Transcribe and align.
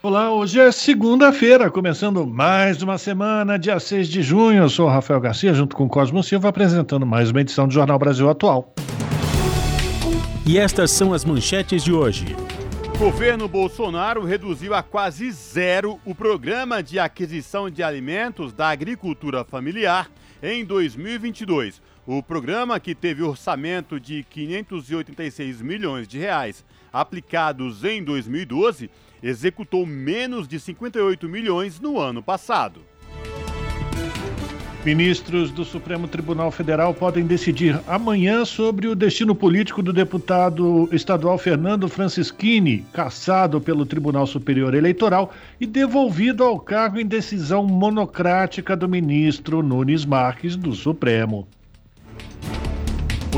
Olá, 0.00 0.32
hoje 0.32 0.60
é 0.60 0.70
segunda-feira, 0.70 1.68
começando 1.72 2.24
mais 2.24 2.80
uma 2.82 2.96
semana, 2.96 3.58
dia 3.58 3.80
6 3.80 4.08
de 4.08 4.22
junho. 4.22 4.62
Eu 4.62 4.68
sou 4.68 4.86
o 4.86 4.88
Rafael 4.88 5.20
Garcia, 5.20 5.52
junto 5.52 5.74
com 5.74 5.88
Cosmo 5.88 6.22
Silva, 6.22 6.50
apresentando 6.50 7.04
mais 7.04 7.32
uma 7.32 7.40
edição 7.40 7.66
do 7.66 7.74
Jornal 7.74 7.98
Brasil 7.98 8.30
Atual. 8.30 8.72
E 10.46 10.56
estas 10.56 10.92
são 10.92 11.12
as 11.12 11.24
manchetes 11.24 11.82
de 11.82 11.92
hoje. 11.92 12.26
Governo 12.96 13.48
Bolsonaro 13.48 14.24
reduziu 14.24 14.72
a 14.72 14.84
quase 14.84 15.32
zero 15.32 15.98
o 16.04 16.14
programa 16.14 16.80
de 16.80 17.00
aquisição 17.00 17.68
de 17.68 17.82
alimentos 17.82 18.52
da 18.52 18.68
agricultura 18.68 19.44
familiar 19.44 20.08
em 20.40 20.64
2022. 20.64 21.82
O 22.06 22.22
programa, 22.22 22.78
que 22.78 22.94
teve 22.94 23.24
orçamento 23.24 23.98
de 23.98 24.22
586 24.30 25.60
milhões 25.60 26.06
de 26.06 26.18
reais 26.18 26.64
aplicados 26.92 27.84
em 27.84 28.02
2012, 28.02 28.88
executou 29.22 29.84
menos 29.86 30.46
de 30.46 30.58
58 30.58 31.28
milhões 31.28 31.80
no 31.80 31.98
ano 31.98 32.22
passado. 32.22 32.80
Ministros 34.84 35.50
do 35.50 35.64
Supremo 35.64 36.06
Tribunal 36.06 36.50
Federal 36.52 36.94
podem 36.94 37.26
decidir 37.26 37.78
amanhã 37.86 38.44
sobre 38.44 38.86
o 38.86 38.94
destino 38.94 39.34
político 39.34 39.82
do 39.82 39.92
deputado 39.92 40.88
estadual 40.92 41.36
Fernando 41.36 41.88
Francischini, 41.88 42.86
cassado 42.92 43.60
pelo 43.60 43.84
Tribunal 43.84 44.26
Superior 44.26 44.74
Eleitoral 44.74 45.32
e 45.60 45.66
devolvido 45.66 46.44
ao 46.44 46.60
cargo 46.60 46.98
em 46.98 47.04
decisão 47.04 47.66
monocrática 47.66 48.76
do 48.76 48.88
ministro 48.88 49.62
Nunes 49.62 50.04
Marques 50.04 50.54
do 50.54 50.72
Supremo. 50.72 51.46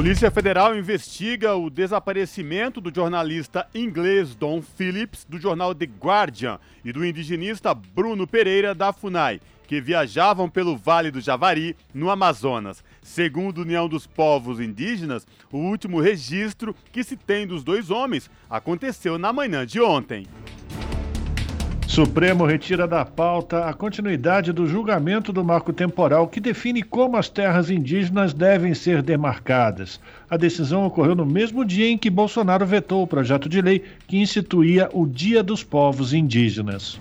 Polícia 0.00 0.30
Federal 0.30 0.74
investiga 0.74 1.54
o 1.54 1.68
desaparecimento 1.68 2.80
do 2.80 2.90
jornalista 2.90 3.68
inglês 3.74 4.34
Don 4.34 4.62
Phillips, 4.62 5.26
do 5.28 5.38
jornal 5.38 5.74
The 5.74 5.84
Guardian, 5.84 6.58
e 6.82 6.90
do 6.90 7.04
indigenista 7.04 7.74
Bruno 7.74 8.26
Pereira, 8.26 8.74
da 8.74 8.94
FUNAI, 8.94 9.42
que 9.66 9.78
viajavam 9.78 10.48
pelo 10.48 10.74
Vale 10.74 11.10
do 11.10 11.20
Javari, 11.20 11.76
no 11.92 12.08
Amazonas. 12.08 12.82
Segundo 13.02 13.60
a 13.60 13.64
União 13.64 13.86
dos 13.90 14.06
Povos 14.06 14.58
Indígenas, 14.58 15.26
o 15.52 15.58
último 15.58 16.00
registro 16.00 16.74
que 16.90 17.04
se 17.04 17.14
tem 17.14 17.46
dos 17.46 17.62
dois 17.62 17.90
homens 17.90 18.30
aconteceu 18.48 19.18
na 19.18 19.34
manhã 19.34 19.66
de 19.66 19.82
ontem. 19.82 20.26
Supremo 21.90 22.46
retira 22.46 22.86
da 22.86 23.04
pauta 23.04 23.64
a 23.64 23.74
continuidade 23.74 24.52
do 24.52 24.64
julgamento 24.64 25.32
do 25.32 25.42
marco 25.42 25.72
temporal 25.72 26.28
que 26.28 26.38
define 26.38 26.84
como 26.84 27.16
as 27.16 27.28
terras 27.28 27.68
indígenas 27.68 28.32
devem 28.32 28.74
ser 28.74 29.02
demarcadas. 29.02 30.00
A 30.30 30.36
decisão 30.36 30.86
ocorreu 30.86 31.16
no 31.16 31.26
mesmo 31.26 31.64
dia 31.64 31.88
em 31.88 31.98
que 31.98 32.08
Bolsonaro 32.08 32.64
vetou 32.64 33.02
o 33.02 33.08
projeto 33.08 33.48
de 33.48 33.60
lei 33.60 33.82
que 34.06 34.18
instituía 34.18 34.88
o 34.92 35.04
Dia 35.04 35.42
dos 35.42 35.64
Povos 35.64 36.14
Indígenas. 36.14 37.00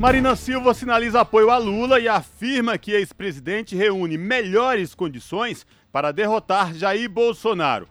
Marina 0.00 0.34
Silva 0.34 0.72
sinaliza 0.72 1.20
apoio 1.20 1.50
a 1.50 1.58
Lula 1.58 2.00
e 2.00 2.08
afirma 2.08 2.78
que 2.78 2.92
ex-presidente 2.92 3.76
reúne 3.76 4.16
melhores 4.16 4.94
condições 4.94 5.66
para 5.92 6.10
derrotar 6.10 6.72
Jair 6.72 7.10
Bolsonaro. 7.10 7.86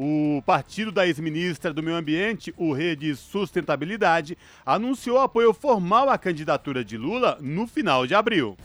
O 0.00 0.40
partido 0.46 0.92
da 0.92 1.04
ex-ministra 1.08 1.72
do 1.72 1.82
Meio 1.82 1.96
Ambiente, 1.96 2.54
o 2.56 2.72
Rede 2.72 3.16
Sustentabilidade, 3.16 4.38
anunciou 4.64 5.18
apoio 5.18 5.52
formal 5.52 6.08
à 6.08 6.16
candidatura 6.16 6.84
de 6.84 6.96
Lula 6.96 7.36
no 7.40 7.66
final 7.66 8.06
de 8.06 8.14
abril. 8.14 8.56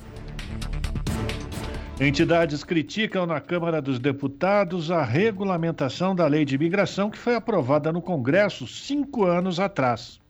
Entidades 1.99 2.63
criticam 2.63 3.25
na 3.25 3.41
Câmara 3.41 3.81
dos 3.81 3.97
Deputados 3.97 4.91
a 4.91 5.03
regulamentação 5.03 6.15
da 6.15 6.27
lei 6.27 6.45
de 6.45 6.53
imigração 6.53 7.09
que 7.09 7.17
foi 7.17 7.33
aprovada 7.33 7.91
no 7.91 7.99
Congresso 8.01 8.67
cinco 8.67 9.25
anos 9.25 9.59
atrás. 9.59 10.21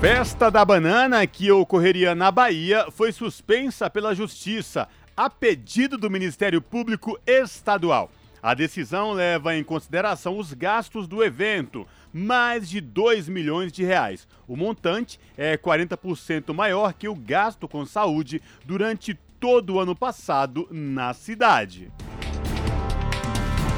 Festa 0.00 0.48
da 0.48 0.64
Banana, 0.64 1.26
que 1.26 1.50
ocorreria 1.50 2.14
na 2.14 2.30
Bahia, 2.30 2.86
foi 2.92 3.10
suspensa 3.10 3.90
pela 3.90 4.14
Justiça, 4.14 4.86
a 5.16 5.28
pedido 5.28 5.98
do 5.98 6.08
Ministério 6.08 6.62
Público 6.62 7.18
Estadual. 7.26 8.08
A 8.42 8.54
decisão 8.54 9.12
leva 9.12 9.54
em 9.54 9.62
consideração 9.62 10.36
os 10.36 10.52
gastos 10.52 11.06
do 11.06 11.22
evento, 11.22 11.86
mais 12.12 12.68
de 12.68 12.80
2 12.80 13.28
milhões 13.28 13.70
de 13.70 13.84
reais. 13.84 14.26
O 14.48 14.56
montante 14.56 15.20
é 15.38 15.56
40% 15.56 16.52
maior 16.52 16.92
que 16.92 17.06
o 17.06 17.14
gasto 17.14 17.68
com 17.68 17.86
saúde 17.86 18.42
durante 18.66 19.16
todo 19.38 19.74
o 19.74 19.78
ano 19.78 19.94
passado 19.94 20.66
na 20.72 21.14
cidade. 21.14 21.88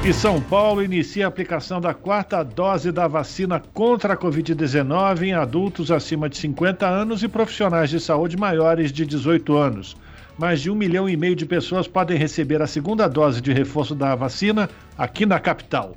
E 0.03 0.11
São 0.11 0.41
Paulo 0.41 0.81
inicia 0.81 1.25
a 1.25 1.29
aplicação 1.29 1.79
da 1.79 1.93
quarta 1.93 2.41
dose 2.41 2.91
da 2.91 3.07
vacina 3.07 3.59
contra 3.59 4.13
a 4.15 4.17
Covid-19 4.17 5.27
em 5.27 5.33
adultos 5.33 5.91
acima 5.91 6.27
de 6.27 6.37
50 6.37 6.87
anos 6.87 7.21
e 7.21 7.27
profissionais 7.27 7.91
de 7.91 7.99
saúde 7.99 8.35
maiores 8.35 8.91
de 8.91 9.05
18 9.05 9.55
anos 9.55 9.95
mais 10.37 10.61
de 10.61 10.69
um 10.69 10.75
milhão 10.75 11.07
e 11.07 11.15
meio 11.15 11.35
de 11.35 11.45
pessoas 11.45 11.87
podem 11.87 12.17
receber 12.17 12.61
a 12.61 12.67
segunda 12.67 13.07
dose 13.07 13.41
de 13.41 13.53
reforço 13.53 13.95
da 13.95 14.15
vacina 14.15 14.69
aqui 14.97 15.25
na 15.25 15.39
capital. 15.39 15.95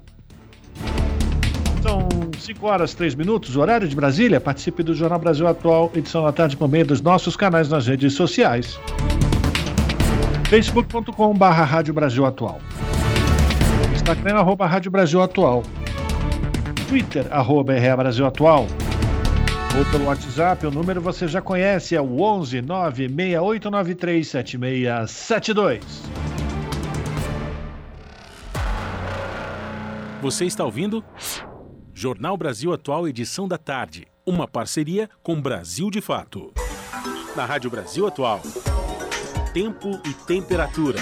São 1.83 2.09
5 2.39 2.67
horas 2.67 2.95
3 2.95 3.15
minutos, 3.15 3.57
horário 3.57 3.89
de 3.89 3.95
Brasília. 3.95 4.41
Participe 4.41 4.83
do 4.83 4.95
Jornal 4.95 5.19
Brasil 5.19 5.47
Atual, 5.47 5.91
edição 5.95 6.25
da 6.25 6.33
tarde, 6.33 6.57
por 6.57 6.69
meio 6.69 6.87
dos 6.87 7.01
nossos 7.01 7.37
canais 7.37 7.69
nas 7.69 7.87
redes 7.87 8.15
sociais. 8.15 8.79
facebook.com.br 10.49 11.45
Rádio 11.45 11.95
Brasil 11.95 12.27
Atual. 12.27 12.61
Instagram, 13.95 14.37
arroba 14.37 14.67
Rádio 14.67 14.91
Brasil 14.91 15.23
Atual. 15.23 15.63
Twitter, 16.89 17.27
arroba 17.31 17.75
RA 17.75 17.97
Brasil 17.97 18.27
Atual 18.27 18.67
ou 19.79 19.85
pelo 19.93 20.07
WhatsApp, 20.07 20.67
o 20.67 20.73
número 20.73 21.01
você 21.01 21.29
já 21.29 21.41
conhece, 21.41 21.95
é 21.95 22.01
o 22.01 22.21
11 22.21 22.63
96893 22.63 24.27
7672. 24.27 26.03
Você 30.21 30.47
está 30.47 30.65
ouvindo? 30.65 31.05
Jornal 31.95 32.37
Brasil 32.37 32.73
Atual, 32.73 33.07
edição 33.07 33.47
da 33.47 33.57
tarde. 33.57 34.09
Uma 34.27 34.49
parceria 34.49 35.09
com 35.23 35.41
Brasil 35.41 35.91
de 35.91 36.01
Fato. 36.01 36.53
Na 37.37 37.45
Rádio 37.45 37.71
Brasil 37.71 38.05
Atual. 38.05 38.41
Tempo 39.55 40.01
e 40.05 40.13
temperatura. 40.27 40.99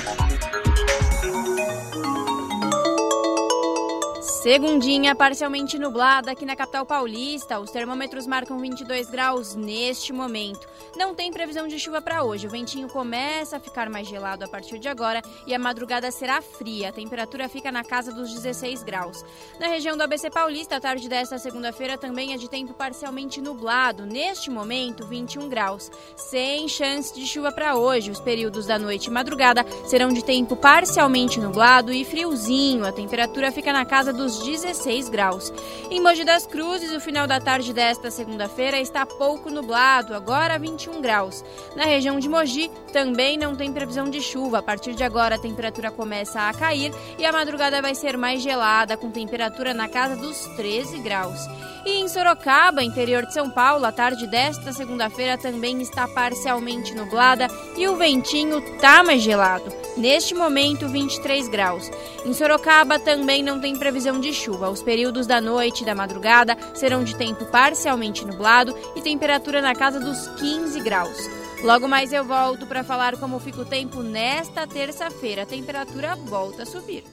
Segundinha 4.42 5.14
parcialmente 5.14 5.78
nublada 5.78 6.30
aqui 6.30 6.44
na 6.44 6.54
capital 6.54 6.84
paulista. 6.84 7.58
Os 7.58 7.70
termômetros 7.70 8.26
marcam 8.26 8.58
22 8.58 9.08
graus 9.08 9.54
neste 9.54 10.12
momento. 10.12 10.69
Não 10.94 11.14
tem 11.14 11.32
previsão 11.32 11.66
de 11.66 11.78
chuva 11.78 12.02
para 12.02 12.22
hoje. 12.22 12.47
O 12.47 12.50
ventinho 12.50 12.86
começa 12.86 13.56
a 13.56 13.60
ficar 13.60 13.88
mais 13.88 14.06
gelado 14.06 14.44
a 14.44 14.48
partir 14.48 14.78
de 14.78 14.88
agora 14.88 15.22
e 15.47 15.54
a 15.54 15.58
madrugada 15.58 16.10
será 16.10 16.42
fria. 16.42 16.91
A 16.91 16.92
temperatura 16.92 17.48
fica 17.48 17.72
na 17.72 17.82
casa 17.82 18.12
dos 18.12 18.32
16 18.32 18.82
graus. 18.82 19.24
Na 19.58 19.69
região 19.69 19.97
do 19.97 20.02
ABC 20.02 20.30
Paulista, 20.30 20.76
a 20.76 20.80
tarde 20.80 21.08
desta 21.08 21.38
segunda-feira 21.38 21.97
também 21.97 22.34
é 22.34 22.36
de 22.36 22.48
tempo 22.48 22.74
parcialmente 22.74 23.41
nublado. 23.41 24.04
Neste 24.04 24.50
momento, 24.50 25.06
21 25.06 25.48
graus. 25.48 25.91
Sem 26.15 26.68
chance 26.68 27.12
de 27.15 27.27
chuva 27.27 27.50
para 27.50 27.77
hoje. 27.77 28.10
Os 28.10 28.21
períodos 28.21 28.66
da 28.66 28.78
noite 28.78 29.06
e 29.06 29.10
madrugada 29.10 29.65
serão 29.86 30.10
de 30.10 30.22
tempo 30.22 30.54
parcialmente 30.54 31.41
nublado 31.41 31.91
e 31.91 32.04
friozinho. 32.04 32.84
A 32.84 32.92
temperatura 32.92 33.50
fica 33.50 33.72
na 33.72 33.84
casa 33.84 34.12
dos 34.12 34.27
16 34.38 35.09
graus. 35.09 35.53
Em 35.91 36.00
Mogi 36.00 36.24
das 36.24 36.47
Cruzes, 36.47 36.92
o 36.92 37.00
final 37.00 37.27
da 37.27 37.41
tarde 37.41 37.72
desta 37.72 38.10
segunda-feira 38.10 38.80
está 38.80 39.04
pouco 39.04 39.50
nublado, 39.50 40.15
agora 40.15 40.59
21 40.59 41.00
graus. 41.00 41.44
Na 41.74 41.84
região 41.84 42.18
de 42.18 42.28
Mogi, 42.28 42.71
também 42.92 43.36
não 43.36 43.54
tem 43.54 43.72
previsão 43.72 44.09
de 44.09 44.21
chuva. 44.21 44.59
A 44.59 44.62
partir 44.62 44.94
de 44.94 45.04
agora, 45.04 45.36
a 45.36 45.38
temperatura 45.38 45.91
começa 45.91 46.48
a 46.48 46.54
cair 46.54 46.92
e 47.18 47.24
a 47.24 47.33
madrugada 47.33 47.83
vai 47.83 47.94
ser 47.94 48.16
mais 48.16 48.42
gelada, 48.42 48.97
com 48.97 49.10
temperatura 49.10 49.72
na 49.72 49.88
casa 49.88 50.16
dos 50.16 50.47
13 50.56 50.98
graus. 50.98 51.41
E 51.86 52.00
em 52.00 52.09
Sorocaba, 52.09 52.82
interior 52.82 53.24
de 53.24 53.32
São 53.32 53.48
Paulo, 53.48 53.84
a 53.84 53.92
tarde 53.92 54.27
desta 54.27 54.72
segunda-feira 54.72 55.39
também 55.39 55.80
está 55.80 56.09
parcialmente 56.09 56.92
nublada 56.92 57.47
e 57.77 57.86
o 57.86 57.94
ventinho 57.94 58.60
tá 58.80 59.04
mais 59.04 59.22
gelado. 59.22 59.72
Neste 59.97 60.34
momento, 60.34 60.89
23 60.89 61.48
graus. 61.48 61.89
Em 62.24 62.34
Sorocaba 62.34 62.98
também 62.98 63.41
não 63.41 63.60
tem 63.60 63.78
previsão 63.78 64.16
de 64.21 64.27
de 64.27 64.34
chuva. 64.34 64.68
Os 64.68 64.83
períodos 64.83 65.27
da 65.27 65.41
noite 65.41 65.83
e 65.83 65.86
da 65.86 65.95
madrugada 65.95 66.57
serão 66.74 67.04
de 67.04 67.15
tempo 67.15 67.45
parcialmente 67.47 68.24
nublado 68.24 68.77
e 68.97 69.01
temperatura 69.01 69.63
na 69.63 69.74
casa 69.74 70.01
dos 70.01 70.27
15 70.41 70.80
graus. 70.80 71.16
Logo 71.63 71.89
mais 71.89 72.13
eu 72.13 72.24
volto 72.24 72.66
para 72.66 72.83
falar 72.83 73.16
como 73.16 73.39
fica 73.39 73.60
o 73.60 73.65
tempo 73.65 74.03
nesta 74.03 74.66
terça-feira. 74.66 75.42
A 75.42 75.47
temperatura 75.47 76.16
volta 76.16 76.65
a 76.65 76.66
subir. 76.66 77.04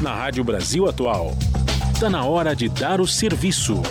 Na 0.00 0.14
Rádio 0.14 0.44
Brasil 0.44 0.88
Atual, 0.88 1.32
está 1.92 2.08
na 2.08 2.24
hora 2.24 2.56
de 2.56 2.68
dar 2.68 3.00
o 3.00 3.06
serviço. 3.06 3.82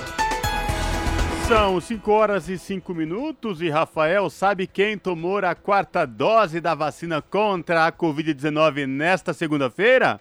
São 1.47 1.79
5 1.79 2.11
horas 2.11 2.49
e 2.49 2.57
5 2.57 2.94
minutos 2.94 3.61
e 3.61 3.69
Rafael 3.69 4.29
sabe 4.29 4.67
quem 4.67 4.97
tomou 4.97 5.38
a 5.38 5.55
quarta 5.55 6.05
dose 6.05 6.59
da 6.59 6.75
vacina 6.75 7.21
contra 7.21 7.85
a 7.85 7.91
Covid-19 7.91 8.85
nesta 8.85 9.33
segunda-feira? 9.33 10.19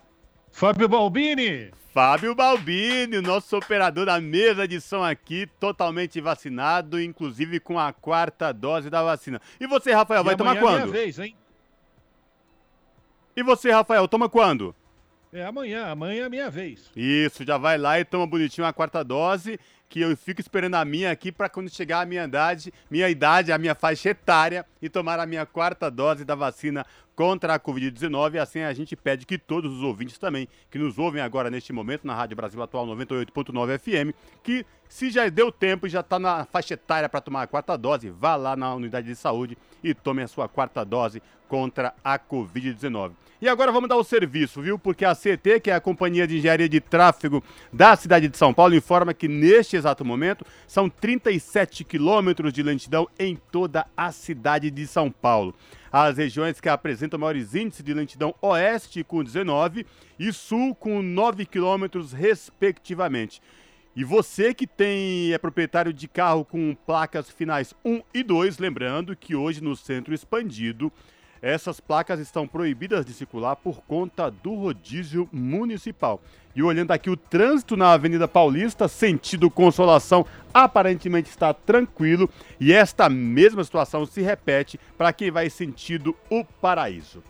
Fábio 0.57 0.89
Balbini. 0.89 1.71
Fábio 1.93 2.35
Balbini, 2.35 3.21
nosso 3.21 3.59
operador 3.59 4.07
da 4.07 4.19
mesa 4.19 4.67
de 4.67 4.81
som 4.81 5.03
aqui, 5.05 5.47
totalmente 5.61 6.19
vacinado, 6.19 6.99
inclusive 6.99 7.61
com 7.61 7.79
a 7.79 7.93
quarta 7.93 8.53
dose 8.53 8.89
da 8.89 9.03
vacina. 9.03 9.39
E 9.61 9.67
você, 9.67 9.93
Rafael, 9.93 10.25
vai 10.25 10.35
tomar 10.35 10.59
quando? 10.59 10.79
É 10.79 10.87
minha 10.87 10.87
vez, 10.87 11.19
hein? 11.19 11.37
E 13.37 13.43
você, 13.43 13.71
Rafael, 13.71 14.09
toma 14.09 14.31
quando? 14.31 14.75
É 15.31 15.45
amanhã, 15.45 15.89
amanhã 15.89 16.23
é 16.23 16.25
a 16.25 16.31
minha 16.31 16.49
vez. 16.49 16.91
Isso, 16.97 17.45
já 17.45 17.59
vai 17.59 17.77
lá 17.77 18.01
e 18.01 18.05
toma 18.07 18.27
bonitinho 18.27 18.67
a 18.67 18.73
quarta 18.73 19.05
dose 19.05 19.61
que 19.89 20.01
eu 20.01 20.17
fico 20.17 20.41
esperando 20.41 20.75
a 20.75 20.85
minha 20.85 21.11
aqui 21.11 21.31
para 21.31 21.49
quando 21.49 21.71
chegar 21.71 22.01
a 22.01 22.07
minha 22.07 22.25
idade, 22.25 22.73
minha 22.91 23.09
idade, 23.09 23.53
a 23.53 23.59
minha 23.59 23.75
faixa 23.75 24.11
etária 24.11 24.67
e 24.81 24.89
tomar 24.89 25.19
a 25.21 25.27
minha 25.27 25.47
quarta 25.47 25.91
dose 25.91 26.25
da 26.25 26.35
vacina 26.35 26.85
contra 27.15 27.55
a 27.55 27.61
Covid-19. 27.61 28.39
Assim 28.41 28.61
a 28.61 28.73
gente 28.73 28.95
pede 28.95 29.25
que 29.25 29.39
todos 29.39 29.73
os 29.73 29.83
ouvintes 29.83 30.19
também, 30.19 30.49
que 30.71 30.79
nos 30.79 30.99
ouvem 30.99 31.23
agora 31.23 31.51
neste 31.51 31.73
momento 31.73 32.07
na 32.07 32.15
Rádio 32.15 32.37
Brasil 32.37 32.63
Atual 32.63 32.87
98.9 32.87 33.79
FM, 33.79 34.15
que 34.43 34.67
se 34.89 35.11
já 35.11 35.29
deu 35.29 35.51
tempo 35.51 35.87
e 35.87 35.91
já 35.91 36.01
está 36.01 36.19
na 36.19 36.45
faixa 36.45 36.75
etária 36.75 37.09
para 37.09 37.21
tomar 37.21 37.43
a 37.43 37.47
quarta 37.47 37.77
dose, 37.77 38.11
vá 38.11 38.37
lá 38.37 38.55
na 38.55 38.75
unidade 38.75 39.07
de 39.07 39.17
saúde 39.17 39.57
e 39.83 39.95
tome 39.95 40.23
a 40.23 40.29
sua 40.29 40.49
quarta 40.49 40.85
dose 40.85 41.23
contra 41.49 41.95
a 42.05 42.19
Covid-19. 42.19 43.13
E 43.41 43.49
agora 43.49 43.71
vamos 43.71 43.89
dar 43.89 43.97
o 43.97 44.05
serviço, 44.05 44.63
viu? 44.63 44.79
Porque 44.79 45.05
a 45.05 45.15
CT, 45.15 45.61
que 45.61 45.71
é 45.71 45.75
a 45.75 45.81
Companhia 45.81 46.27
de 46.27 46.39
Engenharia 46.39 46.69
de 46.69 46.81
Tráfego 46.81 47.45
da 47.71 47.95
cidade 47.95 48.29
de 48.29 48.37
São 48.37 48.53
Paulo, 48.53 48.75
informa 48.75 49.13
que 49.13 49.29
neste 49.29 49.76
exato 49.77 50.05
momento 50.05 50.45
são 50.67 50.89
37 50.89 51.85
quilômetros 51.85 52.53
de 52.53 52.63
lentidão 52.63 53.09
em 53.19 53.37
toda 53.37 53.87
a 53.97 54.11
cidade 54.11 54.71
de 54.71 54.87
São 54.87 55.11
Paulo. 55.11 55.55
As 55.93 56.17
regiões 56.17 56.61
que 56.61 56.69
apresentam 56.69 57.19
maiores 57.19 57.55
índices 57.55 57.85
de 57.85 57.95
lentidão 57.95 58.35
oeste 58.43 59.05
com 59.05 59.23
19 59.23 59.87
e 60.19 60.33
sul 60.33 60.75
com 60.75 61.01
9 61.01 61.47
quilômetros, 61.47 62.13
respectivamente. 62.13 63.41
E 63.95 64.05
você 64.05 64.53
que 64.53 64.67
tem 64.67 65.33
é 65.33 65.39
proprietário 65.39 65.91
de 65.91 66.07
carro 66.07 66.45
com 66.45 66.75
placas 66.75 67.31
finais 67.31 67.73
1 67.83 68.03
e 68.13 68.23
2, 68.23 68.59
lembrando 68.59 69.17
que 69.17 69.35
hoje 69.35 69.63
no 69.63 69.75
centro 69.75 70.13
expandido 70.13 70.93
essas 71.41 71.81
placas 71.81 72.21
estão 72.21 72.47
proibidas 72.47 73.05
de 73.05 73.13
circular 73.13 73.57
por 73.57 73.83
conta 73.83 74.31
do 74.31 74.55
rodízio 74.55 75.29
municipal. 75.33 76.21
E 76.55 76.63
olhando 76.63 76.91
aqui 76.93 77.11
o 77.11 77.17
trânsito 77.17 77.77
na 77.77 77.93
Avenida 77.93 78.27
Paulista, 78.27 78.89
sentido 78.89 79.51
Consolação, 79.51 80.25
aparentemente 80.55 81.29
está 81.29 81.53
tranquilo. 81.53 82.31
E 82.59 82.73
esta 82.73 83.11
mesma 83.11 83.63
situação 83.63 84.07
se 84.07 84.23
repete 84.23 84.81
para 84.97 85.13
quem 85.13 85.31
vai 85.31 85.51
sentido 85.51 86.17
o 86.31 86.45
Paraíso. 86.45 87.23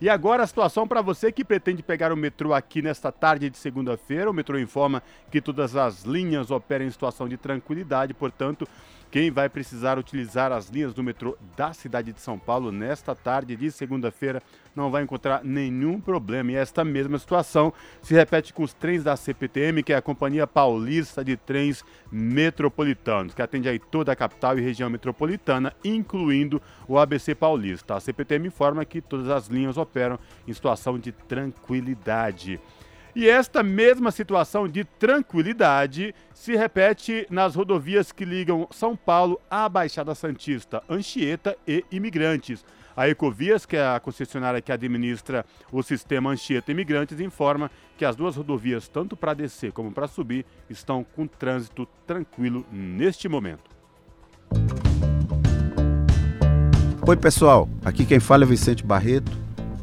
E 0.00 0.08
agora 0.10 0.42
a 0.42 0.46
situação 0.46 0.86
para 0.86 1.00
você 1.00 1.32
que 1.32 1.42
pretende 1.42 1.82
pegar 1.82 2.12
o 2.12 2.16
metrô 2.16 2.52
aqui 2.52 2.82
nesta 2.82 3.10
tarde 3.10 3.48
de 3.48 3.56
segunda-feira. 3.56 4.30
O 4.30 4.34
metrô 4.34 4.58
informa 4.58 5.02
que 5.30 5.40
todas 5.40 5.76
as 5.76 6.02
linhas 6.02 6.50
operam 6.50 6.84
em 6.84 6.90
situação 6.90 7.26
de 7.26 7.38
tranquilidade, 7.38 8.12
portanto, 8.12 8.68
quem 9.14 9.30
vai 9.30 9.48
precisar 9.48 9.96
utilizar 9.96 10.50
as 10.50 10.68
linhas 10.68 10.92
do 10.92 11.00
metrô 11.00 11.38
da 11.56 11.72
cidade 11.72 12.12
de 12.12 12.20
São 12.20 12.36
Paulo 12.36 12.72
nesta 12.72 13.14
tarde 13.14 13.54
de 13.54 13.70
segunda-feira 13.70 14.42
não 14.74 14.90
vai 14.90 15.04
encontrar 15.04 15.44
nenhum 15.44 16.00
problema. 16.00 16.50
E 16.50 16.56
esta 16.56 16.84
mesma 16.84 17.16
situação 17.16 17.72
se 18.02 18.12
repete 18.12 18.52
com 18.52 18.64
os 18.64 18.74
trens 18.74 19.04
da 19.04 19.14
CPTM, 19.14 19.84
que 19.84 19.92
é 19.92 19.96
a 19.96 20.02
Companhia 20.02 20.48
Paulista 20.48 21.24
de 21.24 21.36
Trens 21.36 21.84
Metropolitanos, 22.10 23.34
que 23.34 23.40
atende 23.40 23.68
aí 23.68 23.78
toda 23.78 24.10
a 24.10 24.16
capital 24.16 24.58
e 24.58 24.62
região 24.62 24.90
metropolitana, 24.90 25.72
incluindo 25.84 26.60
o 26.88 26.98
ABC 26.98 27.36
Paulista. 27.36 27.94
A 27.94 28.00
CPTM 28.00 28.48
informa 28.48 28.84
que 28.84 29.00
todas 29.00 29.28
as 29.28 29.46
linhas 29.46 29.76
operam 29.76 30.18
em 30.44 30.52
situação 30.52 30.98
de 30.98 31.12
tranquilidade. 31.12 32.60
E 33.16 33.28
esta 33.28 33.62
mesma 33.62 34.10
situação 34.10 34.66
de 34.66 34.82
tranquilidade 34.82 36.12
se 36.34 36.56
repete 36.56 37.24
nas 37.30 37.54
rodovias 37.54 38.10
que 38.10 38.24
ligam 38.24 38.66
São 38.72 38.96
Paulo 38.96 39.40
à 39.48 39.68
Baixada 39.68 40.16
Santista, 40.16 40.82
Anchieta 40.90 41.56
e 41.66 41.84
Imigrantes. 41.92 42.64
A 42.96 43.08
Ecovias, 43.08 43.64
que 43.64 43.76
é 43.76 43.86
a 43.86 44.00
concessionária 44.00 44.60
que 44.60 44.72
administra 44.72 45.46
o 45.70 45.80
sistema 45.80 46.30
Anchieta 46.30 46.72
Imigrantes, 46.72 47.20
informa 47.20 47.70
que 47.96 48.04
as 48.04 48.16
duas 48.16 48.34
rodovias, 48.34 48.88
tanto 48.88 49.16
para 49.16 49.32
descer 49.32 49.70
como 49.70 49.92
para 49.92 50.08
subir, 50.08 50.44
estão 50.68 51.06
com 51.14 51.24
trânsito 51.24 51.86
tranquilo 52.04 52.66
neste 52.72 53.28
momento. 53.28 53.70
Oi, 57.06 57.16
pessoal. 57.16 57.68
Aqui 57.84 58.04
quem 58.04 58.18
fala 58.18 58.42
é 58.42 58.46
Vicente 58.46 58.84
Barreto. 58.84 59.30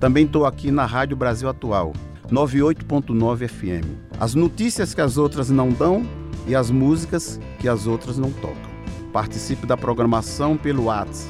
Também 0.01 0.25
estou 0.25 0.45
aqui 0.45 0.69
na 0.69 0.85
Rádio 0.85 1.15
Brasil 1.15 1.47
Atual 1.47 1.93
98.9 2.31 3.47
FM. 3.47 3.85
As 4.19 4.33
notícias 4.33 4.93
que 4.93 5.01
as 5.01 5.17
outras 5.17 5.49
não 5.49 5.69
dão 5.69 6.07
e 6.47 6.55
as 6.55 6.71
músicas 6.71 7.37
que 7.59 7.67
as 7.67 7.87
outras 7.87 8.17
não 8.17 8.31
tocam. 8.31 8.71
Participe 9.11 9.67
da 9.67 9.75
programação 9.75 10.55
pelo 10.55 10.85
WhatsApp 10.85 11.29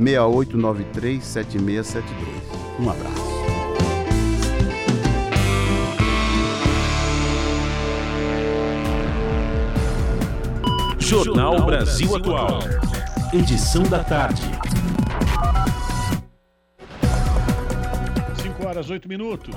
968937672. 0.00 2.04
Um 2.78 2.88
abraço. 2.88 3.26
Jornal 11.00 11.66
Brasil 11.66 12.14
Atual. 12.14 12.60
Edição 13.32 13.82
da 13.84 14.04
tarde. 14.04 14.42
Horas, 18.68 18.90
8 18.90 19.08
minutos. 19.08 19.54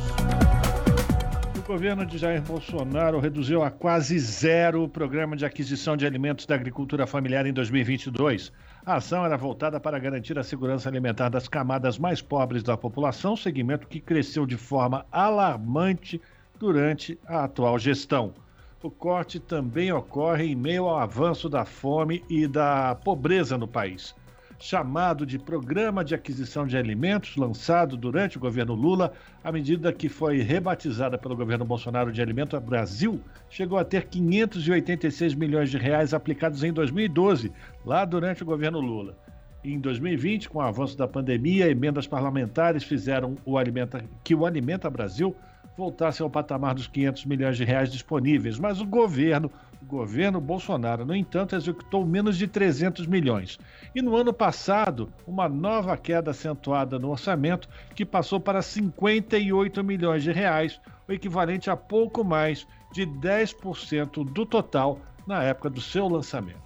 O 1.57 1.61
governo 1.67 2.05
de 2.05 2.17
Jair 2.17 2.41
Bolsonaro 2.41 3.19
reduziu 3.19 3.61
a 3.61 3.69
quase 3.69 4.17
zero 4.17 4.83
o 4.83 4.89
programa 4.89 5.35
de 5.35 5.45
aquisição 5.45 5.97
de 5.97 6.05
alimentos 6.05 6.45
da 6.45 6.55
agricultura 6.55 7.05
familiar 7.05 7.45
em 7.45 7.51
2022. 7.51 8.53
A 8.85 8.95
ação 8.95 9.25
era 9.25 9.35
voltada 9.35 9.81
para 9.81 9.99
garantir 9.99 10.39
a 10.39 10.43
segurança 10.43 10.87
alimentar 10.87 11.27
das 11.27 11.49
camadas 11.49 11.99
mais 11.99 12.21
pobres 12.21 12.63
da 12.63 12.77
população, 12.77 13.35
segmento 13.35 13.85
que 13.85 13.99
cresceu 13.99 14.45
de 14.45 14.55
forma 14.55 15.05
alarmante 15.11 16.21
durante 16.57 17.19
a 17.27 17.43
atual 17.43 17.77
gestão. 17.77 18.33
O 18.81 18.89
corte 18.89 19.39
também 19.39 19.91
ocorre 19.91 20.45
em 20.45 20.55
meio 20.55 20.85
ao 20.85 20.97
avanço 20.97 21.49
da 21.49 21.65
fome 21.65 22.23
e 22.29 22.47
da 22.47 22.95
pobreza 22.95 23.57
no 23.57 23.67
país 23.67 24.15
chamado 24.61 25.25
de 25.25 25.39
Programa 25.39 26.05
de 26.05 26.13
Aquisição 26.13 26.67
de 26.67 26.77
Alimentos, 26.77 27.35
lançado 27.35 27.97
durante 27.97 28.37
o 28.37 28.39
governo 28.39 28.75
Lula, 28.75 29.11
a 29.43 29.51
medida 29.51 29.91
que 29.91 30.07
foi 30.07 30.41
rebatizada 30.41 31.17
pelo 31.17 31.35
governo 31.35 31.65
Bolsonaro 31.65 32.11
de 32.11 32.21
Alimento 32.21 32.59
Brasil, 32.59 33.19
chegou 33.49 33.79
a 33.79 33.83
ter 33.83 34.05
586 34.05 35.33
milhões 35.33 35.71
de 35.71 35.77
reais 35.77 36.13
aplicados 36.13 36.63
em 36.63 36.71
2012, 36.71 37.51
lá 37.83 38.05
durante 38.05 38.43
o 38.43 38.45
governo 38.45 38.79
Lula. 38.79 39.17
Em 39.63 39.79
2020, 39.79 40.49
com 40.49 40.59
o 40.59 40.61
avanço 40.61 40.97
da 40.97 41.07
pandemia, 41.07 41.69
emendas 41.69 42.07
parlamentares 42.07 42.83
fizeram 42.83 43.35
o 43.45 43.57
Alimenta, 43.57 44.03
que 44.23 44.35
o 44.35 44.45
Alimenta 44.45 44.89
Brasil 44.89 45.35
voltasse 45.75 46.21
ao 46.21 46.29
patamar 46.29 46.75
dos 46.75 46.87
500 46.87 47.25
milhões 47.25 47.57
de 47.57 47.63
reais 47.63 47.91
disponíveis, 47.91 48.59
mas 48.59 48.79
o 48.81 48.85
governo 48.85 49.51
governo 49.85 50.39
Bolsonaro, 50.39 51.05
no 51.05 51.15
entanto, 51.15 51.55
executou 51.55 52.05
menos 52.05 52.37
de 52.37 52.47
300 52.47 53.05
milhões. 53.07 53.59
E 53.93 54.01
no 54.01 54.15
ano 54.15 54.33
passado, 54.33 55.11
uma 55.27 55.49
nova 55.49 55.97
queda 55.97 56.31
acentuada 56.31 56.97
no 56.97 57.09
orçamento, 57.09 57.67
que 57.95 58.05
passou 58.05 58.39
para 58.39 58.61
58 58.61 59.83
milhões 59.83 60.23
de 60.23 60.31
reais, 60.31 60.79
o 61.07 61.11
equivalente 61.11 61.69
a 61.69 61.75
pouco 61.75 62.23
mais 62.23 62.67
de 62.91 63.05
10% 63.05 64.23
do 64.31 64.45
total 64.45 64.99
na 65.27 65.43
época 65.43 65.69
do 65.69 65.81
seu 65.81 66.07
lançamento. 66.07 66.59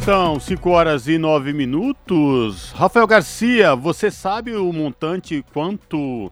São 0.00 0.40
5 0.40 0.70
horas 0.70 1.06
e 1.06 1.16
9 1.16 1.52
minutos. 1.52 2.72
Rafael 2.72 3.06
Garcia, 3.06 3.76
você 3.76 4.10
sabe 4.10 4.54
o 4.54 4.72
montante 4.72 5.44
quanto 5.52 6.26
uh, 6.26 6.30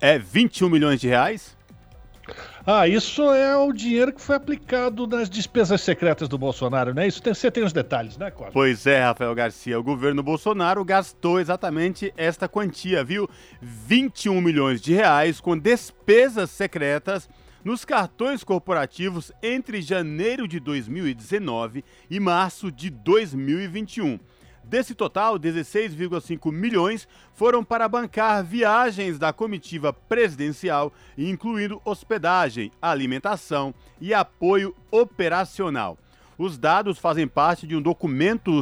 é 0.00 0.18
21 0.18 0.68
milhões 0.68 1.00
de 1.00 1.06
reais? 1.06 1.55
Ah, 2.68 2.88
isso 2.88 3.22
é 3.30 3.56
o 3.56 3.72
dinheiro 3.72 4.12
que 4.12 4.20
foi 4.20 4.34
aplicado 4.34 5.06
nas 5.06 5.30
despesas 5.30 5.80
secretas 5.82 6.28
do 6.28 6.36
Bolsonaro, 6.36 6.92
né? 6.92 7.06
Isso 7.06 7.22
tem, 7.22 7.32
você 7.32 7.48
tem 7.48 7.62
os 7.62 7.72
detalhes, 7.72 8.18
né, 8.18 8.28
Cosmo? 8.28 8.50
Pois 8.52 8.88
é, 8.88 9.04
Rafael 9.04 9.32
Garcia. 9.36 9.78
O 9.78 9.84
governo 9.84 10.20
Bolsonaro 10.20 10.84
gastou 10.84 11.38
exatamente 11.38 12.12
esta 12.16 12.48
quantia, 12.48 13.04
viu? 13.04 13.30
21 13.62 14.40
milhões 14.40 14.80
de 14.80 14.92
reais 14.92 15.40
com 15.40 15.56
despesas 15.56 16.50
secretas 16.50 17.28
nos 17.64 17.84
cartões 17.84 18.42
corporativos 18.42 19.30
entre 19.40 19.80
janeiro 19.80 20.48
de 20.48 20.58
2019 20.58 21.84
e 22.10 22.18
março 22.18 22.72
de 22.72 22.90
2021. 22.90 24.18
Desse 24.66 24.96
total, 24.96 25.38
16,5 25.38 26.50
milhões 26.50 27.06
foram 27.34 27.62
para 27.62 27.88
bancar 27.88 28.44
viagens 28.44 29.16
da 29.16 29.32
comitiva 29.32 29.92
presidencial, 29.92 30.92
incluindo 31.16 31.80
hospedagem, 31.84 32.72
alimentação 32.82 33.72
e 34.00 34.12
apoio 34.12 34.74
operacional. 34.90 35.96
Os 36.36 36.58
dados 36.58 36.98
fazem 36.98 37.28
parte 37.28 37.64
de 37.64 37.76
um 37.76 37.80
documento 37.80 38.60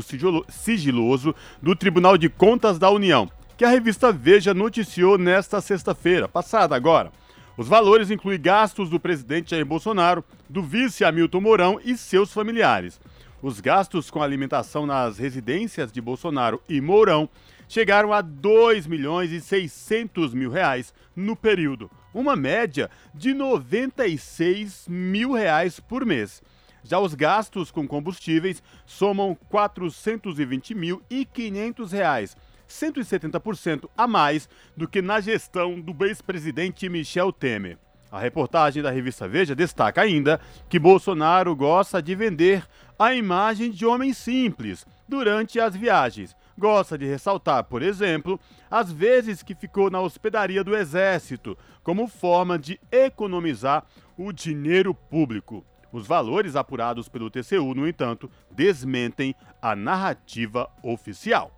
sigiloso 0.49 1.35
do 1.63 1.75
Tribunal 1.75 2.19
de 2.19 2.29
Contas 2.29 2.79
da 2.79 2.91
União, 2.91 3.31
que 3.57 3.65
a 3.65 3.71
revista 3.71 4.13
Veja 4.13 4.53
noticiou 4.53 5.17
nesta 5.17 5.59
sexta-feira, 5.63 6.29
passada 6.29 6.77
agora. 6.77 7.11
Os 7.57 7.67
valores 7.67 8.11
incluem 8.11 8.39
gastos 8.39 8.91
do 8.91 9.01
presidente 9.01 9.53
Jair 9.53 9.65
Bolsonaro, 9.65 10.23
do 10.51 10.63
vice 10.63 11.03
Hamilton 11.03 11.41
Mourão 11.41 11.81
e 11.83 11.97
seus 11.97 12.31
familiares. 12.31 13.01
Os 13.45 13.61
gastos 13.61 14.11
com 14.11 14.23
alimentação 14.23 14.87
nas 14.87 15.19
residências 15.19 15.93
de 15.93 16.01
Bolsonaro 16.01 16.63
e 16.67 16.81
Mourão 16.81 17.29
chegaram 17.69 18.11
a 18.11 18.23
2 18.23 18.87
milhões 18.87 19.33
e 19.33 19.39
600 19.39 20.33
mil 20.33 20.51
reais 20.51 20.95
no 21.15 21.37
período, 21.37 21.91
uma 22.15 22.37
média 22.37 22.91
de 23.15 23.35
96 23.35 24.87
mil 24.89 25.33
reais 25.33 25.79
por 25.79 26.07
mês. 26.07 26.43
Já 26.83 26.99
os 26.99 27.13
gastos 27.13 27.71
com 27.71 27.87
combustíveis 27.87 28.63
somam 28.87 29.37
420 29.51 30.75
mil 30.75 31.03
e 31.11 31.27
500 31.27 31.93
reais, 31.93 32.35
170% 32.67 33.91
a 33.95 34.07
mais 34.07 34.49
do 34.75 34.89
que 34.89 35.03
na 35.03 35.21
gestão 35.21 35.79
do 35.79 36.03
ex-presidente 36.07 36.89
Michel 36.89 37.31
Temer. 37.31 37.77
A 38.15 38.21
reportagem 38.21 38.81
da 38.81 38.93
revista 38.93 39.27
Veja 39.27 39.57
destaca 39.57 40.01
ainda 40.01 40.41
que 40.69 40.79
Bolsonaro 40.79 41.57
gosta 41.57 42.01
de 42.01 42.15
vender 42.15 42.65
a 42.99 43.15
imagem 43.15 43.71
de 43.71 43.85
homem 43.85 44.13
simples 44.13 44.87
durante 45.09 45.61
as 45.61 45.75
viagens. 45.75 46.37
Gosta 46.57 46.97
de 46.97 47.07
ressaltar, 47.07 47.65
por 47.65 47.83
exemplo, 47.83 48.39
as 48.71 48.93
vezes 48.93 49.43
que 49.43 49.55
ficou 49.55 49.91
na 49.91 50.01
hospedaria 50.01 50.63
do 50.63 50.77
Exército, 50.77 51.59
como 51.83 52.07
forma 52.07 52.59
de 52.59 52.81
economizar 52.93 53.85
o 54.17 54.33
dinheiro 54.33 54.95
público. 54.95 55.65
Os 55.93 56.07
valores 56.07 56.57
apurados 56.57 57.09
pelo 57.09 57.31
TCU, 57.31 57.75
no 57.75 57.87
entanto, 57.87 58.31
desmentem 58.51 59.35
a 59.61 59.77
narrativa 59.77 60.69
oficial. 60.83 61.53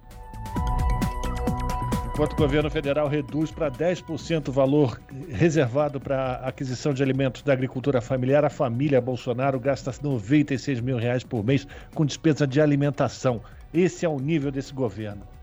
Enquanto 2.17 2.33
o 2.33 2.37
governo 2.37 2.71
federal 2.71 3.09
reduz 3.09 3.51
para 3.51 3.71
10% 3.71 4.49
o 4.49 4.51
valor 4.51 4.99
reservado 5.29 6.01
para 6.01 6.37
aquisição 6.37 6.95
de 6.95 7.03
alimentos 7.03 7.43
da 7.43 7.53
agricultura 7.53 8.01
familiar, 8.01 8.43
a 8.43 8.49
família 8.49 9.03
Bolsonaro 9.03 9.61
gasta 9.61 9.93
96 10.03 10.81
mil 10.81 10.97
reais 10.97 11.23
por 11.23 11.45
mês 11.45 11.69
com 11.95 12.07
despesa 12.07 12.47
de 12.47 12.59
alimentação. 12.59 13.43
Esse 13.71 14.07
é 14.07 14.09
o 14.09 14.19
nível 14.19 14.51
desse 14.51 14.73
governo. 14.73 15.36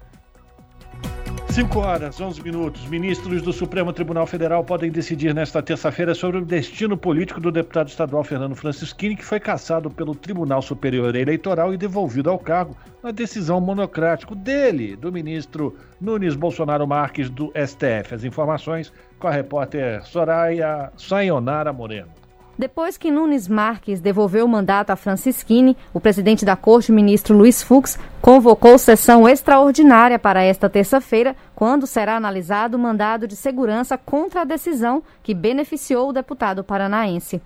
5 1.54 1.80
horas, 1.80 2.20
11 2.20 2.42
minutos. 2.42 2.84
Ministros 2.88 3.44
do 3.44 3.54
Supremo 3.54 3.94
Tribunal 3.94 4.26
Federal 4.26 4.64
podem 4.64 4.90
decidir 4.90 5.36
nesta 5.36 5.62
terça-feira 5.62 6.16
sobre 6.16 6.40
o 6.40 6.46
destino 6.46 6.98
político 6.98 7.40
do 7.40 7.52
deputado 7.52 7.90
estadual 7.90 8.24
Fernando 8.24 8.56
Francischini, 8.56 9.16
que 9.16 9.24
foi 9.24 9.40
cassado 9.40 9.88
pelo 9.88 10.16
Tribunal 10.16 10.64
Superior 10.64 11.16
Eleitoral 11.16 11.72
e 11.72 11.78
devolvido 11.78 12.32
ao 12.32 12.40
cargo 12.40 12.76
na 13.04 13.12
decisão 13.12 13.62
monocrática 13.62 14.34
dele, 14.34 14.96
do 14.96 15.12
ministro 15.12 15.78
Nunes 16.02 16.36
Bolsonaro 16.36 16.88
Marques, 16.88 17.30
do 17.30 17.54
STF. 17.56 18.16
As 18.16 18.24
informações 18.24 18.92
com 19.20 19.28
a 19.28 19.32
repórter 19.32 20.04
Soraya 20.04 20.92
Sayonara 20.98 21.72
Moreno. 21.72 22.23
Depois 22.58 22.98
que 22.98 23.10
Nunes 23.10 23.48
Marques 23.48 24.00
devolveu 24.00 24.46
o 24.46 24.48
mandato 24.48 24.92
a 24.92 24.96
Francisquini, 24.96 25.76
o 25.92 26.00
presidente 26.00 26.46
da 26.46 26.56
corte, 26.56 26.92
ministro 26.92 27.36
Luiz 27.36 27.64
Fux, 27.64 27.98
convocou 28.22 28.78
sessão 28.78 29.28
extraordinária 29.28 30.20
para 30.20 30.44
esta 30.44 30.70
terça-feira, 30.70 31.36
quando 31.56 31.88
será 31.88 32.16
analisado 32.16 32.78
o 32.78 32.80
mandado 32.80 33.28
de 33.28 33.36
segurança 33.36 33.98
contra 33.98 34.42
a 34.42 34.46
decisão 34.46 35.02
que 35.24 35.34
beneficiou 35.34 36.10
o 36.10 36.14
deputado 36.14 36.64
paranaense. 36.64 37.42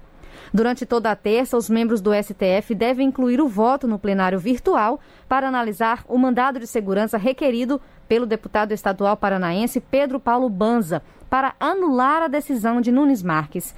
Durante 0.53 0.85
toda 0.85 1.09
a 1.09 1.15
terça, 1.15 1.55
os 1.55 1.69
membros 1.69 2.01
do 2.01 2.11
STF 2.13 2.75
devem 2.75 3.07
incluir 3.07 3.39
o 3.39 3.47
voto 3.47 3.87
no 3.87 3.97
plenário 3.97 4.39
virtual 4.39 4.99
para 5.27 5.47
analisar 5.47 6.03
o 6.07 6.17
mandado 6.17 6.59
de 6.59 6.67
segurança 6.67 7.17
requerido 7.17 7.81
pelo 8.09 8.25
deputado 8.25 8.73
estadual 8.73 9.15
paranaense 9.15 9.79
Pedro 9.79 10.19
Paulo 10.19 10.49
Banza 10.49 11.01
para 11.29 11.53
anular 11.59 12.21
a 12.23 12.27
decisão 12.27 12.81
de 12.81 12.91
Nunes 12.91 13.23
Marques. 13.23 13.73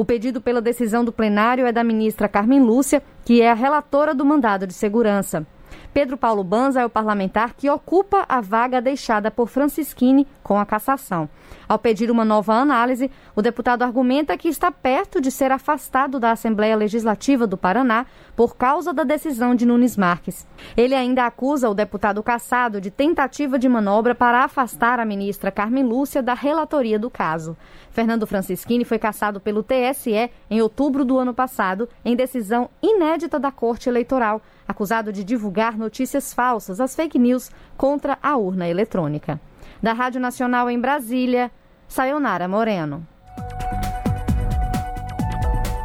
O 0.00 0.04
pedido 0.06 0.40
pela 0.40 0.62
decisão 0.62 1.04
do 1.04 1.12
plenário 1.12 1.66
é 1.66 1.72
da 1.72 1.84
ministra 1.84 2.26
Carmen 2.26 2.62
Lúcia, 2.62 3.02
que 3.22 3.42
é 3.42 3.50
a 3.50 3.54
relatora 3.54 4.14
do 4.14 4.24
mandado 4.24 4.66
de 4.66 4.72
segurança. 4.72 5.46
Pedro 5.92 6.16
Paulo 6.16 6.44
Banza 6.44 6.80
é 6.80 6.86
o 6.86 6.90
parlamentar 6.90 7.54
que 7.54 7.68
ocupa 7.68 8.24
a 8.28 8.40
vaga 8.40 8.80
deixada 8.80 9.30
por 9.30 9.48
Francisquini 9.48 10.26
com 10.42 10.58
a 10.58 10.64
cassação. 10.64 11.28
Ao 11.68 11.78
pedir 11.78 12.10
uma 12.10 12.24
nova 12.24 12.54
análise, 12.54 13.10
o 13.34 13.42
deputado 13.42 13.82
argumenta 13.82 14.36
que 14.36 14.48
está 14.48 14.70
perto 14.70 15.20
de 15.20 15.30
ser 15.30 15.50
afastado 15.50 16.20
da 16.20 16.30
Assembleia 16.30 16.76
Legislativa 16.76 17.46
do 17.46 17.56
Paraná 17.56 18.06
por 18.36 18.56
causa 18.56 18.92
da 18.92 19.02
decisão 19.02 19.54
de 19.54 19.66
Nunes 19.66 19.96
Marques. 19.96 20.46
Ele 20.76 20.94
ainda 20.94 21.26
acusa 21.26 21.68
o 21.68 21.74
deputado 21.74 22.22
cassado 22.22 22.80
de 22.80 22.90
tentativa 22.90 23.58
de 23.58 23.68
manobra 23.68 24.14
para 24.14 24.44
afastar 24.44 25.00
a 25.00 25.04
ministra 25.04 25.50
Carmen 25.50 25.84
Lúcia 25.84 26.22
da 26.22 26.34
relatoria 26.34 26.98
do 26.98 27.10
caso. 27.10 27.56
Fernando 27.90 28.26
Francischini 28.26 28.84
foi 28.84 28.98
cassado 28.98 29.40
pelo 29.40 29.64
TSE 29.64 30.30
em 30.48 30.62
outubro 30.62 31.04
do 31.04 31.18
ano 31.18 31.34
passado, 31.34 31.88
em 32.04 32.14
decisão 32.14 32.70
inédita 32.80 33.38
da 33.38 33.50
Corte 33.50 33.88
Eleitoral, 33.88 34.40
acusado 34.70 35.12
de 35.12 35.24
divulgar 35.24 35.76
notícias 35.76 36.32
falsas, 36.32 36.80
as 36.80 36.94
fake 36.94 37.18
news, 37.18 37.50
contra 37.76 38.18
a 38.22 38.36
urna 38.36 38.68
eletrônica. 38.68 39.40
Da 39.82 39.92
Rádio 39.92 40.20
Nacional 40.20 40.70
em 40.70 40.80
Brasília, 40.80 41.50
Sayonara 41.88 42.46
Moreno. 42.46 43.06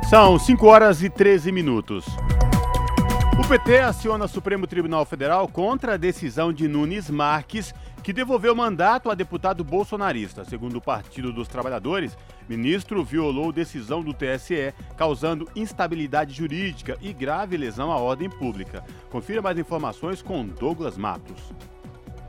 São 0.10 0.38
5 0.38 0.68
horas 0.68 1.02
e 1.02 1.10
13 1.10 1.52
minutos. 1.52 2.06
O 3.40 3.48
PT 3.48 3.80
aciona 3.80 4.26
o 4.26 4.30
Supremo 4.30 4.66
Tribunal 4.66 5.06
Federal 5.06 5.48
contra 5.48 5.96
a 5.96 5.98
decisão 5.98 6.54
de 6.54 6.68
Nunes 6.68 7.10
Marques 7.10 7.74
que 8.06 8.14
devolveu 8.14 8.56
mandato 8.56 9.10
a 9.10 9.16
deputado 9.16 9.64
bolsonarista. 9.64 10.46
Segundo 10.46 10.78
o 10.78 10.82
Partido 10.82 11.34
dos 11.34 11.48
Trabalhadores, 11.48 12.16
ministro 12.48 13.04
violou 13.04 13.52
decisão 13.52 14.02
do 14.02 14.14
TSE, 14.14 14.74
causando 14.98 15.50
instabilidade 15.56 16.34
jurídica 16.34 16.98
e 17.02 17.12
grave 17.14 17.58
lesão 17.58 17.92
à 17.92 17.98
ordem 17.98 18.30
pública. 18.30 18.84
Confira 19.10 19.42
mais 19.42 19.58
informações 19.58 20.22
com 20.22 20.46
Douglas 20.46 20.98
Matos. 20.98 21.54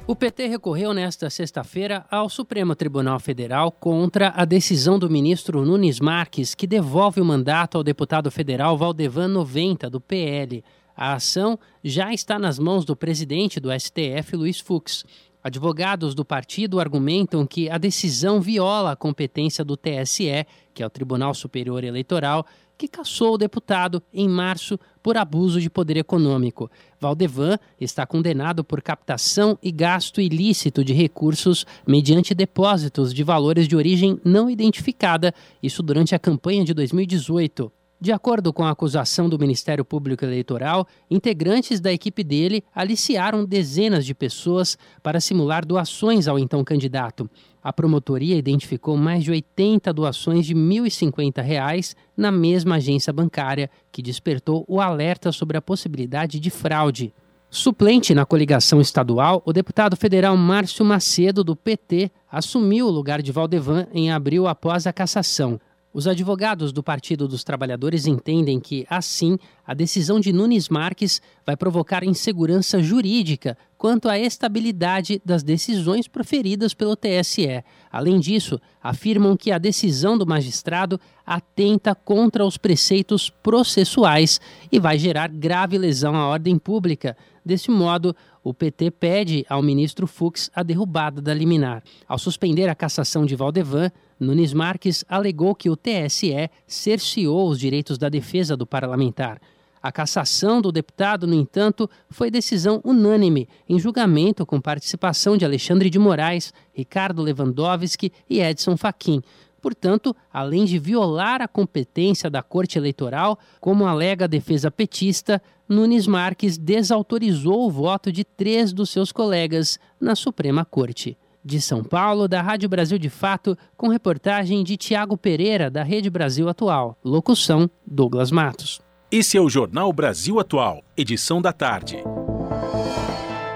O 0.09 0.15
PT 0.15 0.47
recorreu 0.47 0.95
nesta 0.95 1.29
sexta-feira 1.29 2.07
ao 2.09 2.29
Supremo 2.29 2.77
Tribunal 2.77 3.19
Federal 3.19 3.73
contra 3.73 4.33
a 4.37 4.45
decisão 4.45 5.01
do 5.01 5.11
ministro 5.11 5.65
Nunes 5.65 5.99
Marques, 5.99 6.55
que 6.55 6.65
devolve 6.65 7.21
o 7.21 7.25
mandato 7.25 7.77
ao 7.77 7.83
deputado 7.83 8.31
federal 8.31 8.79
Valdevan 8.79 9.27
90, 9.27 9.91
do 9.91 10.01
PL. 10.01 10.63
A 10.97 11.15
ação 11.15 11.59
já 11.83 12.15
está 12.15 12.39
nas 12.39 12.57
mãos 12.57 12.85
do 12.85 12.95
presidente 12.95 13.59
do 13.59 13.69
STF, 13.73 14.37
Luiz 14.37 14.61
Fux. 14.61 15.05
Advogados 15.47 16.13
do 16.13 16.25
partido 16.25 16.81
argumentam 16.81 17.47
que 17.47 17.71
a 17.71 17.79
decisão 17.79 18.41
viola 18.41 18.91
a 18.91 18.97
competência 18.97 19.65
do 19.65 19.77
TSE, 19.77 20.45
que 20.75 20.83
é 20.83 20.87
o 20.87 20.91
Tribunal 20.91 21.33
Superior 21.35 21.85
Eleitoral, 21.85 22.45
que 22.77 22.89
cassou 22.89 23.35
o 23.35 23.39
deputado 23.39 24.03
em 24.13 24.29
março 24.29 24.77
por 25.01 25.17
abuso 25.17 25.61
de 25.61 25.71
poder 25.71 25.99
econômico. 25.99 26.69
Valdevan 26.99 27.61
está 27.81 28.05
condenado 28.05 28.65
por 28.65 28.83
captação 28.83 29.57
e 29.63 29.71
gasto 29.71 30.21
ilícito 30.21 30.85
de 30.85 30.93
recursos 30.93 31.65
mediante 31.87 32.35
depósitos 32.35 33.15
de 33.15 33.23
valores 33.23 33.69
de 33.69 33.77
origem 33.77 34.21
não 34.25 34.51
identificada, 34.51 35.33
isso 35.63 35.81
durante 35.81 36.13
a 36.13 36.19
campanha 36.19 36.65
de 36.65 36.75
2018. 36.75 37.71
De 37.99 38.13
acordo 38.13 38.53
com 38.53 38.63
a 38.63 38.71
acusação 38.71 39.27
do 39.27 39.39
Ministério 39.39 39.83
Público 39.83 40.23
Eleitoral, 40.23 40.87
integrantes 41.11 41.81
da 41.81 41.91
equipe 41.91 42.23
dele 42.23 42.63
aliciaram 42.75 43.43
dezenas 43.43 44.05
de 44.05 44.15
pessoas 44.15 44.77
para 45.03 45.19
simular 45.19 45.65
doações 45.65 46.29
ao 46.29 46.39
então 46.39 46.63
candidato. 46.63 47.29
A 47.63 47.73
promotoria 47.73 48.37
identificou 48.37 48.99
mais 48.99 49.25
de 49.25 49.31
80 49.31 49.95
doações 49.95 50.45
de 50.45 50.55
1.050 50.55 51.43
reais 51.43 51.97
na 52.15 52.31
mesma 52.31 52.77
agência 52.77 53.15
bancária, 53.15 53.71
que 53.91 54.03
despertou 54.03 54.67
o 54.69 54.79
alerta 54.79 55.33
sobre 55.33 55.57
a 55.57 55.63
possibilidade 55.63 56.39
de 56.39 56.51
fraude. 56.51 57.15
Suplente 57.49 58.15
na 58.15 58.27
coligação 58.27 58.79
estadual, 58.79 59.43
o 59.47 59.53
deputado 59.53 59.97
federal 59.97 60.37
Márcio 60.37 60.85
Macedo, 60.85 61.43
do 61.43 61.57
PT, 61.57 62.11
assumiu 62.31 62.87
o 62.87 62.91
lugar 62.91 63.23
de 63.23 63.33
Valdevan 63.33 63.87
em 63.95 64.11
abril 64.11 64.47
após 64.47 64.87
a 64.87 64.93
cassação. 64.93 65.59
Os 65.97 66.07
advogados 66.07 66.75
do 66.75 66.83
Partido 66.83 67.27
dos 67.27 67.43
Trabalhadores 67.43 68.07
entendem 68.07 68.61
que, 68.61 68.87
assim, 68.91 69.39
a 69.67 69.73
decisão 69.73 70.21
de 70.21 70.31
Nunes 70.31 70.69
Marques 70.69 71.23
vai 71.47 71.57
provocar 71.57 72.05
insegurança 72.05 72.83
jurídica 72.83 73.57
quanto 73.79 74.07
à 74.07 74.19
estabilidade 74.19 75.23
das 75.25 75.43
decisões 75.43 76.07
proferidas 76.07 76.75
pelo 76.75 76.95
TSE. 76.95 77.65
Além 77.91 78.21
disso, 78.21 78.61
afirmam 78.83 79.39
que 79.39 79.51
a 79.51 79.57
decisão 79.57 80.19
do 80.19 80.27
magistrado 80.27 81.01
atenta 81.25 81.95
contra 81.95 82.45
os 82.45 82.59
preceitos 82.59 83.31
processuais 83.31 84.39
e 84.71 84.79
vai 84.79 84.99
gerar 84.99 85.29
grave 85.29 85.79
lesão 85.79 86.15
à 86.15 86.27
ordem 86.29 86.59
pública. 86.59 87.17
Desse 87.43 87.71
modo, 87.71 88.15
o 88.45 88.53
PT 88.53 88.91
pede 88.91 89.47
ao 89.49 89.63
ministro 89.63 90.07
Fux 90.07 90.51
a 90.55 90.63
derrubada 90.63 91.23
da 91.23 91.33
liminar. 91.33 91.83
Ao 92.07 92.19
suspender 92.19 92.69
a 92.69 92.75
cassação 92.75 93.25
de 93.25 93.35
Valdevan, 93.35 93.91
Nunes 94.19 94.53
Marques 94.53 95.05
alegou 95.09 95.55
que 95.55 95.69
o 95.69 95.77
TSE 95.77 96.51
cerceou 96.67 97.49
os 97.49 97.59
direitos 97.59 97.99
da 97.99 98.09
defesa 98.09 98.57
do 98.57 98.67
parlamentar. 98.67 99.41
A 99.83 99.93
cassação 99.93 100.61
do 100.61 100.73
deputado, 100.73 101.27
no 101.27 101.35
entanto, 101.35 101.89
foi 102.11 102.31
decisão 102.31 102.81
unânime, 102.83 103.49
em 103.69 103.79
julgamento 103.79 104.45
com 104.45 104.61
participação 104.61 105.37
de 105.37 105.45
Alexandre 105.45 105.89
de 105.89 105.99
Moraes, 105.99 106.53
Ricardo 106.73 107.23
Lewandowski 107.23 108.11
e 108.29 108.41
Edson 108.41 108.77
Fachin. 108.77 109.23
Portanto, 109.61 110.15
além 110.33 110.65
de 110.65 110.79
violar 110.79 111.43
a 111.43 111.49
competência 111.49 112.31
da 112.31 112.43
Corte 112.43 112.79
Eleitoral, 112.79 113.39
como 113.61 113.87
alega 113.87 114.25
a 114.25 114.29
defesa 114.29 114.71
petista, 114.71 115.41
Nunes 115.69 116.07
Marques 116.07 116.57
desautorizou 116.57 117.67
o 117.67 117.71
voto 117.71 118.11
de 118.11 118.25
três 118.25 118.73
dos 118.73 118.91
seus 118.91 119.13
colegas 119.13 119.79
na 120.01 120.15
Suprema 120.15 120.65
Corte. 120.65 121.17
De 121.47 121.61
São 121.61 121.85
Paulo, 121.85 122.27
da 122.27 122.43
Rádio 122.43 122.69
Brasil 122.69 122.99
de 122.99 123.09
Fato, 123.09 123.57
com 123.77 123.87
reportagem 123.87 124.65
de 124.65 124.77
Tiago 124.77 125.17
Pereira, 125.17 125.71
da 125.71 125.85
Rede 125.85 126.11
Brasil 126.11 126.49
Atual. 126.49 126.99
Locução: 127.05 127.71
Douglas 127.87 128.33
Matos. 128.33 128.81
Esse 129.13 129.37
é 129.37 129.41
o 129.41 129.49
Jornal 129.49 129.93
Brasil 129.93 130.41
Atual, 130.41 130.83
edição 130.97 131.41
da 131.41 131.53
tarde. 131.53 131.99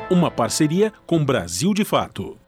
Uma 0.09 0.31
parceria 0.31 0.93
com 1.05 1.25
Brasil 1.25 1.75
de 1.75 1.85
Fato. 1.85 2.39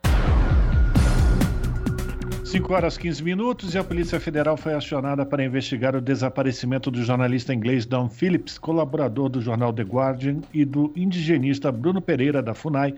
5 2.44 2.72
horas 2.72 2.96
15 2.96 3.24
minutos 3.24 3.74
e 3.74 3.78
a 3.78 3.82
Polícia 3.82 4.20
Federal 4.20 4.56
foi 4.56 4.74
acionada 4.74 5.26
para 5.26 5.42
investigar 5.42 5.96
o 5.96 6.00
desaparecimento 6.00 6.88
do 6.88 7.02
jornalista 7.02 7.52
inglês 7.52 7.84
Don 7.84 8.08
Phillips, 8.08 8.58
colaborador 8.58 9.28
do 9.28 9.40
jornal 9.40 9.72
The 9.72 9.82
Guardian, 9.82 10.40
e 10.54 10.64
do 10.64 10.92
indigenista 10.94 11.72
Bruno 11.72 12.00
Pereira, 12.00 12.40
da 12.40 12.54
FUNAI, 12.54 12.94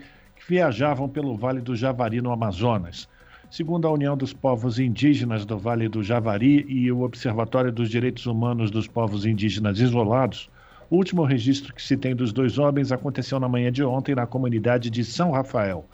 viajavam 0.47 1.09
pelo 1.09 1.35
Vale 1.35 1.59
do 1.59 1.75
Javari, 1.75 2.21
no 2.21 2.31
Amazonas. 2.31 3.07
Segundo 3.49 3.87
a 3.87 3.91
União 3.91 4.15
dos 4.15 4.33
Povos 4.33 4.79
Indígenas 4.79 5.45
do 5.45 5.57
Vale 5.57 5.87
do 5.87 6.03
Javari 6.03 6.65
e 6.67 6.91
o 6.91 7.01
Observatório 7.01 7.71
dos 7.71 7.89
Direitos 7.89 8.25
Humanos 8.25 8.69
dos 8.69 8.87
Povos 8.87 9.25
Indígenas 9.25 9.79
Isolados, 9.79 10.49
o 10.89 10.97
último 10.97 11.23
registro 11.23 11.73
que 11.73 11.81
se 11.81 11.97
tem 11.97 12.15
dos 12.15 12.31
dois 12.31 12.59
homens 12.59 12.91
aconteceu 12.91 13.39
na 13.39 13.49
manhã 13.49 13.71
de 13.71 13.83
ontem 13.83 14.13
na 14.13 14.27
comunidade 14.27 14.89
de 14.89 15.03
São 15.03 15.31
Rafael. 15.31 15.85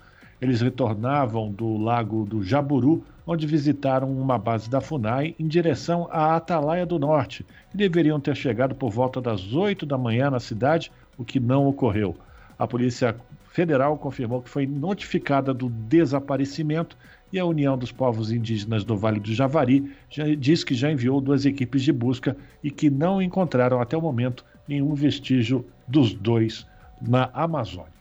Eles 0.42 0.60
retornavam 0.60 1.52
do 1.52 1.78
Lago 1.78 2.26
do 2.26 2.44
Jaburu, 2.44 3.04
onde 3.26 3.48
visitaram 3.48 4.12
uma 4.12 4.38
base 4.38 4.70
da 4.70 4.82
FUNAI 4.82 5.36
em 5.40 5.48
direção 5.48 6.10
à 6.12 6.36
Atalaia 6.36 6.86
do 6.86 7.00
Norte 7.00 7.46
e 7.74 7.78
deveriam 7.78 8.20
ter 8.20 8.36
chegado 8.36 8.76
por 8.76 8.90
volta 8.90 9.22
das 9.22 9.54
8 9.54 9.86
da 9.86 9.98
manhã 9.98 10.30
na 10.30 10.40
cidade, 10.40 10.92
o 11.18 11.24
que 11.24 11.40
não 11.40 11.68
ocorreu. 11.68 12.18
A 12.58 12.68
Polícia 12.68 13.16
Federal 13.52 13.98
confirmou 13.98 14.42
que 14.42 14.50
foi 14.50 14.66
notificada 14.66 15.54
do 15.54 15.70
desaparecimento 15.70 16.98
e 17.34 17.38
a 17.38 17.46
União 17.46 17.78
dos 17.78 17.92
Povos 17.92 18.32
Indígenas 18.32 18.86
do 18.86 18.98
Vale 18.98 19.20
do 19.20 19.34
Javari 19.34 19.92
já 20.10 20.24
diz 20.36 20.64
que 20.64 20.74
já 20.74 20.90
enviou 20.90 21.20
duas 21.20 21.46
equipes 21.46 21.84
de 21.84 21.92
busca 21.92 22.38
e 22.64 22.72
que 22.72 22.90
não 22.90 23.22
encontraram 23.22 23.82
até 23.82 23.98
o 23.98 24.02
momento 24.02 24.46
nenhum 24.66 24.94
vestígio 24.94 25.66
dos 25.86 26.14
dois 26.14 26.66
na 27.02 27.30
Amazônia. 27.34 27.92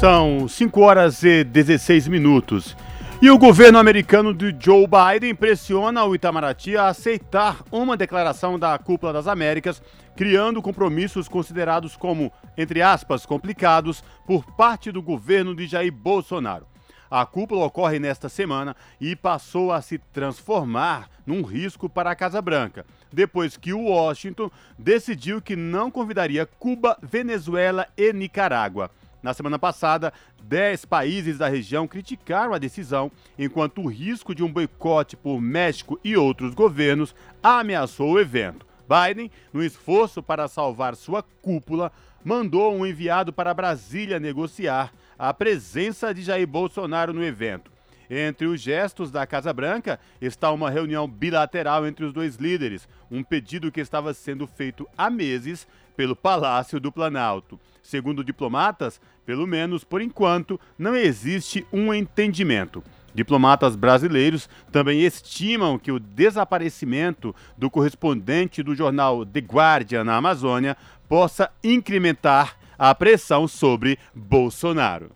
São 0.00 0.48
5 0.48 0.80
horas 0.80 1.22
e 1.22 1.44
16 1.44 2.08
minutos. 2.08 2.76
E 3.22 3.30
o 3.30 3.38
governo 3.38 3.78
americano 3.78 4.34
de 4.34 4.52
Joe 4.58 4.84
Biden 4.84 5.32
pressiona 5.32 6.04
o 6.04 6.12
Itamaraty 6.12 6.76
a 6.76 6.88
aceitar 6.88 7.62
uma 7.70 7.96
declaração 7.96 8.58
da 8.58 8.76
Cúpula 8.76 9.12
das 9.12 9.28
Américas, 9.28 9.80
criando 10.16 10.60
compromissos 10.60 11.28
considerados 11.28 11.94
como, 11.94 12.32
entre 12.58 12.82
aspas, 12.82 13.24
complicados 13.24 14.02
por 14.26 14.44
parte 14.56 14.90
do 14.90 15.00
governo 15.00 15.54
de 15.54 15.68
Jair 15.68 15.92
Bolsonaro. 15.92 16.66
A 17.08 17.24
cúpula 17.24 17.64
ocorre 17.64 18.00
nesta 18.00 18.28
semana 18.28 18.74
e 19.00 19.14
passou 19.14 19.70
a 19.70 19.80
se 19.80 19.98
transformar 19.98 21.08
num 21.24 21.42
risco 21.42 21.88
para 21.88 22.10
a 22.10 22.16
Casa 22.16 22.42
Branca, 22.42 22.84
depois 23.12 23.56
que 23.56 23.72
Washington 23.72 24.50
decidiu 24.76 25.40
que 25.40 25.54
não 25.54 25.92
convidaria 25.92 26.44
Cuba, 26.44 26.98
Venezuela 27.00 27.86
e 27.96 28.12
Nicarágua. 28.12 28.90
Na 29.22 29.32
semana 29.32 29.58
passada, 29.58 30.12
10 30.42 30.84
países 30.84 31.38
da 31.38 31.48
região 31.48 31.86
criticaram 31.86 32.52
a 32.52 32.58
decisão, 32.58 33.10
enquanto 33.38 33.80
o 33.80 33.88
risco 33.88 34.34
de 34.34 34.42
um 34.42 34.52
boicote 34.52 35.16
por 35.16 35.40
México 35.40 35.98
e 36.02 36.16
outros 36.16 36.54
governos 36.54 37.14
ameaçou 37.42 38.12
o 38.12 38.20
evento. 38.20 38.66
Biden, 38.88 39.30
no 39.52 39.62
esforço 39.62 40.22
para 40.22 40.48
salvar 40.48 40.96
sua 40.96 41.22
cúpula, 41.22 41.92
mandou 42.24 42.74
um 42.74 42.84
enviado 42.84 43.32
para 43.32 43.54
Brasília 43.54 44.18
negociar 44.18 44.92
a 45.18 45.32
presença 45.32 46.12
de 46.12 46.22
Jair 46.22 46.46
Bolsonaro 46.46 47.12
no 47.12 47.24
evento. 47.24 47.70
Entre 48.10 48.46
os 48.46 48.60
gestos 48.60 49.10
da 49.10 49.26
Casa 49.26 49.52
Branca 49.54 49.98
está 50.20 50.50
uma 50.50 50.68
reunião 50.68 51.08
bilateral 51.08 51.86
entre 51.86 52.04
os 52.04 52.12
dois 52.12 52.36
líderes, 52.36 52.86
um 53.10 53.22
pedido 53.22 53.72
que 53.72 53.80
estava 53.80 54.12
sendo 54.12 54.46
feito 54.46 54.86
há 54.98 55.08
meses 55.08 55.66
pelo 55.96 56.14
Palácio 56.14 56.78
do 56.78 56.92
Planalto. 56.92 57.58
Segundo 57.82 58.22
diplomatas, 58.22 59.00
pelo 59.24 59.46
menos 59.46 59.84
por 59.84 60.00
enquanto, 60.00 60.58
não 60.78 60.94
existe 60.94 61.66
um 61.72 61.92
entendimento. 61.92 62.82
Diplomatas 63.14 63.76
brasileiros 63.76 64.48
também 64.70 65.02
estimam 65.02 65.78
que 65.78 65.92
o 65.92 66.00
desaparecimento 66.00 67.34
do 67.56 67.70
correspondente 67.70 68.62
do 68.62 68.74
jornal 68.74 69.26
The 69.26 69.40
Guardian 69.40 70.04
na 70.04 70.16
Amazônia 70.16 70.76
possa 71.08 71.50
incrementar 71.62 72.56
a 72.78 72.94
pressão 72.94 73.46
sobre 73.46 73.98
Bolsonaro. 74.14 75.10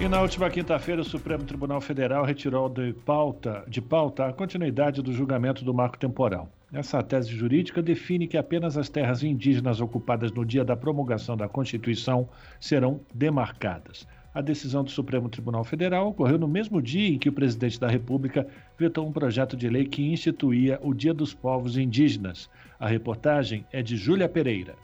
E 0.00 0.08
na 0.08 0.20
última 0.20 0.50
quinta-feira, 0.50 1.02
o 1.02 1.04
Supremo 1.04 1.44
Tribunal 1.44 1.80
Federal 1.80 2.24
retirou 2.24 2.68
de 2.68 2.92
pauta, 2.92 3.62
de 3.68 3.80
pauta 3.80 4.26
a 4.26 4.32
continuidade 4.32 5.00
do 5.00 5.12
julgamento 5.12 5.64
do 5.64 5.72
marco 5.72 5.96
temporal. 5.96 6.50
Essa 6.72 7.02
tese 7.02 7.28
jurídica 7.28 7.82
define 7.82 8.26
que 8.26 8.38
apenas 8.38 8.78
as 8.78 8.88
terras 8.88 9.22
indígenas 9.22 9.78
ocupadas 9.78 10.32
no 10.32 10.42
dia 10.42 10.64
da 10.64 10.74
promulgação 10.74 11.36
da 11.36 11.46
Constituição 11.46 12.26
serão 12.58 13.00
demarcadas. 13.12 14.06
A 14.32 14.40
decisão 14.40 14.82
do 14.82 14.90
Supremo 14.90 15.28
Tribunal 15.28 15.64
Federal 15.64 16.08
ocorreu 16.08 16.38
no 16.38 16.48
mesmo 16.48 16.80
dia 16.80 17.10
em 17.10 17.18
que 17.18 17.28
o 17.28 17.32
presidente 17.32 17.78
da 17.78 17.88
República 17.88 18.46
vetou 18.78 19.06
um 19.06 19.12
projeto 19.12 19.54
de 19.54 19.68
lei 19.68 19.84
que 19.84 20.10
instituía 20.10 20.80
o 20.82 20.94
Dia 20.94 21.12
dos 21.12 21.34
Povos 21.34 21.76
Indígenas. 21.76 22.48
A 22.80 22.88
reportagem 22.88 23.66
é 23.70 23.82
de 23.82 23.94
Júlia 23.94 24.26
Pereira. 24.26 24.74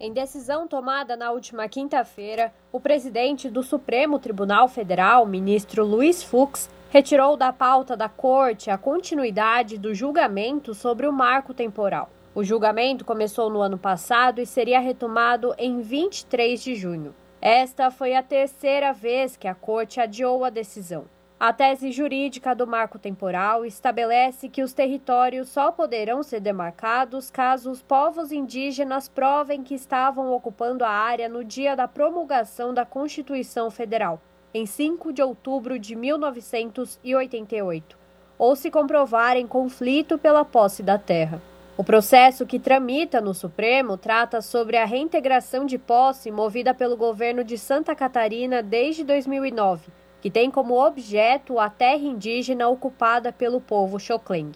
Em 0.00 0.14
decisão 0.14 0.66
tomada 0.66 1.14
na 1.14 1.30
última 1.30 1.68
quinta-feira, 1.68 2.50
o 2.72 2.80
presidente 2.80 3.50
do 3.50 3.62
Supremo 3.62 4.18
Tribunal 4.18 4.66
Federal, 4.66 5.26
ministro 5.26 5.84
Luiz 5.84 6.22
Fux, 6.22 6.70
retirou 6.90 7.36
da 7.36 7.52
pauta 7.52 7.96
da 7.96 8.08
corte 8.08 8.70
a 8.70 8.78
continuidade 8.78 9.76
do 9.76 9.94
julgamento 9.94 10.74
sobre 10.74 11.06
o 11.06 11.12
marco 11.12 11.52
temporal. 11.52 12.10
O 12.34 12.44
julgamento 12.44 13.04
começou 13.04 13.50
no 13.50 13.60
ano 13.60 13.78
passado 13.78 14.40
e 14.40 14.46
seria 14.46 14.78
retomado 14.78 15.54
em 15.58 15.80
23 15.80 16.62
de 16.62 16.74
junho. 16.74 17.14
Esta 17.40 17.90
foi 17.90 18.14
a 18.14 18.22
terceira 18.22 18.92
vez 18.92 19.36
que 19.36 19.48
a 19.48 19.54
corte 19.54 20.00
adiou 20.00 20.44
a 20.44 20.50
decisão. 20.50 21.06
A 21.38 21.52
tese 21.52 21.92
jurídica 21.92 22.54
do 22.54 22.66
marco 22.66 22.98
temporal 22.98 23.66
estabelece 23.66 24.48
que 24.48 24.62
os 24.62 24.72
territórios 24.72 25.50
só 25.50 25.70
poderão 25.70 26.22
ser 26.22 26.40
demarcados 26.40 27.30
caso 27.30 27.70
os 27.70 27.82
povos 27.82 28.32
indígenas 28.32 29.06
provem 29.06 29.62
que 29.62 29.74
estavam 29.74 30.32
ocupando 30.32 30.82
a 30.82 30.88
área 30.88 31.28
no 31.28 31.44
dia 31.44 31.76
da 31.76 31.86
promulgação 31.86 32.72
da 32.72 32.86
Constituição 32.86 33.70
Federal, 33.70 34.18
em 34.56 34.66
5 34.66 35.12
de 35.12 35.22
outubro 35.22 35.78
de 35.78 35.94
1988, 35.94 37.96
ou 38.38 38.56
se 38.56 38.70
comprovarem 38.70 39.46
conflito 39.46 40.18
pela 40.18 40.44
posse 40.44 40.82
da 40.82 40.98
terra. 40.98 41.40
O 41.76 41.84
processo 41.84 42.46
que 42.46 42.58
tramita 42.58 43.20
no 43.20 43.34
Supremo 43.34 43.96
trata 43.96 44.40
sobre 44.40 44.76
a 44.76 44.84
reintegração 44.84 45.66
de 45.66 45.78
posse 45.78 46.30
movida 46.30 46.72
pelo 46.72 46.96
governo 46.96 47.44
de 47.44 47.58
Santa 47.58 47.94
Catarina 47.94 48.62
desde 48.62 49.04
2009 49.04 49.90
que 50.26 50.30
tem 50.30 50.50
como 50.50 50.84
objeto 50.84 51.60
a 51.60 51.70
terra 51.70 52.02
indígena 52.02 52.68
ocupada 52.68 53.30
pelo 53.30 53.60
povo 53.60 53.96
Xocleng. 53.96 54.50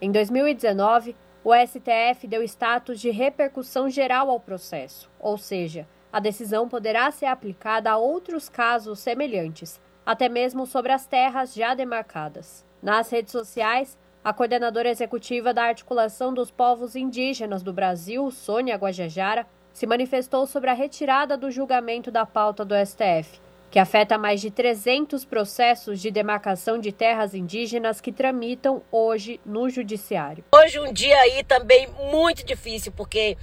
Em 0.00 0.10
2019, 0.10 1.14
o 1.44 1.52
STF 1.54 2.26
deu 2.26 2.42
status 2.42 3.00
de 3.00 3.08
repercussão 3.10 3.88
geral 3.88 4.30
ao 4.30 4.40
processo, 4.40 5.08
ou 5.20 5.38
seja, 5.38 5.86
a 6.12 6.20
decisão 6.20 6.68
poderá 6.68 7.10
ser 7.10 7.26
aplicada 7.26 7.90
a 7.90 7.96
outros 7.96 8.48
casos 8.48 8.98
semelhantes, 8.98 9.80
até 10.04 10.28
mesmo 10.28 10.66
sobre 10.66 10.92
as 10.92 11.06
terras 11.06 11.54
já 11.54 11.74
demarcadas. 11.74 12.64
Nas 12.82 13.10
redes 13.10 13.32
sociais, 13.32 13.96
a 14.22 14.32
coordenadora 14.32 14.90
executiva 14.90 15.54
da 15.54 15.64
Articulação 15.64 16.34
dos 16.34 16.50
Povos 16.50 16.94
Indígenas 16.94 17.62
do 17.62 17.72
Brasil, 17.72 18.30
Sônia 18.30 18.76
Guajajara, 18.76 19.46
se 19.72 19.86
manifestou 19.86 20.46
sobre 20.46 20.68
a 20.68 20.74
retirada 20.74 21.36
do 21.36 21.50
julgamento 21.50 22.10
da 22.10 22.26
pauta 22.26 22.64
do 22.64 22.74
STF, 22.74 23.40
que 23.70 23.78
afeta 23.78 24.18
mais 24.18 24.40
de 24.40 24.50
300 24.50 25.24
processos 25.24 25.98
de 25.98 26.10
demarcação 26.10 26.78
de 26.78 26.92
terras 26.92 27.34
indígenas 27.34 28.02
que 28.02 28.12
tramitam 28.12 28.82
hoje 28.92 29.40
no 29.46 29.70
Judiciário. 29.70 30.44
Hoje 30.54 30.78
um 30.78 30.92
dia 30.92 31.18
aí 31.18 31.42
também 31.42 31.88
muito 32.10 32.44
difícil, 32.44 32.92
porque 32.92 33.38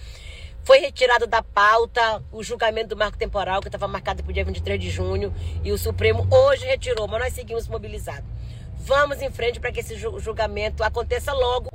foi 0.70 0.78
retirado 0.78 1.26
da 1.26 1.42
pauta 1.42 2.24
o 2.32 2.44
julgamento 2.44 2.90
do 2.90 2.96
marco 2.96 3.18
temporal, 3.18 3.60
que 3.60 3.68
estava 3.68 3.88
marcado 3.88 4.22
para 4.22 4.30
o 4.30 4.34
dia 4.34 4.46
23 4.46 4.80
de 4.80 4.92
junho, 4.92 5.34
e 5.64 5.72
o 5.72 5.80
Supremo 5.80 6.28
hoje 6.32 6.64
retirou, 6.64 7.08
mas 7.08 7.24
nós 7.24 7.34
seguimos 7.34 7.68
mobilizados. 7.68 8.30
Vamos 8.76 9.20
em 9.20 9.32
frente 9.32 9.60
para 9.60 9.72
que 9.72 9.80
esse 9.80 9.96
julgamento 9.96 10.84
aconteça 10.84 11.34
logo, 11.34 11.72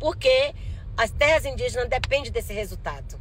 porque 0.00 0.54
as 0.96 1.10
terras 1.10 1.44
indígenas 1.44 1.90
dependem 1.90 2.32
desse 2.32 2.54
resultado. 2.54 3.20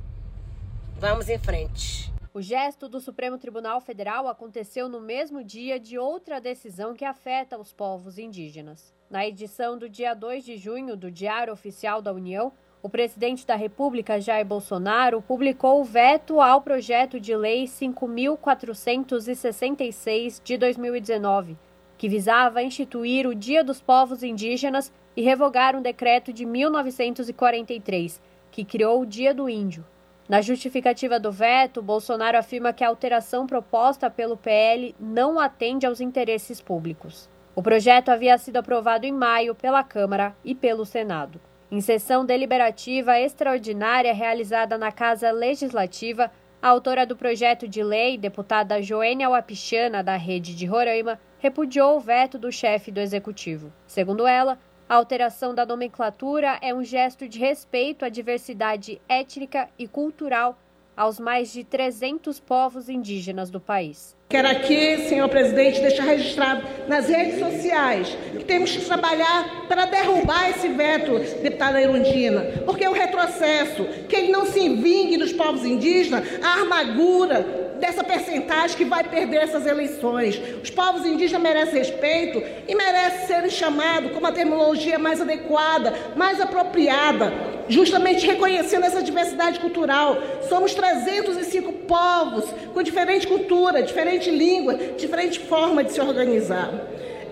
Vamos 0.98 1.28
em 1.28 1.38
frente. 1.38 2.10
O 2.34 2.42
gesto 2.42 2.88
do 2.88 3.02
Supremo 3.02 3.38
Tribunal 3.38 3.82
Federal 3.82 4.30
aconteceu 4.30 4.88
no 4.88 5.02
mesmo 5.02 5.44
dia 5.44 5.78
de 5.78 6.00
outra 6.00 6.40
decisão 6.40 6.94
que 6.94 7.04
afeta 7.04 7.60
os 7.60 7.74
povos 7.74 8.18
indígenas. 8.18 8.94
Na 9.10 9.28
edição 9.28 9.78
do 9.78 9.90
dia 9.90 10.14
2 10.14 10.46
de 10.46 10.56
junho 10.56 10.96
do 10.96 11.12
Diário 11.12 11.52
Oficial 11.52 12.02
da 12.02 12.14
União, 12.14 12.54
o 12.82 12.90
presidente 12.90 13.46
da 13.46 13.56
República, 13.56 14.20
Jair 14.22 14.46
Bolsonaro, 14.46 15.22
publicou 15.22 15.82
o 15.82 15.84
veto 15.84 16.40
ao 16.40 16.62
projeto 16.62 17.20
de 17.20 17.36
lei 17.36 17.66
5.466 17.66 20.40
de 20.44 20.58
2019, 20.58 21.58
que 21.98 22.08
visava 22.08 22.62
instituir 22.62 23.28
o 23.28 23.34
Dia 23.34 23.64
dos 23.64 23.82
Povos 23.82 24.22
Indígenas 24.24 24.92
e 25.16 25.22
revogar 25.22 25.76
um 25.76 25.82
decreto 25.82 26.32
de 26.32 26.46
1943, 26.46 28.22
que 28.52 28.64
criou 28.64 29.02
o 29.02 29.06
Dia 29.06 29.34
do 29.34 29.50
Índio. 29.50 29.84
Na 30.30 30.42
justificativa 30.42 31.20
do 31.20 31.32
veto, 31.32 31.82
Bolsonaro 31.82 32.38
afirma 32.38 32.74
que 32.74 32.84
a 32.84 32.90
alteração 32.90 33.48
proposta 33.48 34.10
pelo 34.10 34.36
PL 34.36 34.94
não 35.00 35.40
atende 35.40 35.86
aos 35.86 36.02
interesses 36.02 36.62
públicos. 36.62 37.30
O 37.56 37.64
projeto 37.64 38.10
havia 38.10 38.38
sido 38.38 38.58
aprovado 38.58 39.06
em 39.06 39.12
maio 39.12 39.56
pela 39.56 39.84
Câmara 39.84 40.36
e 40.46 40.54
pelo 40.54 40.86
Senado. 40.86 41.42
Em 41.70 41.82
sessão 41.82 42.26
deliberativa 42.26 43.20
extraordinária 43.20 44.14
realizada 44.14 44.78
na 44.78 44.90
Casa 44.90 45.32
Legislativa, 45.32 46.32
a 46.62 46.70
autora 46.70 47.06
do 47.06 47.14
projeto 47.14 47.68
de 47.68 47.84
lei, 47.84 48.18
deputada 48.18 48.82
Joênia 48.82 49.30
Wapichana, 49.30 50.02
da 50.02 50.16
Rede 50.16 50.56
de 50.56 50.66
Roraima, 50.66 51.20
repudiou 51.40 51.98
o 51.98 52.00
veto 52.00 52.40
do 52.40 52.54
chefe 52.54 52.90
do 52.90 53.02
executivo. 53.02 53.74
Segundo 53.86 54.26
ela, 54.26 54.58
a 54.88 54.96
alteração 54.96 55.54
da 55.54 55.66
nomenclatura 55.66 56.58
é 56.62 56.74
um 56.74 56.86
gesto 56.86 57.28
de 57.28 57.38
respeito 57.38 58.06
à 58.06 58.10
diversidade 58.10 59.02
étnica 59.10 59.70
e 59.78 59.90
cultural 59.90 60.58
aos 60.96 61.20
mais 61.20 61.52
de 61.52 61.66
300 61.66 62.40
povos 62.40 62.88
indígenas 62.88 63.50
do 63.50 63.60
país. 63.60 64.17
Quero 64.30 64.50
aqui, 64.50 65.08
senhor 65.08 65.30
presidente, 65.30 65.80
deixar 65.80 66.04
registrado 66.04 66.62
nas 66.86 67.08
redes 67.08 67.40
sociais 67.40 68.10
que 68.38 68.44
temos 68.44 68.70
que 68.70 68.84
trabalhar 68.84 69.66
para 69.70 69.86
derrubar 69.86 70.50
esse 70.50 70.68
veto, 70.68 71.18
deputada 71.42 71.82
Irundina, 71.82 72.42
porque 72.66 72.84
é 72.84 72.90
um 72.90 72.94
retrocesso, 72.94 73.86
que 74.10 74.16
ele 74.18 74.30
não 74.30 74.46
se 74.46 74.68
vingue 74.68 75.16
dos 75.16 75.32
povos 75.32 75.64
indígenas, 75.64 76.28
a 76.44 76.60
armadura 76.60 77.67
dessa 77.80 78.04
percentagem 78.04 78.78
que 78.78 78.86
vai 78.86 79.04
perder 79.04 79.38
essas 79.38 79.66
eleições. 79.66 80.40
Os 80.62 80.70
povos 80.70 81.06
indígenas 81.06 81.42
merecem 81.42 81.80
respeito 81.80 82.44
e 82.68 82.76
merecem 82.76 83.28
ser 83.28 83.50
chamados 83.50 84.12
com 84.12 84.20
uma 84.20 84.32
terminologia 84.32 85.00
mais 85.00 85.22
adequada, 85.22 85.94
mais 86.16 86.40
apropriada, 86.42 87.34
justamente 87.70 88.26
reconhecendo 88.26 88.86
essa 88.86 89.02
diversidade 89.02 89.60
cultural. 89.60 90.18
Somos 90.48 90.74
305 90.74 91.74
povos 91.88 92.46
com 92.74 92.84
diferente 92.84 93.28
cultura, 93.28 93.84
diferente 93.84 94.30
língua, 94.30 94.76
diferente 94.98 95.40
forma 95.40 95.84
de 95.84 95.92
se 95.92 96.02
organizar. 96.02 96.72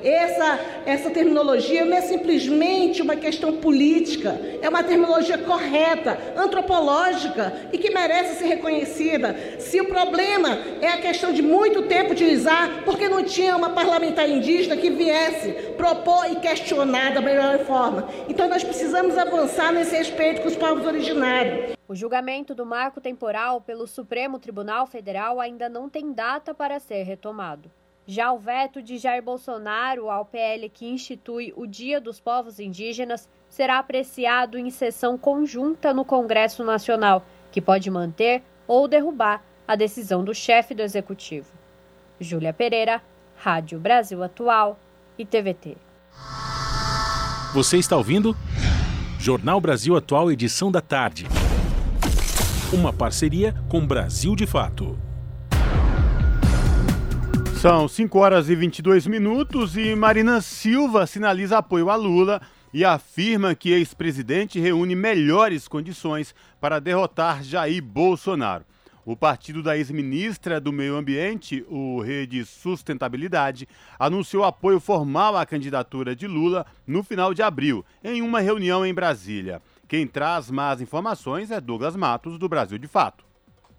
Essa, 0.05 0.59
essa 0.85 1.09
terminologia 1.09 1.83
não 1.83 1.97
é 1.97 2.01
simplesmente 2.01 3.01
uma 3.01 3.15
questão 3.15 3.57
política, 3.57 4.39
é 4.61 4.69
uma 4.69 4.83
terminologia 4.83 5.35
correta, 5.35 6.15
antropológica 6.37 7.51
e 7.73 7.77
que 7.79 7.89
merece 7.89 8.35
ser 8.35 8.45
reconhecida. 8.45 9.35
Se 9.57 9.81
o 9.81 9.87
problema 9.87 10.59
é 10.79 10.89
a 10.89 11.01
questão 11.01 11.33
de 11.33 11.41
muito 11.41 11.87
tempo 11.87 12.11
utilizar, 12.11 12.83
porque 12.85 13.09
não 13.09 13.23
tinha 13.23 13.55
uma 13.57 13.71
parlamentar 13.71 14.29
indígena 14.29 14.77
que 14.77 14.91
viesse 14.91 15.51
propor 15.75 16.31
e 16.31 16.35
questionar 16.35 17.11
da 17.11 17.21
melhor 17.21 17.57
forma. 17.65 18.07
Então 18.29 18.47
nós 18.47 18.63
precisamos 18.63 19.17
avançar 19.17 19.73
nesse 19.73 19.95
respeito 19.95 20.43
com 20.43 20.49
os 20.49 20.55
povos 20.55 20.85
originários. 20.85 21.75
O 21.87 21.95
julgamento 21.95 22.53
do 22.53 22.63
marco 22.63 23.01
temporal 23.01 23.59
pelo 23.59 23.87
Supremo 23.87 24.37
Tribunal 24.37 24.85
Federal 24.85 25.39
ainda 25.39 25.67
não 25.67 25.89
tem 25.89 26.13
data 26.13 26.53
para 26.53 26.79
ser 26.79 27.01
retomado. 27.01 27.71
Já 28.07 28.31
o 28.31 28.37
veto 28.37 28.83
de 28.83 28.99
Jair 28.99 29.23
Bolsonaro 29.23 30.11
ao 30.11 30.25
PL 30.25 30.69
que 30.69 30.85
institui 30.85 31.51
o 31.55 31.65
Dia 31.65 31.99
dos 31.99 32.19
Povos 32.19 32.59
Indígenas 32.59 33.27
será 33.49 33.79
apreciado 33.79 34.59
em 34.59 34.69
sessão 34.69 35.17
conjunta 35.17 35.91
no 35.91 36.05
Congresso 36.05 36.63
Nacional, 36.63 37.25
que 37.51 37.59
pode 37.59 37.89
manter 37.89 38.43
ou 38.67 38.87
derrubar 38.87 39.43
a 39.67 39.75
decisão 39.75 40.23
do 40.23 40.35
chefe 40.35 40.75
do 40.75 40.83
executivo. 40.83 41.51
Júlia 42.19 42.53
Pereira, 42.53 43.01
Rádio 43.37 43.79
Brasil 43.79 44.21
Atual 44.21 44.77
e 45.17 45.25
TVT. 45.25 45.75
Você 47.55 47.77
está 47.77 47.97
ouvindo? 47.97 48.35
Jornal 49.19 49.59
Brasil 49.59 49.95
Atual, 49.95 50.31
edição 50.31 50.71
da 50.71 50.81
tarde. 50.81 51.25
Uma 52.71 52.93
parceria 52.93 53.55
com 53.67 53.85
Brasil 53.85 54.35
de 54.35 54.45
Fato. 54.45 54.95
São 57.67 57.87
5 57.87 58.19
horas 58.19 58.47
e 58.47 58.55
22 58.55 59.07
minutos 59.07 59.75
e 59.75 59.95
Marina 59.95 60.39
Silva 60.39 61.07
sinaliza 61.07 61.57
apoio 61.57 61.89
a 61.89 61.95
Lula 61.95 62.39
e 62.71 62.85
afirma 62.85 63.55
que 63.55 63.71
ex-presidente 63.71 64.59
reúne 64.59 64.95
melhores 64.95 65.67
condições 65.67 66.35
para 66.61 66.79
derrotar 66.79 67.43
Jair 67.43 67.81
Bolsonaro. 67.81 68.63
O 69.03 69.17
partido 69.17 69.63
da 69.63 69.75
ex-ministra 69.75 70.61
do 70.61 70.71
Meio 70.71 70.95
Ambiente, 70.95 71.65
o 71.67 71.99
Rede 72.01 72.45
Sustentabilidade, 72.45 73.67
anunciou 73.97 74.43
apoio 74.43 74.79
formal 74.79 75.35
à 75.35 75.43
candidatura 75.43 76.15
de 76.15 76.27
Lula 76.27 76.67
no 76.85 77.01
final 77.01 77.33
de 77.33 77.41
abril, 77.41 77.83
em 78.03 78.21
uma 78.21 78.41
reunião 78.41 78.85
em 78.85 78.93
Brasília. 78.93 79.59
Quem 79.87 80.05
traz 80.05 80.51
mais 80.51 80.81
informações 80.81 81.49
é 81.49 81.59
Douglas 81.59 81.95
Matos, 81.95 82.37
do 82.37 82.47
Brasil 82.47 82.77
de 82.77 82.87
Fato. 82.87 83.24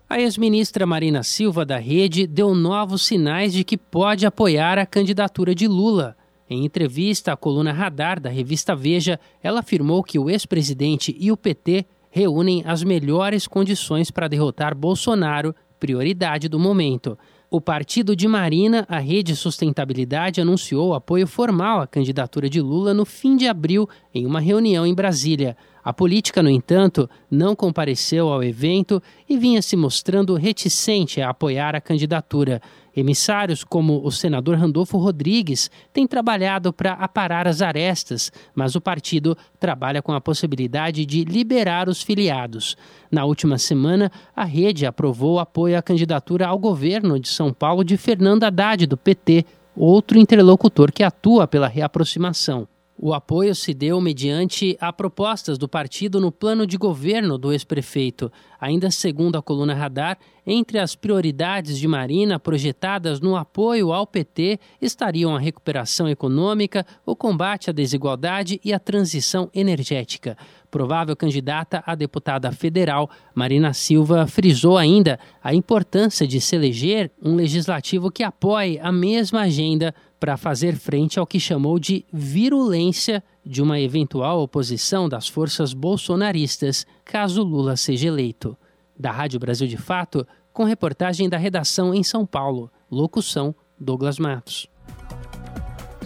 A 0.08 0.20
ex-ministra 0.20 0.86
Marina 0.86 1.24
Silva 1.24 1.66
da 1.66 1.78
Rede 1.78 2.28
deu 2.28 2.54
novos 2.54 3.02
sinais 3.02 3.52
de 3.52 3.64
que 3.64 3.76
pode 3.76 4.24
apoiar 4.24 4.78
a 4.78 4.86
candidatura 4.86 5.52
de 5.52 5.66
Lula. 5.66 6.16
Em 6.48 6.64
entrevista 6.64 7.32
à 7.32 7.36
coluna 7.36 7.72
Radar 7.72 8.20
da 8.20 8.30
revista 8.30 8.76
Veja, 8.76 9.18
ela 9.42 9.60
afirmou 9.60 10.04
que 10.04 10.16
o 10.16 10.30
ex-presidente 10.30 11.16
e 11.18 11.32
o 11.32 11.36
PT 11.36 11.86
reúnem 12.08 12.62
as 12.64 12.84
melhores 12.84 13.48
condições 13.48 14.08
para 14.08 14.28
derrotar 14.28 14.76
Bolsonaro, 14.76 15.52
prioridade 15.80 16.48
do 16.48 16.58
momento. 16.58 17.18
O 17.50 17.60
partido 17.60 18.14
de 18.14 18.28
Marina, 18.28 18.86
a 18.88 18.98
Rede 18.98 19.34
Sustentabilidade, 19.34 20.40
anunciou 20.40 20.94
apoio 20.94 21.26
formal 21.26 21.80
à 21.80 21.86
candidatura 21.86 22.48
de 22.48 22.60
Lula 22.60 22.94
no 22.94 23.04
fim 23.04 23.36
de 23.36 23.48
abril, 23.48 23.88
em 24.14 24.24
uma 24.24 24.38
reunião 24.38 24.86
em 24.86 24.94
Brasília. 24.94 25.56
A 25.86 25.92
política, 25.92 26.42
no 26.42 26.50
entanto, 26.50 27.08
não 27.30 27.54
compareceu 27.54 28.28
ao 28.28 28.42
evento 28.42 29.00
e 29.28 29.38
vinha 29.38 29.62
se 29.62 29.76
mostrando 29.76 30.34
reticente 30.34 31.20
a 31.20 31.30
apoiar 31.30 31.76
a 31.76 31.80
candidatura. 31.80 32.60
Emissários 32.96 33.62
como 33.62 34.04
o 34.04 34.10
senador 34.10 34.56
Randolfo 34.56 34.98
Rodrigues 34.98 35.70
têm 35.92 36.04
trabalhado 36.04 36.72
para 36.72 36.94
aparar 36.94 37.46
as 37.46 37.62
arestas, 37.62 38.32
mas 38.52 38.74
o 38.74 38.80
partido 38.80 39.38
trabalha 39.60 40.02
com 40.02 40.12
a 40.12 40.20
possibilidade 40.20 41.06
de 41.06 41.22
liberar 41.22 41.88
os 41.88 42.02
filiados. 42.02 42.76
Na 43.08 43.24
última 43.24 43.56
semana, 43.56 44.10
a 44.34 44.44
rede 44.44 44.86
aprovou 44.86 45.38
apoio 45.38 45.78
à 45.78 45.82
candidatura 45.82 46.48
ao 46.48 46.58
governo 46.58 47.20
de 47.20 47.28
São 47.28 47.52
Paulo 47.52 47.84
de 47.84 47.96
Fernando 47.96 48.42
Haddad, 48.42 48.86
do 48.86 48.96
PT, 48.96 49.46
outro 49.76 50.18
interlocutor 50.18 50.90
que 50.90 51.04
atua 51.04 51.46
pela 51.46 51.68
reaproximação. 51.68 52.66
O 52.98 53.12
apoio 53.12 53.54
se 53.54 53.74
deu 53.74 54.00
mediante 54.00 54.74
a 54.80 54.90
propostas 54.90 55.58
do 55.58 55.68
partido 55.68 56.18
no 56.18 56.32
plano 56.32 56.66
de 56.66 56.78
governo 56.78 57.36
do 57.36 57.52
ex-prefeito. 57.52 58.32
Ainda 58.58 58.90
segundo 58.90 59.36
a 59.36 59.42
coluna 59.42 59.74
Radar, 59.74 60.18
entre 60.46 60.78
as 60.78 60.94
prioridades 60.94 61.78
de 61.78 61.86
Marina 61.86 62.38
projetadas 62.38 63.20
no 63.20 63.36
apoio 63.36 63.92
ao 63.92 64.06
PT 64.06 64.58
estariam 64.80 65.36
a 65.36 65.38
recuperação 65.38 66.08
econômica, 66.08 66.86
o 67.04 67.14
combate 67.14 67.68
à 67.68 67.72
desigualdade 67.72 68.58
e 68.64 68.72
a 68.72 68.78
transição 68.78 69.50
energética. 69.52 70.36
provável 70.70 71.16
candidata 71.16 71.82
a 71.86 71.94
deputada 71.94 72.50
federal, 72.52 73.10
Marina 73.34 73.72
Silva 73.72 74.26
frisou 74.26 74.76
ainda 74.76 75.18
a 75.42 75.54
importância 75.54 76.26
de 76.26 76.40
se 76.40 76.56
eleger 76.56 77.10
um 77.22 77.34
legislativo 77.34 78.10
que 78.10 78.22
apoie 78.22 78.78
a 78.80 78.90
mesma 78.90 79.42
agenda 79.42 79.94
para 80.18 80.36
fazer 80.36 80.76
frente 80.76 81.18
ao 81.18 81.26
que 81.26 81.38
chamou 81.38 81.78
de 81.78 82.04
virulência 82.12 83.22
de 83.44 83.62
uma 83.62 83.78
eventual 83.80 84.40
oposição 84.40 85.08
das 85.08 85.28
forças 85.28 85.72
bolsonaristas 85.72 86.86
caso 87.04 87.42
Lula 87.42 87.76
seja 87.76 88.08
eleito. 88.08 88.56
Da 88.98 89.10
Rádio 89.10 89.38
Brasil 89.38 89.68
de 89.68 89.76
Fato, 89.76 90.26
com 90.52 90.64
reportagem 90.64 91.28
da 91.28 91.36
redação 91.36 91.94
em 91.94 92.02
São 92.02 92.24
Paulo. 92.24 92.70
Locução: 92.90 93.54
Douglas 93.78 94.18
Matos. 94.18 94.68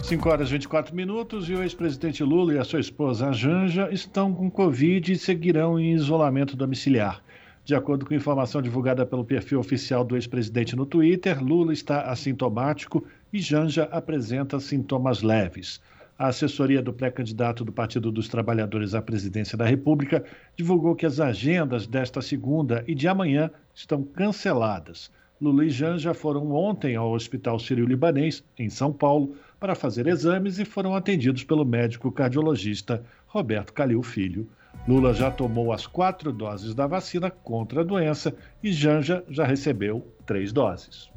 5 0.03 0.29
horas 0.29 0.49
e 0.49 0.53
24 0.53 0.95
minutos 0.95 1.47
e 1.47 1.53
o 1.53 1.61
ex-presidente 1.61 2.23
Lula 2.23 2.55
e 2.55 2.57
a 2.57 2.63
sua 2.63 2.79
esposa 2.79 3.31
Janja 3.31 3.87
estão 3.91 4.33
com 4.33 4.51
Covid 4.51 5.13
e 5.13 5.17
seguirão 5.17 5.79
em 5.79 5.93
isolamento 5.93 6.57
domiciliar. 6.57 7.21
De 7.63 7.75
acordo 7.75 8.05
com 8.05 8.13
informação 8.13 8.61
divulgada 8.61 9.05
pelo 9.05 9.23
perfil 9.23 9.59
oficial 9.59 10.03
do 10.03 10.15
ex-presidente 10.15 10.75
no 10.75 10.85
Twitter, 10.85 11.41
Lula 11.43 11.71
está 11.71 12.01
assintomático 12.01 13.05
e 13.31 13.39
Janja 13.39 13.83
apresenta 13.91 14.59
sintomas 14.59 15.21
leves. 15.21 15.81
A 16.17 16.27
assessoria 16.27 16.81
do 16.81 16.93
pré-candidato 16.93 17.65
do 17.65 17.71
Partido 17.71 18.11
dos 18.11 18.27
Trabalhadores 18.27 18.93
à 18.93 19.01
presidência 19.01 19.57
da 19.57 19.65
República 19.65 20.23
divulgou 20.55 20.95
que 20.95 21.05
as 21.05 21.19
agendas 21.19 21.87
desta 21.87 22.21
segunda 22.21 22.83
e 22.87 22.93
de 22.93 23.07
amanhã 23.07 23.49
estão 23.73 24.03
canceladas. 24.03 25.11
Lula 25.41 25.65
e 25.65 25.69
Janja 25.71 26.13
foram 26.13 26.51
ontem 26.51 26.95
ao 26.95 27.11
Hospital 27.13 27.57
Sírio-Libanês, 27.57 28.43
em 28.59 28.69
São 28.69 28.93
Paulo, 28.93 29.35
para 29.59 29.73
fazer 29.73 30.05
exames 30.05 30.59
e 30.59 30.65
foram 30.65 30.95
atendidos 30.95 31.43
pelo 31.43 31.65
médico 31.65 32.11
cardiologista 32.11 33.03
Roberto 33.25 33.73
Calil 33.73 34.03
Filho. 34.03 34.47
Lula 34.87 35.15
já 35.15 35.31
tomou 35.31 35.73
as 35.73 35.87
quatro 35.87 36.31
doses 36.31 36.75
da 36.75 36.85
vacina 36.85 37.31
contra 37.31 37.81
a 37.81 37.83
doença 37.83 38.35
e 38.61 38.71
Janja 38.71 39.23
já 39.27 39.43
recebeu 39.43 40.07
três 40.25 40.53
doses. 40.53 41.09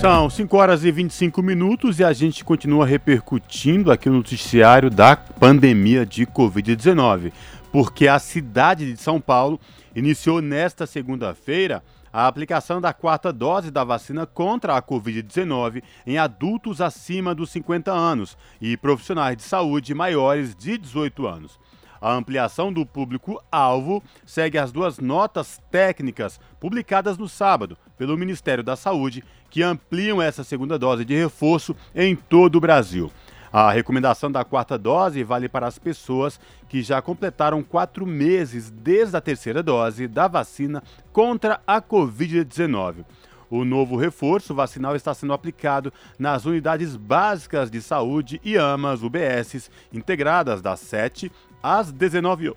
São 0.00 0.30
5 0.30 0.56
horas 0.56 0.82
e 0.82 0.90
25 0.90 1.42
minutos 1.42 2.00
e 2.00 2.04
a 2.04 2.10
gente 2.14 2.42
continua 2.42 2.86
repercutindo 2.86 3.92
aqui 3.92 4.08
no 4.08 4.16
noticiário 4.16 4.88
da 4.88 5.14
pandemia 5.14 6.06
de 6.06 6.24
Covid-19, 6.24 7.30
porque 7.70 8.08
a 8.08 8.18
cidade 8.18 8.90
de 8.90 8.98
São 8.98 9.20
Paulo 9.20 9.60
iniciou 9.94 10.40
nesta 10.40 10.86
segunda-feira 10.86 11.82
a 12.10 12.26
aplicação 12.26 12.80
da 12.80 12.94
quarta 12.94 13.30
dose 13.30 13.70
da 13.70 13.84
vacina 13.84 14.24
contra 14.24 14.74
a 14.74 14.82
Covid-19 14.82 15.82
em 16.06 16.16
adultos 16.16 16.80
acima 16.80 17.34
dos 17.34 17.50
50 17.50 17.92
anos 17.92 18.38
e 18.58 18.78
profissionais 18.78 19.36
de 19.36 19.42
saúde 19.42 19.92
maiores 19.92 20.54
de 20.54 20.78
18 20.78 21.26
anos. 21.26 21.60
A 22.00 22.14
ampliação 22.14 22.72
do 22.72 22.86
público-alvo 22.86 24.02
segue 24.24 24.56
as 24.56 24.72
duas 24.72 24.98
notas 24.98 25.60
técnicas 25.70 26.40
publicadas 26.58 27.18
no 27.18 27.28
sábado 27.28 27.76
pelo 27.98 28.16
Ministério 28.16 28.64
da 28.64 28.74
Saúde, 28.74 29.22
que 29.50 29.62
ampliam 29.62 30.22
essa 30.22 30.42
segunda 30.42 30.78
dose 30.78 31.04
de 31.04 31.14
reforço 31.14 31.76
em 31.94 32.16
todo 32.16 32.56
o 32.56 32.60
Brasil. 32.60 33.12
A 33.52 33.70
recomendação 33.70 34.30
da 34.30 34.44
quarta 34.44 34.78
dose 34.78 35.24
vale 35.24 35.48
para 35.48 35.66
as 35.66 35.78
pessoas 35.78 36.40
que 36.68 36.82
já 36.82 37.02
completaram 37.02 37.62
quatro 37.62 38.06
meses 38.06 38.70
desde 38.70 39.16
a 39.16 39.20
terceira 39.20 39.62
dose 39.62 40.06
da 40.08 40.26
vacina 40.26 40.82
contra 41.12 41.60
a 41.66 41.82
Covid-19. 41.82 43.04
O 43.50 43.64
novo 43.64 43.96
reforço 43.96 44.54
vacinal 44.54 44.94
está 44.94 45.12
sendo 45.12 45.32
aplicado 45.32 45.92
nas 46.16 46.44
unidades 46.44 46.94
básicas 46.94 47.68
de 47.68 47.82
saúde 47.82 48.40
e 48.44 48.56
AMAs 48.56 49.02
UBSs, 49.02 49.68
integradas 49.92 50.62
das 50.62 50.78
7 50.78 51.32
às 51.62 51.92
19 51.92 52.54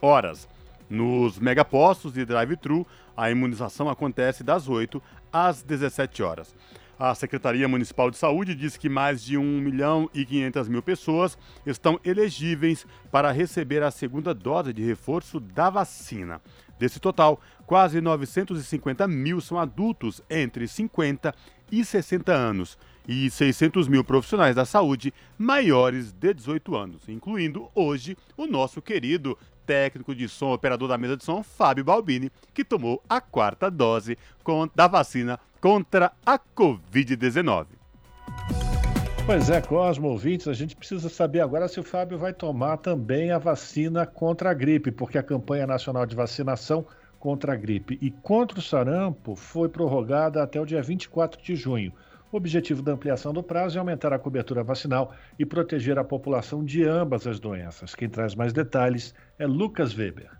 horas. 0.00 0.48
Nos 0.88 1.38
megapostos 1.38 2.16
e 2.16 2.24
drive-thru, 2.24 2.86
a 3.16 3.30
imunização 3.30 3.88
acontece 3.88 4.42
das 4.42 4.68
8 4.68 5.00
às 5.32 5.62
17 5.62 6.22
horas. 6.22 6.54
A 6.98 7.14
Secretaria 7.14 7.66
Municipal 7.66 8.10
de 8.10 8.18
Saúde 8.18 8.54
diz 8.54 8.76
que 8.76 8.88
mais 8.88 9.22
de 9.22 9.38
1 9.38 9.42
milhão 9.42 10.10
e 10.12 10.24
500 10.24 10.68
mil 10.68 10.82
pessoas 10.82 11.38
estão 11.64 11.98
elegíveis 12.04 12.86
para 13.10 13.30
receber 13.30 13.82
a 13.82 13.90
segunda 13.90 14.34
dose 14.34 14.72
de 14.72 14.84
reforço 14.84 15.40
da 15.40 15.70
vacina. 15.70 16.42
Desse 16.78 17.00
total, 17.00 17.40
quase 17.66 18.00
950 18.02 19.08
mil 19.08 19.40
são 19.40 19.58
adultos 19.58 20.20
entre 20.28 20.68
50 20.68 21.34
e 21.72 21.84
60 21.84 22.32
anos 22.32 22.76
e 23.10 23.28
600 23.28 23.88
mil 23.88 24.04
profissionais 24.04 24.54
da 24.54 24.64
saúde 24.64 25.12
maiores 25.36 26.12
de 26.12 26.32
18 26.32 26.76
anos, 26.76 27.08
incluindo 27.08 27.68
hoje 27.74 28.16
o 28.36 28.46
nosso 28.46 28.80
querido 28.80 29.36
técnico 29.66 30.14
de 30.14 30.28
som, 30.28 30.52
operador 30.52 30.88
da 30.88 30.96
mesa 30.96 31.16
de 31.16 31.24
som, 31.24 31.42
Fábio 31.42 31.84
Balbini, 31.84 32.30
que 32.54 32.64
tomou 32.64 33.02
a 33.08 33.20
quarta 33.20 33.68
dose 33.68 34.16
da 34.76 34.86
vacina 34.86 35.40
contra 35.60 36.12
a 36.24 36.38
Covid-19. 36.38 37.66
Pois 39.26 39.50
é, 39.50 39.60
Cosmo, 39.60 40.08
ouvintes, 40.08 40.46
a 40.46 40.52
gente 40.52 40.76
precisa 40.76 41.08
saber 41.08 41.40
agora 41.40 41.66
se 41.66 41.80
o 41.80 41.84
Fábio 41.84 42.16
vai 42.16 42.32
tomar 42.32 42.76
também 42.76 43.32
a 43.32 43.38
vacina 43.38 44.06
contra 44.06 44.50
a 44.50 44.54
gripe, 44.54 44.92
porque 44.92 45.18
a 45.18 45.22
campanha 45.22 45.66
nacional 45.66 46.06
de 46.06 46.14
vacinação 46.14 46.86
contra 47.18 47.54
a 47.54 47.56
gripe 47.56 47.98
e 48.00 48.12
contra 48.12 48.60
o 48.60 48.62
sarampo 48.62 49.34
foi 49.34 49.68
prorrogada 49.68 50.40
até 50.42 50.60
o 50.60 50.66
dia 50.66 50.80
24 50.80 51.42
de 51.42 51.56
junho. 51.56 51.92
O 52.32 52.36
objetivo 52.36 52.80
da 52.80 52.92
ampliação 52.92 53.32
do 53.32 53.42
prazo 53.42 53.76
é 53.76 53.80
aumentar 53.80 54.12
a 54.12 54.18
cobertura 54.18 54.62
vacinal 54.62 55.12
e 55.36 55.44
proteger 55.44 55.98
a 55.98 56.04
população 56.04 56.64
de 56.64 56.84
ambas 56.84 57.26
as 57.26 57.40
doenças. 57.40 57.92
Quem 57.92 58.08
traz 58.08 58.36
mais 58.36 58.52
detalhes 58.52 59.12
é 59.36 59.46
Lucas 59.48 59.96
Weber. 59.96 60.30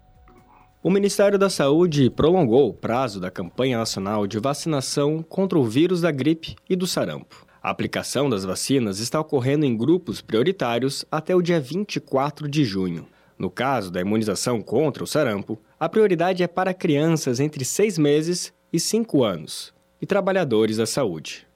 O 0.82 0.88
Ministério 0.88 1.36
da 1.36 1.50
Saúde 1.50 2.08
prolongou 2.08 2.68
o 2.68 2.72
prazo 2.74 3.18
da 3.18 3.28
campanha 3.28 3.76
nacional 3.76 4.24
de 4.24 4.38
vacinação 4.38 5.20
contra 5.20 5.58
o 5.58 5.64
vírus 5.64 6.00
da 6.00 6.12
gripe 6.12 6.54
e 6.68 6.76
do 6.76 6.86
sarampo. 6.86 7.44
A 7.60 7.70
aplicação 7.70 8.30
das 8.30 8.44
vacinas 8.44 9.00
está 9.00 9.18
ocorrendo 9.18 9.66
em 9.66 9.76
grupos 9.76 10.22
prioritários 10.22 11.04
até 11.10 11.34
o 11.34 11.42
dia 11.42 11.60
24 11.60 12.48
de 12.48 12.64
junho. 12.64 13.06
No 13.36 13.50
caso 13.50 13.90
da 13.90 14.00
imunização 14.00 14.62
contra 14.62 15.02
o 15.02 15.08
sarampo, 15.08 15.60
a 15.78 15.88
prioridade 15.88 16.42
é 16.42 16.46
para 16.46 16.72
crianças 16.72 17.40
entre 17.40 17.64
6 17.64 17.98
meses 17.98 18.52
e 18.72 18.78
5 18.78 19.24
anos 19.24 19.74
e 20.00 20.06
trabalhadores 20.06 20.76
da 20.76 20.86
saúde. 20.86 21.49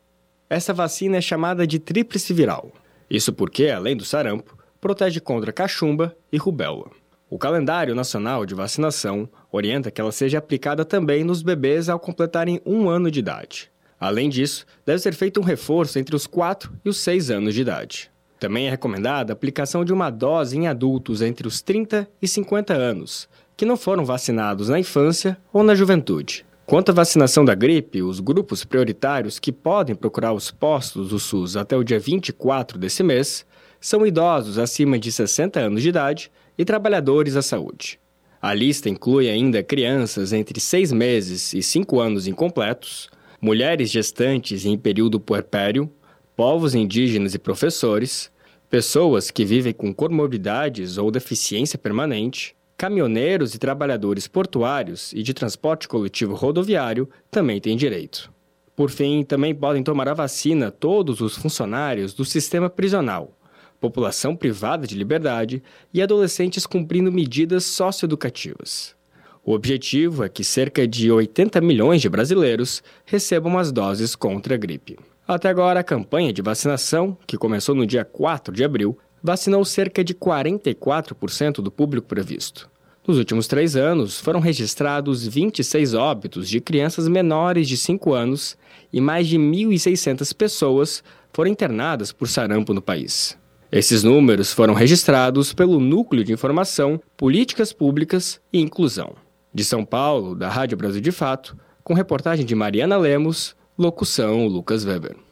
Essa 0.49 0.73
vacina 0.73 1.17
é 1.17 1.21
chamada 1.21 1.67
de 1.67 1.79
tríplice 1.79 2.33
viral. 2.33 2.73
Isso 3.09 3.33
porque, 3.33 3.69
além 3.69 3.97
do 3.97 4.05
sarampo, 4.05 4.57
protege 4.81 5.21
contra 5.21 5.53
cachumba 5.53 6.15
e 6.31 6.37
rubéola. 6.37 6.91
O 7.31 7.39
calendário 7.39 7.95
nacional 7.95 8.45
de 8.45 8.55
vacinação 8.55 9.29
orienta 9.51 9.91
que 9.91 10.01
ela 10.01 10.13
seja 10.13 10.39
aplicada 10.39 10.85
também 10.85 11.25
nos 11.25 11.43
bebês 11.43 11.89
ao 11.89 11.99
completarem 11.99 12.61
um 12.65 12.89
ano 12.89 13.11
de 13.11 13.19
idade. 13.19 13.71
Além 13.99 14.29
disso, 14.29 14.67
deve 14.85 14.99
ser 14.99 15.15
feito 15.15 15.41
um 15.41 15.43
reforço 15.43 15.99
entre 15.99 16.15
os 16.15 16.27
4 16.27 16.71
e 16.85 16.89
os 16.89 16.99
6 16.99 17.31
anos 17.31 17.55
de 17.55 17.63
idade. 17.63 18.11
Também 18.39 18.67
é 18.67 18.71
recomendada 18.71 19.33
a 19.33 19.35
aplicação 19.35 19.85
de 19.85 19.93
uma 19.93 20.11
dose 20.11 20.59
em 20.59 20.69
adultos 20.69 21.23
entre 21.23 21.49
os 21.49 21.63
30 21.63 22.07
e 22.21 22.29
50 22.29 22.75
anos, 22.75 23.29
que 23.57 23.65
não 23.65 23.77
foram 23.77 24.05
vacinados 24.05 24.69
na 24.69 24.79
infância 24.79 25.39
ou 25.51 25.63
na 25.63 25.75
juventude. 25.75 26.45
Quanto 26.67 26.89
à 26.89 26.95
vacinação 26.95 27.45
da 27.45 27.55
gripe, 27.55 28.03
os 28.03 28.21
grupos 28.21 28.65
prioritários 28.65 29.39
que 29.39 29.53
podem 29.53 29.95
procurar 29.95 30.33
os 30.33 30.51
postos 30.51 31.11
do 31.11 31.19
SUS 31.19 31.59
até 31.59 31.77
o 31.77 31.85
dia 31.85 31.99
24 31.99 32.79
desse 32.79 33.03
mês 33.03 33.45
são 33.79 34.07
idosos 34.07 34.59
acima 34.59 34.99
de 34.99 35.13
60 35.13 35.61
anos 35.61 35.83
de 35.83 35.91
idade 35.91 36.33
e 36.57 36.65
trabalhadores 36.65 37.35
da 37.35 37.43
saúde. 37.43 38.01
A 38.41 38.55
lista 38.55 38.89
inclui 38.89 39.29
ainda 39.29 39.63
crianças 39.63 40.33
entre 40.33 40.59
6 40.59 40.91
meses 40.93 41.53
e 41.53 41.63
5 41.63 42.01
anos 42.01 42.27
incompletos, 42.27 43.11
mulheres 43.43 43.91
gestantes 43.91 44.65
em 44.65 44.79
período 44.79 45.21
puerpério, 45.21 45.91
povos 46.35 46.75
indígenas 46.75 47.35
e 47.35 47.39
professores, 47.39 48.33
pessoas 48.71 49.31
que 49.31 49.45
vivem 49.45 49.75
com 49.75 49.93
comorbidades 49.93 50.97
ou 50.97 51.11
deficiência 51.11 51.79
permanente, 51.79 52.57
caminhoneiros 52.77 53.55
e 53.55 53.59
trabalhadores 53.59 54.27
portuários 54.27 55.13
e 55.13 55.23
de 55.23 55.33
transporte 55.33 55.89
coletivo 55.89 56.35
rodoviário 56.35 57.09
também 57.31 57.61
têm 57.61 57.77
direito. 57.77 58.33
Por 58.77 58.91
fim, 58.91 59.23
também 59.23 59.55
podem 59.55 59.83
tomar 59.83 60.09
a 60.09 60.15
vacina 60.15 60.71
todos 60.71 61.21
os 61.21 61.37
funcionários 61.37 62.13
do 62.13 62.25
sistema 62.25 62.69
prisional, 62.69 63.39
população 63.81 64.35
privada 64.35 64.87
de 64.87 64.97
liberdade 64.97 65.63
e 65.93 66.03
adolescentes 66.03 66.67
cumprindo 66.67 67.13
medidas 67.13 67.65
socioeducativas. 67.65 68.97
O 69.45 69.53
objetivo 69.53 70.25
é 70.25 70.29
que 70.29 70.43
cerca 70.43 70.89
de 70.89 71.13
80 71.13 71.61
milhões 71.61 72.01
de 72.01 72.09
brasileiros 72.09 72.83
recebam 73.05 73.59
as 73.59 73.71
doses 73.71 74.17
contra 74.17 74.55
a 74.55 74.59
gripe. 74.59 74.99
Até 75.29 75.49
agora, 75.49 75.81
a 75.81 75.85
campanha 75.85 76.33
de 76.33 76.43
vacinação, 76.43 77.17
que 77.27 77.37
começou 77.37 77.75
no 77.75 77.87
dia 77.87 78.05
4 78.05 78.55
de 78.55 78.65
abril, 78.65 78.99
vacinou 79.25 79.65
cerca 79.65 80.05
de 80.05 80.15
44% 80.15 81.63
do 81.63 81.71
público 81.71 82.07
previsto. 82.07 82.69
Nos 83.09 83.17
últimos 83.17 83.47
três 83.47 83.75
anos, 83.75 84.21
foram 84.21 84.39
registrados 84.39 85.27
26 85.27 85.95
óbitos 85.95 86.47
de 86.47 86.61
crianças 86.61 87.09
menores 87.09 87.67
de 87.67 87.79
5 87.79 88.13
anos 88.13 88.55
e 88.93 89.01
mais 89.01 89.27
de 89.27 89.39
1.600 89.39 90.35
pessoas 90.35 91.03
foram 91.33 91.51
internadas 91.51 92.13
por 92.13 92.29
sarampo 92.29 92.75
no 92.75 92.83
país. 92.83 93.39
Esses 93.73 94.03
números 94.03 94.53
foram 94.53 94.75
registrados 94.75 95.55
pelo 95.55 95.81
Núcleo 95.81 96.23
de 96.23 96.33
Informação, 96.33 97.01
Políticas 97.17 97.73
Públicas 97.73 98.41
e 98.53 98.61
Inclusão. 98.61 99.15
De 99.53 99.65
São 99.65 99.87
Paulo, 99.87 100.35
da 100.35 100.51
Rádio 100.51 100.77
Brasil 100.77 101.01
de 101.01 101.11
Fato, 101.11 101.57
com 101.83 101.95
reportagem 101.95 102.45
de 102.45 102.55
Mariana 102.55 102.99
Lemos, 102.99 103.57
locução 103.77 104.47
Lucas 104.47 104.85
Weber. 104.85 105.24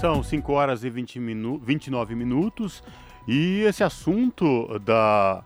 São 0.00 0.22
5 0.22 0.52
horas 0.52 0.84
e 0.84 0.90
20 0.90 1.18
minu 1.18 1.58
29 1.58 2.14
minutos 2.14 2.82
e 3.26 3.62
esse 3.62 3.82
assunto 3.82 4.78
da, 4.80 5.42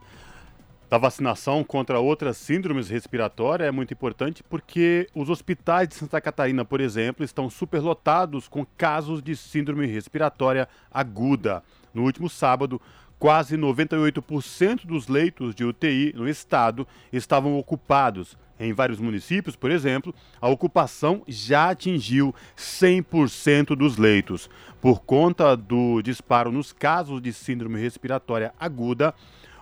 da 0.89 0.99
vacinação 0.99 1.63
contra 1.63 2.01
outras 2.01 2.37
síndromes 2.37 2.89
respiratórias 2.89 3.69
é 3.69 3.71
muito 3.71 3.95
importante 3.95 4.43
porque 4.43 5.09
os 5.15 5.31
hospitais 5.31 5.89
de 5.89 5.95
Santa 5.95 6.21
Catarina, 6.21 6.65
por 6.65 6.81
exemplo, 6.81 7.25
estão 7.25 7.49
superlotados 7.49 8.49
com 8.49 8.67
casos 8.77 9.23
de 9.23 9.37
síndrome 9.37 9.87
respiratória 9.87 10.69
aguda. 10.91 11.63
No 11.95 12.03
último 12.03 12.29
sábado, 12.29 12.81
quase 13.21 13.57
98% 13.57 14.85
dos 14.85 15.07
leitos 15.07 15.55
de 15.55 15.65
UTI 15.65 16.13
no 16.17 16.29
estado 16.29 16.89
estavam 17.13 17.57
ocupados. 17.57 18.37
Em 18.61 18.75
vários 18.75 19.01
municípios, 19.01 19.57
por 19.57 19.71
exemplo, 19.71 20.15
a 20.39 20.47
ocupação 20.47 21.23
já 21.27 21.71
atingiu 21.71 22.35
100% 22.55 23.75
dos 23.75 23.97
leitos. 23.97 24.51
Por 24.83 25.01
conta 25.01 25.57
do 25.57 26.03
disparo 26.03 26.53
nos 26.53 26.71
casos 26.71 27.23
de 27.23 27.33
síndrome 27.33 27.81
respiratória 27.81 28.53
aguda, 28.61 29.15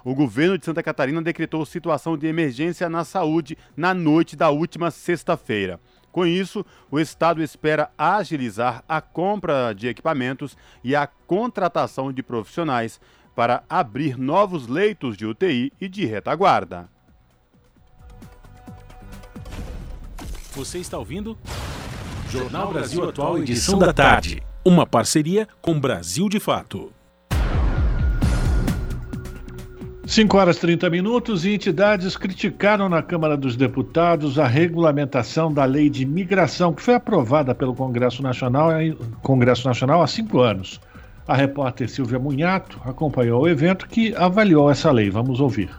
o 0.05 0.17
governo 0.17 0.59
de 0.59 0.65
Santa 0.65 0.83
Catarina 0.83 1.23
decretou 1.23 1.65
situação 1.65 2.19
de 2.19 2.27
emergência 2.27 2.89
na 2.89 3.05
saúde 3.05 3.57
na 3.77 3.95
noite 3.95 4.35
da 4.35 4.51
última 4.51 4.91
sexta-feira. 4.91 5.79
Com 6.11 6.27
isso, 6.27 6.67
o 6.91 6.99
Estado 6.99 7.41
espera 7.41 7.93
agilizar 7.97 8.83
a 8.89 9.01
compra 9.01 9.73
de 9.73 9.87
equipamentos 9.87 10.57
e 10.83 10.97
a 10.97 11.07
contratação 11.07 12.13
de 12.13 12.21
profissionais 12.21 13.01
para 13.37 13.63
abrir 13.69 14.19
novos 14.19 14.67
leitos 14.67 15.17
de 15.17 15.25
UTI 15.25 15.73
e 15.81 15.89
de 15.89 16.05
retaguarda. 16.05 16.98
Você 20.59 20.79
está 20.79 20.99
ouvindo? 20.99 21.39
Jornal 22.29 22.73
Brasil 22.73 23.09
Atual, 23.09 23.39
edição 23.39 23.79
da 23.79 23.93
tarde. 23.93 24.43
Uma 24.65 24.85
parceria 24.85 25.47
com 25.63 25.79
Brasil 25.79 26.29
de 26.29 26.41
Fato. 26.41 26.91
5 30.05 30.37
horas 30.37 30.57
30 30.57 30.91
minutos 30.91 31.45
e 31.45 31.55
entidades 31.55 32.17
criticaram 32.17 32.89
na 32.89 33.01
Câmara 33.01 33.37
dos 33.37 33.55
Deputados 33.55 34.37
a 34.37 34.49
regulamentação 34.49 35.53
da 35.55 35.65
lei 35.65 35.89
de 35.89 36.05
migração 36.05 36.75
que 36.75 36.83
foi 36.83 36.95
aprovada 36.95 37.55
pelo 37.55 37.73
Congresso 37.73 38.21
Nacional, 38.21 38.71
Congresso 39.23 39.65
Nacional 39.65 40.03
há 40.03 40.09
cinco 40.09 40.41
anos. 40.41 40.81
A 41.29 41.37
repórter 41.37 41.89
Silvia 41.89 42.19
Munhato 42.19 42.81
acompanhou 42.85 43.43
o 43.43 43.49
evento 43.49 43.87
que 43.87 44.13
avaliou 44.17 44.69
essa 44.69 44.91
lei. 44.91 45.09
Vamos 45.09 45.39
ouvir. 45.39 45.71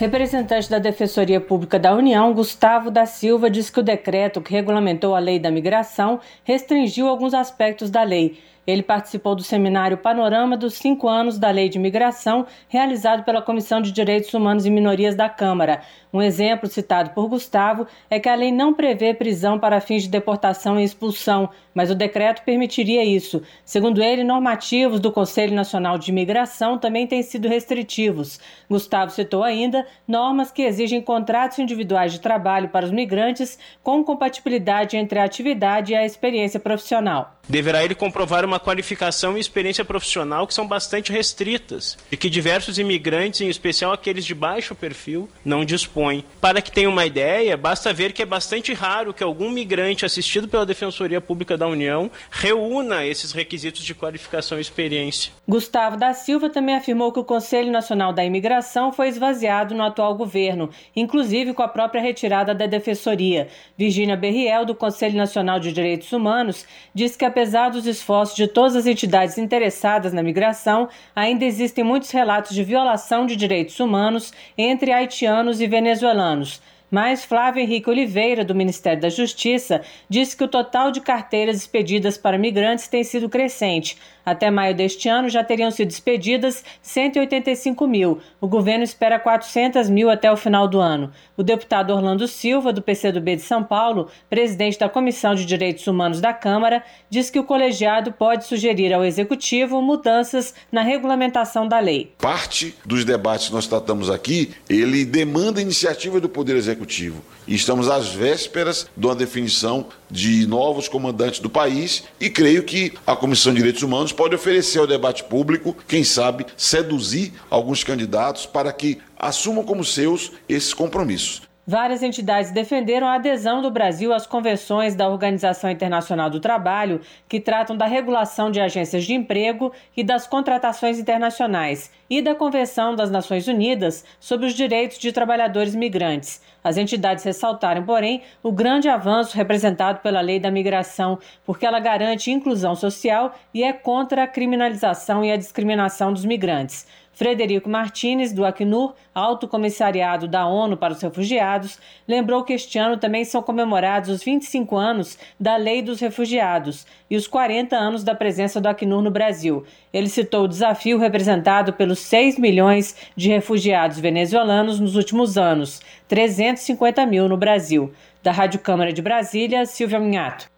Representante 0.00 0.70
da 0.70 0.78
Defensoria 0.78 1.38
Pública 1.38 1.78
da 1.78 1.94
União, 1.94 2.32
Gustavo 2.32 2.90
da 2.90 3.04
Silva, 3.04 3.50
diz 3.50 3.68
que 3.68 3.80
o 3.80 3.82
decreto 3.82 4.40
que 4.40 4.50
regulamentou 4.50 5.14
a 5.14 5.18
lei 5.18 5.38
da 5.38 5.50
migração 5.50 6.20
restringiu 6.42 7.06
alguns 7.06 7.34
aspectos 7.34 7.90
da 7.90 8.02
lei 8.02 8.38
ele 8.66 8.82
participou 8.82 9.34
do 9.34 9.42
seminário 9.42 9.98
Panorama 9.98 10.56
dos 10.56 10.74
Cinco 10.74 11.08
Anos 11.08 11.38
da 11.38 11.50
Lei 11.50 11.68
de 11.68 11.78
Migração, 11.78 12.46
realizado 12.68 13.24
pela 13.24 13.42
Comissão 13.42 13.80
de 13.80 13.92
Direitos 13.92 14.32
Humanos 14.34 14.66
e 14.66 14.70
Minorias 14.70 15.14
da 15.14 15.28
Câmara. 15.28 15.82
Um 16.12 16.20
exemplo 16.20 16.68
citado 16.68 17.10
por 17.10 17.28
Gustavo 17.28 17.86
é 18.08 18.18
que 18.18 18.28
a 18.28 18.34
lei 18.34 18.50
não 18.50 18.74
prevê 18.74 19.14
prisão 19.14 19.58
para 19.58 19.80
fins 19.80 20.02
de 20.02 20.08
deportação 20.08 20.78
e 20.78 20.82
expulsão, 20.82 21.48
mas 21.72 21.90
o 21.90 21.94
decreto 21.94 22.42
permitiria 22.42 23.04
isso. 23.04 23.42
Segundo 23.64 24.02
ele, 24.02 24.24
normativos 24.24 24.98
do 24.98 25.12
Conselho 25.12 25.54
Nacional 25.54 25.98
de 25.98 26.10
Imigração 26.10 26.78
também 26.78 27.06
têm 27.06 27.22
sido 27.22 27.48
restritivos. 27.48 28.40
Gustavo 28.68 29.12
citou 29.12 29.44
ainda 29.44 29.86
normas 30.06 30.50
que 30.50 30.62
exigem 30.62 31.00
contratos 31.00 31.60
individuais 31.60 32.12
de 32.12 32.20
trabalho 32.20 32.68
para 32.68 32.86
os 32.86 32.90
migrantes 32.90 33.58
com 33.82 34.02
compatibilidade 34.02 34.96
entre 34.96 35.18
a 35.18 35.24
atividade 35.24 35.92
e 35.92 35.96
a 35.96 36.04
experiência 36.04 36.58
profissional. 36.58 37.36
Deverá 37.48 37.84
ele 37.84 37.94
comprovar 37.94 38.44
uma 38.50 38.60
qualificação 38.60 39.36
e 39.36 39.40
experiência 39.40 39.84
profissional 39.84 40.46
que 40.46 40.52
são 40.52 40.66
bastante 40.66 41.12
restritas 41.12 41.96
e 42.10 42.16
que 42.16 42.28
diversos 42.28 42.78
imigrantes, 42.78 43.40
em 43.40 43.48
especial 43.48 43.92
aqueles 43.92 44.24
de 44.24 44.34
baixo 44.34 44.74
perfil, 44.74 45.28
não 45.44 45.64
dispõem. 45.64 46.24
Para 46.40 46.60
que 46.60 46.72
tenha 46.72 46.88
uma 46.88 47.06
ideia, 47.06 47.56
basta 47.56 47.92
ver 47.92 48.12
que 48.12 48.22
é 48.22 48.26
bastante 48.26 48.74
raro 48.74 49.14
que 49.14 49.22
algum 49.22 49.50
migrante 49.50 50.04
assistido 50.04 50.48
pela 50.48 50.66
Defensoria 50.66 51.20
Pública 51.20 51.56
da 51.56 51.68
União 51.68 52.10
reúna 52.30 53.06
esses 53.06 53.32
requisitos 53.32 53.84
de 53.84 53.94
qualificação 53.94 54.58
e 54.58 54.60
experiência. 54.60 55.32
Gustavo 55.48 55.96
da 55.96 56.12
Silva 56.12 56.50
também 56.50 56.74
afirmou 56.74 57.12
que 57.12 57.20
o 57.20 57.24
Conselho 57.24 57.70
Nacional 57.70 58.12
da 58.12 58.24
Imigração 58.24 58.92
foi 58.92 59.08
esvaziado 59.08 59.74
no 59.74 59.84
atual 59.84 60.16
governo, 60.16 60.70
inclusive 60.96 61.54
com 61.54 61.62
a 61.62 61.68
própria 61.68 62.02
retirada 62.02 62.54
da 62.54 62.66
Defensoria. 62.66 63.48
Virgínia 63.78 64.16
Berriel, 64.16 64.64
do 64.64 64.74
Conselho 64.74 65.16
Nacional 65.16 65.60
de 65.60 65.72
Direitos 65.72 66.12
Humanos, 66.12 66.66
disse 66.94 67.16
que 67.16 67.24
apesar 67.24 67.70
dos 67.70 67.86
esforços 67.86 68.36
de 68.40 68.48
todas 68.48 68.74
as 68.74 68.86
entidades 68.86 69.36
interessadas 69.36 70.12
na 70.14 70.22
migração, 70.22 70.88
ainda 71.14 71.44
existem 71.44 71.84
muitos 71.84 72.10
relatos 72.10 72.54
de 72.54 72.64
violação 72.64 73.26
de 73.26 73.36
direitos 73.36 73.78
humanos 73.78 74.32
entre 74.56 74.92
haitianos 74.92 75.60
e 75.60 75.66
venezuelanos. 75.66 76.62
Mas 76.90 77.24
Flávio 77.24 77.62
Henrique 77.62 77.88
Oliveira, 77.88 78.44
do 78.44 78.54
Ministério 78.54 79.00
da 79.00 79.08
Justiça, 79.08 79.82
disse 80.08 80.36
que 80.36 80.42
o 80.42 80.48
total 80.48 80.90
de 80.90 81.00
carteiras 81.00 81.56
expedidas 81.56 82.18
para 82.18 82.36
migrantes 82.36 82.88
tem 82.88 83.04
sido 83.04 83.28
crescente. 83.28 83.96
Até 84.30 84.48
maio 84.48 84.76
deste 84.76 85.08
ano 85.08 85.28
já 85.28 85.42
teriam 85.42 85.72
sido 85.72 85.90
expedidas 85.90 86.62
185 86.82 87.84
mil. 87.84 88.20
O 88.40 88.46
governo 88.46 88.84
espera 88.84 89.18
400 89.18 89.90
mil 89.90 90.08
até 90.08 90.30
o 90.30 90.36
final 90.36 90.68
do 90.68 90.78
ano. 90.78 91.10
O 91.36 91.42
deputado 91.42 91.92
Orlando 91.92 92.28
Silva, 92.28 92.72
do 92.72 92.80
PCdoB 92.80 93.34
de 93.34 93.42
São 93.42 93.64
Paulo, 93.64 94.08
presidente 94.28 94.78
da 94.78 94.88
Comissão 94.88 95.34
de 95.34 95.44
Direitos 95.44 95.84
Humanos 95.88 96.20
da 96.20 96.32
Câmara, 96.32 96.84
diz 97.08 97.28
que 97.28 97.40
o 97.40 97.44
colegiado 97.44 98.12
pode 98.12 98.44
sugerir 98.44 98.92
ao 98.92 99.04
Executivo 99.04 99.82
mudanças 99.82 100.54
na 100.70 100.82
regulamentação 100.82 101.66
da 101.66 101.80
lei. 101.80 102.14
Parte 102.16 102.76
dos 102.86 103.04
debates 103.04 103.48
que 103.48 103.52
nós 103.52 103.66
tratamos 103.66 104.08
aqui, 104.08 104.52
ele 104.68 105.04
demanda 105.04 105.60
iniciativa 105.60 106.20
do 106.20 106.28
Poder 106.28 106.54
Executivo. 106.54 107.20
E 107.50 107.54
estamos 107.56 107.88
às 107.88 108.10
vésperas 108.10 108.86
de 108.96 109.04
uma 109.04 109.14
definição 109.16 109.88
de 110.08 110.46
novos 110.46 110.86
comandantes 110.86 111.40
do 111.40 111.50
país 111.50 112.04
e 112.20 112.30
creio 112.30 112.62
que 112.62 112.92
a 113.04 113.16
Comissão 113.16 113.52
de 113.52 113.58
Direitos 113.58 113.82
Humanos 113.82 114.12
pode 114.12 114.36
oferecer 114.36 114.78
ao 114.78 114.86
debate 114.86 115.24
público, 115.24 115.76
quem 115.88 116.04
sabe, 116.04 116.46
seduzir 116.56 117.32
alguns 117.50 117.82
candidatos 117.82 118.46
para 118.46 118.72
que 118.72 118.98
assumam 119.18 119.64
como 119.64 119.84
seus 119.84 120.30
esses 120.48 120.72
compromissos. 120.72 121.49
Várias 121.70 122.02
entidades 122.02 122.50
defenderam 122.50 123.06
a 123.06 123.14
adesão 123.14 123.62
do 123.62 123.70
Brasil 123.70 124.12
às 124.12 124.26
convenções 124.26 124.96
da 124.96 125.08
Organização 125.08 125.70
Internacional 125.70 126.28
do 126.28 126.40
Trabalho, 126.40 127.00
que 127.28 127.38
tratam 127.38 127.76
da 127.76 127.86
regulação 127.86 128.50
de 128.50 128.60
agências 128.60 129.04
de 129.04 129.14
emprego 129.14 129.72
e 129.96 130.02
das 130.02 130.26
contratações 130.26 130.98
internacionais, 130.98 131.88
e 132.10 132.20
da 132.20 132.34
Convenção 132.34 132.96
das 132.96 133.08
Nações 133.08 133.46
Unidas 133.46 134.04
sobre 134.18 134.46
os 134.46 134.54
Direitos 134.54 134.98
de 134.98 135.12
Trabalhadores 135.12 135.76
Migrantes. 135.76 136.42
As 136.62 136.76
entidades 136.76 137.22
ressaltaram, 137.22 137.84
porém, 137.84 138.22
o 138.42 138.50
grande 138.50 138.88
avanço 138.88 139.36
representado 139.36 140.00
pela 140.00 140.20
lei 140.20 140.40
da 140.40 140.50
migração, 140.50 141.20
porque 141.46 141.64
ela 141.64 141.78
garante 141.78 142.32
inclusão 142.32 142.74
social 142.74 143.32
e 143.54 143.62
é 143.62 143.72
contra 143.72 144.24
a 144.24 144.26
criminalização 144.26 145.24
e 145.24 145.30
a 145.30 145.36
discriminação 145.36 146.12
dos 146.12 146.24
migrantes. 146.24 146.84
Frederico 147.20 147.68
Martins, 147.68 148.32
do 148.32 148.46
Acnur, 148.46 148.94
Alto 149.14 149.46
Comissariado 149.46 150.26
da 150.26 150.46
ONU 150.46 150.74
para 150.74 150.94
os 150.94 151.02
Refugiados, 151.02 151.78
lembrou 152.08 152.42
que 152.42 152.54
este 152.54 152.78
ano 152.78 152.96
também 152.96 153.26
são 153.26 153.42
comemorados 153.42 154.08
os 154.08 154.24
25 154.24 154.74
anos 154.74 155.18
da 155.38 155.54
Lei 155.58 155.82
dos 155.82 156.00
Refugiados 156.00 156.86
e 157.10 157.16
os 157.18 157.26
40 157.26 157.76
anos 157.76 158.02
da 158.02 158.14
presença 158.14 158.58
do 158.58 158.68
Acnur 158.68 159.02
no 159.02 159.10
Brasil. 159.10 159.66
Ele 159.92 160.08
citou 160.08 160.44
o 160.44 160.48
desafio 160.48 160.96
representado 160.96 161.74
pelos 161.74 161.98
6 161.98 162.38
milhões 162.38 162.96
de 163.14 163.28
refugiados 163.28 163.98
venezuelanos 163.98 164.80
nos 164.80 164.96
últimos 164.96 165.36
anos, 165.36 165.82
350 166.08 167.04
mil 167.04 167.28
no 167.28 167.36
Brasil. 167.36 167.92
Da 168.22 168.32
Rádio 168.32 168.60
Câmara 168.60 168.94
de 168.94 169.02
Brasília, 169.02 169.66
Silvia 169.66 170.00
Minhato. 170.00 170.50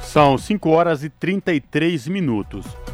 São 0.00 0.38
5 0.38 0.70
horas 0.70 1.04
e 1.04 1.10
33 1.10 2.08
minutos. 2.08 2.85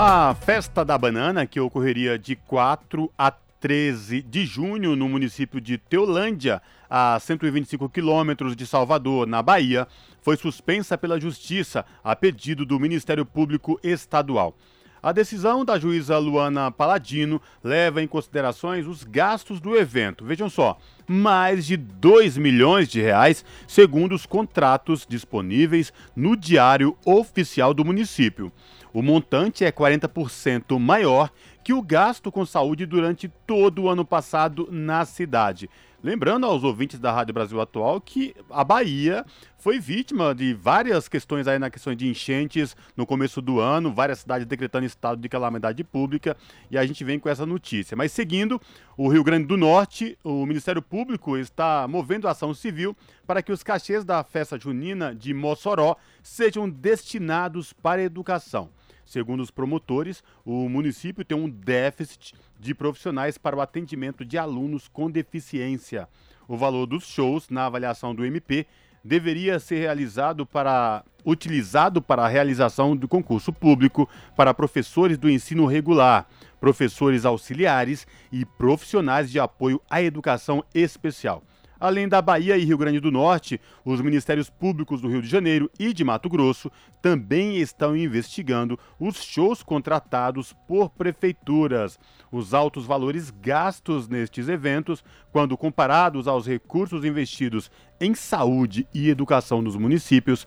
A 0.00 0.32
Festa 0.32 0.84
da 0.84 0.96
Banana, 0.96 1.44
que 1.44 1.58
ocorreria 1.58 2.16
de 2.16 2.36
4 2.36 3.12
a 3.18 3.32
13 3.32 4.22
de 4.22 4.46
junho 4.46 4.94
no 4.94 5.08
município 5.08 5.60
de 5.60 5.76
Teolândia, 5.76 6.62
a 6.88 7.18
125 7.18 7.88
quilômetros 7.88 8.54
de 8.54 8.64
Salvador, 8.64 9.26
na 9.26 9.42
Bahia, 9.42 9.88
foi 10.22 10.36
suspensa 10.36 10.96
pela 10.96 11.18
Justiça 11.18 11.84
a 12.04 12.14
pedido 12.14 12.64
do 12.64 12.78
Ministério 12.78 13.26
Público 13.26 13.76
Estadual. 13.82 14.54
A 15.02 15.10
decisão 15.10 15.64
da 15.64 15.76
juíza 15.80 16.16
Luana 16.16 16.70
Paladino 16.70 17.42
leva 17.62 18.00
em 18.00 18.06
considerações 18.06 18.86
os 18.86 19.02
gastos 19.02 19.60
do 19.60 19.76
evento. 19.76 20.24
Vejam 20.24 20.48
só, 20.48 20.78
mais 21.08 21.66
de 21.66 21.76
2 21.76 22.36
milhões 22.36 22.88
de 22.88 23.00
reais, 23.00 23.44
segundo 23.66 24.14
os 24.14 24.26
contratos 24.26 25.04
disponíveis 25.08 25.92
no 26.14 26.36
Diário 26.36 26.96
Oficial 27.04 27.74
do 27.74 27.84
município. 27.84 28.52
O 28.92 29.02
montante 29.02 29.64
é 29.64 29.70
40% 29.70 30.78
maior 30.78 31.30
que 31.62 31.72
o 31.72 31.82
gasto 31.82 32.32
com 32.32 32.46
saúde 32.46 32.86
durante 32.86 33.28
todo 33.46 33.82
o 33.82 33.88
ano 33.88 34.04
passado 34.04 34.68
na 34.70 35.04
cidade. 35.04 35.68
Lembrando 36.02 36.46
aos 36.46 36.62
ouvintes 36.62 37.00
da 37.00 37.10
Rádio 37.10 37.34
Brasil 37.34 37.60
Atual 37.60 38.00
que 38.00 38.34
a 38.48 38.62
Bahia 38.62 39.26
foi 39.58 39.80
vítima 39.80 40.32
de 40.32 40.54
várias 40.54 41.08
questões 41.08 41.48
aí 41.48 41.58
na 41.58 41.68
questão 41.68 41.92
de 41.92 42.08
enchentes 42.08 42.76
no 42.96 43.04
começo 43.04 43.42
do 43.42 43.58
ano, 43.58 43.92
várias 43.92 44.20
cidades 44.20 44.46
decretando 44.46 44.86
estado 44.86 45.20
de 45.20 45.28
calamidade 45.28 45.82
pública, 45.82 46.36
e 46.70 46.78
a 46.78 46.86
gente 46.86 47.02
vem 47.02 47.18
com 47.18 47.28
essa 47.28 47.44
notícia. 47.44 47.96
Mas 47.96 48.12
seguindo, 48.12 48.60
o 48.96 49.08
Rio 49.08 49.24
Grande 49.24 49.46
do 49.46 49.56
Norte, 49.56 50.16
o 50.22 50.46
Ministério 50.46 50.80
Público 50.80 51.36
está 51.36 51.88
movendo 51.88 52.28
ação 52.28 52.54
civil 52.54 52.96
para 53.26 53.42
que 53.42 53.50
os 53.50 53.64
cachês 53.64 54.04
da 54.04 54.22
festa 54.22 54.56
junina 54.56 55.12
de 55.12 55.34
Mossoró 55.34 55.96
sejam 56.22 56.70
destinados 56.70 57.72
para 57.72 58.00
a 58.00 58.04
educação. 58.04 58.70
Segundo 59.08 59.40
os 59.42 59.50
promotores, 59.50 60.22
o 60.44 60.68
município 60.68 61.24
tem 61.24 61.34
um 61.34 61.48
déficit 61.48 62.34
de 62.60 62.74
profissionais 62.74 63.38
para 63.38 63.56
o 63.56 63.60
atendimento 63.62 64.22
de 64.22 64.36
alunos 64.36 64.86
com 64.86 65.10
deficiência. 65.10 66.06
O 66.46 66.58
valor 66.58 66.84
dos 66.84 67.06
shows 67.06 67.48
na 67.48 67.64
avaliação 67.64 68.14
do 68.14 68.22
MP 68.22 68.66
deveria 69.02 69.58
ser 69.58 69.78
realizado 69.78 70.44
para 70.44 71.02
utilizado 71.24 72.02
para 72.02 72.26
a 72.26 72.28
realização 72.28 72.94
do 72.94 73.08
concurso 73.08 73.50
público 73.50 74.06
para 74.36 74.52
professores 74.52 75.16
do 75.16 75.30
ensino 75.30 75.64
regular, 75.64 76.28
professores 76.60 77.24
auxiliares 77.24 78.06
e 78.30 78.44
profissionais 78.44 79.30
de 79.30 79.40
apoio 79.40 79.80
à 79.88 80.02
educação 80.02 80.62
especial. 80.74 81.42
Além 81.80 82.08
da 82.08 82.20
Bahia 82.20 82.56
e 82.56 82.64
Rio 82.64 82.78
Grande 82.78 82.98
do 82.98 83.10
Norte, 83.10 83.60
os 83.84 84.00
Ministérios 84.00 84.50
Públicos 84.50 85.00
do 85.00 85.08
Rio 85.08 85.22
de 85.22 85.28
Janeiro 85.28 85.70
e 85.78 85.92
de 85.92 86.02
Mato 86.02 86.28
Grosso 86.28 86.70
também 87.00 87.58
estão 87.58 87.96
investigando 87.96 88.78
os 88.98 89.22
shows 89.22 89.62
contratados 89.62 90.52
por 90.66 90.90
prefeituras. 90.90 91.98
Os 92.32 92.52
altos 92.52 92.84
valores 92.84 93.30
gastos 93.30 94.08
nestes 94.08 94.48
eventos, 94.48 95.04
quando 95.30 95.56
comparados 95.56 96.26
aos 96.26 96.46
recursos 96.46 97.04
investidos 97.04 97.70
em 98.00 98.14
saúde 98.14 98.86
e 98.92 99.08
educação 99.08 99.62
nos 99.62 99.76
municípios, 99.76 100.46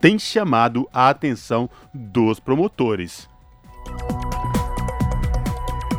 têm 0.00 0.18
chamado 0.18 0.88
a 0.92 1.08
atenção 1.08 1.70
dos 1.94 2.40
promotores. 2.40 3.28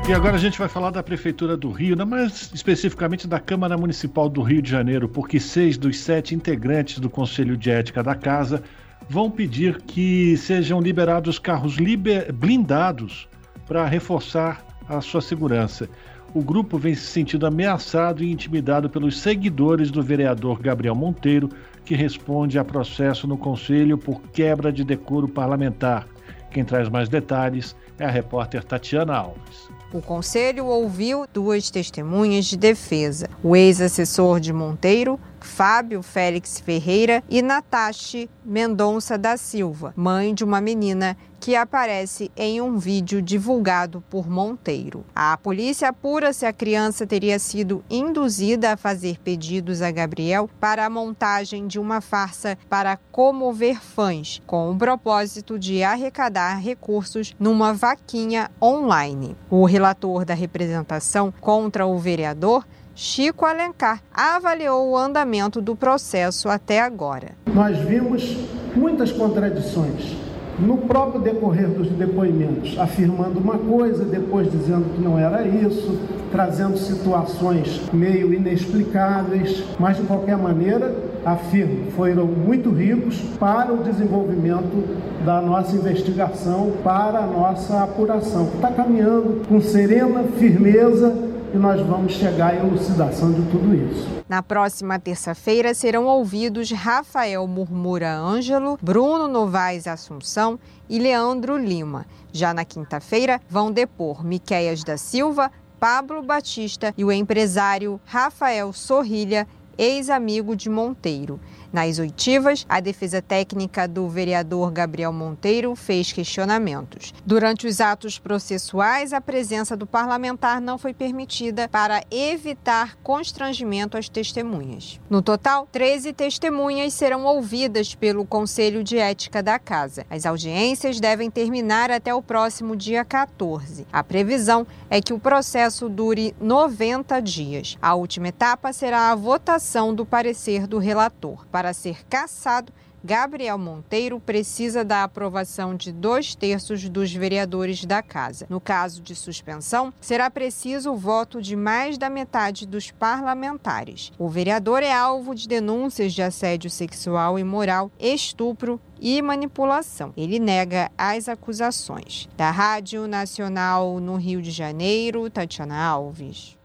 E 0.06 0.12
agora 0.12 0.36
a 0.36 0.40
gente 0.40 0.60
vai 0.60 0.68
falar 0.68 0.90
da 0.92 1.02
Prefeitura 1.02 1.56
do 1.56 1.72
Rio, 1.72 1.96
né, 1.96 2.04
mais 2.04 2.52
especificamente 2.54 3.26
da 3.26 3.40
Câmara 3.40 3.78
Municipal 3.78 4.28
do 4.28 4.42
Rio 4.42 4.62
de 4.62 4.70
Janeiro, 4.70 5.08
porque 5.08 5.40
seis 5.40 5.78
dos 5.78 5.98
sete 5.98 6.36
integrantes 6.36 7.00
do 7.00 7.10
Conselho 7.10 7.56
de 7.56 7.72
Ética 7.72 8.04
da 8.04 8.14
Casa 8.14 8.62
vão 9.10 9.32
pedir 9.32 9.82
que 9.82 10.36
sejam 10.36 10.82
liberados 10.82 11.40
carros 11.40 11.78
liber... 11.78 12.34
blindados 12.34 13.30
para 13.66 13.86
reforçar 13.86 14.66
a 14.90 15.00
sua 15.00 15.22
segurança. 15.22 15.90
O 16.34 16.44
grupo 16.44 16.78
vem 16.78 16.94
se 16.94 17.06
sentindo 17.06 17.48
ameaçado 17.48 18.24
e 18.24 18.32
intimidado 18.32 18.90
pelos 18.90 19.18
seguidores 19.18 19.90
do 19.90 20.04
vereador 20.04 20.60
Gabriel 20.60 20.96
Monteiro, 20.96 21.50
que 21.86 21.96
responde 21.96 22.60
a 22.60 22.66
processo 22.66 23.26
no 23.26 23.38
Conselho 23.38 23.98
por 23.98 24.22
quebra 24.34 24.72
de 24.72 24.84
decoro 24.84 25.30
parlamentar. 25.30 26.06
Quem 26.52 26.66
traz 26.66 26.90
mais 26.90 27.08
detalhes 27.08 27.76
é 27.98 28.06
a 28.06 28.12
repórter 28.12 28.64
Tatiana 28.64 29.16
Alves. 29.16 29.73
O 29.94 30.02
conselho 30.02 30.66
ouviu 30.66 31.28
duas 31.32 31.70
testemunhas 31.70 32.46
de 32.46 32.58
defesa: 32.58 33.30
o 33.44 33.56
ex-assessor 33.56 34.40
de 34.40 34.52
Monteiro, 34.52 35.20
Fábio 35.40 36.02
Félix 36.02 36.60
Ferreira 36.60 37.24
e 37.30 37.44
Natasha 37.44 38.28
Mendonça 38.44 39.20
da 39.20 39.38
Silva, 39.38 39.94
mãe 39.96 40.34
de 40.34 40.44
uma 40.44 40.60
menina 40.60 41.16
que 41.44 41.58
aparece 41.58 42.32
em 42.38 42.62
um 42.62 42.78
vídeo 42.78 43.22
divulgado 43.22 44.02
por 44.10 44.30
Monteiro. 44.30 45.04
A 45.14 45.36
polícia 45.36 45.90
apura 45.90 46.32
se 46.32 46.46
a 46.46 46.54
criança 46.54 47.06
teria 47.06 47.38
sido 47.38 47.84
induzida 47.90 48.72
a 48.72 48.78
fazer 48.78 49.20
pedidos 49.20 49.82
a 49.82 49.92
Gabriel 49.92 50.50
para 50.58 50.86
a 50.86 50.90
montagem 50.90 51.68
de 51.68 51.78
uma 51.78 52.00
farsa 52.00 52.58
para 52.70 52.96
comover 53.12 53.82
fãs, 53.82 54.42
com 54.48 54.72
o 54.72 54.78
propósito 54.78 55.60
de 55.60 55.84
arrecadar 55.84 56.62
recursos 56.62 57.36
numa 57.38 57.74
vaquinha 57.74 58.50
online. 58.62 59.36
O 59.50 59.66
relator 59.66 60.24
da 60.24 60.34
representação 60.34 61.34
contra 61.42 61.86
o 61.86 62.00
vereador 62.00 62.66
Chico 62.96 63.46
Alencar 63.46 64.02
avaliou 64.14 64.92
o 64.92 64.98
andamento 64.98 65.60
do 65.60 65.76
processo 65.76 66.48
até 66.48 66.80
agora. 66.80 67.36
Nós 67.48 67.78
vimos 67.80 68.38
muitas 68.74 69.12
contradições 69.12 70.23
no 70.66 70.78
próprio 70.78 71.22
decorrer 71.22 71.68
dos 71.68 71.90
depoimentos, 71.90 72.78
afirmando 72.80 73.40
uma 73.40 73.58
coisa, 73.58 74.06
depois 74.06 74.52
dizendo 74.52 74.94
que 74.96 75.02
não 75.02 75.20
era 75.20 75.46
isso, 75.46 76.00
trazendo 76.32 76.78
situações 76.78 77.82
meio 77.92 78.34
inexplicáveis, 78.34 79.64
mas 79.78 79.98
de 79.98 80.04
qualquer 80.04 80.38
maneira, 80.38 80.96
afirmo, 81.26 81.92
foram 81.92 82.26
muito 82.26 82.72
ricos 82.72 83.20
para 83.40 83.74
o 83.74 83.84
desenvolvimento 83.84 84.84
da 85.26 85.42
nossa 85.42 85.76
investigação, 85.76 86.72
para 86.84 87.20
a 87.20 87.28
nossa 87.28 87.84
apuração. 87.84 88.50
Está 88.56 88.72
caminhando 88.72 89.46
com 89.48 89.62
serena 89.62 90.24
firmeza 90.38 91.14
e 91.54 91.58
nós 91.58 91.80
vamos 91.82 92.14
chegar 92.14 92.54
à 92.54 92.56
elucidação 92.56 93.32
de 93.32 93.42
tudo 93.44 93.76
isso. 93.76 94.23
Na 94.34 94.42
próxima 94.42 94.98
terça-feira 94.98 95.76
serão 95.76 96.08
ouvidos 96.08 96.72
Rafael 96.72 97.46
Murmura 97.46 98.16
Ângelo, 98.16 98.80
Bruno 98.82 99.28
Novaes 99.28 99.86
Assunção 99.86 100.60
e 100.90 100.98
Leandro 100.98 101.56
Lima. 101.56 102.08
Já 102.32 102.52
na 102.52 102.66
quinta-feira 102.66 103.40
vão 103.48 103.72
depor 103.72 104.26
Miqueias 104.26 104.84
da 104.84 104.98
Silva, 104.98 105.52
Pablo 105.80 106.24
Batista 106.24 106.96
e 106.98 107.06
o 107.06 107.12
empresário 107.12 108.02
Rafael 108.06 108.74
Sorrilha, 108.74 109.48
ex-amigo 109.78 110.56
de 110.56 110.68
Monteiro. 110.68 111.40
Nas 111.74 111.98
oitivas, 111.98 112.68
a 112.70 112.80
defesa 112.80 113.20
técnica 113.20 113.88
do 113.88 114.08
vereador 114.08 114.70
Gabriel 114.70 115.12
Monteiro 115.12 115.76
fez 115.76 116.12
questionamentos. 116.14 117.12
Durante 117.26 117.66
os 117.66 117.82
atos 117.82 118.20
processuais, 118.20 119.12
a 119.12 119.20
presença 119.20 119.76
do 119.76 119.88
parlamentar 119.88 120.62
não 120.62 120.78
foi 120.78 120.94
permitida 120.94 121.68
para 121.68 122.04
evitar 122.12 122.96
constrangimento 123.02 123.98
às 123.98 124.08
testemunhas. 124.08 125.00
No 125.10 125.20
total, 125.24 125.68
13 125.72 126.14
testemunhas 126.14 126.94
serão 126.94 127.26
ouvidas 127.26 127.96
pelo 127.96 128.24
Conselho 128.24 128.84
de 128.84 129.00
Ética 129.00 129.42
da 129.42 129.58
Casa. 129.58 130.06
As 130.12 130.28
audiências 130.28 131.00
devem 131.00 131.32
terminar 131.32 131.90
até 131.90 132.14
o 132.14 132.22
próximo 132.22 132.76
dia 132.76 133.04
14. 133.04 133.88
A 133.92 134.04
previsão 134.04 134.68
é 134.92 135.02
que 135.02 135.12
o 135.12 135.18
processo 135.18 135.90
dure 135.90 136.36
90 136.40 137.20
dias. 137.20 137.80
A 137.82 137.96
última 137.96 138.28
etapa 138.28 138.72
será 138.72 139.10
a 139.10 139.16
votação 139.16 139.92
do 139.92 140.06
parecer 140.06 140.68
do 140.68 140.78
relator. 140.78 141.48
Para 141.48 141.63
para 141.64 141.72
ser 141.72 142.06
cassado, 142.10 142.74
Gabriel 143.02 143.58
Monteiro 143.58 144.20
precisa 144.20 144.84
da 144.84 145.06
aprovação 145.06 145.74
de 145.74 145.94
dois 145.94 146.36
terços 146.36 146.90
dos 146.90 147.14
vereadores 147.14 147.86
da 147.86 148.02
Casa. 148.02 148.46
No 148.50 148.60
caso 148.60 149.02
de 149.02 149.16
suspensão, 149.16 149.94
será 150.02 150.30
preciso 150.30 150.92
o 150.92 150.98
voto 150.98 151.42
de 151.42 151.56
mais 151.56 151.98
da 151.98 152.10
metade 152.10 152.68
dos 152.68 152.92
parlamentares. 152.92 154.12
O 154.20 154.28
vereador 154.28 154.84
é 154.84 154.92
alvo 154.92 155.34
de 155.34 155.48
denúncias 155.48 156.12
de 156.12 156.22
assédio 156.22 156.70
sexual 156.70 157.40
e 157.40 157.46
moral, 157.46 157.90
estupro 157.98 158.78
e 159.00 159.22
manipulação. 159.22 160.12
Ele 160.18 160.40
nega 160.40 160.92
as 160.98 161.30
acusações. 161.30 162.28
Da 162.36 162.52
Rádio 162.52 163.08
Nacional 163.08 164.02
no 164.02 164.18
Rio 164.18 164.42
de 164.42 164.52
Janeiro, 164.52 165.30
Tatiana 165.30 165.82
Alves. 165.82 166.58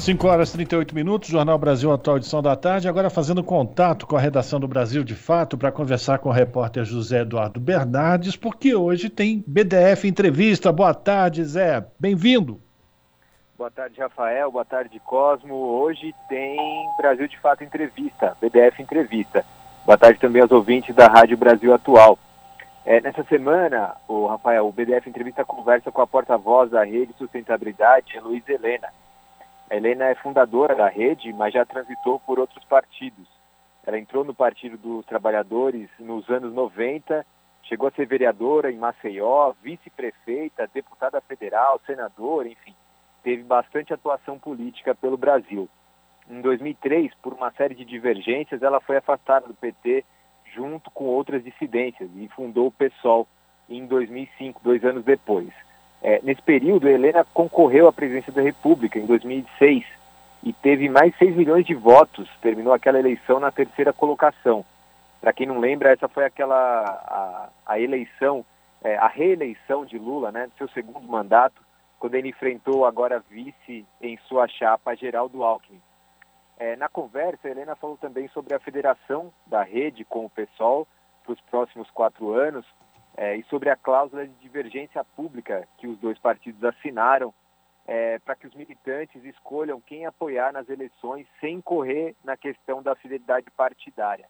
5 0.00 0.26
horas 0.26 0.48
e 0.48 0.52
38 0.54 0.94
minutos, 0.94 1.28
Jornal 1.28 1.58
Brasil 1.58 1.92
Atual, 1.92 2.16
edição 2.16 2.40
da 2.40 2.56
tarde. 2.56 2.88
Agora 2.88 3.10
fazendo 3.10 3.44
contato 3.44 4.06
com 4.06 4.16
a 4.16 4.20
redação 4.20 4.58
do 4.58 4.66
Brasil 4.66 5.04
de 5.04 5.14
Fato 5.14 5.58
para 5.58 5.70
conversar 5.70 6.18
com 6.18 6.30
o 6.30 6.32
repórter 6.32 6.86
José 6.86 7.20
Eduardo 7.20 7.60
Bernardes, 7.60 8.34
porque 8.34 8.74
hoje 8.74 9.10
tem 9.10 9.44
BDF 9.46 10.08
Entrevista. 10.08 10.72
Boa 10.72 10.94
tarde, 10.94 11.44
Zé. 11.44 11.84
Bem-vindo. 11.98 12.62
Boa 13.58 13.70
tarde, 13.70 14.00
Rafael. 14.00 14.50
Boa 14.50 14.64
tarde, 14.64 14.98
Cosmo. 15.00 15.54
Hoje 15.54 16.14
tem 16.30 16.56
Brasil 16.96 17.28
de 17.28 17.38
Fato 17.38 17.62
Entrevista, 17.62 18.34
BDF 18.40 18.80
Entrevista. 18.80 19.44
Boa 19.84 19.98
tarde 19.98 20.18
também 20.18 20.40
aos 20.40 20.50
ouvintes 20.50 20.96
da 20.96 21.08
Rádio 21.08 21.36
Brasil 21.36 21.74
Atual. 21.74 22.18
É, 22.86 23.02
nessa 23.02 23.22
semana, 23.24 23.94
o 24.08 24.26
Rafael, 24.26 24.66
o 24.66 24.72
BDF 24.72 25.10
Entrevista 25.10 25.44
conversa 25.44 25.92
com 25.92 26.00
a 26.00 26.06
porta-voz 26.06 26.70
da 26.70 26.84
Rede 26.84 27.12
Sustentabilidade, 27.18 28.18
Luiz 28.18 28.48
Helena 28.48 28.88
a 29.70 29.76
Helena 29.76 30.06
é 30.06 30.16
fundadora 30.16 30.74
da 30.74 30.88
rede, 30.88 31.32
mas 31.32 31.54
já 31.54 31.64
transitou 31.64 32.18
por 32.18 32.40
outros 32.40 32.64
partidos. 32.64 33.28
Ela 33.86 33.98
entrou 33.98 34.24
no 34.24 34.34
Partido 34.34 34.76
dos 34.76 35.06
Trabalhadores 35.06 35.88
nos 36.00 36.28
anos 36.28 36.52
90, 36.52 37.24
chegou 37.62 37.86
a 37.86 37.92
ser 37.92 38.06
vereadora 38.06 38.72
em 38.72 38.76
Maceió, 38.76 39.52
vice-prefeita, 39.62 40.68
deputada 40.74 41.20
federal, 41.20 41.80
senadora, 41.86 42.48
enfim, 42.48 42.74
teve 43.22 43.44
bastante 43.44 43.94
atuação 43.94 44.40
política 44.40 44.92
pelo 44.92 45.16
Brasil. 45.16 45.68
Em 46.28 46.40
2003, 46.40 47.14
por 47.22 47.32
uma 47.32 47.52
série 47.52 47.76
de 47.76 47.84
divergências, 47.84 48.62
ela 48.62 48.80
foi 48.80 48.96
afastada 48.96 49.46
do 49.46 49.54
PT 49.54 50.04
junto 50.52 50.90
com 50.90 51.04
outras 51.04 51.44
dissidências, 51.44 52.10
e 52.16 52.28
fundou 52.34 52.66
o 52.66 52.72
PSOL 52.72 53.28
em 53.68 53.86
2005, 53.86 54.60
dois 54.64 54.84
anos 54.84 55.04
depois. 55.04 55.48
É, 56.02 56.20
nesse 56.22 56.40
período, 56.42 56.88
Helena 56.88 57.24
concorreu 57.34 57.86
à 57.86 57.92
presidência 57.92 58.32
da 58.32 58.40
República 58.40 58.98
em 58.98 59.06
2006 59.06 59.84
e 60.42 60.52
teve 60.52 60.88
mais 60.88 61.14
6 61.18 61.36
milhões 61.36 61.66
de 61.66 61.74
votos, 61.74 62.28
terminou 62.40 62.72
aquela 62.72 62.98
eleição 62.98 63.38
na 63.38 63.50
terceira 63.50 63.92
colocação. 63.92 64.64
Para 65.20 65.34
quem 65.34 65.46
não 65.46 65.58
lembra, 65.58 65.92
essa 65.92 66.08
foi 66.08 66.24
aquela 66.24 66.56
a, 66.56 67.48
a 67.66 67.78
eleição, 67.78 68.44
é, 68.82 68.96
a 68.96 69.08
reeleição 69.08 69.84
de 69.84 69.98
Lula, 69.98 70.32
né, 70.32 70.48
seu 70.56 70.68
segundo 70.68 71.06
mandato, 71.06 71.60
quando 71.98 72.14
ele 72.14 72.30
enfrentou 72.30 72.86
agora 72.86 73.22
vice 73.28 73.84
em 74.00 74.16
sua 74.26 74.48
chapa, 74.48 74.96
Geraldo 74.96 75.44
Alckmin. 75.44 75.82
É, 76.58 76.76
na 76.76 76.88
conversa, 76.88 77.46
a 77.46 77.50
Helena 77.50 77.76
falou 77.76 77.98
também 77.98 78.28
sobre 78.28 78.54
a 78.54 78.60
federação 78.60 79.30
da 79.46 79.62
rede 79.62 80.04
com 80.06 80.24
o 80.24 80.30
PSOL 80.30 80.88
para 81.22 81.32
os 81.34 81.40
próximos 81.42 81.90
quatro 81.90 82.32
anos 82.32 82.64
é, 83.20 83.36
e 83.36 83.44
sobre 83.50 83.68
a 83.68 83.76
cláusula 83.76 84.26
de 84.26 84.32
divergência 84.36 85.04
pública 85.04 85.68
que 85.76 85.86
os 85.86 85.98
dois 85.98 86.18
partidos 86.18 86.64
assinaram 86.64 87.34
é, 87.86 88.18
para 88.20 88.34
que 88.34 88.46
os 88.46 88.54
militantes 88.54 89.22
escolham 89.26 89.78
quem 89.78 90.06
apoiar 90.06 90.54
nas 90.54 90.66
eleições 90.70 91.26
sem 91.38 91.60
correr 91.60 92.16
na 92.24 92.34
questão 92.34 92.82
da 92.82 92.96
fidelidade 92.96 93.50
partidária. 93.50 94.26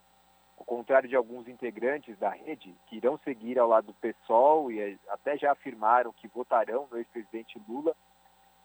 Ao 0.58 0.64
contrário 0.64 1.08
de 1.08 1.14
alguns 1.14 1.46
integrantes 1.46 2.18
da 2.18 2.30
rede, 2.30 2.74
que 2.88 2.96
irão 2.96 3.16
seguir 3.18 3.60
ao 3.60 3.68
lado 3.68 3.86
do 3.86 3.94
PSOL 3.94 4.72
e 4.72 4.98
até 5.08 5.38
já 5.38 5.52
afirmaram 5.52 6.12
que 6.12 6.26
votarão 6.26 6.88
no 6.90 6.98
ex-presidente 6.98 7.62
Lula, 7.68 7.94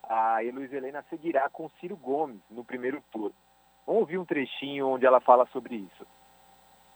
a 0.10 0.44
Heloísa 0.44 0.76
Helena 0.76 1.06
seguirá 1.08 1.48
com 1.50 1.70
Ciro 1.80 1.96
Gomes 1.96 2.42
no 2.50 2.66
primeiro 2.66 3.00
turno. 3.12 3.36
Vamos 3.86 4.02
ouvir 4.02 4.18
um 4.18 4.26
trechinho 4.26 4.88
onde 4.88 5.06
ela 5.06 5.22
fala 5.22 5.46
sobre 5.54 5.76
isso. 5.76 6.08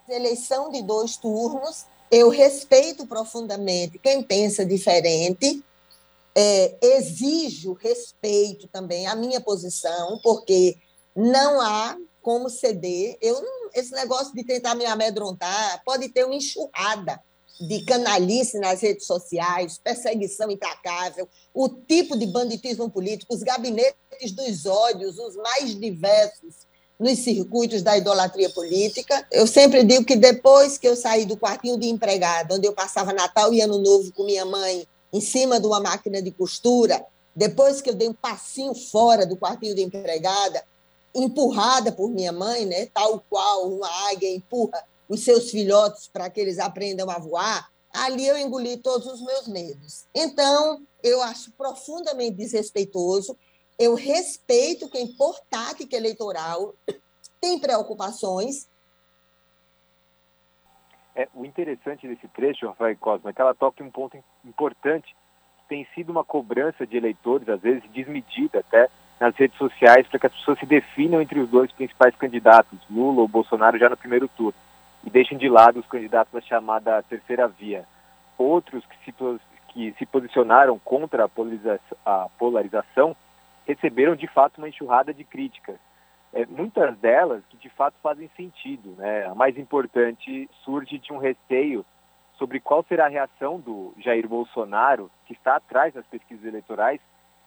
Eleição 0.08 0.72
de 0.72 0.82
dois 0.82 1.16
turnos, 1.16 1.88
eu 2.12 2.30
respeito 2.30 3.06
profundamente 3.06 4.00
quem 4.00 4.24
pensa 4.24 4.66
diferente, 4.66 5.64
é, 6.36 6.78
exijo 6.82 7.74
respeito 7.74 8.68
também 8.68 9.08
à 9.08 9.16
minha 9.16 9.42
posição, 9.42 10.20
porque 10.24 10.78
não 11.16 11.60
há 11.62 11.98
como 12.22 12.50
ceder. 12.50 13.18
Eu 13.22 13.42
não, 13.42 13.70
esse 13.74 13.92
negócio 13.92 14.34
de 14.34 14.44
tentar 14.44 14.76
me 14.76 14.86
amedrontar 14.86 15.82
pode 15.84 16.10
ter 16.10 16.26
uma 16.26 16.36
enxurrada 16.36 17.22
de 17.60 17.84
canalice 17.84 18.58
nas 18.58 18.80
redes 18.80 19.06
sociais, 19.06 19.78
perseguição 19.78 20.50
implacável, 20.50 21.28
o 21.54 21.68
tipo 21.68 22.18
de 22.18 22.26
banditismo 22.26 22.90
político, 22.90 23.34
os 23.34 23.44
gabinetes 23.44 24.32
dos 24.32 24.66
ódios, 24.66 25.18
os 25.18 25.36
mais 25.36 25.78
diversos 25.78 26.69
nos 27.00 27.20
circuitos 27.20 27.82
da 27.82 27.98
idolatria 27.98 28.50
política. 28.50 29.26
Eu 29.32 29.48
sempre 29.48 29.84
digo 29.84 30.04
que 30.04 30.18
depois 30.18 30.78
que 30.78 30.88
eu 30.88 30.96
saí 30.96 31.26
do 31.26 31.38
quartinho 31.38 31.78
de 31.78 31.88
empregada, 31.88 32.56
onde 32.56 32.68
eu 32.68 32.74
passava 32.74 33.14
Natal 33.14 33.54
e 33.54 33.62
Ano 33.62 33.78
Novo 33.78 34.12
com 34.12 34.26
minha 34.26 34.46
mãe 34.46 34.86
em 35.12 35.22
cima 35.22 35.60
de 35.60 35.66
uma 35.66 35.80
máquina 35.80 36.22
de 36.22 36.30
costura, 36.30 37.04
depois 37.36 37.82
que 37.82 37.90
eu 37.90 37.96
dei 37.96 38.10
um 38.10 38.14
passinho 38.14 38.76
fora 38.76 39.26
do 39.26 39.38
quartinho 39.38 39.74
de 39.74 39.82
empregada, 39.82 40.62
empurrada 41.16 41.92
por 41.92 42.10
minha 42.10 42.32
mãe, 42.32 42.66
né, 42.66 42.88
tal 42.94 43.24
qual 43.30 43.72
uma 43.72 43.90
águia 44.12 44.30
empurra 44.30 44.84
os 45.08 45.24
seus 45.24 45.50
filhotes 45.50 46.08
para 46.12 46.30
que 46.30 46.40
eles 46.40 46.60
aprendam 46.60 47.10
a 47.10 47.18
voar, 47.18 47.70
ali 47.92 48.28
eu 48.28 48.38
engoli 48.38 48.78
todos 48.78 49.08
os 49.08 49.22
meus 49.22 49.48
medos. 49.48 50.04
Então, 50.14 50.82
eu 51.02 51.22
acho 51.24 51.52
profundamente 51.54 52.36
desrespeitoso 52.36 53.36
eu 53.80 53.96
respeito 53.96 54.90
quem, 54.90 55.08
por 55.16 55.40
tática 55.50 55.96
eleitoral, 55.96 56.76
tem 57.40 57.58
preocupações. 57.58 58.70
É, 61.16 61.30
o 61.34 61.46
interessante 61.46 62.06
desse 62.06 62.28
trecho, 62.28 62.68
Rafael 62.68 62.98
Cosma, 62.98 63.30
é 63.30 63.34
que 63.34 63.42
ela 63.42 63.56
toca 63.56 63.82
um 63.82 63.90
ponto 63.90 64.22
importante. 64.44 65.16
Tem 65.70 65.88
sido 65.96 66.10
uma 66.10 66.26
cobrança 66.26 66.86
de 66.86 66.98
eleitores, 66.98 67.48
às 67.48 67.62
vezes 67.62 67.90
desmedida 67.92 68.60
até, 68.60 68.90
nas 69.18 69.36
redes 69.36 69.58
sociais, 69.58 70.08
para 70.08 70.20
que 70.20 70.28
as 70.28 70.34
pessoas 70.34 70.60
se 70.60 70.66
definam 70.66 71.22
entre 71.22 71.40
os 71.40 71.50
dois 71.50 71.72
principais 71.72 72.16
candidatos, 72.16 72.80
Lula 72.90 73.22
ou 73.22 73.28
Bolsonaro, 73.28 73.78
já 73.78 73.90
no 73.90 73.98
primeiro 73.98 74.28
turno, 74.28 74.56
e 75.06 75.10
deixem 75.10 75.38
de 75.38 75.48
lado 75.48 75.80
os 75.80 75.88
candidatos 75.88 76.34
da 76.34 76.42
chamada 76.42 77.02
terceira 77.04 77.48
via. 77.48 77.86
Outros 78.38 78.86
que 78.86 79.06
se, 79.06 79.16
que 79.70 79.96
se 79.98 80.06
posicionaram 80.06 80.78
contra 80.80 81.26
a 81.26 81.30
polarização, 81.30 81.98
a 82.06 82.30
polarização 82.38 83.16
receberam 83.70 84.16
de 84.16 84.28
fato 84.28 84.58
uma 84.58 84.68
enxurrada 84.68 85.14
de 85.14 85.24
críticas. 85.24 85.76
É, 86.34 86.46
muitas 86.46 86.98
delas 86.98 87.44
que 87.50 87.58
de 87.58 87.70
fato 87.70 87.96
fazem 88.02 88.30
sentido. 88.36 88.96
Né? 88.98 89.26
A 89.26 89.36
mais 89.36 89.58
importante 89.58 90.50
surge 90.64 90.98
de 90.98 91.14
um 91.14 91.18
receio 91.18 91.86
sobre 92.38 92.60
qual 92.60 92.84
será 92.88 93.06
a 93.06 93.10
reação 93.10 93.60
do 93.60 93.94
Jair 94.00 94.28
Bolsonaro, 94.28 95.12
que 95.26 95.34
está 95.34 95.58
atrás 95.58 95.94
das 95.94 96.06
pesquisas 96.06 96.46
eleitorais, 96.46 97.00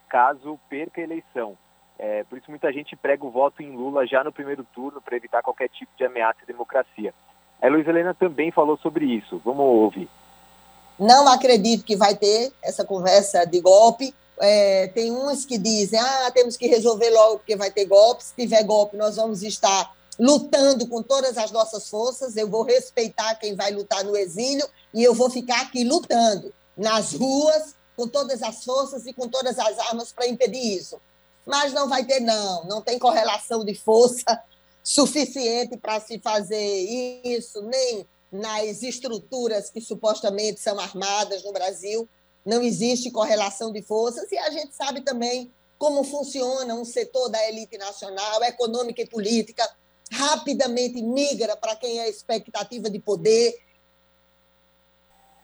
caso 0.08 0.58
perca 0.68 1.00
a 1.00 1.04
eleição. 1.04 1.56
É, 1.98 2.24
por 2.24 2.38
isso 2.38 2.50
muita 2.50 2.72
gente 2.72 2.94
prega 2.94 3.24
o 3.24 3.30
voto 3.30 3.62
em 3.62 3.74
Lula 3.74 4.06
já 4.06 4.22
no 4.22 4.32
primeiro 4.32 4.64
turno 4.74 5.00
para 5.00 5.16
evitar 5.16 5.42
qualquer 5.42 5.68
tipo 5.68 5.90
de 5.96 6.04
ameaça 6.04 6.40
à 6.42 6.46
democracia. 6.46 7.14
A 7.60 7.68
Luiz 7.68 7.86
Helena 7.86 8.12
também 8.12 8.50
falou 8.50 8.76
sobre 8.76 9.06
isso. 9.06 9.40
Vamos 9.44 9.64
ouvir. 9.64 10.08
Não 10.98 11.26
acredito 11.32 11.84
que 11.84 11.96
vai 11.96 12.14
ter 12.14 12.52
essa 12.62 12.84
conversa 12.84 13.46
de 13.46 13.60
golpe 13.60 14.12
é, 14.44 14.88
tem 14.88 15.12
uns 15.12 15.44
que 15.44 15.56
dizem, 15.56 16.00
ah, 16.00 16.30
temos 16.34 16.56
que 16.56 16.66
resolver 16.66 17.10
logo 17.10 17.38
porque 17.38 17.54
vai 17.54 17.70
ter 17.70 17.84
golpe, 17.84 18.24
se 18.24 18.34
tiver 18.34 18.64
golpe 18.64 18.96
nós 18.96 19.14
vamos 19.14 19.40
estar 19.44 19.94
lutando 20.18 20.84
com 20.88 21.00
todas 21.00 21.38
as 21.38 21.52
nossas 21.52 21.88
forças, 21.88 22.36
eu 22.36 22.48
vou 22.48 22.64
respeitar 22.64 23.36
quem 23.36 23.54
vai 23.54 23.70
lutar 23.70 24.02
no 24.02 24.16
exílio 24.16 24.68
e 24.92 25.04
eu 25.04 25.14
vou 25.14 25.30
ficar 25.30 25.60
aqui 25.62 25.84
lutando 25.84 26.52
nas 26.76 27.12
ruas 27.12 27.76
com 27.96 28.08
todas 28.08 28.42
as 28.42 28.64
forças 28.64 29.06
e 29.06 29.12
com 29.12 29.28
todas 29.28 29.60
as 29.60 29.78
armas 29.78 30.10
para 30.10 30.26
impedir 30.26 30.76
isso. 30.76 31.00
Mas 31.46 31.72
não 31.72 31.88
vai 31.88 32.04
ter, 32.04 32.18
não, 32.18 32.64
não 32.64 32.82
tem 32.82 32.98
correlação 32.98 33.64
de 33.64 33.76
força 33.76 34.42
suficiente 34.82 35.76
para 35.76 36.00
se 36.00 36.18
fazer 36.18 36.80
isso, 37.24 37.62
nem 37.62 38.04
nas 38.32 38.82
estruturas 38.82 39.70
que 39.70 39.80
supostamente 39.80 40.60
são 40.60 40.80
armadas 40.80 41.44
no 41.44 41.52
Brasil 41.52 42.08
não 42.44 42.62
existe 42.62 43.10
correlação 43.10 43.72
de 43.72 43.82
forças, 43.82 44.30
e 44.30 44.38
a 44.38 44.50
gente 44.50 44.74
sabe 44.74 45.00
também 45.00 45.52
como 45.78 46.04
funciona 46.04 46.74
um 46.74 46.84
setor 46.84 47.28
da 47.28 47.42
elite 47.48 47.76
nacional, 47.76 48.42
econômica 48.44 49.02
e 49.02 49.06
política, 49.06 49.68
rapidamente 50.12 51.02
migra 51.02 51.56
para 51.56 51.74
quem 51.74 51.98
é 52.00 52.08
expectativa 52.08 52.88
de 52.88 52.98
poder. 53.00 53.54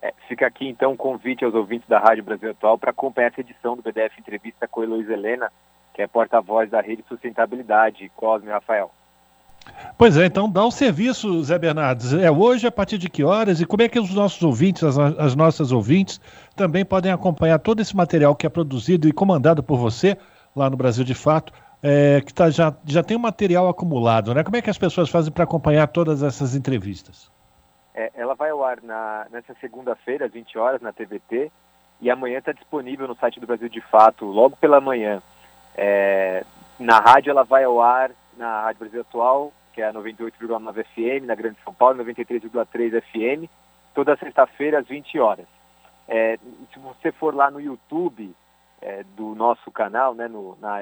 É, 0.01 0.15
fica 0.29 0.47
aqui 0.47 0.69
então 0.69 0.91
o 0.91 0.95
um 0.95 0.97
convite 0.97 1.45
aos 1.45 1.55
ouvintes 1.55 1.89
da 1.89 1.99
Rádio 1.99 2.23
Brasil 2.23 2.51
Atual 2.51 2.79
para 2.79 2.91
acompanhar 2.91 3.33
essa 3.33 3.41
edição 3.41 3.75
do 3.75 3.83
BDF 3.83 4.21
Entrevista 4.21 4.69
com 4.69 4.83
Heloísa 4.83 5.13
Helena, 5.13 5.53
que 5.93 6.03
é 6.03 6.07
porta-voz 6.07 6.71
da 6.71 6.81
Rede 6.81 7.05
Sustentabilidade, 7.09 8.09
Cosme 8.11 8.51
Rafael. 8.51 8.93
Pois 9.97 10.17
é, 10.17 10.27
então 10.27 10.51
dá 10.51 10.65
o 10.65 10.71
serviço, 10.71 11.43
Zé 11.43 11.59
Bernardes. 11.59 12.13
É 12.13 12.31
hoje, 12.31 12.67
a 12.67 12.71
partir 12.71 12.99
de 12.99 13.11
que 13.11 13.25
horas? 13.25 13.61
E 13.61 13.67
como 13.67 13.83
é 13.83 13.89
que 13.89 13.99
os 13.99 14.15
nossos 14.15 14.43
ouvintes, 14.43 14.85
as, 14.85 14.99
as 14.99 15.35
nossas 15.35 15.73
ouvintes, 15.73 16.21
também 16.55 16.85
podem 16.85 17.11
acompanhar 17.11 17.59
todo 17.59 17.81
esse 17.81 17.97
material 17.97 18.37
que 18.37 18.47
é 18.47 18.51
produzido 18.51 19.09
e 19.09 19.13
comandado 19.13 19.63
por 19.63 19.77
você 19.77 20.17
lá 20.55 20.71
no 20.71 20.77
Brasil 20.77 21.05
de 21.05 21.15
Fato, 21.15 21.53
é, 21.83 22.21
que 22.21 22.33
tá, 22.33 22.51
já, 22.51 22.75
já 22.85 23.03
tem 23.03 23.17
um 23.17 23.21
material 23.21 23.69
acumulado, 23.69 24.35
né? 24.35 24.43
Como 24.43 24.57
é 24.57 24.63
que 24.63 24.71
as 24.71 24.79
pessoas 24.79 25.09
fazem 25.09 25.33
para 25.33 25.45
acompanhar 25.45 25.87
todas 25.89 26.23
essas 26.23 26.55
entrevistas? 26.55 27.31
É, 27.95 28.11
ela 28.15 28.35
vai 28.35 28.51
ao 28.51 28.65
ar 28.65 28.81
na, 28.83 29.27
nessa 29.31 29.55
segunda-feira, 29.61 30.27
às 30.27 30.33
20 30.33 30.59
horas, 30.59 30.81
na 30.81 30.93
TVT, 30.93 31.51
e 32.01 32.11
amanhã 32.11 32.39
está 32.39 32.53
disponível 32.53 33.09
no 33.09 33.17
site 33.17 33.41
do 33.41 33.47
Brasil 33.47 33.69
de 33.69 33.81
Fato, 33.81 34.25
logo 34.25 34.57
pela 34.57 34.81
manhã. 34.81 35.21
É, 35.77 36.45
na 36.79 36.99
rádio 36.99 37.31
ela 37.31 37.43
vai 37.43 37.65
ao 37.65 37.81
ar 37.81 38.11
na 38.39 38.63
Rádio 38.63 38.81
Brasil 38.81 39.01
Atual, 39.01 39.53
que 39.73 39.83
é 39.83 39.89
a 39.89 39.93
98,9 39.93 40.85
FM, 40.85 41.27
na 41.27 41.35
Grande 41.35 41.59
São 41.63 41.75
Paulo, 41.75 42.03
93,3 42.05 43.03
FM, 43.03 43.51
toda 43.95 44.17
sexta-feira 44.17 44.79
às 44.79 44.87
20 44.89 45.19
horas. 45.19 45.47
É, 46.07 46.39
se 46.73 46.79
você 46.79 47.13
for 47.13 47.35
lá 47.35 47.51
no 47.51 47.61
YouTube 47.61 48.35
é, 48.81 49.03
do 49.17 49.35
nosso 49.35 49.71
canal, 49.71 50.15
né, 50.15 50.27
no, 50.27 50.57
na, 50.61 50.79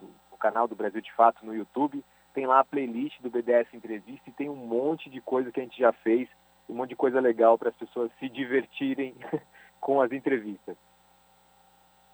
do, 0.00 0.08
no 0.30 0.36
canal 0.38 0.68
do 0.68 0.76
Brasil 0.76 1.00
de 1.00 1.12
Fato 1.14 1.44
no 1.44 1.54
YouTube, 1.54 2.04
tem 2.32 2.46
lá 2.46 2.60
a 2.60 2.64
playlist 2.64 3.20
do 3.20 3.30
BDS 3.30 3.74
Entrevista 3.74 4.28
e 4.28 4.32
tem 4.32 4.48
um 4.48 4.54
monte 4.54 5.10
de 5.10 5.20
coisa 5.20 5.50
que 5.50 5.58
a 5.58 5.62
gente 5.62 5.78
já 5.78 5.92
fez, 5.92 6.28
um 6.68 6.74
monte 6.74 6.90
de 6.90 6.96
coisa 6.96 7.20
legal 7.20 7.58
para 7.58 7.70
as 7.70 7.76
pessoas 7.76 8.10
se 8.20 8.28
divertirem 8.28 9.14
com 9.80 10.00
as 10.00 10.12
entrevistas. 10.12 10.76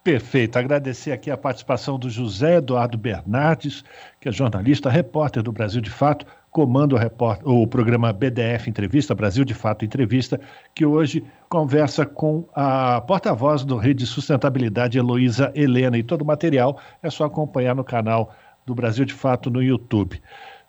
Perfeito. 0.04 0.58
Agradecer 0.58 1.12
aqui 1.12 1.30
a 1.30 1.36
participação 1.36 1.98
do 1.98 2.10
José 2.10 2.56
Eduardo 2.56 2.98
Bernardes, 2.98 3.82
que 4.20 4.28
é 4.28 4.32
jornalista, 4.32 4.90
repórter 4.90 5.42
do 5.42 5.50
Brasil 5.50 5.80
de 5.80 5.88
Fato, 5.88 6.26
comanda 6.50 6.94
o, 6.94 7.62
o 7.62 7.66
programa 7.66 8.12
BDF 8.12 8.68
Entrevista, 8.68 9.14
Brasil 9.14 9.46
de 9.46 9.54
Fato 9.54 9.82
Entrevista, 9.82 10.38
que 10.74 10.84
hoje 10.84 11.24
conversa 11.48 12.04
com 12.04 12.46
a 12.54 13.00
porta-voz 13.00 13.64
do 13.64 13.78
Rede 13.78 14.06
Sustentabilidade, 14.06 14.98
Heloísa 14.98 15.50
Helena. 15.54 15.96
E 15.96 16.02
todo 16.02 16.20
o 16.20 16.26
material 16.26 16.78
é 17.02 17.08
só 17.08 17.24
acompanhar 17.24 17.74
no 17.74 17.82
canal 17.82 18.30
do 18.66 18.74
Brasil 18.74 19.06
de 19.06 19.14
Fato 19.14 19.48
no 19.48 19.62
YouTube. 19.62 20.20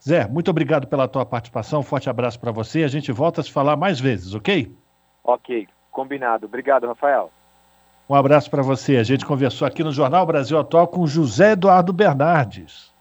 Zé, 0.01 0.25
muito 0.29 0.49
obrigado 0.49 0.87
pela 0.87 1.09
tua 1.09 1.25
participação. 1.25 1.83
Forte 1.83 2.09
abraço 2.09 2.39
para 2.39 2.53
você. 2.53 2.83
A 2.85 2.87
gente 2.87 3.11
volta 3.11 3.41
a 3.41 3.43
se 3.43 3.51
falar 3.51 3.75
mais 3.75 3.99
vezes, 3.99 4.33
ok? 4.33 4.73
Ok, 5.25 5.67
combinado. 5.91 6.45
Obrigado, 6.45 6.87
Rafael. 6.87 7.29
Um 8.07 8.13
abraço 8.13 8.51
para 8.51 8.61
você. 8.61 8.97
A 8.97 9.03
gente 9.03 9.25
conversou 9.25 9.67
aqui 9.67 9.83
no 9.83 9.91
Jornal 9.91 10.25
Brasil 10.27 10.59
Atual 10.59 10.87
com 10.87 11.07
José 11.07 11.53
Eduardo 11.53 11.91
Bernardes. 11.91 12.93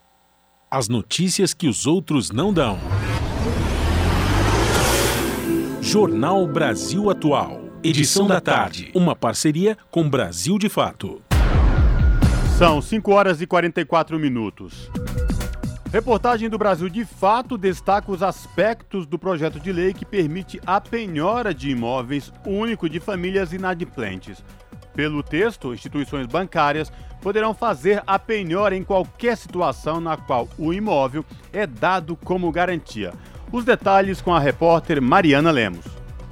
As 0.70 0.88
notícias 0.88 1.52
que 1.52 1.68
os 1.68 1.86
outros 1.86 2.30
não 2.30 2.52
dão. 2.52 2.78
Jornal 5.82 6.46
Brasil 6.46 7.10
Atual. 7.10 7.60
Edição 7.82 8.26
da 8.26 8.40
tarde. 8.40 8.90
Uma 8.94 9.14
parceria 9.14 9.76
com 9.90 10.08
Brasil 10.08 10.58
de 10.58 10.70
Fato. 10.70 11.22
São 12.56 12.80
5 12.80 13.12
horas 13.12 13.42
e 13.42 13.46
44 13.46 14.18
minutos. 14.18 14.90
Reportagem 15.92 16.48
do 16.48 16.58
Brasil 16.58 16.88
de 16.88 17.04
Fato 17.04 17.58
destaca 17.58 18.10
os 18.10 18.22
aspectos 18.22 19.06
do 19.06 19.18
projeto 19.18 19.60
de 19.60 19.70
lei 19.70 19.92
que 19.92 20.04
permite 20.04 20.58
a 20.66 20.80
penhora 20.80 21.54
de 21.54 21.70
imóveis 21.70 22.32
único 22.44 22.88
de 22.88 22.98
famílias 22.98 23.52
inadimplentes. 23.52 24.42
Pelo 24.94 25.22
texto, 25.22 25.74
instituições 25.74 26.26
bancárias 26.26 26.90
poderão 27.20 27.52
fazer 27.52 28.02
a 28.06 28.18
penhora 28.18 28.76
em 28.76 28.84
qualquer 28.84 29.36
situação 29.36 30.00
na 30.00 30.16
qual 30.16 30.48
o 30.56 30.72
imóvel 30.72 31.24
é 31.52 31.66
dado 31.66 32.16
como 32.16 32.52
garantia. 32.52 33.12
Os 33.50 33.64
detalhes 33.64 34.20
com 34.20 34.32
a 34.32 34.38
repórter 34.38 35.02
Mariana 35.02 35.50
Lemos. 35.50 35.84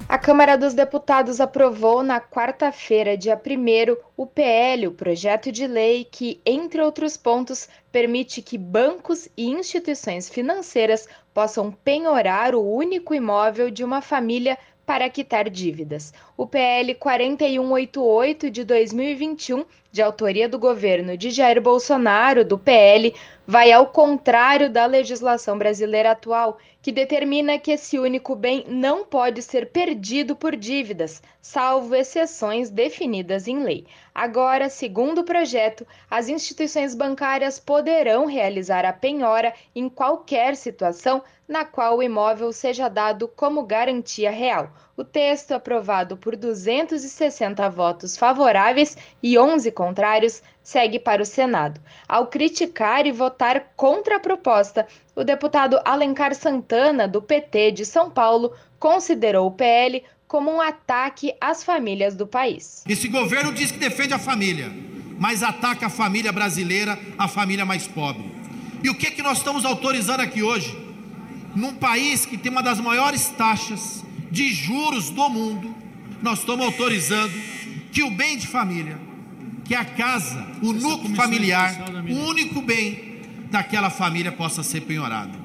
A 0.07 0.17
Câmara 0.17 0.55
dos 0.57 0.73
Deputados 0.73 1.41
aprovou 1.41 2.03
na 2.03 2.21
quarta-feira, 2.21 3.17
dia 3.17 3.35
1, 3.35 3.97
o 4.15 4.27
PL, 4.27 4.87
o 4.87 4.91
projeto 4.91 5.51
de 5.51 5.65
lei 5.65 6.05
que, 6.05 6.39
entre 6.45 6.81
outros 6.81 7.17
pontos, 7.17 7.67
permite 7.91 8.41
que 8.41 8.57
bancos 8.57 9.27
e 9.35 9.49
instituições 9.49 10.29
financeiras 10.29 11.07
possam 11.33 11.71
penhorar 11.71 12.53
o 12.53 12.61
único 12.61 13.15
imóvel 13.15 13.71
de 13.71 13.83
uma 13.83 14.01
família 14.01 14.57
para 14.85 15.09
quitar 15.09 15.49
dívidas. 15.49 16.13
O 16.35 16.45
PL 16.45 16.95
4188 16.95 18.49
de 18.49 18.63
2021, 18.63 19.65
de 19.91 20.01
autoria 20.01 20.49
do 20.49 20.59
governo 20.59 21.15
de 21.17 21.29
Jair 21.29 21.61
Bolsonaro, 21.61 22.43
do 22.43 22.57
PL, 22.57 23.13
vai 23.45 23.71
ao 23.71 23.87
contrário 23.87 24.69
da 24.69 24.85
legislação 24.85 25.57
brasileira 25.57 26.11
atual, 26.11 26.57
que 26.81 26.91
determina 26.91 27.59
que 27.59 27.71
esse 27.71 27.97
único 27.97 28.35
bem 28.35 28.65
não 28.67 29.05
pode 29.05 29.41
ser 29.41 29.69
perdido 29.71 30.35
por 30.35 30.55
dívidas, 30.55 31.21
salvo 31.41 31.95
exceções 31.95 32.69
definidas 32.69 33.47
em 33.47 33.63
lei. 33.63 33.85
Agora, 34.13 34.69
segundo 34.69 35.19
o 35.19 35.23
projeto, 35.23 35.87
as 36.09 36.27
instituições 36.27 36.93
bancárias 36.93 37.59
poderão 37.59 38.25
realizar 38.25 38.85
a 38.85 38.93
penhora 38.93 39.53
em 39.75 39.87
qualquer 39.87 40.55
situação 40.55 41.23
na 41.47 41.65
qual 41.65 41.97
o 41.97 42.03
imóvel 42.03 42.51
seja 42.53 42.87
dado 42.87 43.27
como 43.27 43.63
garantia 43.63 44.31
real. 44.31 44.73
O 44.95 45.03
texto, 45.03 45.53
aprovado 45.53 46.15
por 46.15 46.35
260 46.35 47.67
votos 47.69 48.15
favoráveis 48.15 48.95
e 49.21 49.37
11 49.37 49.71
contrários, 49.71 50.41
segue 50.61 50.99
para 50.99 51.21
o 51.21 51.25
Senado. 51.25 51.81
Ao 52.07 52.27
criticar 52.27 53.05
e 53.07 53.11
votar 53.11 53.73
contra 53.75 54.17
a 54.17 54.19
proposta, 54.19 54.87
o 55.15 55.23
deputado 55.23 55.79
Alencar 55.83 56.35
Santana, 56.35 57.07
do 57.07 57.21
PT 57.21 57.71
de 57.71 57.85
São 57.85 58.09
Paulo, 58.09 58.53
considerou 58.79 59.47
o 59.47 59.51
PL 59.51 60.03
como 60.27 60.51
um 60.51 60.61
ataque 60.61 61.33
às 61.39 61.63
famílias 61.63 62.15
do 62.15 62.25
país. 62.25 62.83
Esse 62.87 63.07
governo 63.07 63.53
diz 63.53 63.71
que 63.71 63.77
defende 63.77 64.13
a 64.13 64.19
família, 64.19 64.71
mas 65.19 65.43
ataca 65.43 65.87
a 65.87 65.89
família 65.89 66.31
brasileira, 66.31 66.97
a 67.17 67.27
família 67.27 67.65
mais 67.65 67.87
pobre. 67.87 68.31
E 68.83 68.89
o 68.89 68.95
que, 68.95 69.11
que 69.11 69.21
nós 69.21 69.37
estamos 69.37 69.63
autorizando 69.63 70.19
aqui 70.19 70.43
hoje? 70.43 70.82
Num 71.55 71.73
país 71.73 72.25
que 72.25 72.37
tem 72.37 72.51
uma 72.51 72.63
das 72.63 72.79
maiores 72.79 73.29
taxas 73.29 74.03
de 74.31 74.51
juros 74.51 75.09
do 75.09 75.29
mundo, 75.29 75.73
nós 76.21 76.39
estamos 76.39 76.65
autorizando 76.65 77.33
que 77.91 78.01
o 78.01 78.09
bem 78.09 78.37
de 78.37 78.47
família, 78.47 78.99
que 79.63 79.75
a 79.75 79.85
casa, 79.85 80.47
o 80.61 80.73
núcleo 80.73 81.15
familiar, 81.15 81.75
o 82.09 82.15
único 82.27 82.61
bem 82.61 83.21
daquela 83.51 83.89
família 83.89 84.31
possa 84.31 84.63
ser 84.63 84.81
penhorado. 84.81 85.37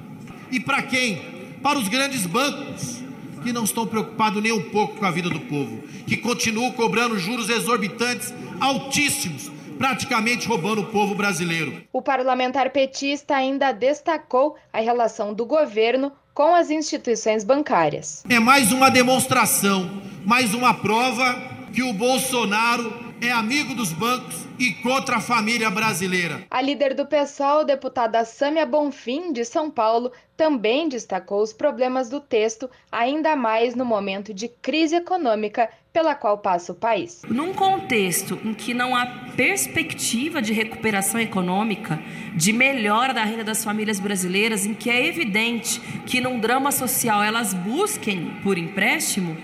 E 0.50 0.58
para 0.58 0.82
quem? 0.82 1.20
Para 1.62 1.78
os 1.78 1.88
grandes 1.88 2.24
bancos, 2.24 3.02
que 3.42 3.52
não 3.52 3.64
estão 3.64 3.86
preocupados 3.86 4.42
nem 4.42 4.52
um 4.52 4.70
pouco 4.70 4.96
com 4.96 5.04
a 5.04 5.10
vida 5.10 5.28
do 5.28 5.40
povo, 5.40 5.82
que 6.06 6.16
continuam 6.16 6.72
cobrando 6.72 7.18
juros 7.18 7.48
exorbitantes, 7.50 8.32
altíssimos, 8.58 9.50
praticamente 9.78 10.46
roubando 10.46 10.82
o 10.82 10.86
povo 10.86 11.14
brasileiro. 11.14 11.82
O 11.92 12.02
parlamentar 12.02 12.70
petista 12.70 13.36
ainda 13.36 13.72
destacou 13.72 14.56
a 14.72 14.80
relação 14.80 15.32
do 15.32 15.46
governo 15.46 16.12
com 16.34 16.54
as 16.54 16.70
instituições 16.70 17.44
bancárias. 17.44 18.24
É 18.28 18.38
mais 18.38 18.72
uma 18.72 18.90
demonstração, 18.90 20.02
mais 20.26 20.52
uma 20.52 20.74
prova 20.74 21.34
que 21.72 21.82
o 21.82 21.92
Bolsonaro 21.92 23.07
é 23.20 23.30
amigo 23.30 23.74
dos 23.74 23.92
bancos 23.92 24.46
e 24.58 24.72
contra 24.74 25.16
a 25.16 25.20
família 25.20 25.70
brasileira. 25.70 26.44
A 26.50 26.60
líder 26.60 26.94
do 26.94 27.06
PSOL, 27.06 27.64
deputada 27.64 28.24
Sâmia 28.24 28.66
Bonfim, 28.66 29.32
de 29.32 29.44
São 29.44 29.70
Paulo, 29.70 30.12
também 30.36 30.88
destacou 30.88 31.42
os 31.42 31.52
problemas 31.52 32.08
do 32.08 32.20
texto, 32.20 32.70
ainda 32.90 33.34
mais 33.34 33.74
no 33.74 33.84
momento 33.84 34.32
de 34.32 34.48
crise 34.48 34.96
econômica 34.96 35.68
pela 35.92 36.14
qual 36.14 36.38
passa 36.38 36.70
o 36.70 36.76
país. 36.76 37.22
Num 37.28 37.52
contexto 37.52 38.38
em 38.44 38.54
que 38.54 38.72
não 38.72 38.94
há 38.94 39.06
perspectiva 39.36 40.40
de 40.40 40.52
recuperação 40.52 41.20
econômica, 41.20 42.00
de 42.36 42.52
melhora 42.52 43.12
da 43.12 43.24
renda 43.24 43.42
das 43.42 43.64
famílias 43.64 43.98
brasileiras, 43.98 44.64
em 44.64 44.74
que 44.74 44.90
é 44.90 45.06
evidente 45.06 45.80
que 46.06 46.20
num 46.20 46.38
drama 46.38 46.70
social 46.70 47.22
elas 47.22 47.52
busquem 47.52 48.38
por 48.42 48.56
empréstimo, 48.56 49.36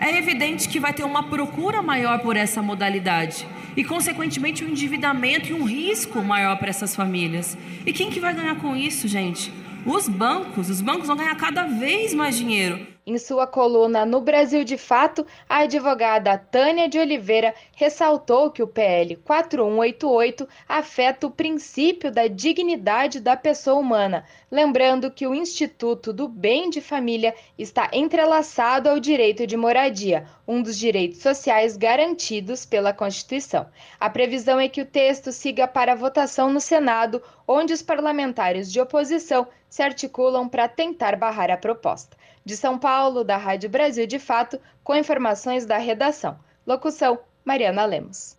é 0.00 0.16
evidente 0.16 0.68
que 0.68 0.80
vai 0.80 0.92
ter 0.92 1.04
uma 1.04 1.24
procura 1.24 1.82
maior 1.82 2.20
por 2.20 2.36
essa 2.36 2.62
modalidade 2.62 3.46
e, 3.76 3.84
consequentemente, 3.84 4.64
um 4.64 4.68
endividamento 4.68 5.50
e 5.50 5.52
um 5.52 5.64
risco 5.64 6.22
maior 6.24 6.56
para 6.56 6.70
essas 6.70 6.96
famílias. 6.96 7.56
E 7.84 7.92
quem 7.92 8.10
que 8.10 8.18
vai 8.18 8.34
ganhar 8.34 8.56
com 8.56 8.74
isso, 8.74 9.06
gente? 9.06 9.52
Os 9.84 10.08
bancos. 10.08 10.70
Os 10.70 10.80
bancos 10.80 11.06
vão 11.06 11.16
ganhar 11.16 11.34
cada 11.36 11.64
vez 11.64 12.14
mais 12.14 12.36
dinheiro. 12.36 12.86
Em 13.06 13.16
sua 13.16 13.46
coluna 13.46 14.04
No 14.04 14.20
Brasil 14.20 14.62
de 14.62 14.76
Fato, 14.76 15.26
a 15.48 15.60
advogada 15.60 16.36
Tânia 16.36 16.86
de 16.86 16.98
Oliveira 16.98 17.54
ressaltou 17.74 18.50
que 18.50 18.62
o 18.62 18.66
PL 18.66 19.16
4188 19.16 20.46
afeta 20.68 21.26
o 21.26 21.30
princípio 21.30 22.12
da 22.12 22.26
dignidade 22.26 23.18
da 23.18 23.34
pessoa 23.38 23.80
humana, 23.80 24.26
lembrando 24.50 25.10
que 25.10 25.26
o 25.26 25.34
Instituto 25.34 26.12
do 26.12 26.28
Bem 26.28 26.68
de 26.68 26.82
Família 26.82 27.34
está 27.58 27.88
entrelaçado 27.90 28.90
ao 28.90 29.00
direito 29.00 29.46
de 29.46 29.56
moradia, 29.56 30.26
um 30.46 30.62
dos 30.62 30.76
direitos 30.76 31.20
sociais 31.22 31.78
garantidos 31.78 32.66
pela 32.66 32.92
Constituição. 32.92 33.66
A 33.98 34.10
previsão 34.10 34.60
é 34.60 34.68
que 34.68 34.82
o 34.82 34.86
texto 34.86 35.32
siga 35.32 35.66
para 35.66 35.94
votação 35.94 36.52
no 36.52 36.60
Senado, 36.60 37.22
onde 37.48 37.72
os 37.72 37.80
parlamentares 37.80 38.70
de 38.70 38.78
oposição 38.78 39.48
se 39.70 39.82
articulam 39.82 40.48
para 40.48 40.68
tentar 40.68 41.16
barrar 41.16 41.50
a 41.50 41.56
proposta. 41.56 42.19
De 42.50 42.56
São 42.56 42.76
Paulo, 42.76 43.22
da 43.22 43.36
Rádio 43.36 43.70
Brasil 43.70 44.08
de 44.08 44.18
Fato, 44.18 44.58
com 44.82 44.96
informações 44.96 45.64
da 45.64 45.78
redação. 45.78 46.36
Locução: 46.66 47.20
Mariana 47.44 47.84
Lemos. 47.84 48.36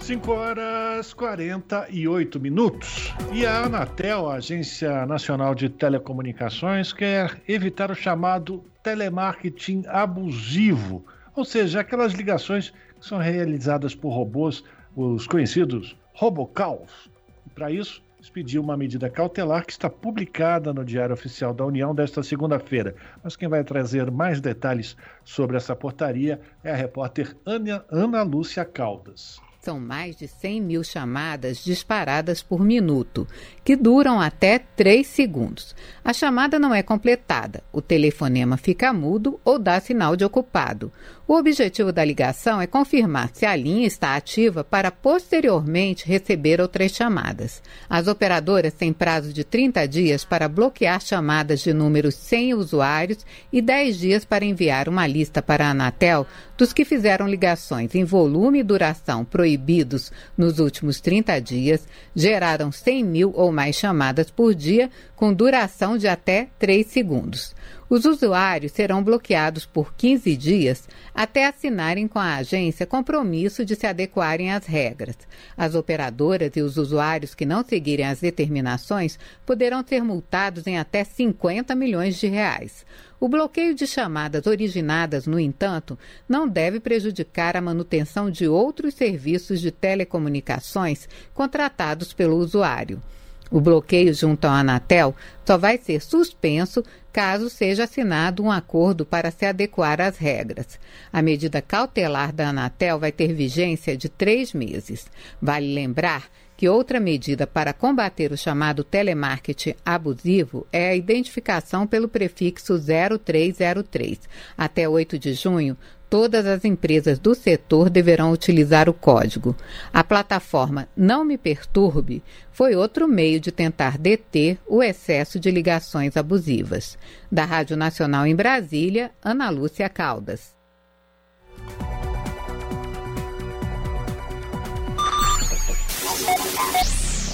5 0.00 0.30
horas 0.30 1.14
48 1.14 2.38
minutos. 2.38 3.14
E 3.32 3.46
a 3.46 3.62
Anatel, 3.62 4.28
a 4.28 4.34
Agência 4.34 5.06
Nacional 5.06 5.54
de 5.54 5.70
Telecomunicações, 5.70 6.92
quer 6.92 7.40
evitar 7.48 7.90
o 7.90 7.94
chamado 7.94 8.62
telemarketing 8.82 9.84
abusivo, 9.86 11.02
ou 11.34 11.46
seja, 11.46 11.80
aquelas 11.80 12.12
ligações 12.12 12.74
que 13.00 13.06
são 13.06 13.16
realizadas 13.16 13.94
por 13.94 14.10
robôs, 14.10 14.62
os 14.94 15.26
conhecidos 15.26 15.96
robocalls. 16.12 17.08
Para 17.54 17.70
isso, 17.70 18.02
expediu 18.26 18.60
uma 18.60 18.76
medida 18.76 19.08
cautelar 19.08 19.64
que 19.64 19.72
está 19.72 19.88
publicada 19.88 20.74
no 20.74 20.84
Diário 20.84 21.14
Oficial 21.14 21.54
da 21.54 21.64
União 21.64 21.94
desta 21.94 22.22
segunda-feira. 22.22 22.94
Mas 23.22 23.36
quem 23.36 23.48
vai 23.48 23.62
trazer 23.62 24.10
mais 24.10 24.40
detalhes 24.40 24.96
sobre 25.24 25.56
essa 25.56 25.76
portaria 25.76 26.40
é 26.62 26.72
a 26.72 26.76
repórter 26.76 27.36
Ana, 27.46 27.84
Ana 27.88 28.22
Lúcia 28.22 28.64
Caldas. 28.64 29.40
São 29.66 29.80
mais 29.80 30.14
de 30.14 30.28
100 30.28 30.60
mil 30.60 30.84
chamadas 30.84 31.64
disparadas 31.64 32.40
por 32.40 32.60
minuto, 32.60 33.26
que 33.64 33.74
duram 33.74 34.20
até 34.20 34.60
3 34.60 35.04
segundos. 35.04 35.74
A 36.04 36.12
chamada 36.12 36.56
não 36.56 36.72
é 36.72 36.84
completada, 36.84 37.64
o 37.72 37.82
telefonema 37.82 38.56
fica 38.56 38.92
mudo 38.92 39.40
ou 39.44 39.58
dá 39.58 39.80
sinal 39.80 40.14
de 40.14 40.24
ocupado. 40.24 40.92
O 41.26 41.34
objetivo 41.34 41.90
da 41.90 42.04
ligação 42.04 42.60
é 42.60 42.68
confirmar 42.68 43.30
se 43.32 43.44
a 43.44 43.56
linha 43.56 43.88
está 43.88 44.14
ativa 44.14 44.62
para 44.62 44.92
posteriormente 44.92 46.06
receber 46.06 46.60
outras 46.60 46.92
chamadas. 46.92 47.60
As 47.90 48.06
operadoras 48.06 48.72
têm 48.72 48.92
prazo 48.92 49.32
de 49.32 49.42
30 49.42 49.88
dias 49.88 50.24
para 50.24 50.48
bloquear 50.48 51.00
chamadas 51.00 51.58
de 51.58 51.74
números 51.74 52.14
sem 52.14 52.54
usuários 52.54 53.26
e 53.52 53.60
10 53.60 53.98
dias 53.98 54.24
para 54.24 54.44
enviar 54.44 54.88
uma 54.88 55.08
lista 55.08 55.42
para 55.42 55.66
a 55.66 55.70
Anatel 55.70 56.24
dos 56.56 56.72
que 56.72 56.84
fizeram 56.84 57.28
ligações 57.28 57.94
em 57.94 58.04
volume 58.04 58.60
e 58.60 58.62
duração 58.62 59.24
proibidos 59.24 60.10
nos 60.36 60.58
últimos 60.58 61.00
30 61.00 61.38
dias 61.40 61.86
geraram 62.14 62.72
100 62.72 63.04
mil 63.04 63.32
ou 63.34 63.52
mais 63.52 63.76
chamadas 63.76 64.30
por 64.30 64.54
dia, 64.54 64.90
com 65.14 65.32
duração 65.32 65.98
de 65.98 66.08
até 66.08 66.48
3 66.58 66.86
segundos. 66.86 67.54
Os 67.88 68.04
usuários 68.04 68.72
serão 68.72 69.00
bloqueados 69.00 69.64
por 69.64 69.94
15 69.94 70.36
dias 70.36 70.88
até 71.14 71.46
assinarem 71.46 72.08
com 72.08 72.18
a 72.18 72.34
agência 72.34 72.84
compromisso 72.84 73.64
de 73.64 73.76
se 73.76 73.86
adequarem 73.86 74.52
às 74.52 74.66
regras. 74.66 75.16
As 75.56 75.76
operadoras 75.76 76.50
e 76.56 76.62
os 76.62 76.76
usuários 76.78 77.32
que 77.32 77.46
não 77.46 77.64
seguirem 77.64 78.06
as 78.06 78.20
determinações 78.20 79.18
poderão 79.44 79.84
ser 79.86 80.02
multados 80.02 80.66
em 80.66 80.78
até 80.78 81.04
50 81.04 81.76
milhões 81.76 82.18
de 82.18 82.26
reais. 82.26 82.84
O 83.18 83.28
bloqueio 83.28 83.74
de 83.74 83.86
chamadas 83.86 84.46
originadas, 84.46 85.26
no 85.26 85.40
entanto, 85.40 85.98
não 86.28 86.46
deve 86.46 86.78
prejudicar 86.78 87.56
a 87.56 87.60
manutenção 87.62 88.30
de 88.30 88.46
outros 88.46 88.94
serviços 88.94 89.60
de 89.60 89.70
telecomunicações 89.70 91.08
contratados 91.32 92.12
pelo 92.12 92.36
usuário. 92.36 93.02
O 93.50 93.60
bloqueio 93.60 94.12
junto 94.12 94.46
à 94.46 94.58
Anatel 94.58 95.14
só 95.44 95.56
vai 95.56 95.78
ser 95.78 96.02
suspenso 96.02 96.84
caso 97.12 97.48
seja 97.48 97.84
assinado 97.84 98.42
um 98.42 98.50
acordo 98.50 99.06
para 99.06 99.30
se 99.30 99.46
adequar 99.46 100.00
às 100.00 100.18
regras. 100.18 100.78
A 101.10 101.22
medida 101.22 101.62
cautelar 101.62 102.32
da 102.32 102.48
Anatel 102.48 102.98
vai 102.98 103.12
ter 103.12 103.32
vigência 103.32 103.96
de 103.96 104.08
três 104.08 104.52
meses. 104.52 105.06
Vale 105.40 105.72
lembrar 105.72 106.28
que 106.56 106.68
outra 106.68 106.98
medida 106.98 107.46
para 107.46 107.72
combater 107.72 108.32
o 108.32 108.36
chamado 108.36 108.82
telemarketing 108.82 109.74
abusivo 109.84 110.66
é 110.72 110.88
a 110.88 110.96
identificação 110.96 111.86
pelo 111.86 112.08
prefixo 112.08 112.78
0303. 112.78 114.20
Até 114.56 114.88
8 114.88 115.18
de 115.18 115.34
junho, 115.34 115.76
todas 116.08 116.46
as 116.46 116.64
empresas 116.64 117.18
do 117.18 117.34
setor 117.34 117.90
deverão 117.90 118.32
utilizar 118.32 118.88
o 118.88 118.94
código. 118.94 119.54
A 119.92 120.02
plataforma 120.02 120.88
Não 120.96 121.24
Me 121.24 121.36
Perturbe 121.36 122.22
foi 122.50 122.74
outro 122.74 123.06
meio 123.06 123.38
de 123.38 123.52
tentar 123.52 123.98
deter 123.98 124.58
o 124.66 124.82
excesso 124.82 125.38
de 125.38 125.50
ligações 125.50 126.16
abusivas. 126.16 126.96
Da 127.30 127.44
Rádio 127.44 127.76
Nacional 127.76 128.26
em 128.26 128.34
Brasília, 128.34 129.10
Ana 129.22 129.50
Lúcia 129.50 129.88
Caldas. 129.88 130.56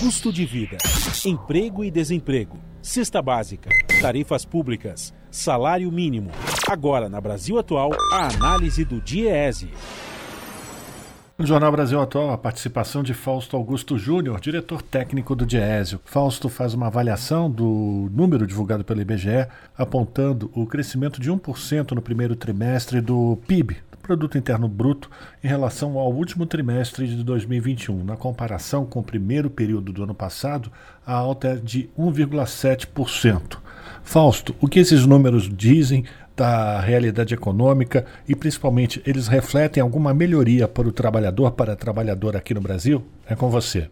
Custo 0.02 0.32
de 0.32 0.44
vida, 0.44 0.78
emprego 1.24 1.84
e 1.84 1.88
desemprego, 1.88 2.58
cesta 2.82 3.22
básica, 3.22 3.70
tarifas 4.00 4.44
públicas, 4.44 5.14
salário 5.30 5.92
mínimo. 5.92 6.28
Agora, 6.68 7.08
na 7.08 7.20
Brasil 7.20 7.56
Atual, 7.56 7.90
a 8.12 8.26
análise 8.34 8.84
do 8.84 9.00
DIEESE. 9.00 9.70
No 11.38 11.46
Jornal 11.46 11.70
Brasil 11.70 12.00
Atual, 12.00 12.32
a 12.32 12.36
participação 12.36 13.04
de 13.04 13.14
Fausto 13.14 13.56
Augusto 13.56 13.96
Júnior, 13.96 14.40
diretor 14.40 14.82
técnico 14.82 15.36
do 15.36 15.46
Diésio. 15.46 16.00
Fausto 16.04 16.48
faz 16.48 16.74
uma 16.74 16.88
avaliação 16.88 17.48
do 17.48 18.10
número 18.12 18.44
divulgado 18.44 18.82
pelo 18.82 19.00
IBGE, 19.00 19.46
apontando 19.78 20.50
o 20.52 20.66
crescimento 20.66 21.20
de 21.20 21.30
1% 21.30 21.92
no 21.92 22.02
primeiro 22.02 22.34
trimestre 22.34 23.00
do 23.00 23.38
PIB, 23.46 23.76
Produto 24.12 24.36
Interno 24.36 24.68
Bruto 24.68 25.10
em 25.42 25.48
relação 25.48 25.96
ao 25.96 26.12
último 26.12 26.44
trimestre 26.44 27.08
de 27.08 27.24
2021. 27.24 28.04
Na 28.04 28.14
comparação 28.14 28.84
com 28.84 29.00
o 29.00 29.02
primeiro 29.02 29.48
período 29.48 29.90
do 29.90 30.02
ano 30.02 30.14
passado, 30.14 30.70
a 31.06 31.14
alta 31.14 31.48
é 31.48 31.56
de 31.56 31.88
1,7%. 31.98 33.56
Fausto, 34.02 34.54
o 34.60 34.68
que 34.68 34.80
esses 34.80 35.06
números 35.06 35.48
dizem 35.48 36.04
da 36.36 36.78
realidade 36.78 37.32
econômica 37.32 38.04
e, 38.28 38.36
principalmente, 38.36 39.02
eles 39.06 39.28
refletem 39.28 39.82
alguma 39.82 40.12
melhoria 40.12 40.68
para 40.68 40.86
o 40.86 40.92
trabalhador, 40.92 41.52
para 41.52 41.72
a 41.72 41.76
trabalhadora 41.76 42.36
aqui 42.36 42.52
no 42.52 42.60
Brasil? 42.60 43.02
É 43.26 43.34
com 43.34 43.48
você. 43.48 43.88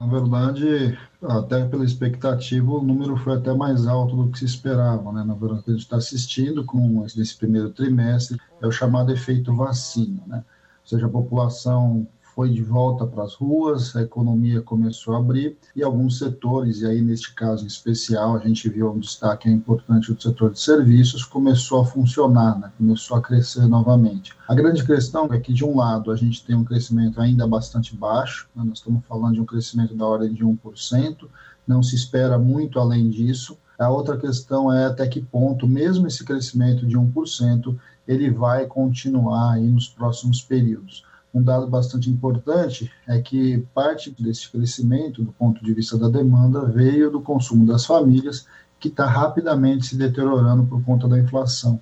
Na 0.00 0.06
verdade, 0.06 0.98
até 1.22 1.64
pela 1.66 1.84
expectativa, 1.84 2.70
o 2.70 2.82
número 2.82 3.16
foi 3.16 3.34
até 3.34 3.54
mais 3.54 3.86
alto 3.86 4.16
do 4.16 4.30
que 4.30 4.38
se 4.38 4.44
esperava. 4.44 5.12
Né? 5.12 5.24
Na 5.24 5.34
verdade, 5.34 5.62
a 5.68 5.70
gente 5.70 5.82
está 5.82 5.96
assistindo 5.96 6.64
com 6.64 7.04
esse 7.06 7.36
primeiro 7.36 7.70
trimestre 7.70 8.38
é 8.60 8.66
o 8.66 8.72
chamado 8.72 9.12
efeito 9.12 9.54
vacina. 9.54 10.22
Né? 10.26 10.44
Ou 10.82 10.88
seja, 10.88 11.06
a 11.06 11.10
população 11.10 12.06
foi 12.34 12.50
de 12.50 12.62
volta 12.62 13.06
para 13.06 13.22
as 13.22 13.34
ruas, 13.34 13.94
a 13.94 14.02
economia 14.02 14.60
começou 14.60 15.14
a 15.14 15.18
abrir 15.18 15.56
e 15.74 15.84
alguns 15.84 16.18
setores, 16.18 16.80
e 16.80 16.86
aí 16.86 17.00
neste 17.00 17.32
caso 17.32 17.62
em 17.62 17.68
especial 17.68 18.34
a 18.34 18.40
gente 18.40 18.68
viu 18.68 18.90
um 18.90 18.98
destaque 18.98 19.48
importante 19.48 20.12
do 20.12 20.20
setor 20.20 20.50
de 20.50 20.58
serviços, 20.58 21.24
começou 21.24 21.82
a 21.82 21.84
funcionar, 21.84 22.58
né? 22.58 22.72
começou 22.76 23.16
a 23.16 23.22
crescer 23.22 23.66
novamente. 23.68 24.32
A 24.48 24.54
grande 24.54 24.84
questão 24.84 25.32
é 25.32 25.38
que, 25.38 25.52
de 25.52 25.64
um 25.64 25.76
lado, 25.76 26.10
a 26.10 26.16
gente 26.16 26.44
tem 26.44 26.56
um 26.56 26.64
crescimento 26.64 27.20
ainda 27.20 27.46
bastante 27.46 27.94
baixo, 27.94 28.48
né? 28.54 28.64
nós 28.64 28.78
estamos 28.78 29.04
falando 29.06 29.34
de 29.34 29.40
um 29.40 29.46
crescimento 29.46 29.94
da 29.94 30.04
ordem 30.04 30.32
de 30.32 30.44
1%, 30.44 31.28
não 31.66 31.82
se 31.82 31.94
espera 31.94 32.36
muito 32.36 32.80
além 32.80 33.08
disso. 33.08 33.56
A 33.78 33.88
outra 33.88 34.16
questão 34.16 34.72
é 34.72 34.86
até 34.86 35.06
que 35.06 35.20
ponto, 35.20 35.68
mesmo 35.68 36.06
esse 36.08 36.24
crescimento 36.24 36.84
de 36.84 36.98
1%, 36.98 37.76
ele 38.06 38.28
vai 38.30 38.66
continuar 38.66 39.52
aí 39.52 39.66
nos 39.68 39.88
próximos 39.88 40.42
períodos 40.42 41.04
um 41.34 41.42
dado 41.42 41.66
bastante 41.66 42.08
importante 42.08 42.90
é 43.08 43.20
que 43.20 43.58
parte 43.74 44.14
desse 44.22 44.48
crescimento, 44.48 45.22
do 45.22 45.32
ponto 45.32 45.64
de 45.64 45.74
vista 45.74 45.98
da 45.98 46.08
demanda, 46.08 46.64
veio 46.64 47.10
do 47.10 47.20
consumo 47.20 47.66
das 47.66 47.84
famílias, 47.84 48.46
que 48.78 48.88
está 48.88 49.04
rapidamente 49.04 49.86
se 49.86 49.96
deteriorando 49.96 50.64
por 50.64 50.82
conta 50.84 51.08
da 51.08 51.18
inflação. 51.18 51.80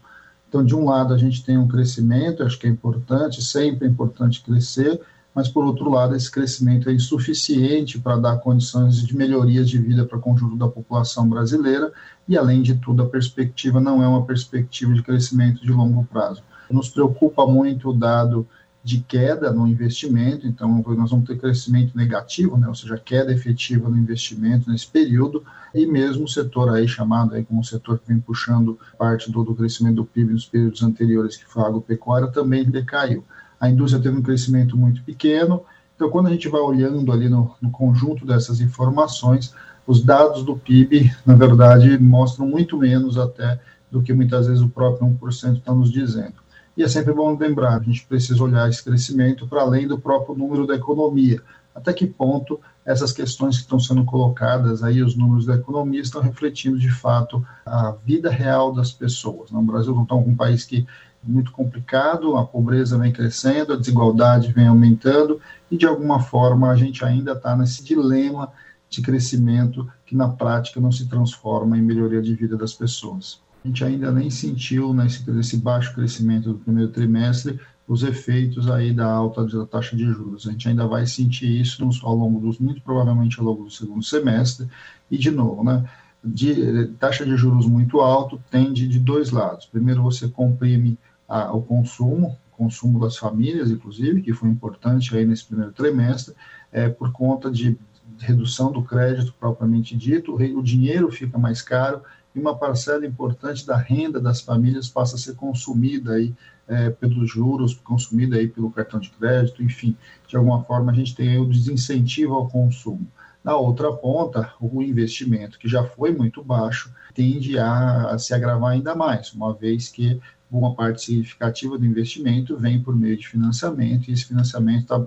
Então, 0.48 0.64
de 0.64 0.74
um 0.74 0.84
lado, 0.86 1.12
a 1.12 1.18
gente 1.18 1.44
tem 1.44 1.58
um 1.58 1.68
crescimento, 1.68 2.42
acho 2.42 2.58
que 2.58 2.66
é 2.66 2.70
importante, 2.70 3.42
sempre 3.42 3.86
é 3.86 3.90
importante 3.90 4.42
crescer, 4.42 5.00
mas, 5.34 5.48
por 5.48 5.64
outro 5.64 5.90
lado, 5.90 6.14
esse 6.14 6.30
crescimento 6.30 6.88
é 6.88 6.92
insuficiente 6.92 7.98
para 7.98 8.16
dar 8.16 8.36
condições 8.38 8.96
de 8.96 9.16
melhorias 9.16 9.68
de 9.68 9.78
vida 9.78 10.04
para 10.04 10.18
o 10.18 10.20
conjunto 10.20 10.56
da 10.56 10.68
população 10.68 11.28
brasileira, 11.28 11.92
e, 12.28 12.36
além 12.36 12.62
de 12.62 12.74
tudo, 12.74 13.02
a 13.02 13.08
perspectiva 13.08 13.80
não 13.80 14.02
é 14.02 14.06
uma 14.06 14.24
perspectiva 14.24 14.92
de 14.92 15.02
crescimento 15.02 15.62
de 15.62 15.72
longo 15.72 16.04
prazo. 16.04 16.42
Nos 16.70 16.88
preocupa 16.88 17.46
muito 17.46 17.90
o 17.90 17.92
dado 17.94 18.46
de 18.84 19.00
queda 19.00 19.52
no 19.52 19.66
investimento, 19.66 20.46
então 20.46 20.82
nós 20.96 21.10
vamos 21.10 21.26
ter 21.26 21.38
crescimento 21.38 21.96
negativo, 21.96 22.56
né, 22.56 22.66
ou 22.66 22.74
seja, 22.74 22.98
queda 22.98 23.32
efetiva 23.32 23.88
no 23.88 23.96
investimento 23.96 24.68
nesse 24.68 24.88
período, 24.88 25.44
e 25.72 25.86
mesmo 25.86 26.24
o 26.24 26.28
setor 26.28 26.68
aí 26.70 26.88
chamado 26.88 27.34
aí 27.34 27.44
como 27.44 27.60
o 27.60 27.64
setor 27.64 27.98
que 27.98 28.08
vem 28.08 28.18
puxando 28.18 28.78
parte 28.98 29.30
do, 29.30 29.44
do 29.44 29.54
crescimento 29.54 29.96
do 29.96 30.04
PIB 30.04 30.32
nos 30.32 30.46
períodos 30.46 30.82
anteriores, 30.82 31.36
que 31.36 31.44
foi 31.44 31.62
a 31.62 31.66
agropecuária, 31.66 32.28
também 32.28 32.64
decaiu. 32.64 33.24
A 33.60 33.70
indústria 33.70 34.02
teve 34.02 34.18
um 34.18 34.22
crescimento 34.22 34.76
muito 34.76 35.02
pequeno, 35.04 35.62
então 35.94 36.10
quando 36.10 36.26
a 36.26 36.30
gente 36.30 36.48
vai 36.48 36.60
olhando 36.60 37.12
ali 37.12 37.28
no, 37.28 37.54
no 37.62 37.70
conjunto 37.70 38.26
dessas 38.26 38.60
informações, 38.60 39.54
os 39.86 40.02
dados 40.02 40.42
do 40.44 40.56
PIB, 40.56 41.12
na 41.24 41.34
verdade, 41.34 41.96
mostram 41.98 42.46
muito 42.46 42.76
menos 42.76 43.16
até 43.16 43.60
do 43.90 44.02
que 44.02 44.12
muitas 44.12 44.48
vezes 44.48 44.62
o 44.62 44.68
próprio 44.68 45.06
1% 45.06 45.58
está 45.58 45.72
nos 45.72 45.92
dizendo. 45.92 46.41
E 46.76 46.82
é 46.82 46.88
sempre 46.88 47.12
bom 47.12 47.36
lembrar, 47.36 47.80
a 47.80 47.82
gente 47.82 48.06
precisa 48.06 48.42
olhar 48.42 48.68
esse 48.68 48.82
crescimento 48.82 49.46
para 49.46 49.60
além 49.60 49.86
do 49.86 49.98
próprio 49.98 50.34
número 50.34 50.66
da 50.66 50.74
economia. 50.74 51.42
Até 51.74 51.92
que 51.92 52.06
ponto 52.06 52.58
essas 52.84 53.12
questões 53.12 53.56
que 53.56 53.62
estão 53.62 53.78
sendo 53.78 54.04
colocadas 54.04 54.82
aí, 54.82 55.02
os 55.02 55.14
números 55.14 55.46
da 55.46 55.54
economia, 55.54 56.00
estão 56.00 56.20
refletindo 56.20 56.78
de 56.78 56.90
fato 56.90 57.46
a 57.64 57.92
vida 58.04 58.30
real 58.30 58.72
das 58.72 58.90
pessoas. 58.90 59.50
Né? 59.50 59.58
O 59.58 59.62
Brasil 59.62 59.94
não 59.94 60.02
está 60.02 60.14
um 60.14 60.34
país 60.34 60.64
que 60.64 60.86
é 61.24 61.30
muito 61.30 61.52
complicado, 61.52 62.36
a 62.36 62.44
pobreza 62.44 62.98
vem 62.98 63.12
crescendo, 63.12 63.74
a 63.74 63.76
desigualdade 63.76 64.52
vem 64.52 64.66
aumentando 64.66 65.40
e 65.70 65.76
de 65.76 65.86
alguma 65.86 66.20
forma 66.20 66.70
a 66.70 66.76
gente 66.76 67.04
ainda 67.04 67.32
está 67.32 67.54
nesse 67.54 67.84
dilema 67.84 68.50
de 68.88 69.00
crescimento 69.00 69.88
que 70.04 70.16
na 70.16 70.28
prática 70.28 70.80
não 70.80 70.90
se 70.90 71.06
transforma 71.06 71.78
em 71.78 71.82
melhoria 71.82 72.20
de 72.20 72.34
vida 72.34 72.56
das 72.56 72.72
pessoas 72.72 73.40
a 73.64 73.68
gente 73.68 73.84
ainda 73.84 74.10
nem 74.10 74.28
sentiu 74.28 74.92
nesse, 74.92 75.28
nesse 75.30 75.56
baixo 75.56 75.94
crescimento 75.94 76.52
do 76.52 76.58
primeiro 76.58 76.90
trimestre 76.90 77.60
os 77.86 78.02
efeitos 78.02 78.70
aí 78.70 78.92
da 78.92 79.06
alta 79.06 79.44
da 79.44 79.66
taxa 79.66 79.96
de 79.96 80.04
juros. 80.04 80.46
A 80.46 80.52
gente 80.52 80.68
ainda 80.68 80.86
vai 80.86 81.06
sentir 81.06 81.60
isso 81.60 81.86
ao 82.02 82.14
longo 82.14 82.40
dos, 82.40 82.58
muito 82.58 82.80
provavelmente 82.82 83.38
ao 83.38 83.46
longo 83.46 83.64
do 83.64 83.70
segundo 83.70 84.02
semestre, 84.02 84.66
e 85.10 85.18
de 85.18 85.30
novo, 85.30 85.62
né? 85.62 85.84
De, 86.24 86.86
taxa 87.00 87.24
de 87.24 87.36
juros 87.36 87.66
muito 87.66 88.00
alto 88.00 88.40
tende 88.50 88.86
de 88.86 88.98
dois 88.98 89.30
lados. 89.30 89.66
Primeiro, 89.66 90.02
você 90.02 90.28
comprime 90.28 90.96
a, 91.28 91.52
o 91.52 91.60
consumo, 91.60 92.38
consumo 92.52 93.00
das 93.00 93.16
famílias, 93.16 93.70
inclusive, 93.70 94.22
que 94.22 94.32
foi 94.32 94.48
importante 94.48 95.16
aí 95.16 95.26
nesse 95.26 95.44
primeiro 95.44 95.72
trimestre, 95.72 96.34
é, 96.70 96.88
por 96.88 97.10
conta 97.10 97.50
de 97.50 97.76
redução 98.18 98.70
do 98.70 98.82
crédito 98.82 99.34
propriamente 99.38 99.96
dito, 99.96 100.34
o 100.34 100.62
dinheiro 100.62 101.10
fica 101.10 101.36
mais 101.36 101.60
caro 101.60 102.02
e 102.34 102.40
uma 102.40 102.56
parcela 102.56 103.06
importante 103.06 103.66
da 103.66 103.76
renda 103.76 104.20
das 104.20 104.40
famílias 104.40 104.88
passa 104.88 105.16
a 105.16 105.18
ser 105.18 105.34
consumida 105.34 106.12
aí 106.12 106.34
é, 106.66 106.90
pelos 106.90 107.30
juros, 107.30 107.74
consumida 107.74 108.36
aí 108.36 108.48
pelo 108.48 108.70
cartão 108.70 108.98
de 108.98 109.10
crédito, 109.10 109.62
enfim, 109.62 109.96
de 110.26 110.36
alguma 110.36 110.62
forma 110.64 110.92
a 110.92 110.94
gente 110.94 111.14
tem 111.14 111.38
o 111.38 111.46
desincentivo 111.46 112.34
ao 112.34 112.48
consumo. 112.48 113.06
Na 113.44 113.56
outra 113.56 113.92
ponta, 113.92 114.52
o 114.60 114.80
investimento, 114.82 115.58
que 115.58 115.68
já 115.68 115.84
foi 115.84 116.12
muito 116.12 116.44
baixo, 116.44 116.94
tende 117.12 117.58
a 117.58 118.16
se 118.16 118.32
agravar 118.32 118.72
ainda 118.72 118.94
mais, 118.94 119.32
uma 119.32 119.52
vez 119.52 119.88
que 119.88 120.20
uma 120.58 120.74
parte 120.74 121.02
significativa 121.02 121.78
do 121.78 121.86
investimento 121.86 122.56
vem 122.56 122.82
por 122.82 122.94
meio 122.94 123.16
de 123.16 123.26
financiamento, 123.26 124.08
e 124.08 124.12
esse 124.12 124.26
financiamento 124.26 124.82
está 124.82 125.00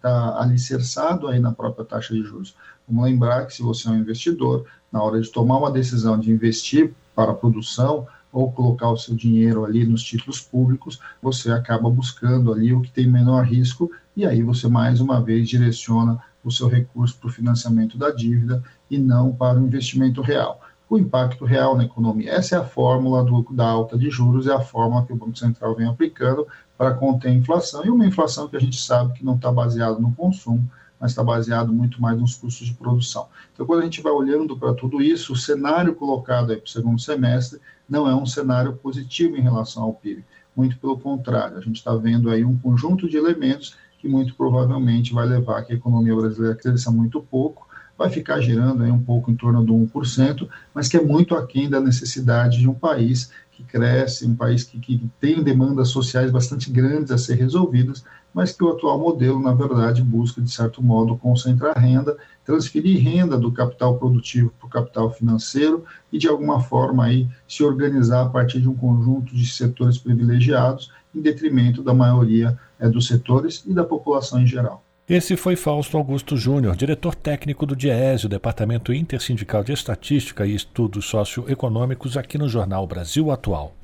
tá 0.00 0.40
alicerçado 0.40 1.28
aí 1.28 1.40
na 1.40 1.52
própria 1.52 1.84
taxa 1.84 2.14
de 2.14 2.22
juros. 2.22 2.54
Vamos 2.88 3.04
lembrar 3.04 3.46
que 3.46 3.54
se 3.54 3.62
você 3.62 3.88
é 3.88 3.90
um 3.90 3.98
investidor, 3.98 4.66
na 4.92 5.02
hora 5.02 5.20
de 5.20 5.30
tomar 5.30 5.58
uma 5.58 5.70
decisão 5.70 6.18
de 6.18 6.30
investir 6.30 6.92
para 7.14 7.32
a 7.32 7.34
produção, 7.34 8.06
ou 8.32 8.50
colocar 8.50 8.90
o 8.90 8.96
seu 8.96 9.14
dinheiro 9.14 9.64
ali 9.64 9.84
nos 9.84 10.02
títulos 10.02 10.40
públicos, 10.40 10.98
você 11.20 11.52
acaba 11.52 11.90
buscando 11.90 12.52
ali 12.52 12.72
o 12.72 12.80
que 12.80 12.90
tem 12.90 13.06
menor 13.06 13.44
risco 13.44 13.92
e 14.16 14.24
aí 14.24 14.42
você 14.42 14.66
mais 14.68 15.00
uma 15.00 15.20
vez 15.20 15.48
direciona 15.48 16.18
o 16.42 16.50
seu 16.50 16.66
recurso 16.66 17.16
para 17.18 17.28
o 17.28 17.32
financiamento 17.32 17.98
da 17.98 18.10
dívida 18.10 18.64
e 18.90 18.98
não 18.98 19.32
para 19.32 19.60
o 19.60 19.64
investimento 19.64 20.22
real. 20.22 20.60
O 20.92 20.98
impacto 20.98 21.46
real 21.46 21.74
na 21.74 21.84
economia. 21.84 22.32
Essa 22.32 22.56
é 22.56 22.58
a 22.58 22.64
fórmula 22.64 23.24
do, 23.24 23.40
da 23.50 23.66
alta 23.66 23.96
de 23.96 24.10
juros, 24.10 24.46
é 24.46 24.52
a 24.52 24.60
fórmula 24.60 25.06
que 25.06 25.12
o 25.14 25.16
Banco 25.16 25.38
Central 25.38 25.74
vem 25.74 25.88
aplicando 25.88 26.46
para 26.76 26.92
conter 26.92 27.28
a 27.28 27.32
inflação, 27.32 27.82
e 27.82 27.88
uma 27.88 28.04
inflação 28.04 28.46
que 28.46 28.56
a 28.58 28.60
gente 28.60 28.78
sabe 28.78 29.14
que 29.14 29.24
não 29.24 29.36
está 29.36 29.50
baseada 29.50 29.98
no 29.98 30.12
consumo, 30.12 30.70
mas 31.00 31.12
está 31.12 31.24
baseado 31.24 31.72
muito 31.72 31.98
mais 31.98 32.20
nos 32.20 32.36
custos 32.36 32.66
de 32.66 32.74
produção. 32.74 33.26
Então, 33.54 33.64
quando 33.64 33.80
a 33.80 33.84
gente 33.84 34.02
vai 34.02 34.12
olhando 34.12 34.54
para 34.54 34.74
tudo 34.74 35.00
isso, 35.00 35.32
o 35.32 35.36
cenário 35.36 35.94
colocado 35.94 36.48
para 36.48 36.56
o 36.62 36.68
segundo 36.68 37.00
semestre 37.00 37.58
não 37.88 38.06
é 38.06 38.14
um 38.14 38.26
cenário 38.26 38.74
positivo 38.74 39.34
em 39.34 39.40
relação 39.40 39.84
ao 39.84 39.94
PIB. 39.94 40.22
Muito 40.54 40.76
pelo 40.76 40.98
contrário, 40.98 41.56
a 41.56 41.62
gente 41.62 41.76
está 41.76 41.94
vendo 41.94 42.28
aí 42.28 42.44
um 42.44 42.58
conjunto 42.58 43.08
de 43.08 43.16
elementos 43.16 43.78
que 43.98 44.06
muito 44.06 44.34
provavelmente 44.34 45.14
vai 45.14 45.24
levar 45.24 45.60
a 45.60 45.62
que 45.62 45.72
a 45.72 45.76
economia 45.76 46.14
brasileira 46.14 46.54
cresça 46.54 46.90
muito 46.90 47.18
pouco, 47.18 47.66
vai 48.02 48.10
ficar 48.10 48.40
girando 48.40 48.82
aí 48.82 48.90
um 48.90 49.02
pouco 49.02 49.30
em 49.30 49.36
torno 49.36 49.64
do 49.64 49.72
1%, 49.72 50.48
mas 50.74 50.88
que 50.88 50.96
é 50.96 51.02
muito 51.02 51.36
aquém 51.36 51.70
da 51.70 51.80
necessidade 51.80 52.58
de 52.58 52.68
um 52.68 52.74
país 52.74 53.30
que 53.52 53.62
cresce, 53.62 54.26
um 54.26 54.34
país 54.34 54.64
que, 54.64 54.80
que 54.80 55.08
tem 55.20 55.40
demandas 55.40 55.90
sociais 55.90 56.32
bastante 56.32 56.68
grandes 56.68 57.12
a 57.12 57.18
ser 57.18 57.34
resolvidas, 57.34 58.04
mas 58.34 58.50
que 58.50 58.64
o 58.64 58.70
atual 58.70 58.98
modelo, 58.98 59.38
na 59.38 59.54
verdade, 59.54 60.02
busca, 60.02 60.40
de 60.40 60.50
certo 60.50 60.82
modo, 60.82 61.16
concentrar 61.16 61.78
renda, 61.78 62.16
transferir 62.44 63.00
renda 63.00 63.38
do 63.38 63.52
capital 63.52 63.96
produtivo 63.98 64.52
para 64.58 64.66
o 64.66 64.70
capital 64.70 65.12
financeiro 65.12 65.84
e, 66.10 66.18
de 66.18 66.26
alguma 66.26 66.60
forma, 66.60 67.04
aí, 67.04 67.28
se 67.46 67.62
organizar 67.62 68.22
a 68.22 68.28
partir 68.28 68.60
de 68.60 68.68
um 68.68 68.74
conjunto 68.74 69.32
de 69.32 69.46
setores 69.46 69.96
privilegiados, 69.96 70.90
em 71.14 71.20
detrimento 71.20 71.84
da 71.84 71.94
maioria 71.94 72.58
é, 72.80 72.88
dos 72.88 73.06
setores 73.06 73.62
e 73.64 73.72
da 73.72 73.84
população 73.84 74.40
em 74.40 74.46
geral. 74.46 74.82
Esse 75.12 75.36
foi 75.36 75.56
Fausto 75.56 75.98
Augusto 75.98 76.38
Júnior, 76.38 76.74
diretor 76.74 77.14
técnico 77.14 77.66
do 77.66 77.76
DIESE, 77.76 78.24
o 78.24 78.28
Departamento 78.30 78.94
Intersindical 78.94 79.62
de 79.62 79.70
Estatística 79.70 80.46
e 80.46 80.54
Estudos 80.54 81.04
Socioeconômicos, 81.04 82.16
aqui 82.16 82.38
no 82.38 82.48
Jornal 82.48 82.86
Brasil 82.86 83.30
Atual. 83.30 83.76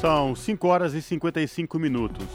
São 0.00 0.34
5 0.34 0.66
horas 0.66 0.92
e 0.92 1.00
55 1.00 1.78
minutos. 1.78 2.26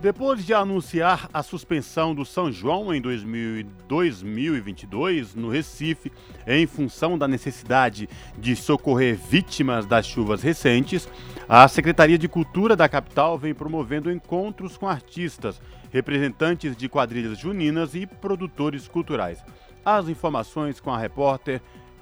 Depois 0.00 0.44
de 0.46 0.54
anunciar 0.54 1.28
a 1.30 1.42
suspensão 1.42 2.14
do 2.14 2.24
São 2.24 2.50
João 2.50 2.94
em 2.94 3.02
2022 3.02 5.34
no 5.34 5.50
Recife, 5.50 6.10
em 6.46 6.66
função 6.66 7.18
da 7.18 7.28
necessidade 7.28 8.08
de 8.38 8.56
socorrer 8.56 9.18
vítimas 9.18 9.84
das 9.84 10.06
chuvas 10.06 10.42
recentes, 10.42 11.06
a 11.46 11.68
Secretaria 11.68 12.16
de 12.16 12.28
Cultura 12.28 12.74
da 12.74 12.88
capital 12.88 13.36
vem 13.36 13.52
promovendo 13.52 14.10
encontros 14.10 14.78
com 14.78 14.88
artistas, 14.88 15.60
representantes 15.90 16.74
de 16.74 16.88
quadrilhas 16.88 17.38
juninas 17.38 17.94
e 17.94 18.06
produtores 18.06 18.88
culturais. 18.88 19.44
As 19.84 20.08
informações 20.08 20.80
com 20.80 20.90
a 20.90 20.96
repórter 20.96 21.60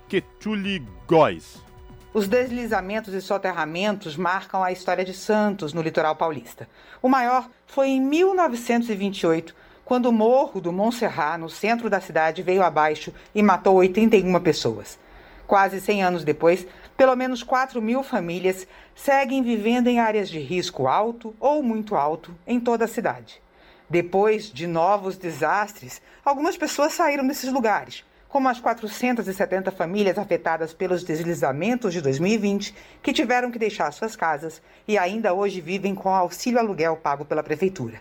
Ketuli 0.08 0.86
Góes. 1.04 1.66
Os 2.14 2.26
deslizamentos 2.26 3.12
e 3.12 3.20
soterramentos 3.20 4.16
marcam 4.16 4.64
a 4.64 4.72
história 4.72 5.04
de 5.04 5.12
Santos, 5.12 5.74
no 5.74 5.82
litoral 5.82 6.16
paulista. 6.16 6.66
O 7.02 7.08
maior 7.08 7.50
foi 7.66 7.88
em 7.88 8.00
1928, 8.00 9.54
quando 9.84 10.06
o 10.06 10.12
morro 10.12 10.58
do 10.58 10.72
Montserrat, 10.72 11.38
no 11.38 11.50
centro 11.50 11.90
da 11.90 12.00
cidade, 12.00 12.42
veio 12.42 12.62
abaixo 12.62 13.12
e 13.34 13.42
matou 13.42 13.76
81 13.76 14.40
pessoas. 14.40 14.98
Quase 15.46 15.82
100 15.82 16.02
anos 16.02 16.24
depois, 16.24 16.66
pelo 16.96 17.14
menos 17.14 17.42
4 17.42 17.80
mil 17.80 18.02
famílias 18.02 18.66
seguem 18.94 19.42
vivendo 19.42 19.88
em 19.88 20.00
áreas 20.00 20.30
de 20.30 20.38
risco 20.38 20.86
alto 20.86 21.36
ou 21.38 21.62
muito 21.62 21.94
alto 21.94 22.34
em 22.46 22.58
toda 22.58 22.86
a 22.86 22.88
cidade. 22.88 23.40
Depois 23.88 24.50
de 24.50 24.66
novos 24.66 25.18
desastres, 25.18 26.00
algumas 26.24 26.56
pessoas 26.56 26.94
saíram 26.94 27.26
desses 27.26 27.52
lugares, 27.52 28.04
como 28.28 28.48
as 28.48 28.60
470 28.60 29.72
famílias 29.72 30.18
afetadas 30.18 30.74
pelos 30.74 31.02
deslizamentos 31.02 31.94
de 31.94 32.00
2020, 32.02 32.74
que 33.02 33.12
tiveram 33.12 33.50
que 33.50 33.58
deixar 33.58 33.90
suas 33.92 34.14
casas 34.14 34.60
e 34.86 34.98
ainda 34.98 35.32
hoje 35.32 35.60
vivem 35.60 35.94
com 35.94 36.14
auxílio 36.14 36.58
aluguel 36.58 36.96
pago 36.96 37.24
pela 37.24 37.42
prefeitura. 37.42 38.00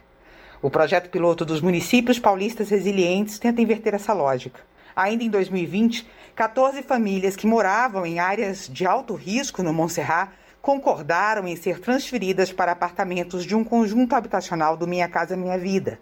O 0.61 0.69
projeto 0.69 1.09
piloto 1.09 1.45
dos 1.45 1.61
municípios 1.61 2.19
paulistas 2.19 2.69
resilientes 2.69 3.39
tenta 3.39 3.61
inverter 3.61 3.93
essa 3.93 4.11
lógica. 4.11 4.59
Ainda 4.95 5.23
em 5.23 5.29
2020, 5.29 6.07
14 6.35 6.81
famílias 6.81 7.35
que 7.35 7.47
moravam 7.47 8.05
em 8.05 8.19
áreas 8.19 8.67
de 8.67 8.85
alto 8.85 9.13
risco 9.13 9.63
no 9.63 9.71
Montserrat 9.71 10.31
concordaram 10.61 11.47
em 11.47 11.55
ser 11.55 11.79
transferidas 11.79 12.51
para 12.51 12.73
apartamentos 12.73 13.45
de 13.45 13.55
um 13.55 13.63
conjunto 13.63 14.15
habitacional 14.15 14.75
do 14.75 14.87
Minha 14.87 15.07
Casa 15.07 15.37
Minha 15.37 15.57
Vida. 15.57 15.99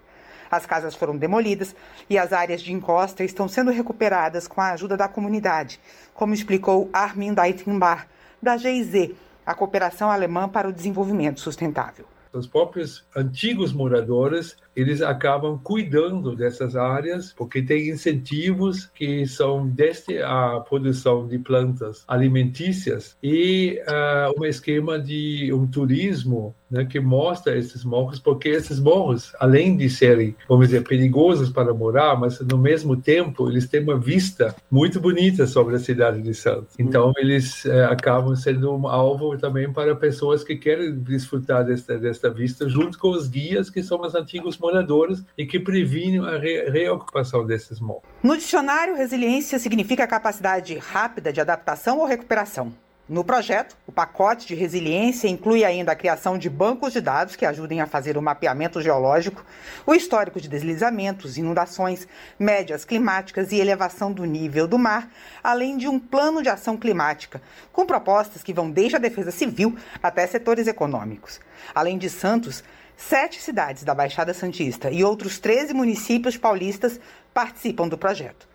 As 0.49 0.65
casas 0.65 0.95
foram 0.95 1.17
demolidas 1.17 1.75
e 2.09 2.17
as 2.17 2.33
áreas 2.33 2.61
de 2.61 2.73
encosta 2.73 3.23
estão 3.23 3.47
sendo 3.47 3.71
recuperadas 3.71 4.47
com 4.47 4.61
a 4.61 4.71
ajuda 4.71 4.95
da 4.95 5.07
comunidade, 5.07 5.79
como 6.13 6.33
explicou 6.33 6.89
Armin 6.93 7.33
Deitenbach, 7.33 8.05
da 8.41 8.57
GIZ, 8.57 9.11
a 9.45 9.53
Cooperação 9.53 10.09
Alemã 10.09 10.49
para 10.49 10.67
o 10.67 10.73
Desenvolvimento 10.73 11.39
Sustentável. 11.39 12.05
Os 12.33 12.47
próprios 12.47 13.05
antigos 13.15 13.71
moradores 13.71 14.57
eles 14.75 15.01
acabam 15.01 15.57
cuidando 15.57 16.35
dessas 16.35 16.75
áreas 16.75 17.31
porque 17.31 17.61
tem 17.61 17.89
incentivos 17.89 18.87
que 18.87 19.25
são 19.25 19.65
desde 19.65 20.21
a 20.21 20.59
produção 20.59 21.27
de 21.27 21.39
plantas 21.39 22.03
alimentícias 22.07 23.15
e 23.23 23.81
uh, 23.87 24.39
um 24.39 24.45
esquema 24.45 24.99
de 24.99 25.51
um 25.53 25.65
turismo 25.65 26.53
né, 26.75 26.85
que 26.85 26.99
mostra 26.99 27.57
esses 27.57 27.85
morros, 27.85 28.19
porque 28.19 28.49
esses 28.49 28.79
morros, 28.79 29.33
além 29.39 29.77
de 29.77 29.89
serem, 29.89 30.35
vamos 30.47 30.67
dizer, 30.67 30.83
perigosos 30.83 31.49
para 31.49 31.73
morar, 31.73 32.19
mas 32.19 32.39
no 32.41 32.57
mesmo 32.57 32.97
tempo 32.97 33.49
eles 33.49 33.67
têm 33.67 33.81
uma 33.81 33.97
vista 33.97 34.53
muito 34.69 34.99
bonita 34.99 35.47
sobre 35.47 35.75
a 35.75 35.79
cidade 35.79 36.21
de 36.21 36.33
Santos. 36.33 36.75
Então 36.77 37.13
eles 37.17 37.63
uh, 37.63 37.85
acabam 37.89 38.35
sendo 38.35 38.75
um 38.75 38.87
alvo 38.87 39.37
também 39.37 39.71
para 39.71 39.95
pessoas 39.95 40.43
que 40.43 40.57
querem 40.57 40.93
desfrutar 40.99 41.65
desta, 41.65 41.97
desta 41.97 42.29
vista, 42.29 42.67
junto 42.67 42.99
com 42.99 43.11
os 43.11 43.29
guias 43.29 43.69
que 43.69 43.81
são 43.81 44.01
os 44.01 44.13
antigos 44.13 44.57
moradores 44.57 45.23
e 45.37 45.45
que 45.45 45.59
previnem 45.59 46.19
a 46.19 46.37
re 46.37 46.69
reocupação 46.69 47.45
desses 47.45 47.79
morros. 47.79 48.03
No 48.21 48.35
dicionário, 48.35 48.95
resiliência 48.95 49.57
significa 49.59 50.05
capacidade 50.05 50.77
rápida 50.77 51.31
de 51.31 51.39
adaptação 51.39 51.99
ou 51.99 52.05
recuperação. 52.05 52.73
No 53.07 53.23
projeto, 53.23 53.77
o 53.85 53.91
pacote 53.91 54.47
de 54.47 54.55
resiliência 54.55 55.27
inclui 55.27 55.63
ainda 55.63 55.91
a 55.91 55.95
criação 55.95 56.39
de 56.39 56.49
bancos 56.49 56.91
de 56.91 56.99
dados 56.99 57.35
que 57.35 57.45
ajudem 57.45 57.79
a 57.79 57.85
fazer 57.85 58.17
o 58.17 58.21
mapeamento 58.21 58.81
geológico, 58.81 59.45
o 59.85 59.93
histórico 59.93 60.41
de 60.41 60.49
deslizamentos, 60.49 61.37
inundações, 61.37 62.07
médias 62.39 62.83
climáticas 62.83 63.51
e 63.51 63.59
elevação 63.59 64.11
do 64.11 64.25
nível 64.25 64.67
do 64.67 64.79
mar, 64.79 65.07
além 65.43 65.77
de 65.77 65.87
um 65.87 65.99
plano 65.99 66.41
de 66.41 66.49
ação 66.49 66.75
climática, 66.75 67.39
com 67.71 67.85
propostas 67.85 68.41
que 68.41 68.53
vão 68.53 68.71
desde 68.71 68.95
a 68.95 68.99
defesa 68.99 69.29
civil 69.29 69.77
até 70.01 70.25
setores 70.25 70.65
econômicos. 70.65 71.39
Além 71.75 71.99
de 71.99 72.09
Santos, 72.09 72.63
Sete 72.97 73.41
cidades 73.41 73.83
da 73.83 73.93
Baixada 73.93 74.33
Santista 74.33 74.89
e 74.89 75.03
outros 75.03 75.37
13 75.37 75.73
municípios 75.73 76.37
paulistas 76.37 76.97
participam 77.33 77.89
do 77.89 77.97
projeto. 77.97 78.47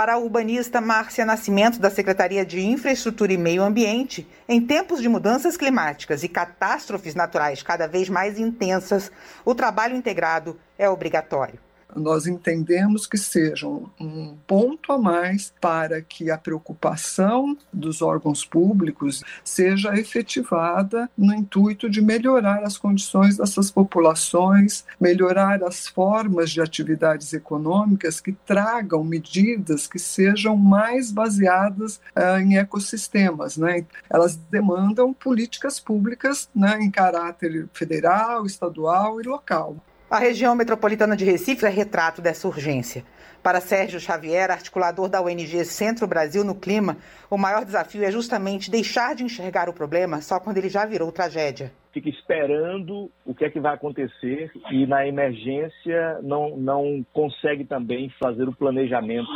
Para 0.00 0.14
a 0.14 0.18
urbanista 0.18 0.80
Márcia 0.80 1.26
Nascimento, 1.26 1.78
da 1.78 1.90
Secretaria 1.90 2.42
de 2.42 2.58
Infraestrutura 2.58 3.34
e 3.34 3.36
Meio 3.36 3.62
Ambiente, 3.62 4.26
em 4.48 4.58
tempos 4.58 5.02
de 5.02 5.10
mudanças 5.10 5.58
climáticas 5.58 6.22
e 6.22 6.28
catástrofes 6.30 7.14
naturais 7.14 7.62
cada 7.62 7.86
vez 7.86 8.08
mais 8.08 8.38
intensas, 8.38 9.12
o 9.44 9.54
trabalho 9.54 9.94
integrado 9.94 10.58
é 10.78 10.88
obrigatório 10.88 11.60
nós 11.96 12.26
entendemos 12.26 13.06
que 13.06 13.18
seja 13.18 13.66
um 13.66 14.36
ponto 14.46 14.92
a 14.92 14.98
mais 14.98 15.52
para 15.60 16.00
que 16.00 16.30
a 16.30 16.38
preocupação 16.38 17.56
dos 17.72 18.02
órgãos 18.02 18.44
públicos 18.44 19.22
seja 19.44 19.94
efetivada 19.98 21.10
no 21.16 21.34
intuito 21.34 21.88
de 21.88 22.00
melhorar 22.00 22.62
as 22.64 22.76
condições 22.76 23.36
dessas 23.36 23.70
populações, 23.70 24.84
melhorar 25.00 25.62
as 25.62 25.88
formas 25.88 26.50
de 26.50 26.60
atividades 26.60 27.32
econômicas 27.32 28.20
que 28.20 28.32
tragam 28.32 29.04
medidas 29.04 29.86
que 29.86 29.98
sejam 29.98 30.56
mais 30.56 31.10
baseadas 31.10 32.00
uh, 32.16 32.38
em 32.40 32.56
ecossistemas. 32.56 33.56
Né? 33.56 33.84
Elas 34.08 34.36
demandam 34.36 35.12
políticas 35.12 35.78
públicas 35.80 36.48
né, 36.54 36.78
em 36.80 36.90
caráter 36.90 37.68
federal, 37.72 38.46
estadual 38.46 39.20
e 39.20 39.24
local. 39.24 39.76
A 40.10 40.18
região 40.18 40.56
metropolitana 40.56 41.16
de 41.16 41.24
Recife 41.24 41.64
é 41.64 41.68
retrato 41.68 42.20
dessa 42.20 42.48
urgência. 42.48 43.04
Para 43.44 43.60
Sérgio 43.60 44.00
Xavier, 44.00 44.50
articulador 44.50 45.08
da 45.08 45.22
ONG 45.22 45.64
Centro 45.64 46.04
Brasil 46.04 46.42
no 46.42 46.52
Clima, 46.52 46.96
o 47.30 47.38
maior 47.38 47.64
desafio 47.64 48.02
é 48.02 48.10
justamente 48.10 48.72
deixar 48.72 49.14
de 49.14 49.22
enxergar 49.22 49.68
o 49.68 49.72
problema 49.72 50.20
só 50.20 50.40
quando 50.40 50.56
ele 50.56 50.68
já 50.68 50.84
virou 50.84 51.12
tragédia. 51.12 51.70
Fica 51.92 52.08
esperando 52.08 53.08
o 53.24 53.32
que 53.32 53.44
é 53.44 53.50
que 53.50 53.60
vai 53.60 53.72
acontecer 53.72 54.50
e 54.72 54.84
na 54.84 55.06
emergência 55.06 56.18
não, 56.22 56.56
não 56.56 57.06
consegue 57.12 57.64
também 57.64 58.12
fazer 58.20 58.48
o 58.48 58.52
planejamento 58.52 59.30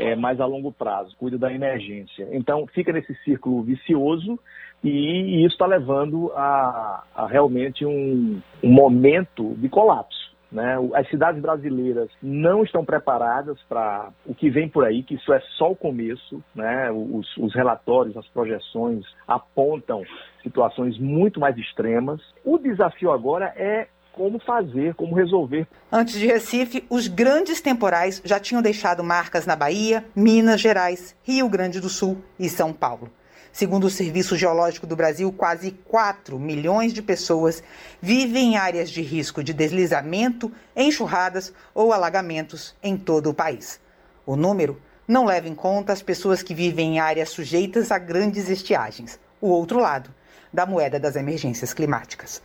é, 0.00 0.16
mais 0.16 0.40
a 0.40 0.46
longo 0.46 0.72
prazo, 0.72 1.16
cuida 1.16 1.38
da 1.38 1.52
emergência. 1.52 2.28
Então 2.32 2.66
fica 2.74 2.92
nesse 2.92 3.14
círculo 3.22 3.62
vicioso 3.62 4.36
e 4.82 5.44
isso 5.44 5.54
está 5.54 5.66
levando 5.66 6.32
a, 6.34 7.02
a 7.14 7.26
realmente 7.26 7.84
um, 7.84 8.40
um, 8.62 8.70
momento 8.70 9.54
de 9.56 9.68
colapso. 9.68 10.28
Né? 10.50 10.76
As 10.94 11.08
cidades 11.10 11.42
brasileiras 11.42 12.08
não 12.22 12.62
estão 12.62 12.84
preparadas 12.84 13.58
para 13.68 14.08
o 14.24 14.34
que 14.34 14.48
vem 14.48 14.68
por 14.68 14.84
aí, 14.84 15.02
que 15.02 15.14
isso 15.14 15.32
é 15.32 15.40
só 15.56 15.70
o 15.72 15.76
começo. 15.76 16.42
Né? 16.54 16.90
Os, 16.90 17.36
os 17.36 17.54
relatórios, 17.54 18.16
as 18.16 18.26
projeções 18.28 19.04
apontam 19.26 20.02
situações 20.42 20.98
muito 20.98 21.38
mais 21.38 21.56
extremas. 21.58 22.20
O 22.44 22.58
desafio 22.58 23.10
agora 23.10 23.52
é 23.56 23.88
como 24.12 24.40
fazer, 24.40 24.94
como 24.94 25.14
resolver. 25.14 25.66
Antes 25.92 26.18
de 26.18 26.26
Recife, 26.26 26.84
os 26.90 27.06
grandes 27.06 27.60
temporais 27.60 28.20
já 28.24 28.40
tinham 28.40 28.60
deixado 28.60 29.04
marcas 29.04 29.46
na 29.46 29.54
Bahia, 29.54 30.04
Minas 30.14 30.60
Gerais, 30.60 31.16
Rio 31.22 31.48
Grande 31.48 31.80
do 31.80 31.88
Sul 31.88 32.18
e 32.38 32.48
São 32.48 32.72
Paulo. 32.72 33.08
Segundo 33.52 33.84
o 33.84 33.90
Serviço 33.90 34.36
Geológico 34.36 34.86
do 34.86 34.96
Brasil, 34.96 35.32
quase 35.32 35.72
4 35.72 36.38
milhões 36.38 36.92
de 36.92 37.02
pessoas 37.02 37.62
vivem 38.00 38.52
em 38.52 38.56
áreas 38.56 38.90
de 38.90 39.02
risco 39.02 39.42
de 39.42 39.52
deslizamento, 39.52 40.52
enxurradas 40.76 41.52
ou 41.74 41.92
alagamentos 41.92 42.74
em 42.82 42.96
todo 42.96 43.30
o 43.30 43.34
país. 43.34 43.80
O 44.24 44.36
número 44.36 44.80
não 45.06 45.24
leva 45.24 45.48
em 45.48 45.54
conta 45.54 45.92
as 45.92 46.02
pessoas 46.02 46.42
que 46.42 46.54
vivem 46.54 46.96
em 46.96 47.00
áreas 47.00 47.30
sujeitas 47.30 47.90
a 47.90 47.98
grandes 47.98 48.48
estiagens, 48.48 49.18
o 49.40 49.48
outro 49.48 49.80
lado 49.80 50.10
da 50.52 50.66
moeda 50.66 51.00
das 51.00 51.16
emergências 51.16 51.72
climáticas. 51.72 52.42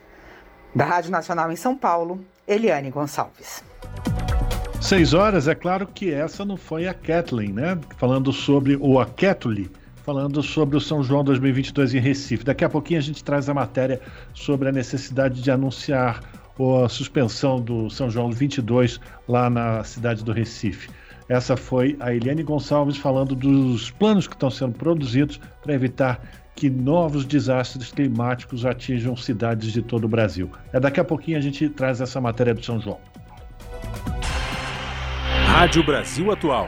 Da 0.74 0.86
Rádio 0.86 1.12
Nacional 1.12 1.52
em 1.52 1.56
São 1.56 1.76
Paulo, 1.76 2.26
Eliane 2.48 2.90
Gonçalves. 2.90 3.64
Seis 4.82 5.14
horas, 5.14 5.48
é 5.48 5.56
claro 5.56 5.88
que 5.88 6.12
essa 6.12 6.44
não 6.44 6.58
foi 6.58 6.88
a 6.88 6.94
Kathleen, 6.94 7.54
né? 7.54 7.80
Falando 7.98 8.34
sobre 8.34 8.76
o 8.76 9.00
a 9.00 9.06
Kathleen 9.06 9.70
falando 10.04 10.44
sobre 10.44 10.76
o 10.76 10.82
São 10.82 11.02
João 11.02 11.24
2022 11.24 11.96
em 11.96 12.00
Recife. 12.00 12.44
Daqui 12.44 12.64
a 12.64 12.70
pouquinho 12.70 13.00
a 13.00 13.04
gente 13.04 13.24
traz 13.24 13.50
a 13.50 13.54
matéria 13.54 14.02
sobre 14.34 14.70
a 14.70 14.72
necessidade 14.72 15.42
de 15.42 15.50
anunciar 15.50 16.22
a 16.84 16.90
suspensão 16.90 17.60
do 17.60 17.90
São 17.90 18.10
João 18.10 18.30
22 18.30 19.00
lá 19.28 19.50
na 19.50 19.84
cidade 19.84 20.24
do 20.24 20.32
Recife. 20.32 20.90
Essa 21.28 21.56
foi 21.56 21.96
a 22.00 22.14
Eliane 22.14 22.44
Gonçalves 22.44 22.98
falando 22.98 23.34
dos 23.34 23.90
planos 23.92 24.28
que 24.28 24.36
estão 24.36 24.52
sendo 24.52 24.74
produzidos 24.74 25.40
para 25.64 25.74
evitar 25.74 26.22
que 26.54 26.70
novos 26.70 27.26
desastres 27.26 27.92
climáticos 27.92 28.66
atinjam 28.66 29.16
cidades 29.16 29.72
de 29.72 29.82
todo 29.82 30.04
o 30.04 30.08
Brasil. 30.08 30.52
É 30.72 30.80
daqui 30.80 31.00
a 31.00 31.04
pouquinho 31.04 31.38
a 31.38 31.42
gente 31.42 31.68
traz 31.70 32.02
essa 32.02 32.22
matéria 32.22 32.54
do 32.54 32.64
São 32.64 32.80
João. 32.80 33.00
Rádio 35.48 35.84
Brasil 35.84 36.30
Atual. 36.32 36.68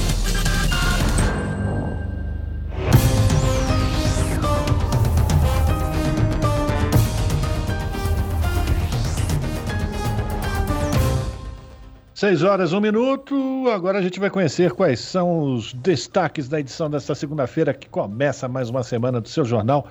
Seis 12.21 12.43
horas, 12.43 12.71
um 12.71 12.79
minuto. 12.79 13.67
Agora 13.73 13.97
a 13.97 14.01
gente 14.03 14.19
vai 14.19 14.29
conhecer 14.29 14.73
quais 14.73 14.99
são 14.99 15.55
os 15.55 15.73
destaques 15.73 16.47
da 16.47 16.59
edição 16.59 16.87
desta 16.87 17.15
segunda-feira, 17.15 17.73
que 17.73 17.89
começa 17.89 18.47
mais 18.47 18.69
uma 18.69 18.83
semana 18.83 19.19
do 19.19 19.27
seu 19.27 19.43
jornal 19.43 19.87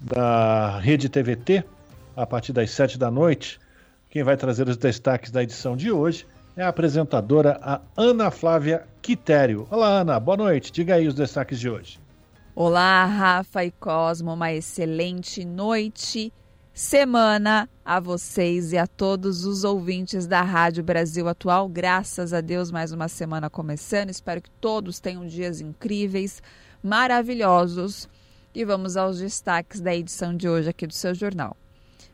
da 0.00 0.78
Rede 0.78 1.08
TVT, 1.08 1.64
a 2.16 2.24
partir 2.24 2.52
das 2.52 2.70
sete 2.70 2.96
da 2.96 3.10
noite. 3.10 3.58
Quem 4.10 4.22
vai 4.22 4.36
trazer 4.36 4.68
os 4.68 4.76
destaques 4.76 5.32
da 5.32 5.42
edição 5.42 5.76
de 5.76 5.90
hoje 5.90 6.24
é 6.56 6.62
a 6.62 6.68
apresentadora 6.68 7.58
a 7.60 7.80
Ana 7.96 8.30
Flávia 8.30 8.86
Quitério. 9.02 9.66
Olá, 9.72 9.88
Ana, 9.88 10.20
boa 10.20 10.36
noite. 10.36 10.70
Diga 10.70 10.94
aí 10.94 11.08
os 11.08 11.14
destaques 11.14 11.58
de 11.58 11.68
hoje. 11.68 11.98
Olá, 12.54 13.04
Rafa 13.06 13.64
e 13.64 13.72
Cosmo, 13.72 14.34
uma 14.34 14.52
excelente 14.52 15.44
noite 15.44 16.32
semana 16.72 17.68
a 17.84 18.00
vocês 18.00 18.72
e 18.72 18.78
a 18.78 18.86
todos 18.86 19.44
os 19.44 19.64
ouvintes 19.64 20.26
da 20.26 20.42
Rádio 20.42 20.82
Brasil 20.82 21.28
Atual. 21.28 21.68
Graças 21.68 22.32
a 22.32 22.40
Deus, 22.40 22.70
mais 22.70 22.92
uma 22.92 23.08
semana 23.08 23.50
começando. 23.50 24.10
Espero 24.10 24.40
que 24.40 24.50
todos 24.60 25.00
tenham 25.00 25.26
dias 25.26 25.60
incríveis, 25.60 26.42
maravilhosos. 26.82 28.08
E 28.54 28.64
vamos 28.64 28.96
aos 28.96 29.18
destaques 29.18 29.80
da 29.80 29.94
edição 29.94 30.36
de 30.36 30.48
hoje 30.48 30.70
aqui 30.70 30.86
do 30.86 30.94
seu 30.94 31.14
jornal. 31.14 31.56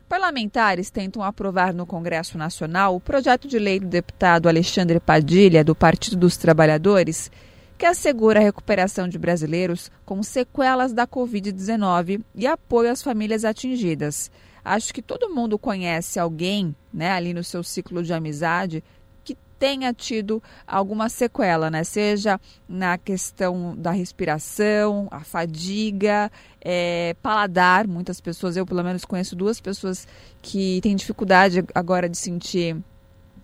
Parlamentares 0.09 0.91
tentam 0.91 1.23
aprovar 1.23 1.75
no 1.75 1.85
Congresso 1.87 2.39
Nacional 2.39 2.95
o 2.95 3.01
projeto 3.01 3.49
de 3.49 3.59
lei 3.59 3.81
do 3.81 3.87
deputado 3.87 4.49
Alexandre 4.49 5.01
Padilha, 5.01 5.65
do 5.65 5.75
Partido 5.75 6.17
dos 6.17 6.37
Trabalhadores, 6.37 7.31
que 7.77 7.85
assegura 7.85 8.39
a 8.39 8.43
recuperação 8.43 9.09
de 9.09 9.19
brasileiros 9.19 9.91
com 10.05 10.23
sequelas 10.23 10.93
da 10.93 11.07
Covid-19 11.07 12.23
e 12.35 12.47
apoio 12.47 12.91
às 12.91 13.03
famílias 13.03 13.45
atingidas. 13.45 14.31
Acho 14.67 14.93
que 14.93 15.01
todo 15.01 15.33
mundo 15.33 15.57
conhece 15.57 16.19
alguém, 16.19 16.75
né, 16.93 17.12
ali 17.12 17.33
no 17.33 17.45
seu 17.45 17.62
ciclo 17.62 18.03
de 18.03 18.12
amizade, 18.12 18.83
que 19.23 19.39
tenha 19.61 19.95
tido 19.95 20.43
alguma 20.67 21.09
sequela, 21.09 21.71
né? 21.71 21.85
Seja 21.85 22.41
na 22.69 22.99
questão 22.99 23.77
da 23.77 23.93
respiração, 23.93 25.07
a 25.09 25.21
fadiga, 25.21 26.33
é, 26.61 27.14
paladar. 27.23 27.87
Muitas 27.87 28.21
pessoas, 28.21 28.57
eu 28.57 28.67
pelo 28.67 28.83
menos 28.83 29.05
conheço 29.05 29.37
duas 29.37 29.61
pessoas 29.61 30.09
que 30.43 30.81
têm 30.83 30.97
dificuldade 30.97 31.64
agora 31.73 32.09
de 32.09 32.19
sentir 32.19 32.77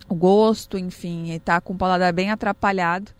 o 0.09 0.15
gosto, 0.15 0.77
enfim, 0.77 1.31
e 1.31 1.39
tá 1.39 1.61
com 1.61 1.71
o 1.71 1.77
paladar 1.77 2.11
bem 2.11 2.31
atrapalhado. 2.31 3.13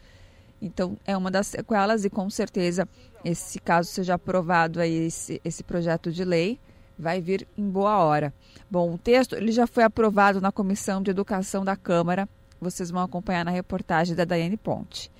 Então, 0.61 0.97
é 1.05 1.15
uma 1.15 1.31
das 1.31 1.47
sequelas 1.47 2.03
e 2.03 2.09
com 2.09 2.29
certeza, 2.29 2.85
esse 3.23 3.59
caso 3.59 3.87
seja 3.89 4.15
aprovado 4.15 4.81
aí, 4.81 5.07
esse, 5.07 5.39
esse 5.45 5.63
projeto 5.63 6.11
de 6.11 6.25
lei, 6.25 6.59
vai 6.97 7.21
vir 7.21 7.47
em 7.57 7.69
boa 7.69 7.97
hora. 7.97 8.33
Bom, 8.69 8.93
o 8.93 8.97
texto 8.97 9.35
ele 9.35 9.51
já 9.51 9.67
foi 9.67 9.83
aprovado 9.83 10.39
na 10.39 10.51
Comissão 10.51 11.01
de 11.01 11.11
Educação 11.11 11.63
da 11.63 11.75
Câmara. 11.75 12.27
Vocês 12.59 12.89
vão 12.89 13.01
acompanhar 13.01 13.45
na 13.45 13.51
reportagem 13.51 14.15
da 14.15 14.25
Daiane 14.25 14.57
Ponte. 14.57 15.11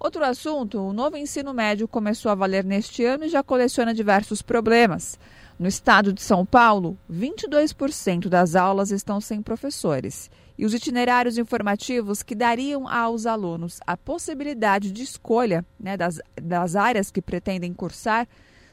Outro 0.00 0.24
assunto, 0.24 0.78
o 0.78 0.92
novo 0.92 1.16
ensino 1.16 1.52
médio 1.52 1.88
começou 1.88 2.30
a 2.30 2.34
valer 2.34 2.64
neste 2.64 3.04
ano 3.04 3.24
e 3.24 3.28
já 3.28 3.42
coleciona 3.42 3.92
diversos 3.92 4.40
problemas. 4.40 5.18
No 5.58 5.66
estado 5.66 6.12
de 6.12 6.22
São 6.22 6.46
Paulo, 6.46 6.96
22% 7.12 8.28
das 8.28 8.54
aulas 8.54 8.92
estão 8.92 9.20
sem 9.20 9.42
professores. 9.42 10.30
E 10.56 10.64
os 10.64 10.72
itinerários 10.72 11.36
informativos 11.36 12.22
que 12.22 12.36
dariam 12.36 12.88
aos 12.88 13.26
alunos 13.26 13.80
a 13.84 13.96
possibilidade 13.96 14.92
de 14.92 15.02
escolha 15.02 15.64
né, 15.78 15.96
das, 15.96 16.20
das 16.40 16.76
áreas 16.76 17.10
que 17.10 17.20
pretendem 17.20 17.74
cursar 17.74 18.28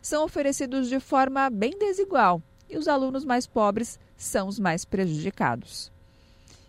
são 0.06 0.24
oferecidos 0.24 0.88
de 0.88 0.99
forma 0.99 1.49
bem 1.49 1.72
desigual 1.80 2.39
e 2.70 2.78
os 2.78 2.88
alunos 2.88 3.26
mais 3.26 3.47
pobres 3.47 3.99
são 4.16 4.47
os 4.47 4.60
mais 4.60 4.86
prejudicados. 4.86 5.91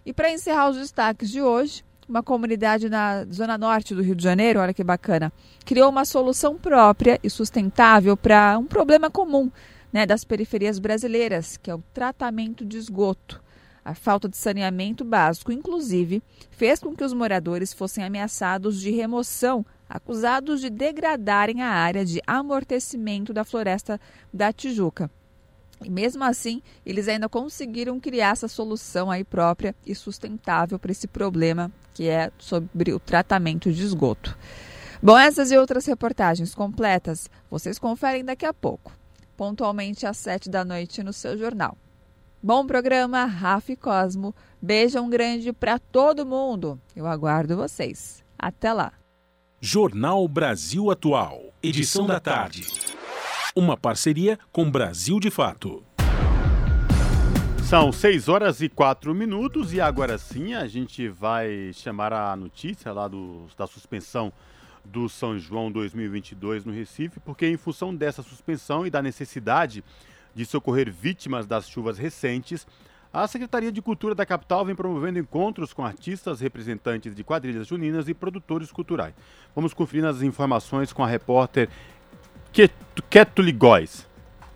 E 0.07 0.13
para 0.13 0.33
encerrar 0.33 0.71
os 0.71 0.79
destaques 0.79 1.31
de 1.31 1.43
hoje, 1.43 1.85
uma 2.09 2.23
comunidade 2.23 2.89
na 2.89 3.27
zona 3.27 3.59
norte 3.59 3.95
do 3.95 4.01
Rio 4.01 4.15
de 4.15 4.23
Janeiro, 4.23 4.59
olha 4.59 4.73
que 4.73 4.83
bacana, 4.83 5.31
criou 5.67 5.91
uma 5.91 6.07
solução 6.07 6.57
própria 6.57 7.21
e 7.23 7.29
sustentável 7.29 8.17
para 8.17 8.57
um 8.57 8.65
problema 8.65 9.11
comum 9.11 9.51
né, 9.93 10.07
das 10.07 10.25
periferias 10.25 10.79
brasileiras, 10.79 11.59
que 11.59 11.71
é 11.71 11.75
o 11.75 11.85
tratamento 11.93 12.65
de 12.65 12.79
esgoto. 12.79 13.45
A 13.85 13.95
falta 13.95 14.31
de 14.31 14.37
saneamento 14.39 15.05
básico, 15.05 15.53
inclusive, 15.53 16.23
fez 16.51 16.81
com 16.81 16.97
que 16.97 17.05
os 17.05 17.13
moradores 17.13 17.75
fossem 17.75 18.03
ameaçados 18.03 18.81
de 18.81 18.91
remoção 18.91 19.65
acusados 19.89 20.61
de 20.61 20.71
degradarem 20.71 21.63
a 21.63 21.69
área 21.69 22.05
de 22.05 22.21
amortecimento 22.27 23.33
da 23.33 23.45
floresta 23.45 24.01
da 24.33 24.53
Tijuca. 24.53 25.11
E 25.85 25.91
mesmo 25.91 26.25
assim, 26.25 26.63
eles 26.85 27.07
ainda 27.07 27.29
conseguiram 27.29 28.01
criar 28.01 28.31
essa 28.31 28.49
solução 28.49 29.11
aí 29.11 29.25
própria 29.25 29.75
e 29.85 29.95
sustentável 29.95 30.79
para 30.79 30.93
esse 30.93 31.07
problema 31.07 31.71
que 31.93 32.09
é 32.09 32.31
sobre 32.39 32.93
o 32.93 33.01
tratamento 33.01 33.73
de 33.73 33.83
esgoto. 33.83 34.37
Bom, 35.03 35.17
essas 35.17 35.51
e 35.51 35.59
outras 35.59 35.85
reportagens 35.87 36.55
completas 36.55 37.29
vocês 37.51 37.79
conferem 37.79 38.25
daqui 38.25 38.47
a 38.47 38.55
pouco, 38.55 38.93
pontualmente 39.37 40.07
às 40.07 40.17
sete 40.17 40.49
da 40.49 40.65
noite 40.65 41.03
no 41.03 41.13
seu 41.13 41.37
jornal. 41.37 41.77
Bom 42.43 42.67
programa, 42.67 43.25
Rafa 43.25 43.73
e 43.73 43.77
Cosmo. 43.77 44.35
Beijão 44.61 45.11
grande 45.11 45.53
para 45.53 45.79
todo 45.79 46.27
mundo. 46.27 46.81
Eu 46.95 47.07
aguardo 47.07 47.57
vocês. 47.57 48.23
Até 48.39 48.73
lá. 48.73 48.93
Jornal 49.61 50.29
Brasil 50.29 50.91
Atual, 50.91 51.55
edição 51.63 52.07
da 52.07 52.21
tarde. 52.21 52.67
Uma 53.55 53.75
parceria 53.75 54.39
com 54.53 54.71
Brasil 54.71 55.19
de 55.19 55.31
Fato. 55.31 55.83
São 57.65 57.91
6 57.91 58.29
horas 58.29 58.61
e 58.61 58.69
4 58.69 59.15
minutos 59.15 59.73
e 59.73 59.81
agora 59.81 60.19
sim 60.19 60.53
a 60.53 60.67
gente 60.67 61.09
vai 61.09 61.73
chamar 61.73 62.13
a 62.13 62.37
notícia 62.37 62.93
lá 62.93 63.09
do, 63.09 63.47
da 63.57 63.67
suspensão 63.67 64.31
do 64.85 65.09
São 65.09 65.39
João 65.39 65.73
2022 65.73 66.67
no 66.67 66.73
Recife, 66.73 67.19
porque 67.19 67.47
em 67.49 67.57
função 67.57 67.97
dessa 67.97 68.23
suspensão 68.23 68.87
e 68.87 68.91
da 68.91 69.01
necessidade 69.01 69.83
de 70.35 70.45
socorrer 70.45 70.93
vítimas 70.93 71.47
das 71.47 71.67
chuvas 71.67 71.97
recentes, 71.97 72.67
a 73.23 73.27
Secretaria 73.27 73.73
de 73.73 73.81
Cultura 73.81 74.15
da 74.15 74.27
capital 74.27 74.65
vem 74.65 74.75
promovendo 74.75 75.19
encontros 75.19 75.73
com 75.73 75.85
artistas, 75.85 76.41
representantes 76.41 77.15
de 77.15 77.25
quadrilhas 77.25 77.67
juninas 77.67 78.09
e 78.09 78.15
produtores 78.15 78.71
culturais. 78.71 79.15
Vamos 79.55 79.73
conferir 79.73 80.05
as 80.05 80.21
informações 80.21 80.93
com 80.93 81.03
a 81.03 81.07
repórter 81.07 81.69
Ketuli 83.09 83.53
Góes. 83.53 84.07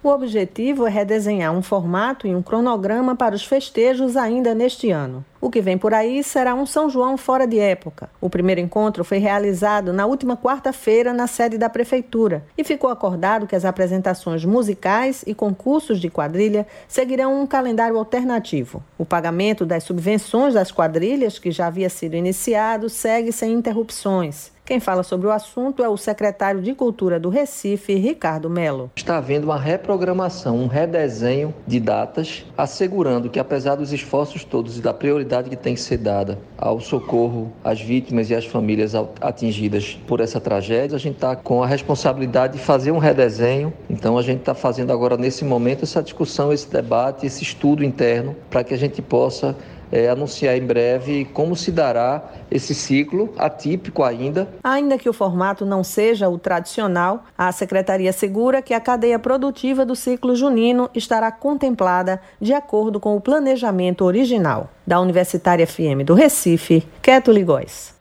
O 0.02 0.08
objetivo 0.08 0.86
é 0.86 0.90
redesenhar 0.90 1.52
um 1.52 1.60
formato 1.60 2.26
e 2.26 2.34
um 2.34 2.40
cronograma 2.40 3.14
para 3.14 3.34
os 3.34 3.44
festejos 3.44 4.16
ainda 4.16 4.54
neste 4.54 4.90
ano. 4.90 5.22
O 5.38 5.50
que 5.50 5.60
vem 5.60 5.76
por 5.76 5.92
aí 5.92 6.22
será 6.24 6.54
um 6.54 6.64
São 6.64 6.88
João 6.88 7.18
fora 7.18 7.46
de 7.46 7.58
época. 7.58 8.08
O 8.18 8.30
primeiro 8.30 8.62
encontro 8.62 9.04
foi 9.04 9.18
realizado 9.18 9.92
na 9.92 10.06
última 10.06 10.38
quarta-feira 10.38 11.12
na 11.12 11.26
sede 11.26 11.58
da 11.58 11.68
Prefeitura 11.68 12.42
e 12.56 12.64
ficou 12.64 12.88
acordado 12.88 13.46
que 13.46 13.54
as 13.54 13.66
apresentações 13.66 14.42
musicais 14.42 15.22
e 15.26 15.34
concursos 15.34 16.00
de 16.00 16.08
quadrilha 16.08 16.66
seguirão 16.88 17.38
um 17.38 17.46
calendário 17.46 17.98
alternativo. 17.98 18.82
O 18.96 19.04
pagamento 19.04 19.66
das 19.66 19.84
subvenções 19.84 20.54
das 20.54 20.72
quadrilhas, 20.72 21.38
que 21.38 21.50
já 21.50 21.66
havia 21.66 21.90
sido 21.90 22.16
iniciado, 22.16 22.88
segue 22.88 23.32
sem 23.32 23.52
interrupções. 23.52 24.50
Quem 24.70 24.78
fala 24.78 25.02
sobre 25.02 25.26
o 25.26 25.32
assunto 25.32 25.82
é 25.82 25.88
o 25.88 25.96
secretário 25.96 26.62
de 26.62 26.76
Cultura 26.76 27.18
do 27.18 27.28
Recife, 27.28 27.96
Ricardo 27.96 28.48
Melo. 28.48 28.88
Está 28.94 29.16
havendo 29.16 29.48
uma 29.48 29.58
reprogramação, 29.58 30.56
um 30.56 30.68
redesenho 30.68 31.52
de 31.66 31.80
datas, 31.80 32.46
assegurando 32.56 33.28
que, 33.28 33.40
apesar 33.40 33.74
dos 33.74 33.92
esforços 33.92 34.44
todos 34.44 34.78
e 34.78 34.80
da 34.80 34.94
prioridade 34.94 35.50
que 35.50 35.56
tem 35.56 35.74
que 35.74 35.80
ser 35.80 35.96
dada 35.96 36.38
ao 36.56 36.78
socorro 36.78 37.52
às 37.64 37.80
vítimas 37.80 38.30
e 38.30 38.34
às 38.36 38.46
famílias 38.46 38.94
atingidas 39.20 39.98
por 40.06 40.20
essa 40.20 40.40
tragédia, 40.40 40.94
a 40.94 41.00
gente 41.00 41.16
está 41.16 41.34
com 41.34 41.64
a 41.64 41.66
responsabilidade 41.66 42.52
de 42.56 42.62
fazer 42.62 42.92
um 42.92 42.98
redesenho. 42.98 43.72
Então, 43.90 44.16
a 44.16 44.22
gente 44.22 44.38
está 44.38 44.54
fazendo 44.54 44.92
agora, 44.92 45.16
nesse 45.16 45.44
momento, 45.44 45.82
essa 45.82 46.00
discussão, 46.00 46.52
esse 46.52 46.70
debate, 46.70 47.26
esse 47.26 47.42
estudo 47.42 47.82
interno, 47.82 48.36
para 48.48 48.62
que 48.62 48.72
a 48.72 48.78
gente 48.78 49.02
possa 49.02 49.56
é, 49.90 50.08
anunciar 50.08 50.56
em 50.56 50.64
breve 50.64 51.24
como 51.32 51.56
se 51.56 51.72
dará 51.72 52.22
esse 52.50 52.74
ciclo, 52.74 53.32
atípico 53.38 54.02
ainda. 54.02 54.48
Ainda 54.62 54.98
que 54.98 55.08
o 55.08 55.12
formato 55.12 55.64
não 55.64 55.82
seja 55.82 56.28
o 56.28 56.38
tradicional, 56.38 57.24
a 57.36 57.50
Secretaria 57.52 58.10
assegura 58.10 58.62
que 58.62 58.74
a 58.74 58.80
cadeia 58.80 59.18
produtiva 59.18 59.84
do 59.84 59.96
ciclo 59.96 60.34
junino 60.34 60.90
estará 60.94 61.30
contemplada 61.30 62.20
de 62.40 62.52
acordo 62.52 63.00
com 63.00 63.16
o 63.16 63.20
planejamento 63.20 64.04
original. 64.04 64.70
Da 64.86 65.00
Universitária 65.00 65.66
FM 65.66 66.04
do 66.04 66.14
Recife, 66.14 66.86
Keto 67.02 67.30
Ligóis. 67.30 68.00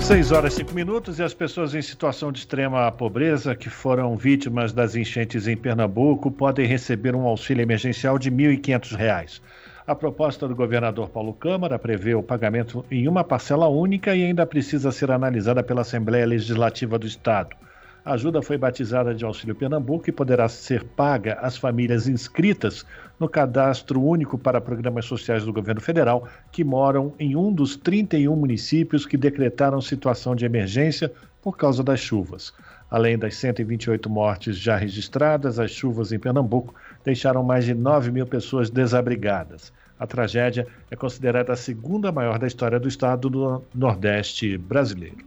6 0.00 0.32
horas 0.32 0.54
e 0.54 0.56
5 0.58 0.72
minutos 0.72 1.18
e 1.18 1.22
as 1.22 1.34
pessoas 1.34 1.74
em 1.74 1.82
situação 1.82 2.32
de 2.32 2.38
extrema 2.38 2.90
pobreza 2.90 3.54
que 3.54 3.68
foram 3.68 4.16
vítimas 4.16 4.72
das 4.72 4.96
enchentes 4.96 5.46
em 5.46 5.54
Pernambuco 5.54 6.30
podem 6.30 6.66
receber 6.66 7.14
um 7.14 7.26
auxílio 7.26 7.62
emergencial 7.62 8.18
de 8.18 8.30
R$ 8.30 8.56
1.500. 8.56 9.42
A 9.88 9.94
proposta 9.94 10.46
do 10.46 10.54
governador 10.54 11.08
Paulo 11.08 11.32
Câmara 11.32 11.78
prevê 11.78 12.14
o 12.14 12.22
pagamento 12.22 12.84
em 12.90 13.08
uma 13.08 13.24
parcela 13.24 13.68
única 13.68 14.14
e 14.14 14.22
ainda 14.22 14.44
precisa 14.44 14.92
ser 14.92 15.10
analisada 15.10 15.62
pela 15.62 15.80
Assembleia 15.80 16.26
Legislativa 16.26 16.98
do 16.98 17.06
Estado. 17.06 17.56
A 18.04 18.12
ajuda 18.12 18.42
foi 18.42 18.58
batizada 18.58 19.14
de 19.14 19.24
Auxílio 19.24 19.54
Pernambuco 19.54 20.04
e 20.06 20.12
poderá 20.12 20.46
ser 20.46 20.84
paga 20.84 21.38
às 21.40 21.56
famílias 21.56 22.06
inscritas 22.06 22.84
no 23.18 23.30
Cadastro 23.30 24.02
Único 24.02 24.36
para 24.36 24.60
Programas 24.60 25.06
Sociais 25.06 25.46
do 25.46 25.54
Governo 25.54 25.80
Federal 25.80 26.28
que 26.52 26.62
moram 26.62 27.14
em 27.18 27.34
um 27.34 27.50
dos 27.50 27.74
31 27.74 28.36
municípios 28.36 29.06
que 29.06 29.16
decretaram 29.16 29.80
situação 29.80 30.36
de 30.36 30.44
emergência 30.44 31.10
por 31.40 31.56
causa 31.56 31.82
das 31.82 31.98
chuvas. 31.98 32.52
Além 32.90 33.16
das 33.16 33.36
128 33.36 34.10
mortes 34.10 34.58
já 34.58 34.76
registradas, 34.76 35.58
as 35.58 35.70
chuvas 35.70 36.12
em 36.12 36.18
Pernambuco 36.18 36.74
deixaram 37.02 37.42
mais 37.42 37.64
de 37.64 37.72
9 37.72 38.10
mil 38.10 38.26
pessoas 38.26 38.68
desabrigadas. 38.68 39.72
A 39.98 40.06
tragédia 40.06 40.66
é 40.90 40.96
considerada 40.96 41.52
a 41.52 41.56
segunda 41.56 42.12
maior 42.12 42.38
da 42.38 42.46
história 42.46 42.78
do 42.78 42.88
estado 42.88 43.28
do 43.28 43.64
Nordeste 43.74 44.56
brasileiro. 44.56 45.26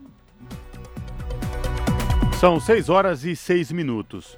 São 2.40 2.58
6 2.58 2.88
horas 2.88 3.24
e 3.24 3.36
6 3.36 3.70
minutos. 3.70 4.34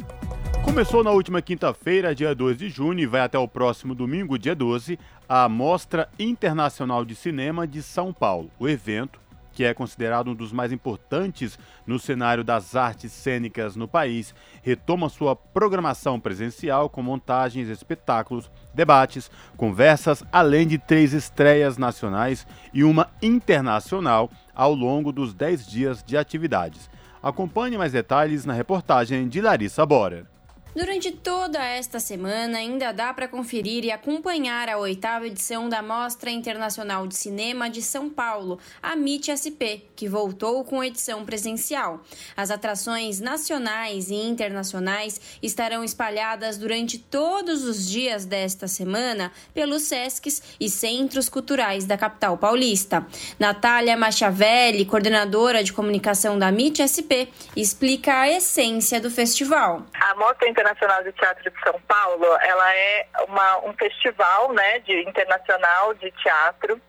Começou 0.64 1.04
na 1.04 1.10
última 1.10 1.40
quinta-feira, 1.40 2.14
dia 2.14 2.34
2 2.34 2.58
de 2.58 2.68
junho, 2.68 2.98
e 3.00 3.06
vai 3.06 3.20
até 3.20 3.38
o 3.38 3.46
próximo 3.46 3.94
domingo, 3.94 4.38
dia 4.38 4.54
12, 4.54 4.98
a 5.28 5.48
Mostra 5.48 6.08
Internacional 6.18 7.04
de 7.04 7.14
Cinema 7.14 7.66
de 7.66 7.82
São 7.82 8.12
Paulo. 8.12 8.50
O 8.58 8.68
evento 8.68 9.20
que 9.54 9.64
é 9.64 9.72
considerado 9.72 10.30
um 10.30 10.34
dos 10.34 10.52
mais 10.52 10.72
importantes 10.72 11.58
no 11.86 11.98
cenário 11.98 12.42
das 12.42 12.74
artes 12.74 13.12
cênicas 13.12 13.76
no 13.76 13.86
país, 13.86 14.34
retoma 14.62 15.08
sua 15.08 15.36
programação 15.36 16.18
presencial 16.18 16.90
com 16.90 17.02
montagens, 17.02 17.68
espetáculos, 17.68 18.50
debates, 18.74 19.30
conversas, 19.56 20.24
além 20.32 20.66
de 20.66 20.76
três 20.76 21.12
estreias 21.12 21.78
nacionais 21.78 22.46
e 22.72 22.82
uma 22.82 23.08
internacional 23.22 24.28
ao 24.54 24.74
longo 24.74 25.12
dos 25.12 25.32
dez 25.32 25.64
dias 25.66 26.02
de 26.02 26.16
atividades. 26.16 26.90
Acompanhe 27.22 27.78
mais 27.78 27.92
detalhes 27.92 28.44
na 28.44 28.52
reportagem 28.52 29.28
de 29.28 29.40
Larissa 29.40 29.86
Borer. 29.86 30.33
Durante 30.74 31.12
toda 31.12 31.64
esta 31.64 32.00
semana, 32.00 32.58
ainda 32.58 32.90
dá 32.90 33.14
para 33.14 33.28
conferir 33.28 33.84
e 33.84 33.92
acompanhar 33.92 34.68
a 34.68 34.76
oitava 34.76 35.28
edição 35.28 35.68
da 35.68 35.80
Mostra 35.80 36.32
Internacional 36.32 37.06
de 37.06 37.14
Cinema 37.14 37.70
de 37.70 37.80
São 37.80 38.10
Paulo, 38.10 38.58
a 38.82 38.96
MIT 38.96 39.30
SP, 39.38 39.86
que 39.94 40.08
voltou 40.08 40.64
com 40.64 40.82
edição 40.82 41.24
presencial. 41.24 42.00
As 42.36 42.50
atrações 42.50 43.20
nacionais 43.20 44.10
e 44.10 44.16
internacionais 44.16 45.38
estarão 45.40 45.84
espalhadas 45.84 46.58
durante 46.58 46.98
todos 46.98 47.62
os 47.62 47.88
dias 47.88 48.24
desta 48.24 48.66
semana 48.66 49.30
pelos 49.54 49.82
SESCs 49.82 50.42
e 50.58 50.68
centros 50.68 51.28
culturais 51.28 51.84
da 51.84 51.96
capital 51.96 52.36
paulista. 52.36 53.06
Natália 53.38 53.96
Machiavelli, 53.96 54.84
coordenadora 54.84 55.62
de 55.62 55.72
comunicação 55.72 56.36
da 56.36 56.48
MIT 56.48 56.82
SP, 56.82 57.30
explica 57.54 58.22
a 58.22 58.28
essência 58.28 59.00
do 59.00 59.08
festival. 59.08 59.86
A 59.94 60.16
Mostra 60.16 60.48
Internacional 60.64 61.02
de 61.02 61.12
Teatro 61.12 61.50
de 61.50 61.60
São 61.60 61.78
Paulo, 61.82 62.24
ela 62.40 62.74
é 62.74 63.06
uma, 63.28 63.66
um 63.66 63.74
festival 63.74 64.50
né, 64.54 64.78
de, 64.78 65.02
internacional 65.02 65.92
de 65.92 66.10
teatro 66.12 66.80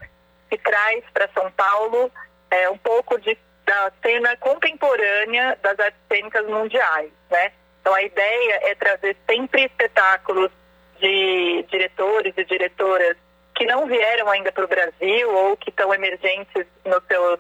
que 0.50 0.58
traz 0.60 1.04
para 1.14 1.28
São 1.34 1.52
Paulo 1.52 2.10
é, 2.50 2.70
um 2.70 2.78
pouco 2.78 3.20
de, 3.20 3.38
da 3.66 3.92
cena 4.02 4.38
contemporânea 4.38 5.60
das 5.62 5.78
artes 5.78 6.00
cênicas 6.08 6.48
mundiais. 6.48 7.12
Né? 7.30 7.52
Então 7.82 7.94
a 7.94 8.02
ideia 8.02 8.60
é 8.64 8.76
trazer 8.76 9.18
sempre 9.30 9.66
espetáculos 9.66 10.52
de 10.98 11.66
diretores 11.70 12.34
e 12.38 12.46
diretoras 12.46 13.18
que 13.56 13.66
não 13.66 13.88
vieram 13.88 14.30
ainda 14.30 14.54
para 14.54 14.64
o 14.64 14.70
Brasil 14.70 15.30
ou 15.30 15.58
que 15.58 15.70
estão 15.70 15.94
emergentes 15.94 16.66
nos 16.86 17.04
seus, 17.08 17.40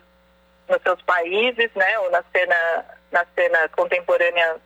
nos 0.68 0.82
seus 0.82 1.02
países, 1.04 1.72
né, 1.76 2.00
ou 2.00 2.12
na 2.12 2.24
cena, 2.34 2.86
na 3.12 3.26
cena 3.36 3.70
contemporânea 3.70 4.58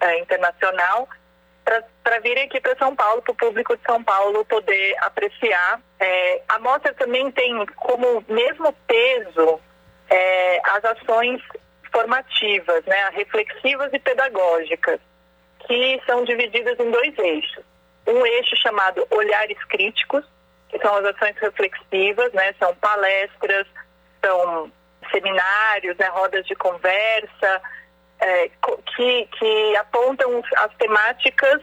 é, 0.00 0.20
internacional 0.20 1.08
para 2.02 2.20
virem 2.20 2.44
aqui 2.44 2.60
para 2.60 2.76
São 2.76 2.96
Paulo, 2.96 3.20
para 3.22 3.32
o 3.32 3.36
público 3.36 3.76
de 3.76 3.82
São 3.84 4.02
Paulo 4.02 4.44
poder 4.46 4.96
apreciar. 5.02 5.80
É, 6.00 6.42
a 6.48 6.58
mostra 6.58 6.94
também 6.94 7.30
tem 7.30 7.66
como 7.76 8.24
mesmo 8.28 8.72
peso 8.86 9.60
é, 10.08 10.60
as 10.64 10.84
ações 10.84 11.42
formativas, 11.92 12.84
né, 12.86 13.10
reflexivas 13.10 13.92
e 13.92 13.98
pedagógicas, 13.98 15.00
que 15.66 16.00
são 16.06 16.24
divididas 16.24 16.78
em 16.78 16.90
dois 16.90 17.18
eixos. 17.18 17.64
Um 18.06 18.24
eixo 18.24 18.56
chamado 18.56 19.06
olhares 19.10 19.62
críticos, 19.64 20.24
que 20.70 20.78
são 20.78 20.96
as 20.96 21.04
ações 21.04 21.36
reflexivas, 21.38 22.32
né, 22.32 22.54
são 22.58 22.74
palestras, 22.76 23.66
são 24.24 24.72
seminários, 25.10 25.96
né, 25.98 26.06
rodas 26.08 26.46
de 26.46 26.54
conversa, 26.54 27.62
é, 28.20 28.50
que, 28.96 29.28
que 29.38 29.76
apontam 29.76 30.42
as 30.56 30.74
temáticas 30.76 31.62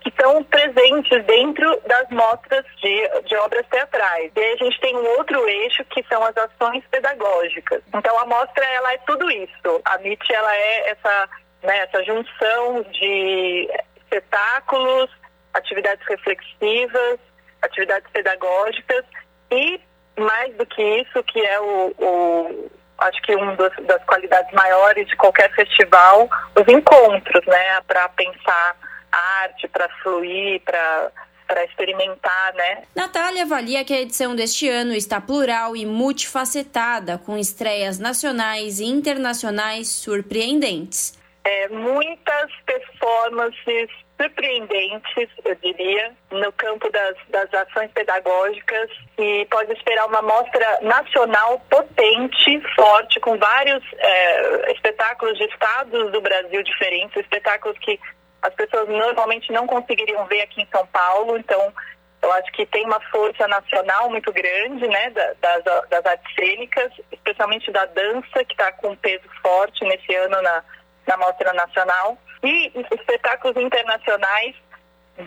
que 0.00 0.08
estão 0.08 0.42
presentes 0.44 1.24
dentro 1.24 1.80
das 1.86 2.08
mostras 2.10 2.64
de, 2.82 3.08
de 3.24 3.36
obras 3.36 3.64
teatrais. 3.68 4.32
E 4.34 4.40
aí 4.40 4.52
a 4.52 4.56
gente 4.56 4.80
tem 4.80 4.96
um 4.96 5.06
outro 5.18 5.48
eixo 5.48 5.84
que 5.86 6.04
são 6.08 6.22
as 6.24 6.36
ações 6.36 6.82
pedagógicas. 6.90 7.82
Então 7.94 8.18
a 8.18 8.26
mostra 8.26 8.64
ela 8.64 8.92
é 8.92 8.98
tudo 8.98 9.30
isso. 9.30 9.80
A 9.84 9.96
MIT 10.00 10.34
ela 10.34 10.56
é 10.56 10.90
essa, 10.90 11.28
né, 11.62 11.78
essa 11.78 12.02
junção 12.04 12.82
de 12.90 13.70
espetáculos, 13.96 15.08
atividades 15.54 16.04
reflexivas, 16.08 17.20
atividades 17.62 18.10
pedagógicas 18.10 19.04
e 19.52 19.80
mais 20.18 20.54
do 20.56 20.66
que 20.66 20.82
isso, 20.82 21.22
que 21.24 21.40
é 21.40 21.60
o, 21.60 21.94
o 21.98 22.70
acho 23.02 23.20
que 23.22 23.34
uma 23.34 23.54
das 23.56 24.04
qualidades 24.04 24.52
maiores 24.52 25.06
de 25.08 25.16
qualquer 25.16 25.52
festival, 25.54 26.28
os 26.54 26.68
encontros, 26.72 27.44
né, 27.46 27.80
para 27.86 28.08
pensar 28.10 28.76
arte, 29.10 29.68
para 29.68 29.88
fluir, 30.02 30.60
para 30.62 31.12
para 31.44 31.64
experimentar, 31.64 32.54
né? 32.54 32.82
Natália 32.94 33.42
avalia 33.42 33.84
que 33.84 33.92
a 33.92 34.00
edição 34.00 34.34
deste 34.34 34.70
ano 34.70 34.94
está 34.94 35.20
plural 35.20 35.76
e 35.76 35.84
multifacetada, 35.84 37.18
com 37.18 37.36
estreias 37.36 37.98
nacionais 37.98 38.80
e 38.80 38.86
internacionais 38.86 39.88
surpreendentes. 39.88 41.12
É, 41.44 41.68
muitas 41.68 42.50
performances 42.64 43.90
surpreendentes, 44.20 45.28
eu 45.44 45.54
diria, 45.56 46.12
no 46.30 46.52
campo 46.52 46.88
das, 46.90 47.16
das 47.28 47.52
ações 47.54 47.90
pedagógicas 47.92 48.90
e 49.18 49.46
pode 49.50 49.72
esperar 49.72 50.06
uma 50.06 50.22
mostra 50.22 50.78
nacional 50.82 51.60
potente, 51.70 52.60
forte, 52.74 53.20
com 53.20 53.36
vários 53.38 53.82
é, 53.98 54.72
espetáculos 54.72 55.36
de 55.38 55.44
estados 55.44 56.12
do 56.12 56.20
Brasil 56.20 56.62
diferentes, 56.62 57.16
espetáculos 57.16 57.76
que 57.78 57.98
as 58.42 58.54
pessoas 58.54 58.88
normalmente 58.88 59.52
não 59.52 59.66
conseguiriam 59.66 60.26
ver 60.26 60.42
aqui 60.42 60.62
em 60.62 60.68
São 60.72 60.86
Paulo, 60.88 61.36
então 61.36 61.72
eu 62.22 62.32
acho 62.34 62.52
que 62.52 62.64
tem 62.66 62.84
uma 62.84 63.00
força 63.10 63.48
nacional 63.48 64.08
muito 64.08 64.32
grande, 64.32 64.86
né, 64.86 65.10
das, 65.10 65.64
das 65.88 66.06
artes 66.06 66.34
cênicas, 66.34 66.92
especialmente 67.10 67.70
da 67.72 67.84
dança, 67.86 68.44
que 68.44 68.52
está 68.52 68.70
com 68.72 68.90
um 68.90 68.96
peso 68.96 69.28
forte 69.42 69.84
nesse 69.84 70.14
ano 70.14 70.40
na, 70.40 70.64
na 71.06 71.16
Mostra 71.16 71.52
Nacional 71.52 72.16
e 72.42 72.72
espetáculos 72.92 73.56
internacionais 73.56 74.54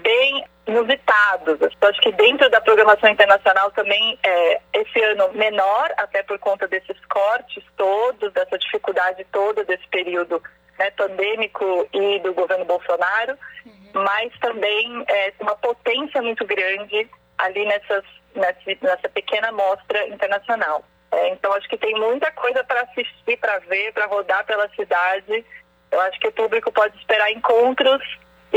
bem 0.01 0.45
inusitados. 0.67 1.59
Acho 1.81 2.01
que 2.01 2.11
dentro 2.13 2.49
da 2.49 2.59
programação 2.59 3.09
internacional 3.09 3.71
também, 3.71 4.17
é, 4.23 4.61
esse 4.73 5.01
ano 5.03 5.31
menor, 5.33 5.93
até 5.97 6.23
por 6.23 6.39
conta 6.39 6.67
desses 6.67 6.97
cortes 7.05 7.63
todos, 7.77 8.33
dessa 8.33 8.57
dificuldade 8.57 9.25
toda 9.31 9.63
desse 9.63 9.87
período 9.89 10.41
né, 10.79 10.89
pandêmico 10.91 11.87
e 11.93 12.19
do 12.19 12.33
governo 12.33 12.65
Bolsonaro, 12.65 13.37
uhum. 13.65 14.03
mas 14.03 14.33
também 14.39 15.05
é, 15.07 15.33
uma 15.39 15.55
potência 15.55 16.21
muito 16.21 16.45
grande 16.45 17.07
ali 17.37 17.65
nessas, 17.65 18.03
nessa, 18.33 18.59
nessa 18.81 19.09
pequena 19.09 19.51
mostra 19.51 20.07
internacional. 20.07 20.83
É, 21.11 21.29
então, 21.29 21.53
acho 21.53 21.69
que 21.69 21.77
tem 21.77 21.93
muita 21.93 22.31
coisa 22.31 22.63
para 22.63 22.81
assistir, 22.81 23.37
para 23.37 23.59
ver, 23.59 23.93
para 23.93 24.07
rodar 24.07 24.45
pela 24.45 24.67
cidade 24.69 25.45
eu 25.91 25.99
acho 26.02 26.20
que 26.20 26.28
o 26.28 26.32
público 26.32 26.72
pode 26.72 26.98
esperar 26.98 27.32
encontros 27.32 28.02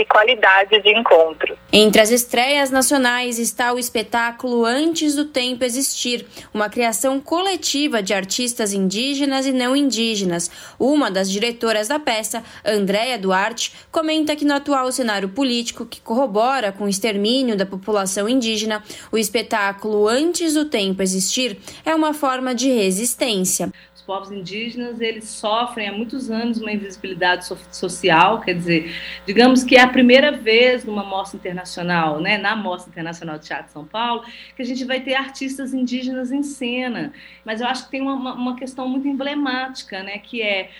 e 0.00 0.04
qualidade 0.04 0.80
de 0.80 0.90
encontro. 0.90 1.58
Entre 1.72 2.00
as 2.00 2.10
estreias 2.10 2.70
nacionais 2.70 3.38
está 3.38 3.72
o 3.72 3.78
espetáculo 3.78 4.64
Antes 4.64 5.14
do 5.14 5.24
Tempo 5.24 5.64
Existir, 5.64 6.26
uma 6.54 6.68
criação 6.68 7.20
coletiva 7.20 8.02
de 8.02 8.14
artistas 8.14 8.72
indígenas 8.72 9.46
e 9.46 9.52
não 9.52 9.74
indígenas. 9.74 10.50
Uma 10.78 11.10
das 11.10 11.30
diretoras 11.30 11.88
da 11.88 11.98
peça, 11.98 12.44
Andréa 12.64 13.18
Duarte, 13.18 13.74
comenta 13.90 14.36
que 14.36 14.44
no 14.44 14.54
atual 14.54 14.90
cenário 14.92 15.28
político 15.30 15.84
que 15.84 16.00
corrobora 16.00 16.70
com 16.70 16.84
o 16.84 16.88
extermínio 16.88 17.56
da 17.56 17.66
população 17.66 18.28
indígena, 18.28 18.82
o 19.10 19.18
espetáculo 19.18 20.06
Antes 20.06 20.54
do 20.54 20.64
Tempo 20.64 21.02
Existir 21.02 21.58
é 21.84 21.94
uma 21.94 22.14
forma 22.14 22.54
de 22.54 22.70
resistência 22.70 23.72
povos 24.08 24.32
indígenas 24.32 25.02
eles 25.02 25.24
sofrem 25.24 25.86
há 25.86 25.92
muitos 25.92 26.30
anos 26.30 26.56
uma 26.62 26.72
invisibilidade 26.72 27.44
so 27.44 27.58
social, 27.70 28.40
quer 28.40 28.54
dizer, 28.54 28.90
digamos 29.26 29.62
que 29.62 29.76
é 29.76 29.82
a 29.82 29.86
primeira 29.86 30.32
vez 30.32 30.82
numa 30.82 31.04
mostra 31.04 31.36
internacional, 31.36 32.18
né, 32.18 32.38
na 32.38 32.56
Mostra 32.56 32.90
Internacional 32.90 33.38
de 33.38 33.44
Teatro 33.44 33.66
de 33.66 33.72
São 33.72 33.84
Paulo, 33.84 34.24
que 34.56 34.62
a 34.62 34.64
gente 34.64 34.82
vai 34.86 35.00
ter 35.00 35.14
artistas 35.14 35.74
indígenas 35.74 36.32
em 36.32 36.42
cena. 36.42 37.12
Mas 37.44 37.60
eu 37.60 37.66
acho 37.66 37.84
que 37.84 37.90
tem 37.90 38.00
uma, 38.00 38.32
uma 38.32 38.56
questão 38.56 38.88
muito 38.88 39.06
emblemática, 39.06 40.02
né, 40.02 40.16
que 40.16 40.40
é 40.40 40.70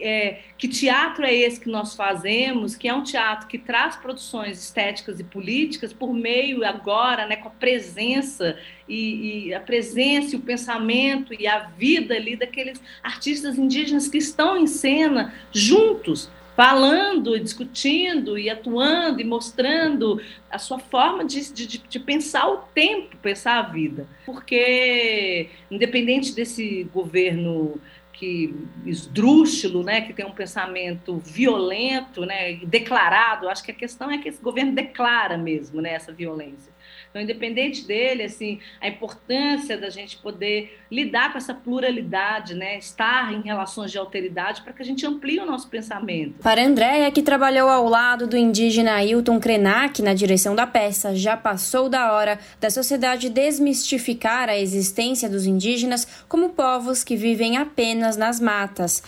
é, 0.00 0.40
que 0.56 0.68
teatro 0.68 1.24
é 1.24 1.34
esse 1.34 1.60
que 1.60 1.68
nós 1.68 1.94
fazemos, 1.94 2.76
que 2.76 2.88
é 2.88 2.94
um 2.94 3.02
teatro 3.02 3.46
que 3.46 3.58
traz 3.58 3.96
produções 3.96 4.58
estéticas 4.58 5.20
e 5.20 5.24
políticas 5.24 5.92
por 5.92 6.12
meio 6.12 6.64
agora, 6.64 7.26
né, 7.26 7.36
com 7.36 7.48
a 7.48 7.52
presença 7.52 8.56
e, 8.88 9.48
e, 9.48 9.54
a 9.54 9.60
presença 9.60 10.34
e 10.34 10.38
o 10.38 10.42
pensamento 10.42 11.34
e 11.34 11.46
a 11.46 11.60
vida 11.60 12.14
ali 12.14 12.36
daqueles 12.36 12.80
artistas 13.02 13.58
indígenas 13.58 14.08
que 14.08 14.18
estão 14.18 14.56
em 14.56 14.66
cena 14.66 15.34
juntos, 15.52 16.30
falando, 16.56 17.38
discutindo 17.40 18.38
e 18.38 18.50
atuando 18.50 19.20
e 19.20 19.24
mostrando 19.24 20.20
a 20.50 20.58
sua 20.58 20.78
forma 20.78 21.24
de, 21.24 21.52
de, 21.52 21.78
de, 21.78 22.00
pensar 22.00 22.46
o 22.48 22.58
tempo, 22.74 23.16
pensar 23.16 23.58
a 23.58 23.62
vida. 23.62 24.06
Porque, 24.26 25.48
independente 25.70 26.34
desse 26.34 26.84
governo 26.92 27.80
que 28.12 28.54
esdrúxulo, 28.86 29.82
né, 29.82 30.02
que 30.02 30.12
tem 30.12 30.24
um 30.24 30.32
pensamento 30.32 31.18
violento, 31.18 32.24
né, 32.24 32.54
declarado. 32.64 33.48
Acho 33.48 33.64
que 33.64 33.70
a 33.70 33.74
questão 33.74 34.10
é 34.10 34.18
que 34.18 34.28
esse 34.28 34.40
governo 34.40 34.72
declara 34.72 35.36
mesmo, 35.36 35.80
né, 35.80 35.94
essa 35.94 36.12
violência. 36.12 36.71
Então, 37.12 37.20
independente 37.20 37.86
dele, 37.86 38.22
assim, 38.22 38.58
a 38.80 38.88
importância 38.88 39.76
da 39.76 39.90
gente 39.90 40.16
poder 40.16 40.78
lidar 40.90 41.30
com 41.30 41.36
essa 41.36 41.52
pluralidade, 41.52 42.54
né, 42.54 42.78
estar 42.78 43.34
em 43.34 43.42
relações 43.42 43.92
de 43.92 43.98
alteridade 43.98 44.62
para 44.62 44.72
que 44.72 44.80
a 44.80 44.84
gente 44.84 45.04
amplie 45.04 45.38
o 45.38 45.44
nosso 45.44 45.68
pensamento. 45.68 46.42
Para 46.42 46.64
Andréia, 46.64 47.10
que 47.10 47.22
trabalhou 47.22 47.68
ao 47.68 47.86
lado 47.86 48.26
do 48.26 48.34
indígena 48.34 48.94
Ailton 48.94 49.38
Krenak 49.38 50.00
na 50.00 50.14
direção 50.14 50.54
da 50.54 50.66
peça, 50.66 51.14
já 51.14 51.36
passou 51.36 51.86
da 51.86 52.14
hora 52.14 52.38
da 52.58 52.70
sociedade 52.70 53.28
desmistificar 53.28 54.48
a 54.48 54.58
existência 54.58 55.28
dos 55.28 55.44
indígenas 55.44 56.24
como 56.26 56.48
povos 56.48 57.04
que 57.04 57.14
vivem 57.14 57.58
apenas 57.58 58.16
nas 58.16 58.40
matas. 58.40 59.02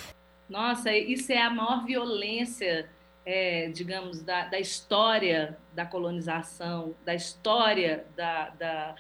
Nossa, 0.46 0.94
isso 0.94 1.32
é 1.32 1.40
a 1.40 1.48
maior 1.48 1.86
violência 1.86 2.86
é, 3.26 3.68
digamos, 3.68 4.22
da, 4.22 4.44
da, 4.44 4.60
história 4.60 5.56
da 5.74 5.84
colonização, 5.84 6.94
da 7.04 7.14
história 7.14 8.06
da, 8.16 8.50
da, 8.50 8.94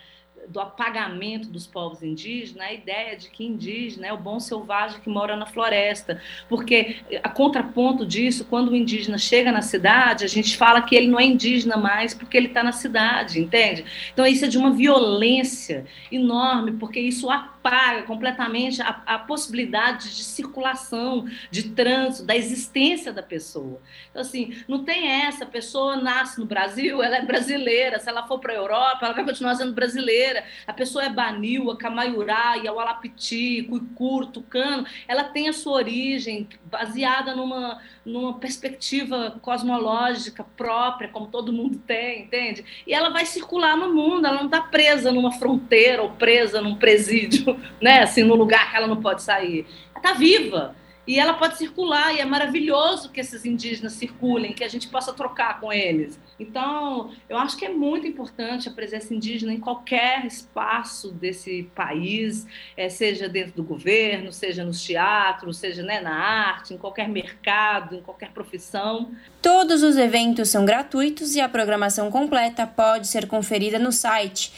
do 0.48 0.60
apagamento 0.60 1.48
dos 1.48 1.66
povos 1.66 2.02
indígenas, 2.02 2.68
a 2.68 2.72
ideia 2.72 3.16
de 3.16 3.28
que 3.28 3.44
indígena 3.44 4.06
é 4.06 4.12
o 4.12 4.18
bom 4.18 4.40
selvagem 4.40 5.00
que 5.00 5.08
mora 5.08 5.36
na 5.36 5.46
floresta. 5.46 6.20
Porque, 6.48 6.96
a 7.22 7.28
contraponto 7.28 8.06
disso, 8.06 8.44
quando 8.44 8.70
o 8.70 8.76
indígena 8.76 9.18
chega 9.18 9.50
na 9.52 9.62
cidade, 9.62 10.24
a 10.24 10.28
gente 10.28 10.56
fala 10.56 10.82
que 10.82 10.94
ele 10.94 11.08
não 11.08 11.20
é 11.20 11.24
indígena 11.24 11.76
mais 11.76 12.14
porque 12.14 12.36
ele 12.36 12.48
está 12.48 12.62
na 12.62 12.72
cidade, 12.72 13.40
entende? 13.40 13.84
Então, 14.12 14.26
isso 14.26 14.44
é 14.44 14.48
de 14.48 14.58
uma 14.58 14.70
violência 14.70 15.86
enorme, 16.10 16.72
porque 16.72 17.00
isso 17.00 17.30
apaga 17.30 18.02
completamente 18.02 18.82
a, 18.82 19.02
a 19.06 19.18
possibilidade 19.18 20.14
de 20.14 20.24
circulação, 20.24 21.26
de 21.50 21.70
trânsito, 21.70 22.26
da 22.26 22.36
existência 22.36 23.12
da 23.12 23.22
pessoa. 23.22 23.80
Então, 24.10 24.22
assim, 24.22 24.56
não 24.68 24.84
tem 24.84 25.10
essa, 25.10 25.44
a 25.44 25.46
pessoa 25.46 25.96
nasce 25.96 26.38
no 26.38 26.46
Brasil, 26.46 27.02
ela 27.02 27.16
é 27.16 27.22
brasileira, 27.22 27.98
se 27.98 28.08
ela 28.08 28.26
for 28.26 28.38
para 28.38 28.52
a 28.52 28.56
Europa, 28.56 28.98
ela 29.02 29.14
vai 29.14 29.24
continuar 29.24 29.54
sendo 29.54 29.72
brasileira. 29.72 30.33
A 30.66 30.72
pessoa 30.72 31.04
é 31.04 31.08
Banil, 31.08 31.70
a 31.70 31.76
Camaiurá, 31.76 32.54
a 32.54 32.72
Walapiti, 32.72 33.62
Cuicur, 33.68 34.26
Tucano, 34.26 34.86
ela 35.06 35.24
tem 35.24 35.48
a 35.48 35.52
sua 35.52 35.74
origem 35.74 36.48
baseada 36.64 37.34
numa, 37.34 37.80
numa 38.04 38.34
perspectiva 38.34 39.38
cosmológica 39.42 40.44
própria, 40.56 41.08
como 41.08 41.26
todo 41.26 41.52
mundo 41.52 41.78
tem, 41.86 42.22
entende? 42.22 42.64
E 42.86 42.92
ela 42.94 43.10
vai 43.10 43.26
circular 43.26 43.76
no 43.76 43.94
mundo, 43.94 44.26
ela 44.26 44.38
não 44.38 44.46
está 44.46 44.60
presa 44.60 45.12
numa 45.12 45.32
fronteira 45.32 46.02
ou 46.02 46.10
presa 46.10 46.60
num 46.60 46.76
presídio 46.76 47.60
né, 47.80 48.02
assim, 48.02 48.22
no 48.22 48.34
lugar 48.34 48.70
que 48.70 48.76
ela 48.76 48.86
não 48.86 49.00
pode 49.00 49.22
sair. 49.22 49.66
Ela 49.94 49.98
está 49.98 50.12
viva 50.14 50.74
e 51.06 51.18
ela 51.18 51.34
pode 51.34 51.58
circular 51.58 52.14
e 52.14 52.20
é 52.20 52.24
maravilhoso 52.24 53.10
que 53.10 53.20
esses 53.20 53.44
indígenas 53.44 53.92
circulem, 53.92 54.52
que 54.52 54.64
a 54.64 54.68
gente 54.68 54.88
possa 54.88 55.12
trocar 55.12 55.60
com 55.60 55.72
eles. 55.72 56.18
Então, 56.38 57.12
eu 57.28 57.36
acho 57.36 57.56
que 57.56 57.64
é 57.64 57.68
muito 57.68 58.06
importante 58.06 58.68
a 58.68 58.72
presença 58.72 59.14
indígena 59.14 59.52
em 59.52 59.60
qualquer 59.60 60.24
espaço 60.24 61.12
desse 61.12 61.64
país, 61.74 62.46
é, 62.76 62.88
seja 62.88 63.28
dentro 63.28 63.52
do 63.52 63.62
governo, 63.62 64.32
seja 64.32 64.64
nos 64.64 64.82
teatros, 64.82 65.58
seja 65.58 65.82
né, 65.82 66.00
na 66.00 66.14
arte, 66.14 66.74
em 66.74 66.78
qualquer 66.78 67.08
mercado, 67.08 67.94
em 67.94 68.00
qualquer 68.00 68.30
profissão. 68.30 69.12
Todos 69.44 69.82
os 69.82 69.98
eventos 69.98 70.48
são 70.48 70.64
gratuitos 70.64 71.34
e 71.34 71.40
a 71.42 71.46
programação 71.46 72.10
completa 72.10 72.66
pode 72.66 73.06
ser 73.06 73.26
conferida 73.26 73.78
no 73.78 73.92
site 73.92 74.50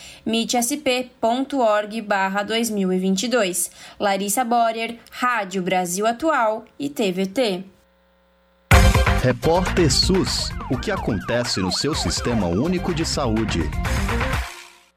Repórter 9.24 9.92
SUS. 9.92 10.50
O 10.70 10.78
que 10.78 10.92
acontece 10.92 11.58
no 11.58 11.72
seu 11.72 11.92
sistema 11.92 12.46
único 12.46 12.94
de 12.94 13.04
saúde? 13.04 13.62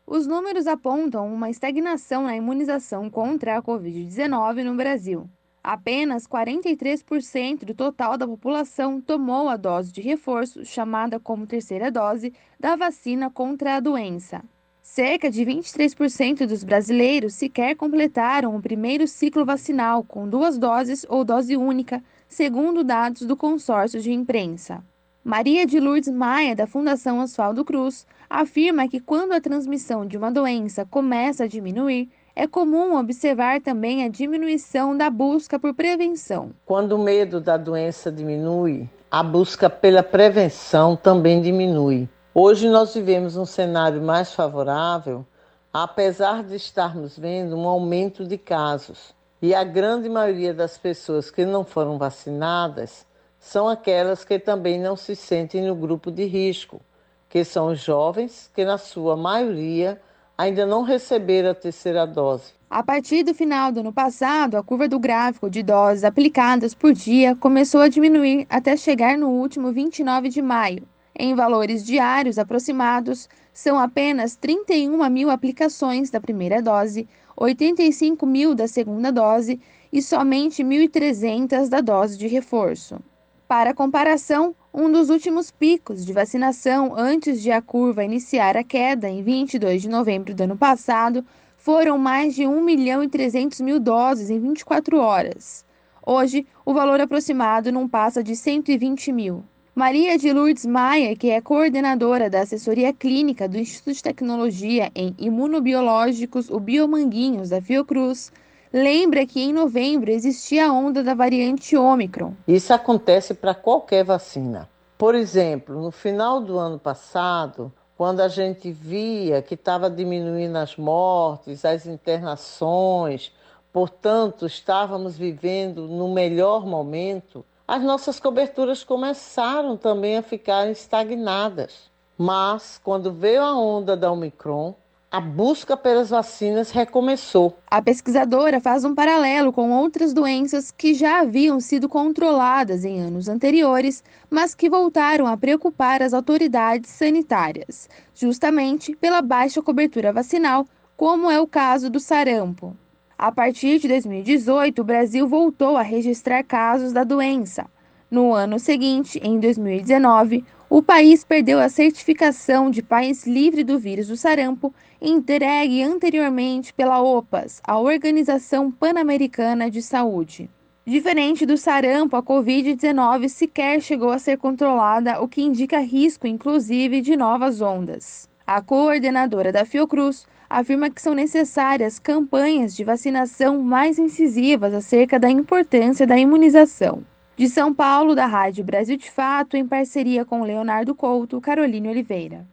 Os 0.06 0.28
números 0.28 0.68
apontam 0.68 1.26
uma 1.34 1.50
estagnação 1.50 2.26
na 2.26 2.36
imunização 2.36 3.10
contra 3.10 3.58
a 3.58 3.62
Covid-19 3.64 4.64
no 4.64 4.76
Brasil. 4.76 5.28
Apenas 5.64 6.26
43% 6.26 7.66
do 7.66 7.74
total 7.74 8.18
da 8.18 8.26
população 8.26 9.02
tomou 9.02 9.50
a 9.50 9.58
dose 9.58 9.92
de 9.92 10.02
reforço, 10.02 10.64
chamada 10.64 11.20
como 11.20 11.46
terceira 11.46 11.92
dose, 11.92 12.34
da 12.60 12.76
vacina 12.76 13.30
contra 13.30 13.76
a 13.76 13.80
doença. 13.80 14.42
Cerca 14.82 15.30
de 15.30 15.46
23% 15.46 16.48
dos 16.48 16.64
brasileiros 16.64 17.34
sequer 17.34 17.76
completaram 17.76 18.56
o 18.56 18.62
primeiro 18.62 19.08
ciclo 19.08 19.46
vacinal 19.46 20.04
com 20.04 20.28
duas 20.28 20.58
doses 20.58 21.06
ou 21.08 21.24
dose 21.24 21.56
única, 21.56 22.02
segundo 22.28 22.84
dados 22.84 23.22
do 23.24 23.36
consórcio 23.36 24.02
de 24.02 24.12
imprensa. 24.12 24.84
Maria 25.24 25.66
de 25.66 25.80
Lourdes 25.80 26.10
Maia, 26.12 26.56
da 26.56 26.66
Fundação 26.66 27.20
Oswaldo 27.20 27.66
Cruz, 27.66 28.08
afirma 28.30 28.88
que 28.88 29.00
quando 29.00 29.34
a 29.34 29.42
transmissão 29.42 30.06
de 30.06 30.18
uma 30.18 30.32
doença 30.32 30.86
começa 30.86 31.44
a 31.44 31.48
diminuir, 31.48 32.10
é 32.40 32.48
comum 32.48 32.98
observar 32.98 33.60
também 33.60 34.06
a 34.06 34.08
diminuição 34.08 34.96
da 34.96 35.10
busca 35.10 35.60
por 35.60 35.74
prevenção. 35.74 36.52
Quando 36.66 36.94
o 36.94 36.98
medo 36.98 37.42
da 37.42 37.58
doença 37.58 38.10
diminui, 38.10 38.90
a 39.12 39.22
busca 39.22 39.70
pela 39.70 40.02
prevenção 40.02 40.96
também 40.96 41.42
diminui. 41.42 42.08
Hoje 42.34 42.70
nós 42.70 42.94
vivemos 42.94 43.36
um 43.36 43.46
cenário 43.46 44.02
mais 44.02 44.34
favorável, 44.34 45.26
apesar 45.74 46.42
de 46.42 46.56
estarmos 46.56 47.20
vendo 47.20 47.58
um 47.58 47.68
aumento 47.68 48.24
de 48.24 48.38
casos. 48.38 49.14
E 49.42 49.54
a 49.54 49.66
grande 49.66 50.08
maioria 50.08 50.54
das 50.54 50.78
pessoas 50.78 51.30
que 51.30 51.46
não 51.46 51.66
foram 51.66 51.98
vacinadas 51.98 53.06
são 53.38 53.68
aquelas 53.68 54.24
que 54.24 54.40
também 54.40 54.80
não 54.80 54.96
se 54.96 55.14
sentem 55.14 55.68
no 55.68 55.76
grupo 55.76 56.10
de 56.10 56.24
risco, 56.24 56.80
que 57.28 57.44
são 57.44 57.68
os 57.68 57.82
jovens, 57.82 58.50
que 58.56 58.64
na 58.64 58.78
sua 58.78 59.18
maioria 59.18 60.00
ainda 60.40 60.66
não 60.66 60.84
receberam 60.84 61.50
a 61.50 61.54
terceira 61.54 62.08
dose. 62.08 62.54
A 62.70 62.82
partir 62.82 63.24
do 63.24 63.34
final 63.34 63.74
do 63.74 63.82
ano 63.82 63.92
passado, 63.92 64.56
a 64.56 64.64
curva 64.64 64.88
do 64.88 64.98
gráfico 64.98 65.50
de 65.50 65.62
doses 65.62 66.06
aplicadas 66.06 66.74
por 66.74 66.94
dia 66.94 67.36
começou 67.36 67.82
a 67.82 67.90
diminuir 67.90 68.48
até 68.50 68.78
chegar 68.78 69.18
no 69.18 69.28
último 69.28 69.74
29 69.74 70.30
de 70.30 70.42
maio. 70.42 70.88
Em 71.14 71.36
valores 71.36 71.86
diários 71.86 72.40
aproximados, 72.40 73.28
são 73.54 73.78
apenas 73.78 74.38
31 74.38 75.10
mil 75.10 75.30
aplicações 75.30 76.10
da 76.10 76.22
primeira 76.22 76.62
dose, 76.62 77.06
85 77.36 78.26
mil 78.26 78.56
da 78.56 78.66
segunda 78.66 79.12
dose 79.12 79.60
e 79.92 80.02
somente 80.02 80.64
1.300 80.64 81.68
da 81.68 81.82
dose 81.82 82.18
de 82.18 82.28
reforço. 82.28 82.98
Para 83.46 83.74
comparação, 83.74 84.56
um 84.74 84.92
dos 84.92 85.10
últimos 85.10 85.50
picos 85.50 86.06
de 86.06 86.14
vacinação 86.14 86.94
antes 86.96 87.42
de 87.42 87.52
a 87.52 87.62
curva 87.62 88.04
iniciar 88.04 88.56
a 88.56 88.64
queda, 88.64 89.10
em 89.10 89.24
22 89.24 89.82
de 89.82 89.90
novembro 89.90 90.34
do 90.36 90.44
ano 90.44 90.56
passado, 90.56 91.26
foram 91.58 91.98
mais 91.98 92.36
de 92.36 92.46
1 92.46 92.62
milhão 92.64 93.04
e 93.04 93.10
300 93.10 93.62
mil 93.62 93.80
doses 93.80 94.30
em 94.30 94.40
24 94.40 94.98
horas. 94.98 95.66
Hoje, 96.06 96.46
o 96.64 96.74
valor 96.74 97.02
aproximado 97.02 97.72
não 97.72 97.88
passa 97.88 98.24
de 98.24 98.36
120 98.36 99.12
mil. 99.12 99.44
Maria 99.76 100.18
de 100.18 100.32
Lourdes 100.32 100.66
Maia, 100.66 101.16
que 101.16 101.30
é 101.30 101.42
coordenadora 101.42 102.30
da 102.30 102.42
assessoria 102.42 102.94
clínica 102.94 103.48
do 103.48 103.58
Instituto 103.58 103.96
de 103.96 104.04
Tecnologia 104.04 104.92
em 104.94 105.16
Imunobiológicos, 105.18 106.50
o 106.50 106.60
Biomanguinhos 106.60 107.50
da 107.50 107.62
Fiocruz, 107.62 108.32
lembra 108.72 109.26
que 109.26 109.42
em 109.42 109.54
novembro 109.54 110.12
existia 110.12 110.68
a 110.68 110.74
onda 110.74 111.04
da 111.04 111.14
variante 111.14 111.76
Ômicron. 111.76 112.34
Isso 112.48 112.74
acontece 112.74 113.34
para 113.34 113.54
qualquer 113.54 114.04
vacina. 114.04 114.70
Por 114.98 115.16
exemplo, 115.16 115.82
no 115.82 115.92
final 115.92 116.42
do 116.42 116.58
ano 116.58 116.78
passado, 116.78 117.72
quando 117.98 118.22
a 118.22 118.28
gente 118.28 118.72
via 118.72 119.42
que 119.42 119.56
estava 119.56 119.90
diminuindo 119.90 120.58
as 120.58 120.76
mortes, 120.78 121.66
as 121.66 121.86
internações, 121.86 123.32
portanto, 123.74 124.46
estávamos 124.46 125.18
vivendo 125.18 125.88
no 125.88 126.14
melhor 126.14 126.66
momento, 126.66 127.46
as 127.68 127.84
nossas 127.84 128.20
coberturas 128.20 128.84
começaram 128.84 129.78
também 129.78 130.18
a 130.18 130.22
ficar 130.22 130.70
estagnadas. 130.70 131.90
Mas, 132.18 132.80
quando 132.84 133.12
veio 133.12 133.42
a 133.42 133.56
onda 133.58 133.96
da 133.96 134.12
Omicron, 134.12 134.74
a 135.12 135.20
busca 135.20 135.76
pelas 135.76 136.12
vacinas 136.12 136.70
recomeçou. 136.70 137.58
A 137.70 137.82
pesquisadora 137.82 138.60
faz 138.62 138.86
um 138.86 138.94
paralelo 138.94 139.52
com 139.52 139.72
outras 139.72 140.14
doenças 140.14 140.70
que 140.70 140.94
já 140.94 141.22
haviam 141.22 141.60
sido 141.60 141.90
controladas 141.90 142.86
em 142.86 143.02
anos 143.02 143.28
anteriores, 143.28 144.04
mas 144.30 144.54
que 144.54 144.70
voltaram 144.70 145.26
a 145.26 145.36
preocupar 145.36 146.04
as 146.04 146.14
autoridades 146.14 146.92
sanitárias, 146.92 147.90
justamente 148.14 148.96
pela 148.96 149.22
baixa 149.22 149.64
cobertura 149.64 150.14
vacinal, 150.14 150.68
como 150.96 151.32
é 151.32 151.40
o 151.42 151.48
caso 151.48 151.90
do 151.90 152.00
sarampo. 152.00 152.78
A 153.18 153.32
partir 153.32 153.80
de 153.80 153.88
2018, 153.88 154.80
o 154.80 154.86
Brasil 154.86 155.28
voltou 155.28 155.76
a 155.76 155.82
registrar 155.82 156.44
casos 156.44 156.94
da 156.94 157.04
doença. 157.04 157.66
No 158.12 158.34
ano 158.34 158.58
seguinte, 158.58 159.22
em 159.24 159.40
2019, 159.40 160.44
o 160.68 160.82
país 160.82 161.24
perdeu 161.24 161.60
a 161.60 161.70
certificação 161.70 162.72
de 162.72 162.82
país 162.82 163.28
livre 163.28 163.64
do 163.64 163.78
vírus 163.78 164.08
do 164.08 164.18
sarampo, 164.18 164.74
entregue 165.00 165.84
anteriormente 165.84 166.74
pela 166.74 167.00
OPAS, 167.00 167.62
a 167.64 167.78
Organização 167.78 168.72
Pan-Americana 168.72 169.70
de 169.70 169.84
Saúde. 169.84 170.50
Diferente 170.84 171.46
do 171.46 171.56
sarampo, 171.56 172.16
a 172.16 172.24
Covid-19 172.24 173.30
sequer 173.30 173.80
chegou 173.80 174.10
a 174.10 174.18
ser 174.18 174.40
controlada, 174.40 175.22
o 175.22 175.28
que 175.28 175.44
indica 175.44 175.78
risco, 175.78 176.26
inclusive, 176.26 177.02
de 177.02 177.16
novas 177.16 177.62
ondas. 177.62 178.28
A 178.46 178.60
coordenadora 178.60 179.52
da 179.52 179.66
Fiocruz 179.66 180.26
afirma 180.50 180.90
que 180.90 181.00
são 181.00 181.14
necessárias 181.14 182.00
campanhas 182.00 182.76
de 182.76 182.84
vacinação 182.84 183.62
mais 183.62 184.00
incisivas 184.00 184.74
acerca 184.74 185.20
da 185.20 185.30
importância 185.30 186.08
da 186.08 186.18
imunização. 186.18 187.04
De 187.40 187.48
São 187.48 187.74
Paulo, 187.74 188.16
da 188.16 188.26
Rádio 188.26 188.66
Brasil 188.66 188.98
de 188.98 189.10
Fato, 189.10 189.56
em 189.56 189.66
parceria 189.66 190.26
com 190.26 190.44
Leonardo 190.44 190.94
Couto, 190.94 191.40
Caroline 191.40 191.88
Oliveira. 191.88 192.46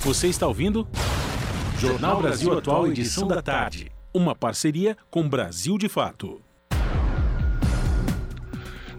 Você 0.00 0.26
está 0.26 0.48
ouvindo? 0.48 0.88
Jornal 1.78 2.20
Brasil 2.20 2.58
Atual, 2.58 2.88
edição 2.88 3.28
da 3.28 3.40
tarde. 3.40 3.92
Uma 4.12 4.34
parceria 4.34 4.96
com 5.08 5.28
Brasil 5.28 5.78
de 5.78 5.88
Fato. 5.88 6.40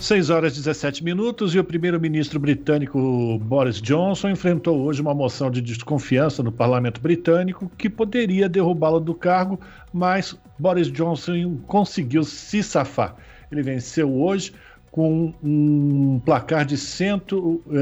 6 0.03 0.30
horas 0.30 0.51
e 0.51 0.55
17 0.57 1.01
minutos 1.01 1.55
e 1.55 1.59
o 1.59 1.63
primeiro-ministro 1.63 2.38
britânico 2.38 3.39
Boris 3.39 3.81
Johnson 3.81 4.31
enfrentou 4.31 4.81
hoje 4.81 5.01
uma 5.01 5.13
moção 5.13 5.49
de 5.49 5.61
desconfiança 5.61 6.43
no 6.43 6.51
parlamento 6.51 6.99
britânico 6.99 7.71
que 7.77 7.89
poderia 7.89 8.49
derrubá-lo 8.49 8.99
do 8.99 9.15
cargo, 9.15 9.57
mas 9.93 10.38
Boris 10.59 10.91
Johnson 10.91 11.57
conseguiu 11.67 12.25
se 12.25 12.61
safar. 12.61 13.15
Ele 13.49 13.61
venceu 13.61 14.13
hoje 14.13 14.51
com 14.91 15.34
um 15.41 16.19
placar 16.25 16.65
de 16.65 16.75
100, 16.77 17.21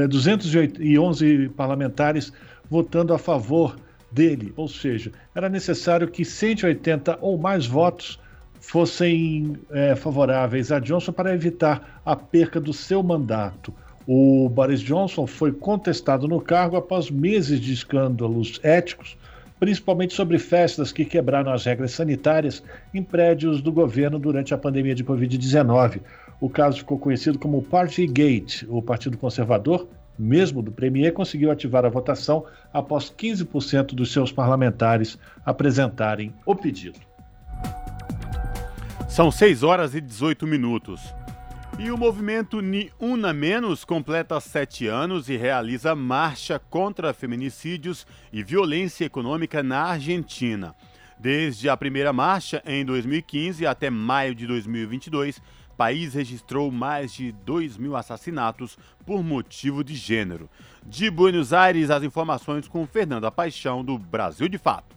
211 0.08 1.48
parlamentares 1.56 2.32
votando 2.70 3.12
a 3.12 3.18
favor 3.18 3.74
dele, 4.12 4.52
ou 4.56 4.68
seja, 4.68 5.10
era 5.34 5.48
necessário 5.48 6.06
que 6.06 6.24
180 6.24 7.18
ou 7.20 7.36
mais 7.36 7.66
votos 7.66 8.20
fossem 8.62 9.56
é, 9.72 9.94
favoráveis 9.96 10.70
a 10.70 10.78
Johnson 10.78 11.12
para 11.12 11.34
evitar 11.34 12.00
a 12.06 12.14
perca 12.14 12.60
do 12.60 12.72
seu 12.72 13.02
mandato. 13.02 13.74
O 14.06 14.48
Boris 14.48 14.80
Johnson 14.80 15.26
foi 15.26 15.52
contestado 15.52 16.28
no 16.28 16.40
cargo 16.40 16.76
após 16.76 17.10
meses 17.10 17.60
de 17.60 17.72
escândalos 17.72 18.60
éticos, 18.62 19.18
principalmente 19.58 20.14
sobre 20.14 20.38
festas 20.38 20.92
que 20.92 21.04
quebraram 21.04 21.52
as 21.52 21.64
regras 21.64 21.90
sanitárias 21.90 22.62
em 22.94 23.02
prédios 23.02 23.60
do 23.60 23.72
governo 23.72 24.18
durante 24.18 24.54
a 24.54 24.58
pandemia 24.58 24.94
de 24.94 25.04
Covid-19. 25.04 26.00
O 26.40 26.48
caso 26.48 26.78
ficou 26.78 26.98
conhecido 26.98 27.38
como 27.40 27.62
Partygate. 27.62 28.64
O 28.68 28.80
Partido 28.80 29.18
Conservador, 29.18 29.88
mesmo 30.16 30.62
do 30.62 30.70
Premier, 30.70 31.12
conseguiu 31.12 31.50
ativar 31.50 31.84
a 31.84 31.88
votação 31.88 32.44
após 32.72 33.12
15% 33.16 33.94
dos 33.94 34.12
seus 34.12 34.30
parlamentares 34.30 35.18
apresentarem 35.44 36.32
o 36.46 36.54
pedido. 36.54 37.11
São 39.12 39.30
6 39.30 39.62
horas 39.62 39.94
e 39.94 40.00
18 40.00 40.46
minutos. 40.46 41.02
E 41.78 41.90
o 41.90 41.98
movimento 41.98 42.62
Ni 42.62 42.90
Una 42.98 43.30
Menos 43.30 43.84
completa 43.84 44.40
sete 44.40 44.86
anos 44.86 45.28
e 45.28 45.36
realiza 45.36 45.94
marcha 45.94 46.58
contra 46.58 47.12
feminicídios 47.12 48.06
e 48.32 48.42
violência 48.42 49.04
econômica 49.04 49.62
na 49.62 49.82
Argentina. 49.82 50.74
Desde 51.18 51.68
a 51.68 51.76
primeira 51.76 52.10
marcha, 52.10 52.62
em 52.64 52.86
2015, 52.86 53.66
até 53.66 53.90
maio 53.90 54.34
de 54.34 54.46
2022, 54.46 55.36
o 55.36 55.76
país 55.76 56.14
registrou 56.14 56.70
mais 56.70 57.12
de 57.12 57.32
2 57.32 57.76
mil 57.76 57.94
assassinatos 57.94 58.78
por 59.04 59.22
motivo 59.22 59.84
de 59.84 59.94
gênero. 59.94 60.48
De 60.86 61.10
Buenos 61.10 61.52
Aires, 61.52 61.90
as 61.90 62.02
informações 62.02 62.66
com 62.66 62.86
Fernanda 62.86 63.30
Paixão, 63.30 63.84
do 63.84 63.98
Brasil 63.98 64.48
de 64.48 64.56
Fato. 64.56 64.91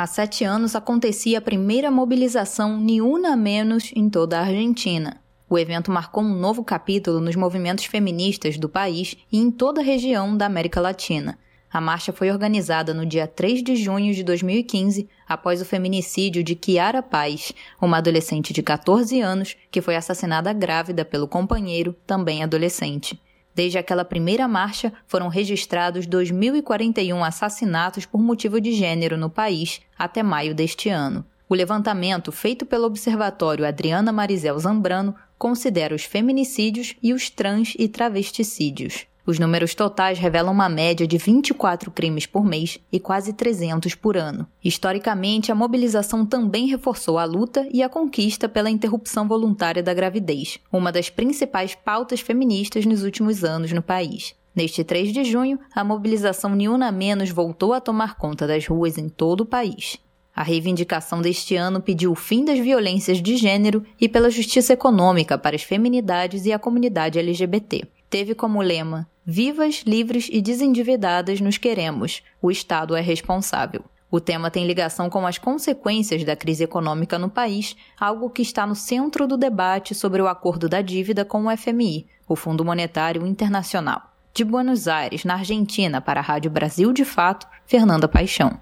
Há 0.00 0.06
sete 0.06 0.44
anos 0.44 0.76
acontecia 0.76 1.38
a 1.38 1.40
primeira 1.40 1.90
mobilização 1.90 2.78
Niuna 2.78 3.34
Menos 3.34 3.90
em 3.96 4.08
toda 4.08 4.38
a 4.38 4.42
Argentina. 4.42 5.20
O 5.50 5.58
evento 5.58 5.90
marcou 5.90 6.22
um 6.22 6.38
novo 6.38 6.62
capítulo 6.62 7.18
nos 7.18 7.34
movimentos 7.34 7.84
feministas 7.84 8.56
do 8.56 8.68
país 8.68 9.16
e 9.32 9.40
em 9.40 9.50
toda 9.50 9.80
a 9.80 9.84
região 9.84 10.36
da 10.36 10.46
América 10.46 10.80
Latina. 10.80 11.36
A 11.68 11.80
marcha 11.80 12.12
foi 12.12 12.30
organizada 12.30 12.94
no 12.94 13.04
dia 13.04 13.26
3 13.26 13.60
de 13.60 13.74
junho 13.74 14.14
de 14.14 14.22
2015, 14.22 15.08
após 15.28 15.60
o 15.60 15.64
feminicídio 15.64 16.44
de 16.44 16.54
Kiara 16.54 17.02
Paz, 17.02 17.52
uma 17.82 17.98
adolescente 17.98 18.52
de 18.52 18.62
14 18.62 19.20
anos 19.20 19.56
que 19.68 19.82
foi 19.82 19.96
assassinada 19.96 20.52
grávida 20.52 21.04
pelo 21.04 21.26
companheiro, 21.26 21.92
também 22.06 22.44
adolescente. 22.44 23.20
Desde 23.58 23.76
aquela 23.76 24.04
primeira 24.04 24.46
marcha, 24.46 24.92
foram 25.04 25.26
registrados 25.26 26.06
2.041 26.06 27.26
assassinatos 27.26 28.06
por 28.06 28.22
motivo 28.22 28.60
de 28.60 28.72
gênero 28.72 29.16
no 29.16 29.28
país 29.28 29.80
até 29.98 30.22
maio 30.22 30.54
deste 30.54 30.88
ano. 30.88 31.26
O 31.48 31.56
levantamento 31.56 32.30
feito 32.30 32.64
pelo 32.64 32.84
Observatório 32.84 33.66
Adriana 33.66 34.12
Marizel 34.12 34.56
Zambrano 34.60 35.12
considera 35.36 35.92
os 35.92 36.04
feminicídios 36.04 36.94
e 37.02 37.12
os 37.12 37.30
trans 37.30 37.74
e 37.76 37.88
travesticídios. 37.88 39.06
Os 39.28 39.38
números 39.38 39.74
totais 39.74 40.18
revelam 40.18 40.54
uma 40.54 40.70
média 40.70 41.06
de 41.06 41.18
24 41.18 41.90
crimes 41.90 42.24
por 42.24 42.42
mês 42.42 42.78
e 42.90 42.98
quase 42.98 43.34
300 43.34 43.94
por 43.94 44.16
ano. 44.16 44.46
Historicamente, 44.64 45.52
a 45.52 45.54
mobilização 45.54 46.24
também 46.24 46.66
reforçou 46.66 47.18
a 47.18 47.26
luta 47.26 47.68
e 47.70 47.82
a 47.82 47.90
conquista 47.90 48.48
pela 48.48 48.70
interrupção 48.70 49.28
voluntária 49.28 49.82
da 49.82 49.92
gravidez, 49.92 50.58
uma 50.72 50.90
das 50.90 51.10
principais 51.10 51.74
pautas 51.74 52.20
feministas 52.20 52.86
nos 52.86 53.02
últimos 53.04 53.44
anos 53.44 53.70
no 53.70 53.82
país. 53.82 54.34
Neste 54.56 54.82
3 54.82 55.12
de 55.12 55.24
junho, 55.24 55.60
a 55.74 55.84
mobilização 55.84 56.56
Niuna 56.56 56.90
Menos 56.90 57.28
voltou 57.28 57.74
a 57.74 57.82
tomar 57.82 58.16
conta 58.16 58.46
das 58.46 58.66
ruas 58.66 58.96
em 58.96 59.10
todo 59.10 59.42
o 59.42 59.46
país. 59.46 59.98
A 60.34 60.42
reivindicação 60.42 61.20
deste 61.20 61.54
ano 61.54 61.82
pediu 61.82 62.12
o 62.12 62.14
fim 62.14 62.46
das 62.46 62.58
violências 62.58 63.20
de 63.20 63.36
gênero 63.36 63.84
e 64.00 64.08
pela 64.08 64.30
justiça 64.30 64.72
econômica 64.72 65.36
para 65.36 65.54
as 65.54 65.62
feminidades 65.62 66.46
e 66.46 66.52
a 66.52 66.58
comunidade 66.58 67.18
LGBT. 67.18 67.86
Teve 68.10 68.34
como 68.34 68.62
lema 68.62 69.06
Vivas, 69.24 69.82
livres 69.86 70.30
e 70.32 70.40
desendividadas 70.40 71.38
nos 71.38 71.58
queremos. 71.58 72.22
O 72.40 72.50
Estado 72.50 72.96
é 72.96 73.00
responsável. 73.02 73.84
O 74.10 74.18
tema 74.18 74.50
tem 74.50 74.66
ligação 74.66 75.10
com 75.10 75.26
as 75.26 75.36
consequências 75.36 76.24
da 76.24 76.34
crise 76.34 76.64
econômica 76.64 77.18
no 77.18 77.28
país, 77.28 77.76
algo 78.00 78.30
que 78.30 78.40
está 78.40 78.66
no 78.66 78.74
centro 78.74 79.26
do 79.26 79.36
debate 79.36 79.94
sobre 79.94 80.22
o 80.22 80.26
acordo 80.26 80.66
da 80.66 80.80
dívida 80.80 81.26
com 81.26 81.44
o 81.44 81.54
FMI, 81.54 82.06
o 82.26 82.34
Fundo 82.34 82.64
Monetário 82.64 83.26
Internacional. 83.26 84.00
De 84.32 84.42
Buenos 84.42 84.88
Aires, 84.88 85.26
na 85.26 85.34
Argentina, 85.34 86.00
para 86.00 86.20
a 86.20 86.22
Rádio 86.22 86.50
Brasil 86.50 86.90
de 86.94 87.04
Fato, 87.04 87.46
Fernanda 87.66 88.08
Paixão. 88.08 88.58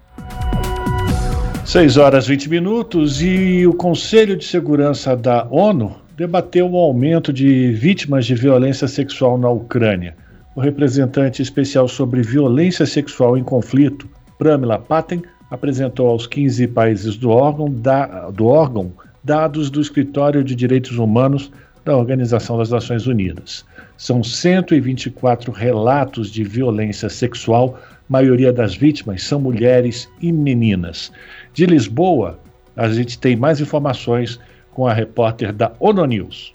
6 1.63 1.95
horas 1.95 2.27
20 2.27 2.49
minutos 2.49 3.21
e 3.21 3.65
o 3.65 3.73
Conselho 3.73 4.35
de 4.35 4.43
Segurança 4.43 5.15
da 5.15 5.47
ONU 5.49 6.06
debateu 6.17 6.69
o 6.69 6.77
aumento 6.77 7.31
de 7.31 7.71
vítimas 7.71 8.25
de 8.25 8.35
violência 8.35 8.87
sexual 8.87 9.37
na 9.37 9.49
Ucrânia 9.49 10.15
o 10.57 10.59
representante 10.59 11.39
especial 11.39 11.87
sobre 11.87 12.23
violência 12.23 12.83
sexual 12.83 13.37
em 13.37 13.43
conflito, 13.43 14.09
Pramila 14.39 14.79
Patten, 14.79 15.21
apresentou 15.51 16.07
aos 16.07 16.25
15 16.25 16.69
países 16.69 17.15
do 17.15 17.29
órgão, 17.29 17.71
da, 17.71 18.31
do 18.31 18.47
órgão 18.47 18.91
dados 19.23 19.69
do 19.69 19.79
Escritório 19.79 20.43
de 20.43 20.55
Direitos 20.55 20.97
Humanos 20.97 21.51
da 21.85 21.95
Organização 21.95 22.57
das 22.57 22.71
Nações 22.71 23.05
Unidas. 23.05 23.63
São 23.97 24.23
124 24.23 25.51
relatos 25.51 26.31
de 26.31 26.43
violência 26.43 27.07
sexual, 27.07 27.79
maioria 28.09 28.51
das 28.51 28.75
vítimas 28.75 29.21
são 29.21 29.39
mulheres 29.39 30.09
e 30.19 30.31
meninas. 30.31 31.11
De 31.53 31.67
Lisboa, 31.67 32.39
a 32.75 32.89
gente 32.89 33.19
tem 33.19 33.35
mais 33.35 33.61
informações 33.61 34.39
com 34.77 34.85
a 34.85 34.93
repórter 34.93 35.51
da 35.51 35.75
ONU 35.79 36.05
News. 36.05 36.53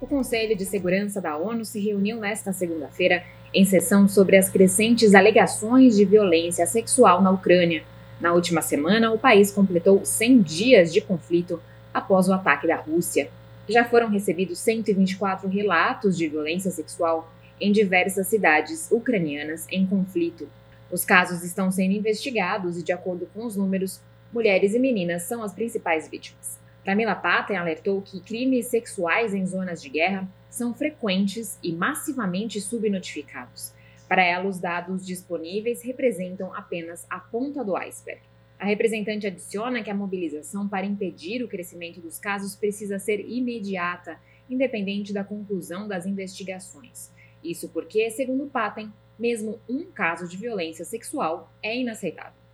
O 0.00 0.06
Conselho 0.06 0.56
de 0.56 0.64
Segurança 0.64 1.20
da 1.20 1.36
ONU 1.36 1.64
se 1.64 1.80
reuniu 1.80 2.16
nesta 2.16 2.52
segunda-feira 2.52 3.24
em 3.52 3.64
sessão 3.64 4.06
sobre 4.06 4.36
as 4.36 4.48
crescentes 4.48 5.16
alegações 5.16 5.96
de 5.96 6.04
violência 6.04 6.64
sexual 6.64 7.20
na 7.20 7.32
Ucrânia. 7.32 7.82
Na 8.20 8.32
última 8.32 8.62
semana, 8.62 9.10
o 9.10 9.18
país 9.18 9.50
completou 9.50 10.04
100 10.04 10.42
dias 10.42 10.92
de 10.92 11.00
conflito 11.00 11.60
após 11.92 12.28
o 12.28 12.32
ataque 12.32 12.68
da 12.68 12.76
Rússia. 12.76 13.28
Já 13.68 13.84
foram 13.84 14.08
recebidos 14.08 14.60
124 14.60 15.48
relatos 15.48 16.16
de 16.16 16.28
violência 16.28 16.70
sexual 16.70 17.32
em 17.60 17.72
diversas 17.72 18.28
cidades 18.28 18.92
ucranianas 18.92 19.66
em 19.72 19.84
conflito. 19.84 20.48
Os 20.88 21.04
casos 21.04 21.42
estão 21.42 21.68
sendo 21.72 21.94
investigados 21.94 22.78
e, 22.78 22.82
de 22.84 22.92
acordo 22.92 23.28
com 23.34 23.44
os 23.44 23.56
números, 23.56 24.00
mulheres 24.32 24.72
e 24.72 24.78
meninas 24.78 25.24
são 25.24 25.42
as 25.42 25.52
principais 25.52 26.08
vítimas. 26.08 26.67
Camila 26.88 27.14
Patten 27.14 27.54
alertou 27.54 28.00
que 28.00 28.18
crimes 28.18 28.68
sexuais 28.68 29.34
em 29.34 29.44
zonas 29.44 29.82
de 29.82 29.90
guerra 29.90 30.26
são 30.48 30.72
frequentes 30.72 31.58
e 31.62 31.70
massivamente 31.70 32.62
subnotificados. 32.62 33.74
Para 34.08 34.24
ela, 34.24 34.48
os 34.48 34.58
dados 34.58 35.04
disponíveis 35.04 35.82
representam 35.82 36.54
apenas 36.54 37.06
a 37.10 37.18
ponta 37.18 37.62
do 37.62 37.76
iceberg. 37.76 38.22
A 38.58 38.64
representante 38.64 39.26
adiciona 39.26 39.82
que 39.82 39.90
a 39.90 39.94
mobilização 39.94 40.66
para 40.66 40.86
impedir 40.86 41.44
o 41.44 41.48
crescimento 41.48 42.00
dos 42.00 42.18
casos 42.18 42.56
precisa 42.56 42.98
ser 42.98 43.20
imediata, 43.20 44.18
independente 44.48 45.12
da 45.12 45.22
conclusão 45.22 45.86
das 45.86 46.06
investigações. 46.06 47.12
Isso 47.44 47.68
porque, 47.68 48.10
segundo 48.10 48.46
Patten, 48.46 48.90
mesmo 49.18 49.60
um 49.68 49.84
caso 49.84 50.26
de 50.26 50.38
violência 50.38 50.86
sexual 50.86 51.52
é 51.62 51.76
inaceitável. 51.76 52.47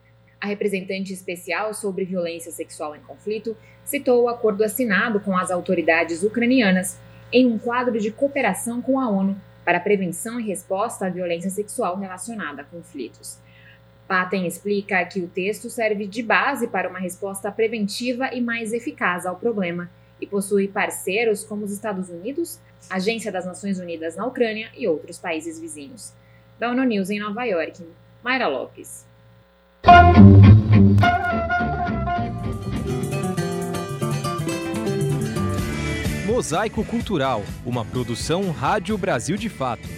A 0.44 0.46
representante 0.46 1.10
especial 1.10 1.72
sobre 1.72 2.04
violência 2.04 2.52
sexual 2.52 2.94
em 2.94 3.00
conflito 3.00 3.56
citou 3.82 4.24
o 4.24 4.28
acordo 4.28 4.62
assinado 4.62 5.18
com 5.18 5.34
as 5.34 5.50
autoridades 5.50 6.22
ucranianas 6.22 6.98
em 7.32 7.46
um 7.46 7.58
quadro 7.58 7.98
de 7.98 8.10
cooperação 8.10 8.82
com 8.82 9.00
a 9.00 9.08
ONU 9.08 9.40
para 9.64 9.80
prevenção 9.80 10.38
e 10.38 10.46
resposta 10.46 11.06
à 11.06 11.08
violência 11.08 11.48
sexual 11.48 11.96
relacionada 11.96 12.60
a 12.60 12.64
conflitos. 12.66 13.38
Patten 14.06 14.46
explica 14.46 15.02
que 15.06 15.20
o 15.20 15.28
texto 15.28 15.70
serve 15.70 16.06
de 16.06 16.22
base 16.22 16.68
para 16.68 16.90
uma 16.90 16.98
resposta 16.98 17.50
preventiva 17.50 18.28
e 18.34 18.42
mais 18.42 18.74
eficaz 18.74 19.24
ao 19.24 19.36
problema 19.36 19.90
e 20.20 20.26
possui 20.26 20.68
parceiros 20.68 21.42
como 21.42 21.64
os 21.64 21.72
Estados 21.72 22.10
Unidos, 22.10 22.60
Agência 22.90 23.32
das 23.32 23.46
Nações 23.46 23.78
Unidas 23.78 24.14
na 24.14 24.26
Ucrânia 24.26 24.68
e 24.76 24.86
outros 24.86 25.18
países 25.18 25.58
vizinhos. 25.58 26.12
Da 26.58 26.70
ONU 26.70 26.84
News 26.84 27.08
em 27.08 27.18
Nova 27.18 27.44
York, 27.44 27.82
Mayra 28.22 28.46
Lopes. 28.46 29.06
Mosaico 36.26 36.84
Cultural, 36.84 37.42
uma 37.64 37.84
produção 37.84 38.50
Rádio 38.50 38.98
Brasil 38.98 39.36
de 39.36 39.48
Fato. 39.48 39.88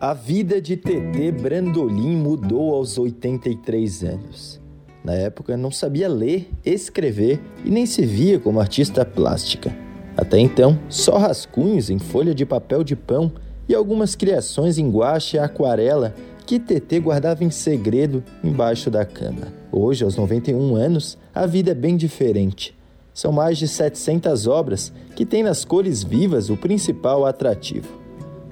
A 0.00 0.12
vida 0.12 0.60
de 0.60 0.76
TT 0.76 1.32
Brandolin 1.40 2.16
mudou 2.16 2.74
aos 2.74 2.98
83 2.98 4.04
anos. 4.04 4.60
Na 5.04 5.14
época, 5.14 5.56
não 5.56 5.70
sabia 5.70 6.08
ler, 6.08 6.50
escrever 6.64 7.40
e 7.64 7.70
nem 7.70 7.86
se 7.86 8.04
via 8.04 8.38
como 8.38 8.60
artista 8.60 9.04
plástica. 9.04 9.74
Até 10.16 10.38
então, 10.38 10.78
só 10.88 11.18
rascunhos 11.18 11.90
em 11.90 11.98
folha 11.98 12.34
de 12.34 12.44
papel 12.44 12.82
de 12.82 12.96
pão 12.96 13.32
e 13.68 13.74
algumas 13.74 14.14
criações 14.14 14.78
em 14.78 14.90
guache 14.90 15.36
e 15.36 15.40
aquarela 15.40 16.14
que 16.46 16.58
TT 16.58 17.00
guardava 17.00 17.42
em 17.42 17.50
segredo 17.50 18.22
embaixo 18.42 18.90
da 18.90 19.04
cama. 19.04 19.48
Hoje, 19.72 20.04
aos 20.04 20.16
91 20.16 20.76
anos, 20.76 21.18
a 21.34 21.46
vida 21.46 21.70
é 21.70 21.74
bem 21.74 21.96
diferente. 21.96 22.76
São 23.12 23.32
mais 23.32 23.58
de 23.58 23.68
700 23.68 24.46
obras 24.46 24.92
que 25.14 25.24
têm 25.24 25.42
nas 25.42 25.64
cores 25.64 26.02
vivas 26.02 26.50
o 26.50 26.56
principal 26.56 27.24
atrativo. 27.24 27.88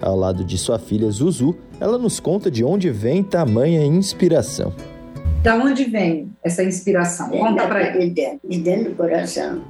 Ao 0.01 0.17
lado 0.17 0.45
de 0.45 0.57
sua 0.57 0.79
filha 0.79 1.11
Zuzu, 1.11 1.55
ela 1.79 1.99
nos 1.99 2.19
conta 2.19 2.51
de 2.51 2.65
onde 2.65 2.91
vem 2.91 3.23
tamanha 3.23 3.85
inspiração. 3.85 4.73
Da 5.43 5.57
onde 5.57 5.85
vem 5.85 6.33
essa 6.43 6.63
inspiração? 6.63 7.29
Conta 7.31 7.67
pra 7.67 7.97
ele. 7.97 8.11
De 8.45 8.59
dentro 8.59 8.91
do 8.91 8.97
coração. 8.97 9.63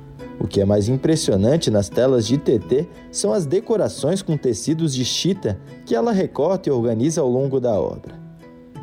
O 0.43 0.48
que 0.48 0.60
é 0.60 0.64
mais 0.64 0.89
impressionante 0.89 1.70
nas 1.70 1.89
telas 1.89 2.27
de 2.27 2.36
TT 2.36 2.89
são 3.12 3.32
as 3.32 3.47
decorações 3.47 4.23
com 4.23 4.36
tecidos 4.36 4.93
de 4.93 5.05
chita 5.05 5.56
que 5.86 5.94
ela 5.94 6.10
recorta 6.10 6.69
e 6.69 6.73
organiza 6.73 7.20
ao 7.20 7.28
longo 7.28 7.60
da 7.60 7.78
obra. 7.81 8.20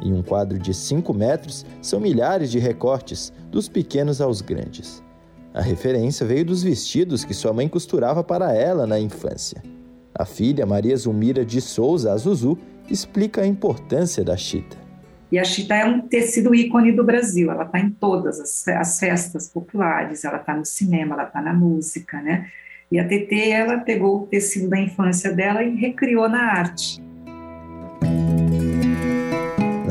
Em 0.02 0.14
um 0.14 0.24
quadro 0.24 0.58
de 0.58 0.74
5 0.74 1.14
metros, 1.14 1.66
são 1.82 2.00
milhares 2.00 2.50
de 2.50 2.60
recortes, 2.60 3.34
dos 3.52 3.68
pequenos 3.68 4.22
aos 4.22 4.40
grandes. 4.40 5.04
A 5.54 5.62
referência 5.62 6.26
veio 6.26 6.46
dos 6.46 6.64
vestidos 6.64 7.26
que 7.26 7.34
sua 7.34 7.52
mãe 7.52 7.68
costurava 7.68 8.24
para 8.24 8.54
ela 8.54 8.88
na 8.88 8.98
infância. 8.98 9.62
A 10.16 10.24
filha, 10.24 10.66
Maria 10.66 10.96
Zulmira 10.96 11.44
de 11.44 11.60
Souza 11.60 12.14
Azuzu, 12.14 12.58
explica 12.90 13.42
a 13.42 13.48
importância 13.48 14.24
da 14.24 14.38
chita. 14.38 14.78
E 15.32 15.38
a 15.38 15.44
chita 15.44 15.76
é 15.76 15.86
um 15.86 16.02
tecido 16.02 16.56
ícone 16.56 16.92
do 16.92 17.04
Brasil, 17.04 17.52
ela 17.52 17.64
está 17.64 17.80
em 17.80 17.90
todas 17.92 18.40
as, 18.40 18.68
as, 18.68 19.00
festas 19.00 19.48
populares, 19.48 20.24
ela 20.24 20.38
está 20.38 20.56
no 20.56 20.66
cinema, 20.66 21.14
ela 21.14 21.26
está 21.26 21.42
na 21.42 21.54
música, 21.54 22.20
né? 22.22 22.48
E 22.92 23.00
a 23.00 23.08
TT, 23.08 23.50
ela 23.52 23.78
pegou 23.78 24.24
o 24.24 24.26
tecido 24.26 24.68
da 24.68 24.80
infância 24.80 25.32
dela 25.32 25.62
e 25.62 25.76
recriou 25.76 26.28
na 26.28 26.42
arte. 26.42 27.00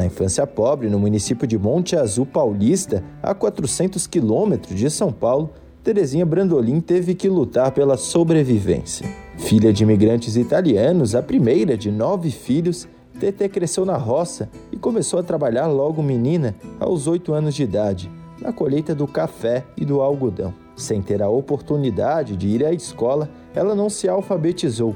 infância 0.09 0.45
pobre, 0.47 0.89
no 0.89 0.99
município 0.99 1.47
de 1.47 1.57
Monte 1.57 1.95
Azul 1.95 2.27
Paulista, 2.27 3.05
a 3.23 3.33
400 3.33 4.07
quilômetros 4.07 4.77
de 4.77 4.91
São 4.91 5.13
Paulo, 5.13 5.51
Terezinha 5.85 6.27
Brandolin 6.27 6.81
teve 6.81 7.15
que 7.15 7.29
lutar 7.29 7.71
pela 7.71 7.97
sobrevivência. 7.97 9.07
Filha 9.37 9.73
de 9.73 9.85
imigrantes 9.85 10.37
italianos, 10.37 11.15
a 11.15 11.23
primeira 11.23 11.77
de 11.77 11.91
nove 11.91 12.31
filhos, 12.31 12.89
Tete 13.21 13.49
cresceu 13.49 13.85
na 13.85 13.97
roça 13.97 14.49
e 14.71 14.77
começou 14.77 15.19
a 15.19 15.25
trabalhar 15.25 15.67
logo 15.67 16.03
menina, 16.03 16.55
aos 16.79 17.09
oito 17.09 17.33
anos 17.33 17.55
de 17.55 17.65
idade, 17.65 18.11
na 18.41 18.53
colheita 18.53 18.95
do 18.95 19.09
café 19.09 19.65
e 19.77 19.85
do 19.85 20.01
algodão. 20.01 20.55
Sem 20.77 21.03
ter 21.03 21.21
a 21.21 21.29
oportunidade 21.29 22.37
de 22.37 22.47
ir 22.47 22.65
à 22.65 22.73
escola, 22.73 23.29
ela 23.53 23.75
não 23.75 23.91
se 23.91 24.09
alfabetizou, 24.09 24.95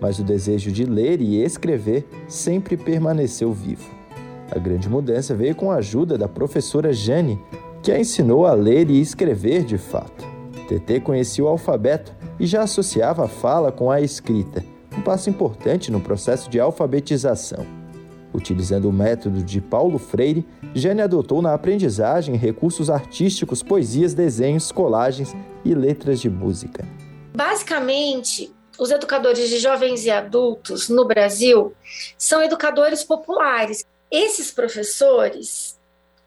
mas 0.00 0.18
o 0.18 0.24
desejo 0.24 0.72
de 0.72 0.84
ler 0.84 1.20
e 1.20 1.40
escrever 1.40 2.08
sempre 2.26 2.76
permaneceu 2.76 3.52
vivo. 3.52 3.88
A 4.50 4.58
grande 4.58 4.88
mudança 4.88 5.32
veio 5.32 5.54
com 5.54 5.70
a 5.70 5.76
ajuda 5.76 6.18
da 6.18 6.26
professora 6.26 6.92
Jane, 6.92 7.40
que 7.82 7.92
a 7.92 8.00
ensinou 8.00 8.46
a 8.46 8.52
ler 8.52 8.90
e 8.90 9.00
escrever 9.00 9.62
de 9.62 9.78
fato. 9.78 10.26
TT 10.66 11.00
conhecia 11.00 11.44
o 11.44 11.48
alfabeto 11.48 12.12
e 12.38 12.46
já 12.46 12.62
associava 12.62 13.26
a 13.26 13.28
fala 13.28 13.70
com 13.70 13.90
a 13.92 14.00
escrita, 14.00 14.64
um 14.96 15.02
passo 15.02 15.30
importante 15.30 15.90
no 15.90 16.00
processo 16.00 16.50
de 16.50 16.58
alfabetização. 16.58 17.66
Utilizando 18.32 18.88
o 18.88 18.92
método 18.92 19.42
de 19.42 19.60
Paulo 19.60 19.98
Freire, 19.98 20.46
Jane 20.74 21.02
adotou 21.02 21.42
na 21.42 21.52
aprendizagem 21.52 22.36
recursos 22.36 22.88
artísticos, 22.88 23.62
poesias, 23.62 24.14
desenhos, 24.14 24.70
colagens 24.70 25.34
e 25.64 25.74
letras 25.74 26.20
de 26.20 26.30
música. 26.30 26.86
Basicamente, 27.34 28.52
os 28.78 28.90
educadores 28.90 29.48
de 29.48 29.58
jovens 29.58 30.04
e 30.04 30.10
adultos 30.10 30.88
no 30.88 31.04
Brasil 31.04 31.74
são 32.16 32.42
educadores 32.42 33.02
populares. 33.02 33.84
Esses 34.10 34.50
professores, 34.50 35.78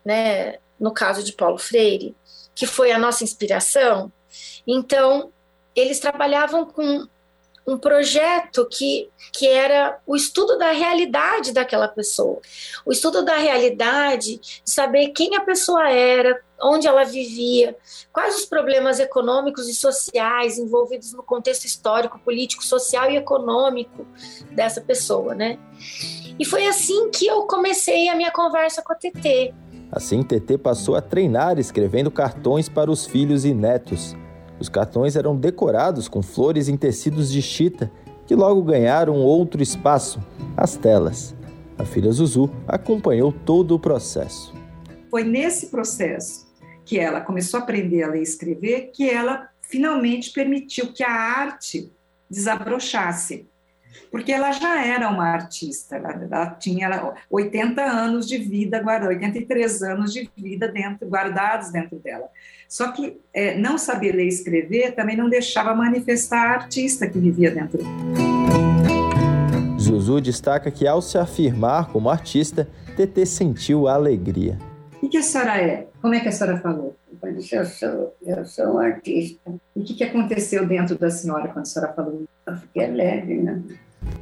né, 0.03 0.57
no 0.79 0.91
caso 0.91 1.23
de 1.23 1.31
Paulo 1.33 1.57
Freire, 1.57 2.15
que 2.53 2.67
foi 2.67 2.91
a 2.91 2.99
nossa 2.99 3.23
inspiração, 3.23 4.11
então 4.67 5.31
eles 5.75 5.99
trabalhavam 5.99 6.65
com 6.65 7.07
um 7.65 7.77
projeto 7.77 8.67
que, 8.69 9.09
que 9.31 9.47
era 9.47 9.99
o 10.05 10.15
estudo 10.15 10.57
da 10.57 10.71
realidade 10.71 11.53
daquela 11.53 11.87
pessoa, 11.87 12.39
o 12.85 12.91
estudo 12.91 13.23
da 13.23 13.37
realidade, 13.37 14.37
de 14.37 14.61
saber 14.65 15.09
quem 15.09 15.35
a 15.35 15.41
pessoa 15.41 15.89
era, 15.89 16.39
onde 16.61 16.87
ela 16.87 17.03
vivia, 17.03 17.75
quais 18.11 18.35
os 18.37 18.45
problemas 18.45 18.99
econômicos 18.99 19.67
e 19.67 19.73
sociais 19.73 20.57
envolvidos 20.57 21.13
no 21.13 21.23
contexto 21.23 21.65
histórico, 21.65 22.19
político, 22.19 22.63
social 22.63 23.09
e 23.09 23.17
econômico 23.17 24.05
dessa 24.51 24.81
pessoa, 24.81 25.33
né? 25.33 25.57
E 26.39 26.45
foi 26.45 26.65
assim 26.65 27.09
que 27.09 27.27
eu 27.27 27.43
comecei 27.43 28.09
a 28.09 28.15
minha 28.15 28.31
conversa 28.31 28.81
com 28.81 28.91
a 28.91 28.95
TT. 28.95 29.53
Assim, 29.91 30.23
TT 30.23 30.57
passou 30.57 30.95
a 30.95 31.01
treinar 31.01 31.59
escrevendo 31.59 32.09
cartões 32.09 32.67
para 32.67 32.89
os 32.89 33.05
filhos 33.05 33.45
e 33.45 33.53
netos. 33.53 34.15
Os 34.59 34.69
cartões 34.69 35.15
eram 35.15 35.35
decorados 35.35 36.07
com 36.07 36.21
flores 36.21 36.67
em 36.67 36.77
tecidos 36.77 37.31
de 37.31 37.41
chita, 37.41 37.91
que 38.25 38.35
logo 38.35 38.61
ganharam 38.61 39.15
outro 39.15 39.61
espaço, 39.61 40.19
as 40.55 40.75
telas. 40.75 41.35
A 41.77 41.85
filha 41.85 42.11
Zuzu 42.11 42.49
acompanhou 42.67 43.31
todo 43.31 43.75
o 43.75 43.79
processo. 43.79 44.53
Foi 45.09 45.23
nesse 45.23 45.67
processo 45.67 46.47
que 46.85 46.99
ela 46.99 47.21
começou 47.21 47.59
a 47.59 47.63
aprender 47.63 48.03
a 48.03 48.09
ler 48.09 48.19
e 48.19 48.23
escrever 48.23 48.91
que 48.93 49.09
ela 49.09 49.49
finalmente 49.61 50.31
permitiu 50.31 50.93
que 50.93 51.03
a 51.03 51.11
arte 51.11 51.91
desabrochasse 52.29 53.47
porque 54.11 54.31
ela 54.31 54.51
já 54.51 54.85
era 54.85 55.09
uma 55.09 55.25
artista, 55.25 55.95
ela, 55.95 56.11
ela 56.11 56.49
tinha 56.51 57.15
80 57.29 57.81
anos 57.81 58.27
de 58.27 58.37
vida, 58.37 58.83
83 58.85 59.83
anos 59.83 60.13
de 60.13 60.29
vida 60.35 60.67
dentro, 60.67 61.07
guardados 61.07 61.71
dentro 61.71 61.97
dela. 61.99 62.27
Só 62.73 62.91
que 62.91 63.21
é, 63.31 63.55
não 63.55 63.77
saber 63.77 64.15
ler 64.15 64.25
e 64.25 64.29
escrever 64.29 64.95
também 64.95 65.15
não 65.15 65.29
deixava 65.29 65.75
manifestar 65.75 66.47
a 66.47 66.53
artista 66.55 67.07
que 67.07 67.19
vivia 67.19 67.51
dentro 67.51 67.77
dela. 67.77 67.91
Zuzu 69.79 70.19
destaca 70.19 70.71
que 70.71 70.87
ao 70.87 70.99
se 70.99 71.15
afirmar 71.19 71.91
como 71.91 72.09
artista, 72.09 72.67
TT 72.97 73.27
sentiu 73.27 73.87
alegria. 73.87 74.57
O 75.03 75.07
que 75.07 75.17
a 75.17 75.21
senhora 75.21 75.61
é? 75.61 75.87
Como 76.01 76.15
é 76.15 76.19
que 76.19 76.29
a 76.29 76.31
senhora 76.31 76.57
falou? 76.61 76.95
Eu 77.21 77.33
disse, 77.33 77.55
eu 77.55 77.63
sou, 77.63 78.15
eu 78.25 78.43
sou 78.43 78.65
um 78.65 78.79
artista. 78.79 79.53
E 79.75 79.79
o 79.79 79.83
que, 79.83 79.93
que 79.93 80.03
aconteceu 80.03 80.65
dentro 80.65 80.97
da 80.97 81.11
senhora 81.11 81.49
quando 81.49 81.65
a 81.65 81.65
senhora 81.65 81.93
falou? 81.93 82.23
Eu 82.47 82.55
fiquei 82.55 82.87
leve, 82.87 83.35
né? 83.35 83.61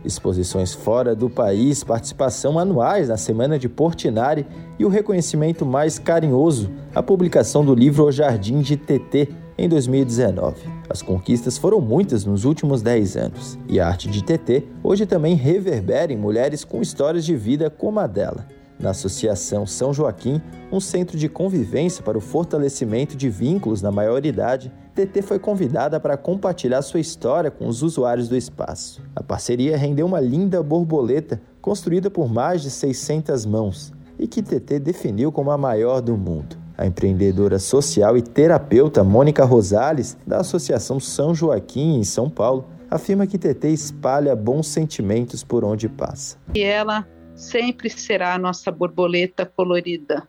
Exposições 0.03 0.73
fora 0.73 1.15
do 1.15 1.29
país, 1.29 1.83
participação 1.83 2.57
anuais 2.57 3.09
na 3.09 3.17
Semana 3.17 3.59
de 3.59 3.69
Portinari 3.69 4.45
e 4.79 4.85
o 4.85 4.89
reconhecimento 4.89 5.65
mais 5.65 5.99
carinhoso, 5.99 6.71
a 6.93 7.03
publicação 7.03 7.63
do 7.63 7.75
livro 7.75 8.05
O 8.05 8.11
Jardim 8.11 8.61
de 8.61 8.77
TT 8.77 9.29
em 9.57 9.69
2019. 9.69 10.57
As 10.89 11.01
conquistas 11.01 11.57
foram 11.57 11.79
muitas 11.79 12.25
nos 12.25 12.45
últimos 12.45 12.81
10 12.81 13.15
anos 13.17 13.59
e 13.67 13.79
a 13.79 13.87
arte 13.87 14.09
de 14.09 14.23
TT 14.23 14.63
hoje 14.83 15.05
também 15.05 15.35
reverbera 15.35 16.11
em 16.11 16.17
mulheres 16.17 16.63
com 16.63 16.81
histórias 16.81 17.23
de 17.23 17.35
vida 17.35 17.69
como 17.69 17.99
a 17.99 18.07
dela 18.07 18.47
na 18.81 18.89
Associação 18.89 19.65
São 19.65 19.93
Joaquim, 19.93 20.41
um 20.71 20.79
centro 20.79 21.17
de 21.17 21.29
convivência 21.29 22.03
para 22.03 22.17
o 22.17 22.21
fortalecimento 22.21 23.15
de 23.15 23.29
vínculos 23.29 23.81
na 23.81 23.91
maioridade, 23.91 24.71
TT 24.95 25.21
foi 25.21 25.39
convidada 25.39 25.99
para 25.99 26.17
compartilhar 26.17 26.81
sua 26.81 26.99
história 26.99 27.49
com 27.49 27.67
os 27.67 27.81
usuários 27.81 28.27
do 28.27 28.35
espaço. 28.35 29.01
A 29.15 29.23
parceria 29.23 29.77
rendeu 29.77 30.05
uma 30.05 30.19
linda 30.19 30.61
borboleta 30.61 31.41
construída 31.61 32.09
por 32.09 32.31
mais 32.31 32.61
de 32.61 32.69
600 32.69 33.45
mãos 33.45 33.93
e 34.19 34.27
que 34.27 34.41
TT 34.43 34.79
definiu 34.79 35.31
como 35.31 35.49
a 35.49 35.57
maior 35.57 36.01
do 36.01 36.17
mundo. 36.17 36.57
A 36.77 36.85
empreendedora 36.85 37.57
social 37.57 38.17
e 38.17 38.21
terapeuta 38.21 39.03
Mônica 39.03 39.45
Rosales, 39.45 40.17
da 40.27 40.39
Associação 40.39 40.99
São 40.99 41.33
Joaquim, 41.33 41.97
em 41.97 42.03
São 42.03 42.29
Paulo, 42.29 42.65
afirma 42.89 43.25
que 43.25 43.37
TT 43.37 43.69
espalha 43.69 44.35
bons 44.35 44.67
sentimentos 44.67 45.43
por 45.43 45.63
onde 45.63 45.87
passa. 45.87 46.37
E 46.53 46.61
ela 46.61 47.07
sempre 47.33 47.89
será 47.89 48.33
a 48.33 48.37
nossa 48.37 48.71
borboleta 48.71 49.45
colorida, 49.45 50.27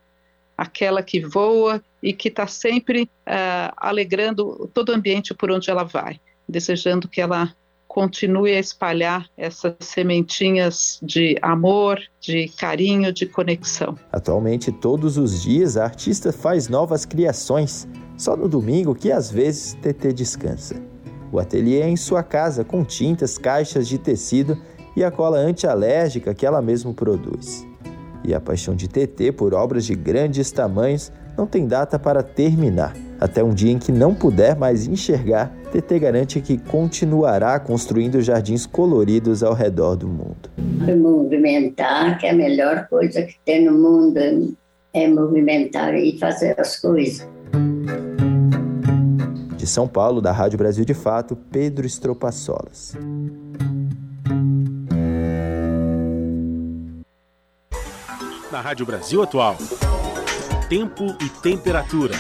aquela 0.56 1.02
que 1.02 1.20
voa 1.20 1.82
e 2.02 2.12
que 2.12 2.28
está 2.28 2.46
sempre 2.46 3.02
uh, 3.02 3.72
alegrando 3.76 4.68
todo 4.74 4.90
o 4.90 4.94
ambiente 4.94 5.32
por 5.34 5.50
onde 5.50 5.70
ela 5.70 5.84
vai, 5.84 6.20
desejando 6.48 7.08
que 7.08 7.20
ela 7.20 7.54
continue 7.92 8.52
a 8.52 8.58
espalhar 8.58 9.26
essas 9.36 9.74
sementinhas 9.80 10.98
de 11.02 11.36
amor, 11.42 12.00
de 12.22 12.48
carinho, 12.58 13.12
de 13.12 13.26
conexão. 13.26 13.98
Atualmente, 14.10 14.72
todos 14.72 15.18
os 15.18 15.42
dias, 15.42 15.76
a 15.76 15.84
artista 15.84 16.32
faz 16.32 16.68
novas 16.68 17.04
criações. 17.04 17.86
Só 18.16 18.34
no 18.34 18.48
domingo 18.48 18.94
que 18.94 19.12
às 19.12 19.30
vezes 19.30 19.74
TT 19.74 20.14
descansa. 20.14 20.82
O 21.30 21.38
ateliê 21.38 21.82
é 21.82 21.88
em 21.88 21.96
sua 21.96 22.22
casa, 22.22 22.64
com 22.64 22.82
tintas, 22.82 23.36
caixas 23.36 23.86
de 23.86 23.98
tecido 23.98 24.56
e 24.96 25.04
a 25.04 25.10
cola 25.10 25.36
antialérgica 25.36 26.34
que 26.34 26.46
ela 26.46 26.62
mesma 26.62 26.94
produz. 26.94 27.66
E 28.24 28.32
a 28.32 28.40
paixão 28.40 28.74
de 28.74 28.88
TT 28.88 29.32
por 29.32 29.52
obras 29.52 29.84
de 29.84 29.94
grandes 29.94 30.50
tamanhos 30.50 31.12
não 31.36 31.46
tem 31.46 31.66
data 31.66 31.98
para 31.98 32.22
terminar. 32.22 32.94
Até 33.20 33.42
um 33.42 33.54
dia 33.54 33.70
em 33.70 33.78
que 33.78 33.92
não 33.92 34.14
puder 34.14 34.56
mais 34.56 34.86
enxergar, 34.86 35.52
TT 35.70 35.98
garante 35.98 36.40
que 36.40 36.59
continuará 36.59 37.59
construindo 37.60 38.20
jardins 38.20 38.66
coloridos 38.66 39.42
ao 39.42 39.54
redor 39.54 39.96
do 39.96 40.09
mundo. 40.09 40.50
Movimentar, 41.00 42.18
que 42.18 42.26
é 42.26 42.30
a 42.30 42.34
melhor 42.34 42.88
coisa 42.88 43.22
que 43.22 43.36
tem 43.44 43.64
no 43.64 43.72
mundo, 43.72 44.56
é 44.92 45.09
movimentar 45.09 45.94
e 45.94 46.18
fazer 46.18 46.60
as 46.60 46.78
coisas. 46.80 47.26
De 49.56 49.66
São 49.66 49.86
Paulo, 49.86 50.20
da 50.20 50.32
Rádio 50.32 50.59
Brasil 50.59 50.84
de 50.84 50.94
Fato, 50.94 51.36
Pedro 51.36 51.86
Estropaçolas. 51.86 52.96
na 58.52 58.60
Rádio 58.60 58.84
Brasil 58.84 59.22
Atual. 59.22 59.56
Tempo 60.72 61.04
e 61.20 61.28
temperatura. 61.28 62.14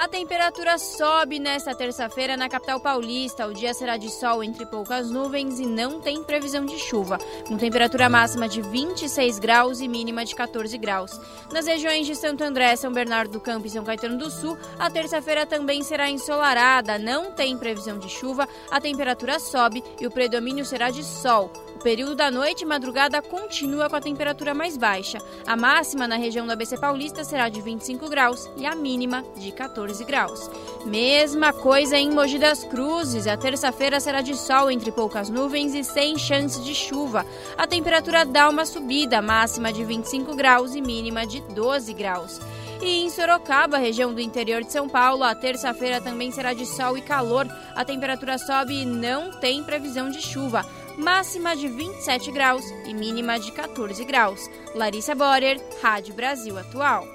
A 0.00 0.08
temperatura 0.08 0.78
sobe 0.78 1.38
nesta 1.38 1.76
terça-feira 1.76 2.36
na 2.36 2.48
capital 2.48 2.80
paulista. 2.80 3.46
O 3.46 3.54
dia 3.54 3.72
será 3.72 3.96
de 3.96 4.10
sol 4.10 4.42
entre 4.42 4.66
poucas 4.66 5.12
nuvens 5.12 5.60
e 5.60 5.64
não 5.64 6.00
tem 6.00 6.24
previsão 6.24 6.66
de 6.66 6.76
chuva, 6.76 7.18
com 7.46 7.56
temperatura 7.56 8.08
máxima 8.08 8.48
de 8.48 8.60
26 8.60 9.38
graus 9.38 9.80
e 9.80 9.86
mínima 9.86 10.24
de 10.24 10.34
14 10.34 10.76
graus. 10.76 11.12
Nas 11.52 11.68
regiões 11.68 12.04
de 12.04 12.16
Santo 12.16 12.42
André, 12.42 12.74
São 12.74 12.92
Bernardo 12.92 13.30
do 13.30 13.40
Campo 13.40 13.68
e 13.68 13.70
São 13.70 13.84
Caetano 13.84 14.18
do 14.18 14.28
Sul, 14.28 14.58
a 14.76 14.90
terça-feira 14.90 15.46
também 15.46 15.84
será 15.84 16.10
ensolarada, 16.10 16.98
não 16.98 17.30
tem 17.30 17.56
previsão 17.56 17.96
de 17.96 18.08
chuva, 18.08 18.48
a 18.72 18.80
temperatura 18.80 19.38
sobe 19.38 19.84
e 20.00 20.06
o 20.08 20.10
predomínio 20.10 20.64
será 20.64 20.90
de 20.90 21.04
sol 21.04 21.52
período 21.82 22.14
da 22.14 22.30
noite 22.30 22.62
e 22.62 22.66
madrugada 22.66 23.20
continua 23.20 23.90
com 23.90 23.96
a 23.96 24.00
temperatura 24.00 24.54
mais 24.54 24.76
baixa. 24.76 25.18
A 25.46 25.56
máxima 25.56 26.06
na 26.06 26.16
região 26.16 26.46
do 26.46 26.52
ABC 26.52 26.78
Paulista 26.78 27.24
será 27.24 27.48
de 27.48 27.60
25 27.60 28.08
graus 28.08 28.48
e 28.56 28.64
a 28.64 28.74
mínima 28.74 29.24
de 29.36 29.50
14 29.50 30.04
graus. 30.04 30.48
Mesma 30.86 31.52
coisa 31.52 31.98
em 31.98 32.10
Mogi 32.10 32.38
das 32.38 32.64
Cruzes. 32.64 33.26
A 33.26 33.36
terça-feira 33.36 33.98
será 33.98 34.20
de 34.20 34.36
sol 34.36 34.70
entre 34.70 34.92
poucas 34.92 35.28
nuvens 35.28 35.74
e 35.74 35.82
sem 35.82 36.16
chance 36.16 36.62
de 36.62 36.74
chuva. 36.74 37.26
A 37.58 37.66
temperatura 37.66 38.24
dá 38.24 38.48
uma 38.48 38.64
subida, 38.64 39.20
máxima 39.20 39.72
de 39.72 39.84
25 39.84 40.36
graus 40.36 40.74
e 40.74 40.80
mínima 40.80 41.26
de 41.26 41.40
12 41.40 41.92
graus. 41.92 42.40
E 42.82 43.04
em 43.04 43.10
Sorocaba, 43.10 43.78
região 43.78 44.12
do 44.12 44.20
interior 44.20 44.64
de 44.64 44.72
São 44.72 44.88
Paulo, 44.88 45.22
a 45.22 45.36
terça-feira 45.36 46.00
também 46.00 46.32
será 46.32 46.52
de 46.52 46.66
sol 46.66 46.98
e 46.98 47.00
calor. 47.00 47.46
A 47.76 47.84
temperatura 47.84 48.36
sobe 48.38 48.82
e 48.82 48.84
não 48.84 49.30
tem 49.30 49.62
previsão 49.62 50.10
de 50.10 50.20
chuva. 50.20 50.66
Máxima 50.98 51.56
de 51.56 51.68
27 51.68 52.30
graus 52.30 52.64
e 52.86 52.92
mínima 52.92 53.38
de 53.38 53.50
14 53.52 54.04
graus. 54.04 54.48
Larissa 54.74 55.14
Borer, 55.14 55.60
Rádio 55.82 56.14
Brasil 56.14 56.58
Atual. 56.58 57.06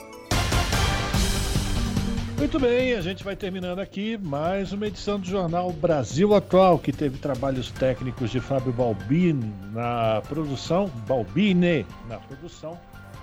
Muito 2.37 2.59
bem, 2.59 2.93
a 2.93 3.01
gente 3.01 3.23
vai 3.23 3.35
terminando 3.35 3.79
aqui 3.79 4.17
mais 4.17 4.71
uma 4.71 4.87
edição 4.87 5.19
do 5.19 5.25
Jornal 5.25 5.71
Brasil 5.71 6.35
Atual, 6.35 6.77
que 6.77 6.91
teve 6.91 7.17
trabalhos 7.17 7.71
técnicos 7.71 8.29
de 8.29 8.39
Fábio 8.39 8.71
Balbini 8.71 9.53
na 9.73 10.21
produção, 10.27 10.87
Balbine 11.07 11.85
na 12.07 12.17
produção. 12.17 12.79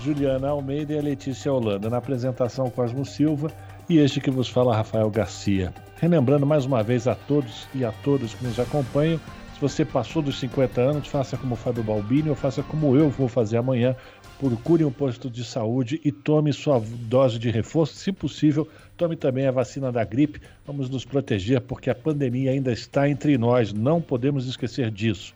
Juliana 0.00 0.48
Almeida 0.48 0.92
e 0.92 0.98
a 0.98 1.02
Letícia 1.02 1.52
Holanda. 1.52 1.88
Na 1.88 1.96
apresentação, 1.98 2.70
Cosmo 2.70 3.04
Silva 3.04 3.50
e 3.88 3.98
este 3.98 4.20
que 4.20 4.30
vos 4.30 4.48
fala, 4.48 4.76
Rafael 4.76 5.10
Garcia. 5.10 5.72
Relembrando 5.96 6.44
mais 6.44 6.64
uma 6.64 6.82
vez 6.82 7.06
a 7.06 7.14
todos 7.14 7.68
e 7.74 7.84
a 7.84 7.92
todas 7.92 8.34
que 8.34 8.44
nos 8.44 8.58
acompanham, 8.58 9.20
se 9.56 9.60
você 9.62 9.86
passou 9.86 10.20
dos 10.20 10.38
50 10.38 10.82
anos, 10.82 11.08
faça 11.08 11.34
como 11.34 11.56
Fábio 11.56 11.82
Balbini 11.82 12.28
ou 12.28 12.34
faça 12.34 12.62
como 12.62 12.94
eu 12.94 13.08
vou 13.08 13.26
fazer 13.26 13.56
amanhã. 13.56 13.96
Procure 14.38 14.84
um 14.84 14.92
posto 14.92 15.30
de 15.30 15.42
saúde 15.42 15.98
e 16.04 16.12
tome 16.12 16.52
sua 16.52 16.78
dose 16.78 17.38
de 17.38 17.50
reforço. 17.50 17.94
Se 17.94 18.12
possível, 18.12 18.68
tome 18.98 19.16
também 19.16 19.46
a 19.46 19.50
vacina 19.50 19.90
da 19.90 20.04
gripe. 20.04 20.42
Vamos 20.66 20.90
nos 20.90 21.06
proteger 21.06 21.62
porque 21.62 21.88
a 21.88 21.94
pandemia 21.94 22.50
ainda 22.50 22.70
está 22.70 23.08
entre 23.08 23.38
nós. 23.38 23.72
Não 23.72 23.98
podemos 23.98 24.46
esquecer 24.46 24.90
disso. 24.90 25.34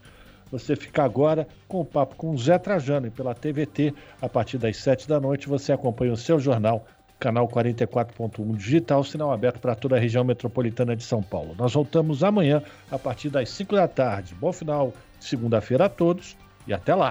Você 0.53 0.77
fica 0.77 1.03
agora 1.03 1.49
com 1.67 1.81
o 1.81 1.85
papo 1.85 2.15
com 2.15 2.33
o 2.33 2.39
Zé 2.39 2.59
Trajano 2.59 3.07
e 3.07 3.11
pela 3.11 3.35
TVT, 3.35 3.95
a 4.21 4.29
partir 4.29 4.59
das 4.59 4.77
7 4.77 5.09
da 5.09 5.19
noite, 5.19 5.49
você 5.49 5.73
acompanha 5.73 6.13
o 6.13 6.17
seu 6.17 6.39
jornal, 6.39 6.87
canal 7.21 7.47
44.1 7.47 8.57
digital, 8.57 9.05
sinal 9.05 9.31
aberto 9.31 9.61
para 9.61 9.75
toda 9.75 9.97
a 9.97 10.01
região 10.01 10.25
metropolitana 10.25 10.97
de 10.97 11.05
São 11.05 11.23
Paulo. 11.23 11.55
Nós 11.57 11.75
voltamos 11.75 12.25
amanhã 12.25 12.63
a 12.91 12.99
partir 12.99 13.29
das 13.29 13.51
5 13.51 13.77
da 13.77 13.87
tarde. 13.87 14.35
Bom 14.35 14.53
final 14.53 14.93
de 15.19 15.27
segunda-feira 15.27 15.85
a 15.85 15.89
todos 15.89 16.37
e 16.67 16.73
até 16.73 16.95
lá. 16.95 17.09